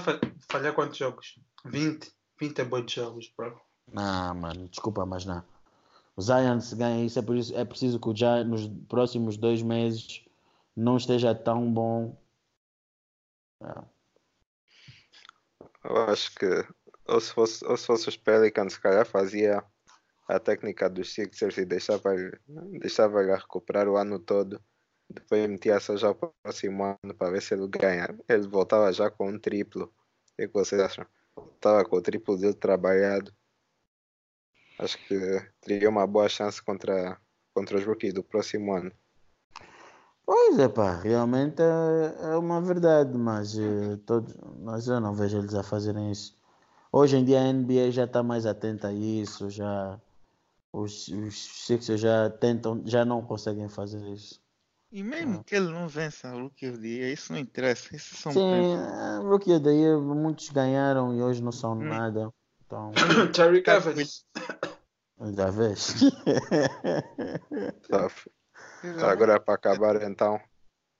falhar 0.50 0.74
quantos 0.74 0.96
jogos? 0.96 1.38
20? 1.64 2.10
20 2.38 2.58
é 2.60 2.64
bom 2.64 2.84
de 2.84 2.94
jogos, 2.94 3.32
bro. 3.36 3.60
Não, 3.92 4.34
mano, 4.34 4.68
desculpa, 4.68 5.04
mas 5.04 5.24
não. 5.24 5.42
O 6.16 6.22
Zion 6.22 6.60
se 6.60 6.76
ganha 6.76 7.04
isso, 7.04 7.18
é, 7.18 7.22
por 7.22 7.36
isso, 7.36 7.56
é 7.56 7.64
preciso 7.64 8.00
que 8.00 8.08
o 8.08 8.16
já 8.16 8.42
nos 8.44 8.68
próximos 8.88 9.36
dois 9.36 9.62
meses 9.62 10.24
não 10.76 10.96
esteja 10.96 11.34
tão 11.34 11.72
bom. 11.72 12.16
Eu 15.84 15.96
acho 16.08 16.34
que 16.34 16.66
ou 17.08 17.20
se 17.20 17.32
fosse, 17.32 17.64
ou 17.64 17.76
se 17.76 17.86
fosse 17.86 18.08
os 18.08 18.16
Pelicans, 18.16 18.74
se 18.74 18.80
calhar 18.80 19.06
fazia 19.06 19.64
a 20.28 20.38
técnica 20.38 20.90
dos 20.90 21.12
Sixers 21.14 21.56
e 21.56 21.64
deixava, 21.64 22.14
deixava 22.78 23.22
recuperar 23.34 23.88
o 23.88 23.96
ano 23.96 24.18
todo. 24.18 24.62
Depois 25.10 25.48
metia 25.48 25.80
só 25.80 25.96
já 25.96 26.10
o 26.10 26.14
próximo 26.14 26.84
ano 26.84 27.14
para 27.14 27.30
ver 27.30 27.42
se 27.42 27.54
ele 27.54 27.66
ganha. 27.68 28.14
Ele 28.28 28.46
voltava 28.46 28.92
já 28.92 29.10
com 29.10 29.28
um 29.28 29.38
triplo. 29.38 29.84
O 29.84 30.36
que 30.36 30.48
vocês 30.48 30.80
acham? 30.80 31.06
Voltava 31.34 31.84
com 31.84 31.96
o 31.96 32.02
triplo 32.02 32.36
dele 32.36 32.54
trabalhado. 32.54 33.32
Acho 34.78 34.98
que 35.06 35.50
teria 35.60 35.88
uma 35.88 36.06
boa 36.06 36.28
chance 36.28 36.62
contra, 36.62 37.18
contra 37.54 37.78
os 37.78 37.84
rookies 37.84 38.14
do 38.14 38.22
próximo 38.22 38.74
ano. 38.74 38.92
Pois 40.24 40.58
é, 40.58 40.68
pá, 40.68 41.00
realmente 41.00 41.62
é, 41.62 42.32
é 42.32 42.36
uma 42.36 42.60
verdade, 42.60 43.16
mas, 43.16 43.54
uh, 43.54 43.96
todos, 44.04 44.36
mas 44.60 44.86
eu 44.86 45.00
não 45.00 45.14
vejo 45.14 45.38
eles 45.38 45.54
a 45.54 45.62
fazerem 45.62 46.12
isso. 46.12 46.36
Hoje 46.92 47.16
em 47.16 47.24
dia 47.24 47.40
a 47.40 47.52
NBA 47.52 47.90
já 47.90 48.04
está 48.04 48.22
mais 48.22 48.44
atenta 48.44 48.88
a 48.88 48.92
isso, 48.92 49.48
já 49.48 49.98
os, 50.72 51.08
os 51.08 51.64
Sixers 51.66 52.00
já 52.00 52.28
tentam, 52.28 52.82
já 52.84 53.04
não 53.04 53.22
conseguem 53.22 53.68
fazer 53.68 54.06
isso. 54.12 54.40
E 54.90 55.02
mesmo 55.02 55.40
ah. 55.40 55.44
que 55.44 55.54
ele 55.54 55.70
não 55.70 55.86
vença 55.86 56.34
o 56.34 56.44
Rookie 56.44 56.68
of 56.68 56.78
the 56.78 56.86
Year, 56.86 57.12
isso 57.12 57.32
não 57.32 57.38
interessa. 57.38 57.94
Isso 57.94 58.16
são 58.16 58.32
Sim, 58.32 58.74
é, 58.74 59.18
Rookie 59.22 59.52
of 59.52 59.62
the 59.62 59.70
Year, 59.70 60.00
muitos 60.00 60.48
ganharam 60.48 61.14
e 61.14 61.22
hoje 61.22 61.42
não 61.42 61.52
são 61.52 61.72
hum. 61.72 61.84
nada. 61.84 62.32
Então... 62.64 62.92
Terry 63.34 63.62
Evans. 63.66 64.24
Já 65.34 65.50
vês? 65.50 65.94
Agora 69.02 69.34
é 69.34 69.38
para 69.38 69.54
acabar 69.54 70.02
então. 70.02 70.40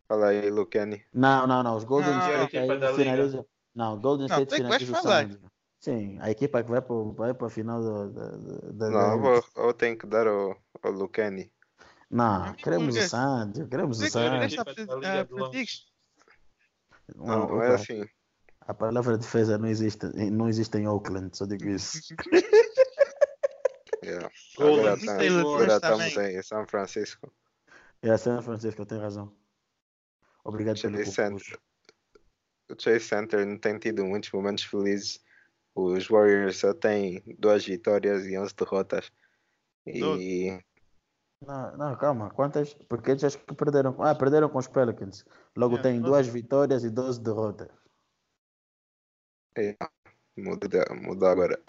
Fala 0.08 0.28
aí, 0.28 0.50
Lucani. 0.50 1.04
Não, 1.12 1.46
não, 1.46 1.62
não. 1.62 1.76
Os 1.76 1.84
Golden 1.84 2.18
State 2.18 2.58
aí 2.58 2.96
finalizam. 2.96 3.46
Não, 3.74 4.00
Golden 4.00 4.26
State 4.26 4.54
finaliza 4.56 5.38
Sim, 5.80 6.18
a 6.20 6.30
equipa 6.30 6.64
que 6.64 6.70
vai 6.70 6.82
para 6.82 6.96
vai 7.16 7.30
a 7.30 7.48
final 7.48 7.80
da. 7.80 8.90
Não, 8.90 9.12
eu, 9.12 9.20
vou, 9.20 9.44
eu 9.56 9.72
tenho 9.72 9.96
que 9.96 10.06
dar 10.06 10.26
o, 10.26 10.56
o 10.84 10.90
Lucani. 10.90 11.52
Não, 12.10 12.54
queremos 12.54 12.96
o 12.96 13.08
Santos, 13.08 13.68
queremos 13.68 14.00
o 14.00 14.08
Santos. 14.08 14.56
Não, 17.14 17.48
não 17.48 17.62
é 17.62 17.74
assim. 17.74 18.04
A 18.60 18.74
palavra 18.74 19.16
defesa 19.16 19.56
não 19.56 19.68
existe, 19.68 20.06
não 20.30 20.48
existe 20.48 20.76
em 20.76 20.86
Oakland, 20.86 21.36
só 21.36 21.46
digo 21.46 21.68
isso. 21.68 22.00
yeah. 24.04 24.30
Agora, 24.58 24.98
tá, 24.98 25.12
agora 25.14 25.74
estamos 25.74 26.16
em 26.16 26.42
São 26.42 26.66
Francisco. 26.66 27.32
É, 28.02 28.16
São 28.16 28.42
Francisco, 28.42 28.84
tem 28.84 28.98
razão. 28.98 29.34
Obrigado 30.44 30.76
Chase 30.76 30.94
pelo 30.94 31.10
Center. 31.10 31.60
O 32.70 32.74
Chase 32.78 33.00
Center 33.00 33.46
não 33.46 33.58
tem 33.58 33.78
tido 33.78 34.04
muitos 34.04 34.30
momentos 34.30 34.64
felizes 34.64 35.20
os 35.78 36.08
Warriors 36.08 36.56
só 36.56 36.74
têm 36.74 37.22
duas 37.38 37.64
vitórias 37.64 38.26
e 38.26 38.36
11 38.36 38.54
derrotas. 38.56 39.12
E. 39.86 40.58
Não, 41.46 41.76
não, 41.76 41.96
calma. 41.96 42.30
Quantas? 42.30 42.74
Porque 42.74 43.12
eles 43.12 43.24
acho 43.24 43.38
que 43.38 43.54
perderam. 43.54 43.96
Ah, 44.02 44.14
perderam 44.14 44.48
com 44.48 44.58
os 44.58 44.66
Pelicans. 44.66 45.24
Logo 45.56 45.78
é, 45.78 45.82
tem 45.82 46.00
duas 46.00 46.26
vitórias 46.26 46.84
e 46.84 46.90
12 46.90 47.20
derrotas. 47.20 47.68
É, 49.56 49.76
muda, 50.36 50.68
muda 51.00 51.30
agora. 51.30 51.60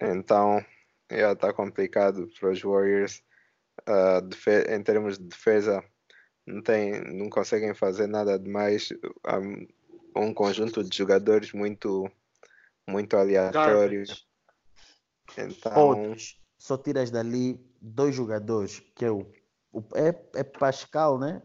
Então, 0.00 0.64
já 1.10 1.32
está 1.32 1.52
complicado 1.52 2.28
para 2.38 2.50
os 2.50 2.62
Warriors. 2.62 3.22
Uh, 3.88 4.74
em 4.74 4.82
termos 4.82 5.18
de 5.18 5.24
defesa, 5.24 5.84
não, 6.46 6.62
tem, 6.62 7.00
não 7.14 7.28
conseguem 7.28 7.74
fazer 7.74 8.06
nada 8.06 8.38
demais. 8.38 8.88
Há 9.24 9.38
um 10.18 10.32
conjunto 10.32 10.82
de 10.82 10.96
jogadores 10.96 11.52
muito 11.52 12.10
muito 12.88 13.16
aleatório. 13.16 14.04
Então... 15.36 16.14
só 16.56 16.78
tiras 16.78 17.10
dali 17.10 17.60
dois 17.86 18.14
jogadores, 18.14 18.80
que 18.94 19.04
é 19.04 19.10
o, 19.10 19.26
o 19.72 19.82
é, 19.94 20.08
é 20.34 20.44
Pascal, 20.44 21.18
né? 21.18 21.42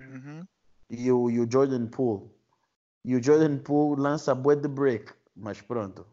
Uhum. 0.00 0.46
E, 0.88 1.10
o, 1.10 1.30
e 1.30 1.40
o 1.40 1.50
Jordan 1.50 1.86
Poole. 1.86 2.30
E 3.04 3.14
o 3.14 3.22
Jordan 3.22 3.58
Poole 3.58 4.00
lança 4.00 4.34
bué 4.34 4.56
de 4.56 4.68
break, 4.68 5.12
mas 5.34 5.60
pronto. 5.60 6.06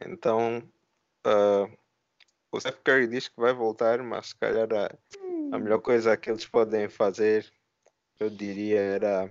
Então, 0.00 0.62
uh, 1.26 1.78
o 2.50 2.60
Steph 2.60 2.80
Curry 2.84 3.08
diz 3.08 3.28
que 3.28 3.40
vai 3.40 3.52
voltar, 3.52 4.02
mas 4.02 4.28
se 4.28 4.36
calhar 4.36 4.68
a, 4.72 4.86
a 5.54 5.58
melhor 5.58 5.80
coisa 5.80 6.16
que 6.16 6.30
eles 6.30 6.46
podem 6.46 6.88
fazer, 6.88 7.52
eu 8.18 8.30
diria, 8.30 8.80
era 8.80 9.30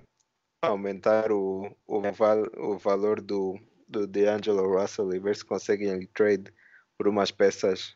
aumentar 0.61 1.31
o, 1.31 1.75
o, 1.85 2.01
val, 2.11 2.43
o 2.57 2.77
valor 2.77 3.21
do, 3.21 3.59
do 3.87 4.05
D'Angelo 4.07 4.79
Russell 4.79 5.13
e 5.13 5.19
ver 5.19 5.35
se 5.35 5.45
conseguem 5.45 6.05
trade 6.07 6.53
por 6.97 7.07
umas 7.07 7.31
peças, 7.31 7.95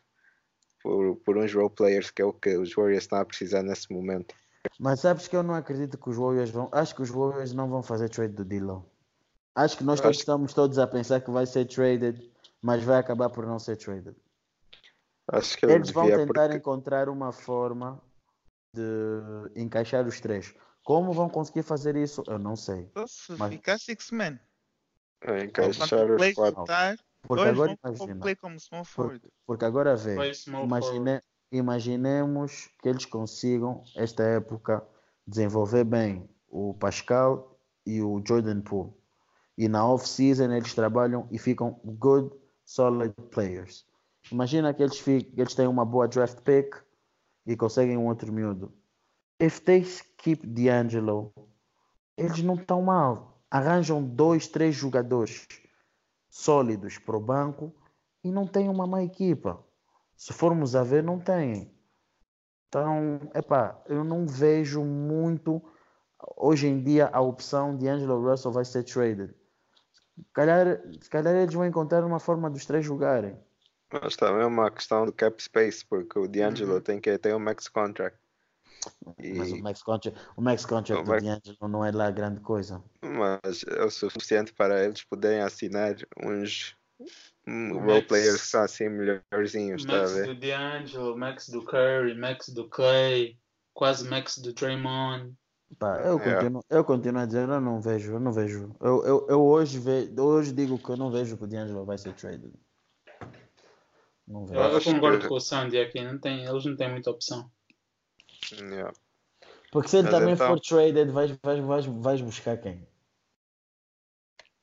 por, 0.82 1.16
por 1.16 1.36
uns 1.36 1.54
role 1.54 1.70
players, 1.70 2.10
que 2.10 2.22
é 2.22 2.24
o 2.24 2.32
que 2.32 2.56
os 2.56 2.74
Warriors 2.74 3.04
estão 3.04 3.18
a 3.18 3.24
precisar 3.24 3.62
nesse 3.62 3.92
momento. 3.92 4.34
Mas 4.78 5.00
sabes 5.00 5.28
que 5.28 5.36
eu 5.36 5.42
não 5.42 5.54
acredito 5.54 5.98
que 5.98 6.10
os 6.10 6.16
Warriors 6.16 6.50
vão. 6.50 6.68
Acho 6.72 6.94
que 6.94 7.02
os 7.02 7.10
Warriors 7.10 7.52
não 7.52 7.68
vão 7.68 7.82
fazer 7.82 8.08
trade 8.08 8.34
do 8.34 8.44
Dillon. 8.44 8.82
Acho 9.54 9.76
que 9.76 9.84
nós 9.84 10.00
todos 10.00 10.18
estamos 10.18 10.54
todos 10.54 10.78
a 10.78 10.86
pensar 10.86 11.20
que 11.20 11.30
vai 11.30 11.44
ser 11.46 11.66
traded, 11.66 12.30
mas 12.60 12.82
vai 12.82 12.98
acabar 12.98 13.28
por 13.28 13.46
não 13.46 13.58
ser 13.58 13.76
traded. 13.76 14.16
Acho 15.28 15.56
que 15.56 15.66
eles 15.66 15.90
vão 15.90 16.06
tentar 16.06 16.26
porque... 16.26 16.56
encontrar 16.56 17.08
uma 17.08 17.32
forma 17.32 18.00
de 18.74 19.60
encaixar 19.60 20.06
os 20.06 20.20
três. 20.20 20.54
Como 20.84 21.12
vão 21.12 21.28
conseguir 21.28 21.62
fazer 21.62 21.96
isso? 21.96 22.24
Eu 22.26 22.38
não 22.38 22.56
sei. 22.56 22.90
Se 23.06 23.32
mas... 23.32 23.52
ficar 23.52 23.78
six 23.78 24.10
men. 24.10 24.38
É, 25.22 25.44
encaixar 25.44 26.10
os 26.10 26.34
quatro. 26.34 26.64
Porque 27.22 27.44
agora 27.44 27.78
imagina. 27.82 28.20
Porque, 28.94 29.28
porque, 29.46 29.64
agora 29.64 29.96
vê. 29.96 30.16
Imagine, 30.62 31.22
imaginemos 31.50 32.68
que 32.82 32.88
eles 32.88 33.04
consigam, 33.04 33.82
esta 33.96 34.22
época, 34.22 34.84
desenvolver 35.26 35.84
bem 35.84 36.28
o 36.48 36.74
Pascal 36.74 37.58
e 37.86 38.02
o 38.02 38.22
Jordan 38.26 38.60
Poole. 38.60 38.92
e 39.56 39.68
na 39.68 39.86
off-season 39.86 40.52
eles 40.52 40.74
trabalham 40.74 41.28
e 41.30 41.38
ficam 41.38 41.78
good, 41.84 42.30
solid 42.64 43.14
players. 43.30 43.86
Imagina 44.30 44.72
que 44.72 44.82
eles, 44.82 45.00
que 45.00 45.32
eles 45.36 45.54
têm 45.54 45.66
uma 45.66 45.84
boa 45.84 46.08
draft 46.08 46.40
pick 46.42 46.74
e 47.46 47.56
conseguem 47.56 47.96
um 47.96 48.06
outro 48.06 48.32
miúdo. 48.32 48.72
If 49.40 49.60
they 49.60 49.84
keep 50.18 50.46
D'Angelo, 50.46 51.32
eles 52.16 52.42
não 52.42 52.54
estão 52.54 52.82
mal. 52.82 53.42
Arranjam 53.50 54.02
dois, 54.02 54.46
três 54.48 54.74
jogadores 54.74 55.46
sólidos 56.32 56.98
para 56.98 57.14
o 57.16 57.20
banco 57.20 57.74
e 58.24 58.32
não 58.32 58.46
tem 58.46 58.66
uma 58.70 58.86
má 58.86 59.02
equipa. 59.02 59.62
Se 60.16 60.32
formos 60.32 60.74
a 60.74 60.82
ver, 60.82 61.02
não 61.02 61.20
tem. 61.20 61.70
Então, 62.68 63.20
epá, 63.34 63.82
eu 63.86 64.02
não 64.02 64.26
vejo 64.26 64.82
muito 64.82 65.62
hoje 66.36 66.66
em 66.68 66.82
dia 66.82 67.10
a 67.12 67.20
opção 67.20 67.76
de 67.76 67.86
Angelo 67.86 68.18
Russell 68.26 68.50
vai 68.50 68.64
ser 68.64 68.82
traded. 68.84 69.34
Se 70.16 70.32
calhar, 70.32 70.80
calhar 71.10 71.34
eles 71.36 71.54
vão 71.54 71.66
encontrar 71.66 72.02
uma 72.04 72.18
forma 72.18 72.48
dos 72.48 72.64
três 72.64 72.84
jogarem. 72.84 73.38
Mas 73.92 74.16
também 74.16 74.42
é 74.42 74.46
uma 74.46 74.70
questão 74.70 75.04
de 75.04 75.12
cap 75.12 75.42
space, 75.42 75.84
porque 75.84 76.18
o 76.18 76.26
D'Angelo 76.26 76.74
Uhum. 76.74 76.80
tem 76.80 77.00
que 77.00 77.18
ter 77.18 77.34
um 77.34 77.38
max 77.38 77.68
contract. 77.68 78.18
E- 79.18 79.34
Mas 79.34 79.52
o 79.52 79.62
max 79.62 79.82
contract, 79.82 80.20
o 80.36 80.40
max 80.42 80.64
contract 80.66 81.02
O 81.02 81.04
do 81.04 81.10
max- 81.10 81.22
D'Angelo 81.22 81.68
não 81.68 81.84
é 81.84 81.90
lá 81.92 82.10
grande 82.10 82.40
coisa. 82.40 82.82
Mas 83.00 83.64
é 83.68 83.84
o 83.84 83.90
suficiente 83.90 84.52
para 84.52 84.84
eles 84.84 85.02
poderem 85.04 85.40
assinar 85.40 85.94
uns 86.24 86.74
um, 87.46 87.72
O 87.72 87.78
role 87.78 87.86
max- 87.94 88.06
players 88.06 88.40
que 88.40 88.46
são 88.46 88.62
assim 88.62 88.88
melhorzinhos, 88.88 89.84
a 89.84 89.92
Max 89.98 90.12
ver? 90.14 90.26
do 90.26 90.34
D'Angelo, 90.40 91.16
Max 91.18 91.48
do 91.48 91.64
Curry, 91.64 92.14
Max 92.14 92.48
do 92.48 92.68
Clay, 92.68 93.38
quase 93.74 94.08
Max 94.08 94.38
do 94.38 94.52
Draymond. 94.52 95.34
Pá, 95.78 95.96
eu, 96.00 96.18
Yeah. 96.18 96.34
continuo, 96.34 96.64
eu 96.68 96.84
continuo 96.84 97.22
a 97.22 97.26
dizer, 97.26 97.48
eu 97.48 97.60
não 97.60 97.80
vejo, 97.80 98.12
eu 98.12 98.20
não 98.20 98.32
vejo. 98.32 98.76
Eu, 98.80 99.04
eu, 99.04 99.26
eu 99.30 99.42
hoje, 99.42 99.78
ve, 99.78 100.12
hoje 100.20 100.52
digo 100.52 100.78
que 100.78 100.90
eu 100.90 100.96
não 100.96 101.10
vejo 101.10 101.36
que 101.36 101.44
o 101.44 101.46
D'Angelo 101.46 101.84
vai 101.86 101.96
ser 101.98 102.12
traded. 102.14 102.52
Não 104.26 104.42
Eu, 104.42 104.46
vejo. 104.46 104.60
eu 104.60 104.82
concordo 104.94 105.18
que- 105.20 105.28
com 105.28 105.34
o 105.34 105.40
Sandy 105.40 105.78
aqui, 105.78 106.00
não 106.04 106.18
tem, 106.18 106.44
eles 106.44 106.64
não 106.64 106.76
têm 106.76 106.90
muita 106.90 107.10
opção. 107.10 107.50
Yeah. 108.50 108.92
Porque 109.70 109.88
se 109.88 109.96
ele 109.98 110.04
Mas 110.10 110.12
também 110.18 110.34
então- 110.34 110.48
for 110.48 110.60
traded, 110.60 111.10
vais, 111.10 111.30
vais, 111.42 111.60
vais, 111.64 111.86
vais 111.86 112.20
buscar 112.22 112.56
quem? 112.58 112.86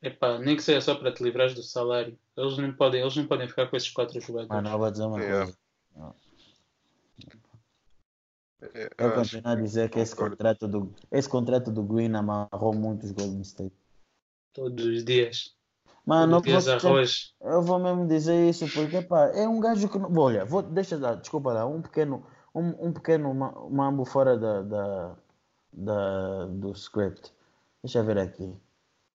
Epá, 0.01 0.38
nem 0.39 0.56
que 0.56 0.64
seja 0.64 0.80
só 0.81 0.95
para 0.95 1.11
te 1.14 1.22
livrar 1.23 1.53
do 1.53 1.61
salário. 1.64 2.18
Eles 2.38 2.57
não 2.57 2.73
podem, 2.73 3.01
eles 3.01 3.15
não 3.18 3.27
podem 3.27 3.47
ficar 3.47 3.68
com 3.68 3.76
esses 3.76 3.89
quatro 3.89 4.19
jogadores. 4.22 4.47
Mano, 4.49 4.69
eu 4.69 4.77
vou 4.80 4.91
dizer 4.91 5.03
uma 5.03 5.19
Yeah. 5.19 5.45
coisa. 5.45 5.60
Eu 8.61 8.89
Eu 8.97 9.07
acho 9.07 9.15
continuo 9.15 9.51
a 9.51 9.56
dizer 9.56 9.89
que 9.89 9.99
esse 9.99 10.14
concordo. 10.14 10.35
contrato, 10.38 10.68
do, 10.68 10.93
esse 11.11 11.30
contrato 11.30 11.72
do 11.72 11.81
Green 11.84 12.14
amarrou 12.14 12.73
muitos 12.73 13.11
Golden 13.11 13.41
State. 13.41 13.73
Todos 14.53 14.85
os 14.85 15.03
dias. 15.03 15.56
Mano, 16.06 16.38
eu 16.38 16.41
Todos 16.41 16.57
os 16.57 16.64
dias 16.65 16.81
vou, 16.84 16.91
arroz. 16.91 17.34
eu 17.41 17.61
vou 17.61 17.80
mesmo 17.80 18.07
dizer 18.07 18.49
isso 18.49 18.68
porque, 18.73 19.01
pá, 19.01 19.27
é 19.27 19.47
um 19.47 19.60
gajo 19.60 19.88
que. 19.89 19.97
não- 19.97 20.14
Olha, 20.18 20.43
vou, 20.45 20.61
deixa 20.61 20.97
dar, 20.97 21.15
desculpa 21.15 21.53
lá, 21.53 21.65
um 21.65 21.81
pequeno, 21.81 22.26
um, 22.60 22.88
um 22.88 22.94
pequeno 22.94 23.34
ma- 23.34 23.69
mambo 23.69 24.06
fora 24.06 24.38
da, 24.38 24.61
da, 24.61 25.15
da, 25.72 26.45
do 26.45 26.73
script. 26.76 27.31
Deixa 27.84 27.99
eu 27.99 28.03
ver 28.03 28.18
aqui. 28.18 28.53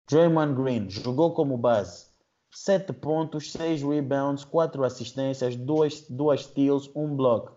Draymond 0.08 0.54
Green 0.54 0.88
jogou 0.90 1.32
como 1.32 1.56
base. 1.56 2.06
7 2.50 2.92
pontos, 2.92 3.50
6 3.52 3.82
rebounds, 3.82 4.44
4 4.44 4.84
assistências, 4.84 5.56
2 5.56 6.06
duas 6.08 6.44
steals, 6.44 6.90
1 6.94 7.16
block. 7.16 7.52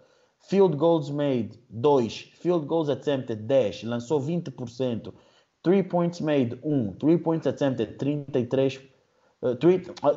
Field 0.49 0.75
goals 0.75 1.09
made, 1.09 1.59
2. 1.69 2.31
Field 2.39 2.65
goals 2.65 2.89
attempted, 2.89 3.47
10. 3.47 3.83
Lançou 3.83 4.19
20%. 4.19 5.13
3 5.61 5.83
points 5.83 6.19
made, 6.19 6.59
1. 6.63 6.93
3 6.93 7.17
points 7.19 7.47
attempted, 7.47 7.97
33. 7.97 8.89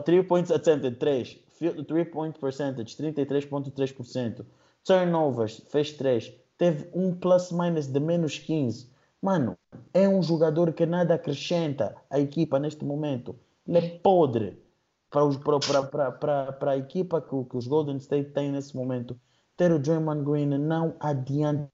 3 0.04 0.22
points 0.22 0.50
attempted, 0.50 0.98
3. 0.98 1.44
3 1.86 2.04
point 2.06 2.38
percentage, 2.38 2.96
33.3%. 2.96 4.44
Turnovers, 4.84 5.62
fez 5.70 5.92
3. 5.92 6.32
Teve 6.56 6.90
um 6.94 7.14
plus 7.14 7.52
minus 7.52 7.86
de 7.86 8.00
menos 8.00 8.38
15. 8.38 8.90
Mano, 9.22 9.56
é 9.92 10.08
um 10.08 10.22
jogador 10.22 10.72
que 10.72 10.86
nada 10.86 11.14
acrescenta 11.14 11.94
à 12.08 12.18
equipa 12.18 12.58
neste 12.58 12.84
momento. 12.84 13.38
Ele 13.66 13.78
é 13.78 13.98
podre 13.98 14.62
para, 15.10 15.24
os, 15.24 15.36
para, 15.36 15.58
para, 15.58 16.12
para, 16.12 16.52
para, 16.52 16.70
a 16.72 16.76
equipa 16.76 17.20
que, 17.20 17.44
que 17.44 17.56
os 17.56 17.66
Golden 17.66 17.96
State 17.98 18.30
têm 18.30 18.52
nesse 18.52 18.74
momento. 18.74 19.18
Ter 19.56 19.72
o 19.72 19.78
Draymond 19.78 20.24
Green 20.24 20.58
não 20.58 20.96
adianta 21.00 21.70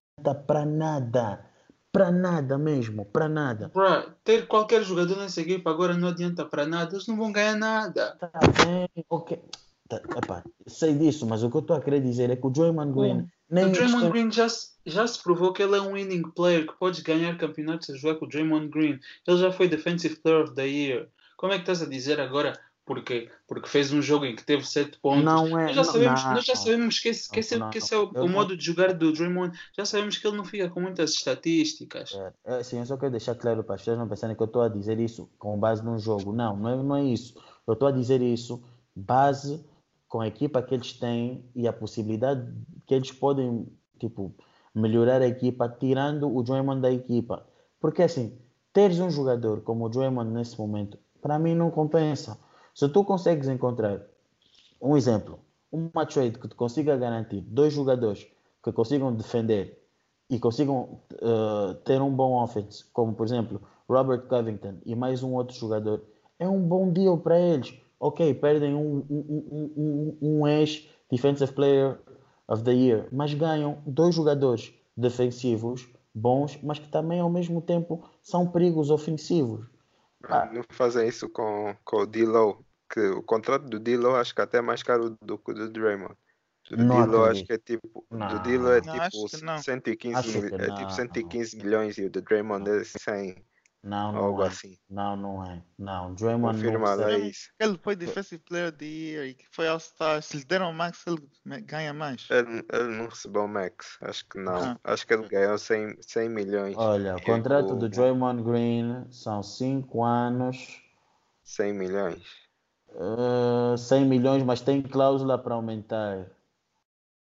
para 0.47 0.65
nada. 0.65 1.45
Para 1.93 2.11
nada 2.11 2.59
mesmo, 2.59 3.07
para 3.07 3.29
nada. 3.29 3.71
Bruh, 3.73 4.13
ter 4.23 4.47
qualquer 4.47 4.83
jogador 4.83 5.17
nessa 5.17 5.41
equipa 5.41 5.71
agora 5.71 5.95
não 5.95 6.09
adianta 6.09 6.45
para 6.45 6.67
nada. 6.67 6.95
Eles 6.95 7.07
não 7.07 7.17
vão 7.17 7.33
ganhar 7.33 7.57
nada. 7.57 8.17
Tá 8.17 8.31
bem, 8.65 9.05
ok. 9.09 9.41
Tá, 9.89 9.97
epá, 10.17 10.43
sei 10.67 10.95
disso, 10.95 11.25
mas 11.27 11.43
o 11.43 11.51
que 11.51 11.57
eu 11.57 11.61
estou 11.61 11.77
a 11.77 11.81
querer 11.81 12.01
dizer 12.01 12.29
é 12.31 12.37
que 12.37 12.47
o 12.47 12.51
Draymond 12.51 12.93
Green 12.93 13.27
nem 13.49 13.67
o 13.67 13.71
Draymond 13.73 14.11
Green 14.11 14.33
já, 14.33 14.49
se- 14.49 14.71
já 14.85 15.07
se 15.07 15.23
provou 15.23 15.53
que 15.53 15.63
ele 15.63 15.77
é 15.77 15.81
um 15.81 15.93
winning 15.93 16.23
player, 16.33 16.67
que 16.67 16.73
pode 16.79 17.01
ganhar 17.03 17.37
campeonatos 17.39 17.89
a 17.91 17.97
jogar 17.97 18.17
com 18.19 18.25
o 18.25 18.29
Draymond 18.29 18.69
Green. 18.69 18.99
Ele 19.27 19.39
já 19.39 19.53
foi 19.53 19.69
Defensive 19.69 20.17
Player 20.17 20.43
of 20.43 20.55
the 20.55 20.67
Year. 20.67 21.09
Como 21.37 21.53
é 21.53 21.57
que 21.57 21.63
estás 21.63 21.81
a 21.83 21.87
dizer 21.87 22.19
agora? 22.21 22.59
Porque, 22.85 23.29
porque 23.49 23.69
fez 23.69 23.93
um 23.93 24.01
jogo 24.03 24.25
em 24.25 24.35
que 24.35 24.45
teve 24.45 24.65
7 24.67 24.99
pontos. 25.01 25.25
Não 25.25 25.59
é. 25.59 25.67
nós, 25.67 25.75
já 25.77 25.83
não- 25.85 25.93
sabemos, 25.93 26.25
não. 26.25 26.33
nós 26.35 26.45
já 26.45 26.55
sabemos 26.57 26.99
que 27.01 27.09
esse, 27.09 27.29
que 27.31 27.41
esse, 27.41 27.57
Não, 27.57 27.71
que 27.71 27.79
esse 27.79 27.93
é 27.95 27.99
o, 27.99 28.09
o 28.09 28.13
não- 28.13 28.29
modo 28.29 28.57
de 28.57 28.65
jogar 28.65 28.93
do 28.95 29.13
Draymond. 29.13 29.57
Já 29.77 29.85
sabemos 29.85 30.19
que 30.19 30.27
ele 30.27 30.37
não 30.37 30.45
fica 30.45 30.69
com 30.71 30.81
muitas 30.81 31.11
estatísticas. 31.13 32.19
É, 32.45 32.63
sim, 32.65 32.79
eu 32.79 32.87
só 32.87 32.97
quero 32.97 33.11
deixar 33.13 33.35
claro 33.37 33.63
para 33.65 33.75
as 33.77 33.81
pessoas 33.81 33.99
não 33.99 34.09
pensarem 34.09 34.35
que 34.37 34.43
eu 34.43 34.47
estou 34.47 34.63
a 34.63 34.69
dizer 34.69 34.99
isso 34.99 35.29
com 35.39 35.57
base 35.59 35.85
num 35.85 35.99
jogo. 35.99 36.33
Não, 36.33 36.57
não 36.57 36.69
é, 36.69 36.77
não 36.83 36.97
é 36.97 37.05
isso. 37.05 37.35
Eu 37.67 37.75
estou 37.75 37.89
a 37.89 37.93
dizer 37.93 38.21
isso 38.23 38.63
base 38.95 39.65
com 40.09 40.21
a 40.21 40.27
equipa 40.27 40.63
que 40.63 40.75
eles 40.75 40.93
têm 40.93 41.45
e 41.55 41.67
a 41.67 41.73
possibilidade 41.73 42.53
que 42.87 42.95
eles 42.95 43.13
podem, 43.13 43.67
tipo, 43.99 44.35
melhorar 44.75 45.21
a 45.23 45.27
equipa 45.27 45.69
tirando 45.69 46.35
o 46.35 46.43
Draymond 46.43 46.81
da 46.81 46.91
equipa. 46.91 47.47
Porque 47.81 48.03
assim, 48.03 48.39
teres 48.73 49.01
um 49.01 49.11
jogador 49.11 49.63
como 49.63 49.87
o 49.87 49.89
Draymond 49.89 50.31
nesse 50.31 50.59
momento, 50.59 50.99
para 51.21 51.39
mim 51.39 51.55
não 51.55 51.71
compensa. 51.71 52.39
Se 52.75 52.89
tu 52.89 53.03
consegues 53.05 53.49
encontrar 53.49 54.03
um 54.81 54.97
exemplo, 54.97 55.39
uma 55.73 56.07
trade 56.07 56.39
que 56.39 56.49
te 56.49 56.55
consiga 56.55 56.97
garantir 56.97 57.41
dois 57.41 57.73
jogadores 57.73 58.27
que 58.63 58.73
consigam 58.73 59.15
defender 59.15 59.83
e 60.29 60.39
consigam 60.39 61.01
uh, 61.15 61.75
ter 61.85 62.01
um 62.03 62.11
bom 62.11 62.43
offense, 62.43 62.85
como 62.93 63.15
por 63.15 63.27
exemplo 63.27 63.61
Robert 63.89 64.27
Covington 64.29 64.75
e 64.85 64.95
mais 64.95 65.23
um 65.23 65.35
outro 65.35 65.57
jogador, 65.57 66.03
é 66.39 66.49
um 66.49 66.61
bom 66.61 66.91
deal 66.91 67.17
para 67.19 67.39
eles. 67.39 67.75
Ok, 67.99 68.35
perdem 68.35 68.75
um, 68.75 68.99
um, 69.09 69.25
um, 69.51 69.73
um, 69.77 70.19
um 70.41 70.47
ex-Defensive 70.47 71.53
Player 71.53 71.99
of 72.47 72.63
the 72.63 72.73
Year, 72.73 73.09
mas 73.11 73.33
ganham 73.35 73.83
dois 73.87 74.15
jogadores 74.15 74.73
defensivos 74.97 75.89
bons, 76.15 76.59
mas 76.63 76.79
que 76.79 76.89
também 76.89 77.21
ao 77.21 77.31
mesmo 77.31 77.61
tempo 77.61 78.09
são 78.23 78.47
perigos 78.51 78.91
ofensivos. 78.91 79.67
Ah. 80.25 80.47
Não 80.53 80.63
fazem 80.71 81.09
isso 81.09 81.29
com, 81.29 81.75
com 81.85 81.99
o 81.99 82.07
D-Low, 82.07 82.65
que 82.93 83.01
o 83.01 83.23
contrato 83.23 83.65
do 83.65 83.79
D-Low 83.79 84.17
acho 84.17 84.35
que 84.35 84.41
até 84.41 84.59
é 84.59 84.63
mais 84.63 84.83
caro 84.83 85.17
do 85.23 85.39
que 85.39 85.51
o 85.51 85.55
do 85.55 85.71
Draymond. 85.71 86.15
Do 86.71 86.77
D-Low 86.77 87.25
acho 87.27 87.45
que 87.45 87.53
é 87.53 87.59
tipo, 87.59 88.05
Não. 88.11 88.27
do 88.29 88.39
D-Low 88.41 88.73
é 88.73 88.81
Não, 88.81 88.93
tipo 88.93 89.05
acho 89.05 89.39
que 89.39 89.45
não. 89.45 89.59
115, 89.59 90.15
Acho 90.17 90.41
mil- 90.41 90.49
que 90.49 90.55
é 90.57 90.75
tipo 90.75 90.91
115 90.91 91.57
milhões 91.59 91.99
e 91.99 92.05
o 92.07 92.11
do 92.11 92.21
Draymond 92.23 92.69
é 92.69 92.83
100, 92.85 93.37
Não, 93.87 94.11
não 94.11 94.25
algo 94.25 94.43
é. 94.43 94.49
assim. 94.49 94.77
Não, 94.91 95.17
não 95.17 95.45
é. 95.45 95.63
Não, 95.79 96.13
Draymond 96.15 96.57
Confirma 96.57 96.97
não 96.97 97.05
recebe- 97.05 97.29
isso. 97.31 97.51
Ele 97.61 97.79
foi 97.79 97.95
Defensive 97.95 98.43
Player 98.43 98.69
of 98.71 98.79
the 98.79 98.85
Year 98.85 99.27
e 99.27 99.35
que 99.35 99.45
foi 99.53 99.69
All-Star. 99.69 100.21
Se 100.23 100.39
lhe 100.39 100.45
deram 100.45 100.73
max, 100.73 101.05
ele 101.07 101.23
ganha 101.63 101.95
mais. 101.95 102.27
Ele, 102.29 102.65
ele 102.73 102.97
não 102.97 103.07
recebeu 103.09 103.45
o 103.45 103.49
max, 103.49 103.97
acho 104.03 104.27
que 104.29 104.39
não. 104.41 104.57
Ah. 104.57 104.79
Acho 104.83 105.07
que 105.07 105.15
ele 105.15 105.29
ganhou 105.29 105.57
100, 105.57 105.97
100 106.01 106.29
milhões. 106.29 106.77
Olha, 106.77 107.15
o 107.15 107.19
E 107.19 107.23
contrato 107.23 107.75
o- 107.75 107.79
do 107.79 107.89
Draymond 107.89 108.43
Green 108.43 109.07
são 109.11 109.41
5 109.43 110.03
anos, 110.03 110.83
100 111.45 111.73
milhões. 111.73 112.25
uh, 112.91 113.79
100 113.79 114.05
milhões, 114.05 114.43
mas 114.43 114.61
tem 114.61 114.83
cláusula 114.83 115.39
para 115.39 115.55
aumentar. 115.55 116.27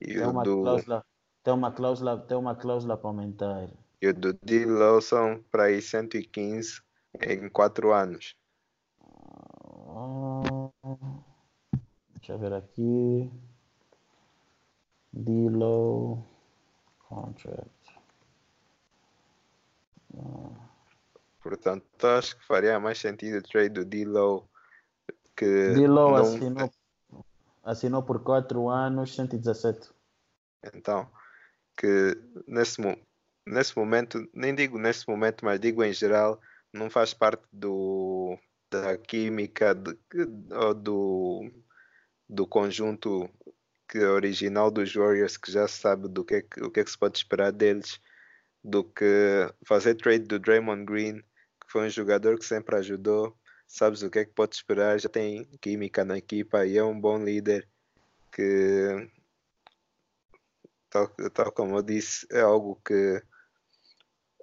E 0.01 0.06
Tem 0.14 0.26
o 0.26 0.30
uma 0.30 0.43
do, 0.43 0.62
cláusula, 0.62 1.05
tem 1.44 1.55
uma 1.55 1.70
cláusula, 1.70 2.18
tem 2.18 2.36
uma 2.36 2.55
cláusula 2.56 2.97
para 2.97 3.09
aumentar. 3.09 3.68
E 4.07 4.11
o 4.11 4.15
do 4.15 4.33
D-Low 4.35 5.01
são 5.01 5.43
para 5.51 5.65
aí 5.65 5.83
115 5.83 6.81
em 7.20 7.49
4 7.49 7.93
anos. 7.93 8.37
Deixa 12.15 12.33
eu 12.33 12.39
ver 12.39 12.53
aqui. 12.53 13.31
D-Low 15.12 16.24
contract. 17.09 17.70
Portanto, 21.43 22.05
acho 22.07 22.37
que 22.37 22.47
faria 22.47 22.78
mais 22.78 22.99
sentido 22.99 23.39
o 23.39 23.43
trade 23.43 23.70
do 23.70 23.85
D-Low 23.85 24.49
que 25.37 25.45
D-Low 25.74 26.12
não- 26.12 26.23
assinou, 26.23 26.73
assinou 27.62 28.03
por 28.03 28.23
4 28.23 28.69
anos, 28.69 29.15
117. 29.15 29.91
Então, 30.74 31.09
que 31.77 32.16
nesse, 32.47 32.81
mo- 32.81 32.99
nesse 33.47 33.77
momento, 33.77 34.28
nem 34.35 34.55
digo 34.55 34.78
nesse 34.78 35.09
momento, 35.09 35.44
mas 35.44 35.60
digo 35.60 35.82
em 35.85 35.93
geral, 35.93 36.40
não 36.73 36.90
faz 36.90 37.14
parte 37.14 37.44
do, 37.52 38.39
da 38.70 38.98
química 38.98 39.74
de, 39.74 39.97
do, 40.82 41.51
do 42.28 42.47
conjunto 42.47 43.31
que 43.89 43.98
original 43.98 44.70
dos 44.70 44.93
Warriors, 44.94 45.36
que 45.36 45.52
já 45.52 45.68
sabe 45.68 46.09
do 46.09 46.24
que, 46.24 46.35
é 46.35 46.43
que, 46.43 46.60
o 46.62 46.70
que 46.70 46.81
é 46.81 46.85
que 46.85 46.90
se 46.90 46.98
pode 46.98 47.18
esperar 47.18 47.52
deles, 47.52 48.01
do 48.62 48.82
que 48.82 49.05
fazer 49.64 49.94
trade 49.94 50.24
do 50.24 50.40
Draymond 50.40 50.85
Green, 50.85 51.20
que 51.60 51.70
foi 51.70 51.86
um 51.86 51.90
jogador 51.90 52.39
que 52.39 52.44
sempre 52.44 52.77
ajudou, 52.77 53.36
sabes 53.66 54.02
o 54.02 54.10
que 54.10 54.20
é 54.20 54.24
que 54.24 54.32
pode 54.32 54.56
esperar, 54.56 54.98
já 54.98 55.09
tem 55.09 55.44
química 55.60 56.05
na 56.05 56.18
equipa 56.18 56.66
e 56.66 56.77
é 56.77 56.82
um 56.82 56.98
bom 57.01 57.23
líder 57.24 57.68
que 58.32 59.09
tal, 60.90 61.09
tal 61.32 61.52
como 61.52 61.77
eu 61.77 61.82
disse, 61.82 62.27
é 62.31 62.40
algo 62.40 62.81
que, 62.85 63.23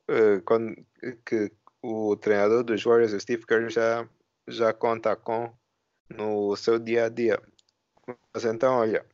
uh, 0.10 0.42
quando, 0.46 0.76
que 1.26 1.52
o 1.82 2.16
treinador 2.16 2.64
dos 2.64 2.84
Warriors, 2.84 3.14
o 3.14 3.20
Steve 3.20 3.46
Kerr, 3.46 3.70
já, 3.70 4.08
já 4.48 4.74
conta 4.74 5.16
com 5.16 5.52
no 6.10 6.56
seu 6.56 6.80
dia 6.80 7.06
a 7.06 7.10
dia. 7.10 7.42
Mas 8.34 8.46
então, 8.46 8.76
olha, 8.76 9.06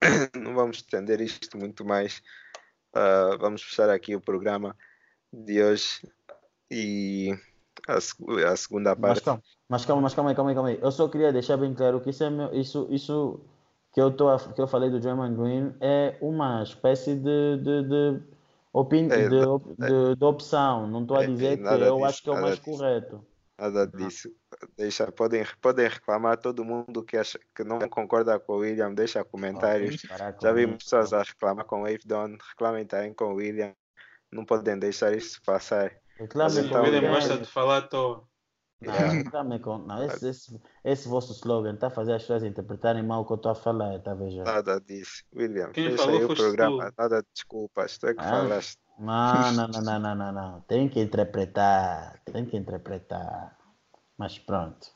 não 0.36 0.54
vamos 0.54 0.78
estender 0.78 1.20
isto 1.20 1.56
muito 1.56 1.84
mais. 1.84 2.22
Uh, 2.94 3.36
vamos 3.38 3.62
fechar 3.62 3.90
aqui 3.90 4.14
o 4.14 4.20
programa 4.20 4.76
de 5.32 5.62
hoje 5.62 6.08
e 6.70 7.36
a, 7.88 7.96
a 7.96 8.56
segunda 8.56 8.94
parte. 8.94 9.16
Mas 9.16 9.20
calma, 9.20 9.42
mas 9.68 9.84
calma, 9.84 10.02
mas 10.02 10.14
calma, 10.14 10.34
calma, 10.34 10.54
calma 10.54 10.68
aí. 10.70 10.78
Eu 10.80 10.92
só 10.92 11.08
queria 11.08 11.32
deixar 11.32 11.56
bem 11.56 11.74
claro 11.74 12.00
que 12.00 12.10
isso, 12.10 12.24
é 12.24 12.30
meu, 12.30 12.54
isso, 12.54 12.86
isso 12.90 13.40
que 13.92 14.00
eu, 14.00 14.10
tô, 14.10 14.36
que 14.38 14.60
eu 14.60 14.68
falei 14.68 14.90
do 14.90 15.00
Draymond 15.00 15.36
Green 15.36 15.74
é 15.80 16.16
uma 16.20 16.62
espécie 16.62 17.14
de, 17.14 17.58
de, 17.58 17.82
de, 17.82 18.22
opin, 18.74 19.08
é, 19.10 19.28
de, 19.28 19.28
de, 19.28 20.16
de, 20.16 20.24
opção. 20.24 20.86
Não 20.88 21.02
estou 21.02 21.16
a 21.16 21.24
é, 21.24 21.26
dizer 21.28 21.58
que 21.58 21.64
eu 21.64 21.78
disso, 21.78 22.04
acho 22.04 22.22
que 22.22 22.28
é 22.28 22.32
o 22.32 22.40
mais 22.42 22.56
disso. 22.56 22.70
correto. 22.70 23.26
Nada 23.56 23.86
disso. 23.86 24.28
Deixa, 24.76 25.12
podem, 25.12 25.44
podem 25.62 25.88
reclamar 25.88 26.36
todo 26.36 26.64
mundo 26.64 27.04
que, 27.04 27.16
acha, 27.16 27.38
que 27.54 27.62
não 27.62 27.78
concorda 27.88 28.38
com 28.40 28.54
o 28.54 28.58
William, 28.58 28.92
deixa 28.92 29.24
comentários. 29.24 30.02
Já 30.42 30.52
vi 30.52 30.66
pessoas 30.66 31.12
a 31.12 31.22
reclamar 31.22 31.64
com 31.64 31.80
o 31.80 31.82
Wave 31.82 32.00
Don, 32.04 32.36
reclamem 32.50 32.84
também 32.84 33.14
com 33.14 33.26
o 33.26 33.36
William. 33.36 33.72
Não 34.32 34.44
podem 34.44 34.76
deixar 34.76 35.16
isso 35.16 35.40
passar. 35.46 35.92
Reclamem 36.18 36.66
então, 36.66 36.82
o 36.82 36.84
William 36.84 37.12
gosta 37.12 37.38
de 37.38 37.46
falar 37.46 37.78
à 37.78 37.82
toa. 37.82 38.24
Não, 38.84 39.58
com, 39.60 39.78
não 39.78 40.02
esse, 40.04 40.28
esse, 40.28 40.60
esse, 40.84 41.08
vosso 41.08 41.32
slogan 41.32 41.74
está 41.74 41.88
a 41.88 41.90
fazer 41.90 42.14
as 42.14 42.22
pessoas 42.22 42.44
interpretarem 42.44 43.02
mal 43.02 43.22
o 43.22 43.24
que 43.24 43.32
eu 43.32 43.36
estou 43.36 43.52
a 43.52 43.54
falar, 43.54 43.96
está 43.96 44.12
a 44.12 44.14
ver 44.14 44.30
Nada 44.44 44.80
disso. 44.80 45.24
William, 45.34 45.70
Quem 45.70 45.88
deixa 45.88 46.10
aí 46.10 46.24
o 46.24 46.34
programa, 46.34 46.90
tu. 46.90 46.94
nada 46.98 47.22
de 47.22 47.28
desculpas, 47.34 47.98
tu 47.98 48.06
é 48.06 48.14
que 48.14 48.20
ah, 48.20 48.30
falaste. 48.30 48.78
Não, 48.98 49.52
não, 49.52 49.68
não, 49.68 49.82
não, 49.82 49.98
não, 49.98 50.14
não, 50.14 50.32
não. 50.32 50.60
Tem 50.62 50.88
que 50.88 51.00
interpretar, 51.00 52.20
tem 52.24 52.44
que 52.44 52.56
interpretar. 52.56 53.56
Mas 54.16 54.38
pronto. 54.38 54.88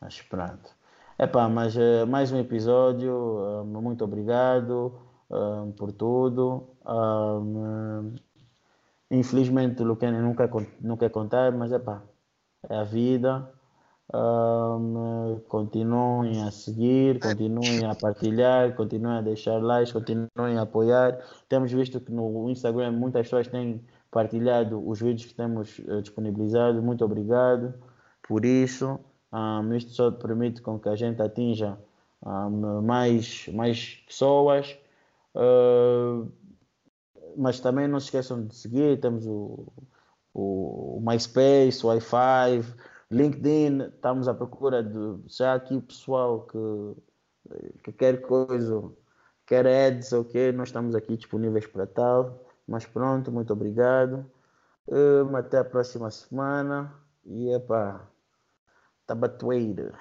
Mas 0.00 0.20
pronto. 0.20 0.70
Epá, 1.18 1.48
mas 1.48 1.76
uh, 1.76 2.06
mais 2.06 2.32
um 2.32 2.38
episódio. 2.38 3.12
Uh, 3.12 3.64
muito 3.64 4.04
obrigado 4.04 4.98
uh, 5.30 5.72
por 5.72 5.92
tudo. 5.92 6.76
infelizmente 9.10 9.82
o 9.82 9.86
Luquene 9.86 10.18
não 10.18 10.96
quer 10.96 11.10
contar, 11.10 11.52
mas 11.52 11.72
epá, 11.72 12.02
é 12.68 12.76
a 12.76 12.84
vida. 12.84 13.50
Um, 14.12 15.40
continuem 15.46 16.42
a 16.42 16.50
seguir, 16.50 17.20
continuem 17.20 17.84
a 17.86 17.94
partilhar, 17.94 18.74
continuem 18.74 19.18
a 19.18 19.20
deixar 19.20 19.62
likes, 19.62 19.92
continuem 19.92 20.58
a 20.58 20.62
apoiar. 20.62 21.18
Temos 21.48 21.70
visto 21.70 22.00
que 22.00 22.10
no 22.10 22.50
Instagram 22.50 22.90
muitas 22.92 23.22
pessoas 23.26 23.46
têm 23.46 23.80
partilhado 24.10 24.84
os 24.86 25.00
vídeos 25.00 25.26
que 25.26 25.34
temos 25.34 25.78
uh, 25.78 26.02
disponibilizados. 26.02 26.82
Muito 26.82 27.04
obrigado 27.04 27.72
por 28.26 28.44
isso. 28.44 28.98
Um, 29.32 29.72
isto 29.74 29.92
só 29.92 30.10
permite 30.10 30.60
com 30.60 30.76
que 30.78 30.88
a 30.88 30.96
gente 30.96 31.22
atinja 31.22 31.78
um, 32.26 32.82
mais, 32.82 33.48
mais 33.54 34.02
pessoas. 34.06 34.76
Uh, 35.36 36.28
mas 37.36 37.60
também 37.60 37.86
não 37.86 38.00
se 38.00 38.06
esqueçam 38.06 38.44
de 38.44 38.54
seguir. 38.56 38.98
Temos 39.00 39.24
o, 39.24 39.72
o 40.34 41.00
MySpace, 41.04 41.84
o 41.84 41.88
Wi-Fi, 41.88 42.64
LinkedIn, 43.10 43.82
estamos 43.82 44.28
à 44.28 44.34
procura 44.34 44.82
de 44.82 45.18
já 45.26 45.54
aqui 45.54 45.80
pessoal 45.80 46.46
que, 46.46 46.96
que 47.84 47.92
quer 47.92 48.20
coisa, 48.20 48.90
quer 49.46 49.66
ads 49.66 50.12
okay, 50.12 50.52
nós 50.52 50.68
estamos 50.68 50.94
aqui 50.94 51.16
disponíveis 51.16 51.66
para 51.66 51.86
tal. 51.86 52.46
Mas 52.66 52.86
pronto, 52.86 53.32
muito 53.32 53.52
obrigado. 53.52 54.30
Um, 54.86 55.34
até 55.36 55.58
a 55.58 55.64
próxima 55.64 56.08
semana. 56.10 56.94
E 57.24 57.52
epá, 57.52 58.08
tabatueira. 59.06 59.92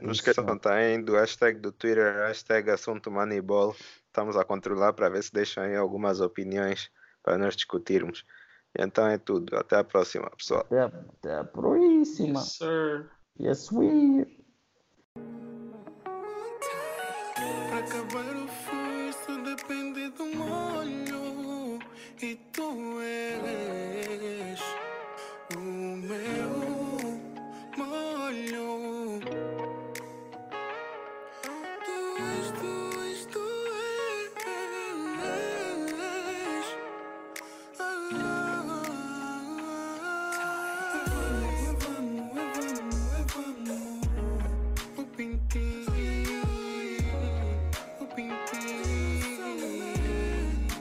Não 0.00 0.12
esqueçam 0.12 0.58
também 0.58 1.02
do 1.02 1.14
hashtag 1.14 1.58
do 1.58 1.70
Twitter, 1.70 2.14
hashtag 2.26 2.70
assunto 2.70 3.10
Moneyball. 3.10 3.76
Estamos 4.06 4.36
a 4.36 4.44
controlar 4.44 4.92
para 4.94 5.10
ver 5.10 5.22
se 5.22 5.32
deixam 5.32 5.64
aí 5.64 5.76
algumas 5.76 6.20
opiniões 6.20 6.90
para 7.22 7.36
nós 7.36 7.54
discutirmos. 7.54 8.24
Então 8.78 9.06
é 9.06 9.18
tudo. 9.18 9.56
Até 9.56 9.76
a 9.76 9.84
próxima, 9.84 10.30
pessoal. 10.30 10.60
Até 10.60 10.80
a, 10.80 10.86
até 10.86 11.36
a 11.36 11.44
próxima. 11.44 12.40
Yes, 12.40 12.56
sir. 12.56 13.10
Yes, 13.38 13.72
we. 13.72 14.26
Acabar 17.78 18.36
o 18.36 18.48
furso 18.48 19.42
depende 19.44 20.08
do 20.10 20.26
molho 20.36 21.78
e 22.22 22.36
tu 22.52 23.00
és 23.00 23.91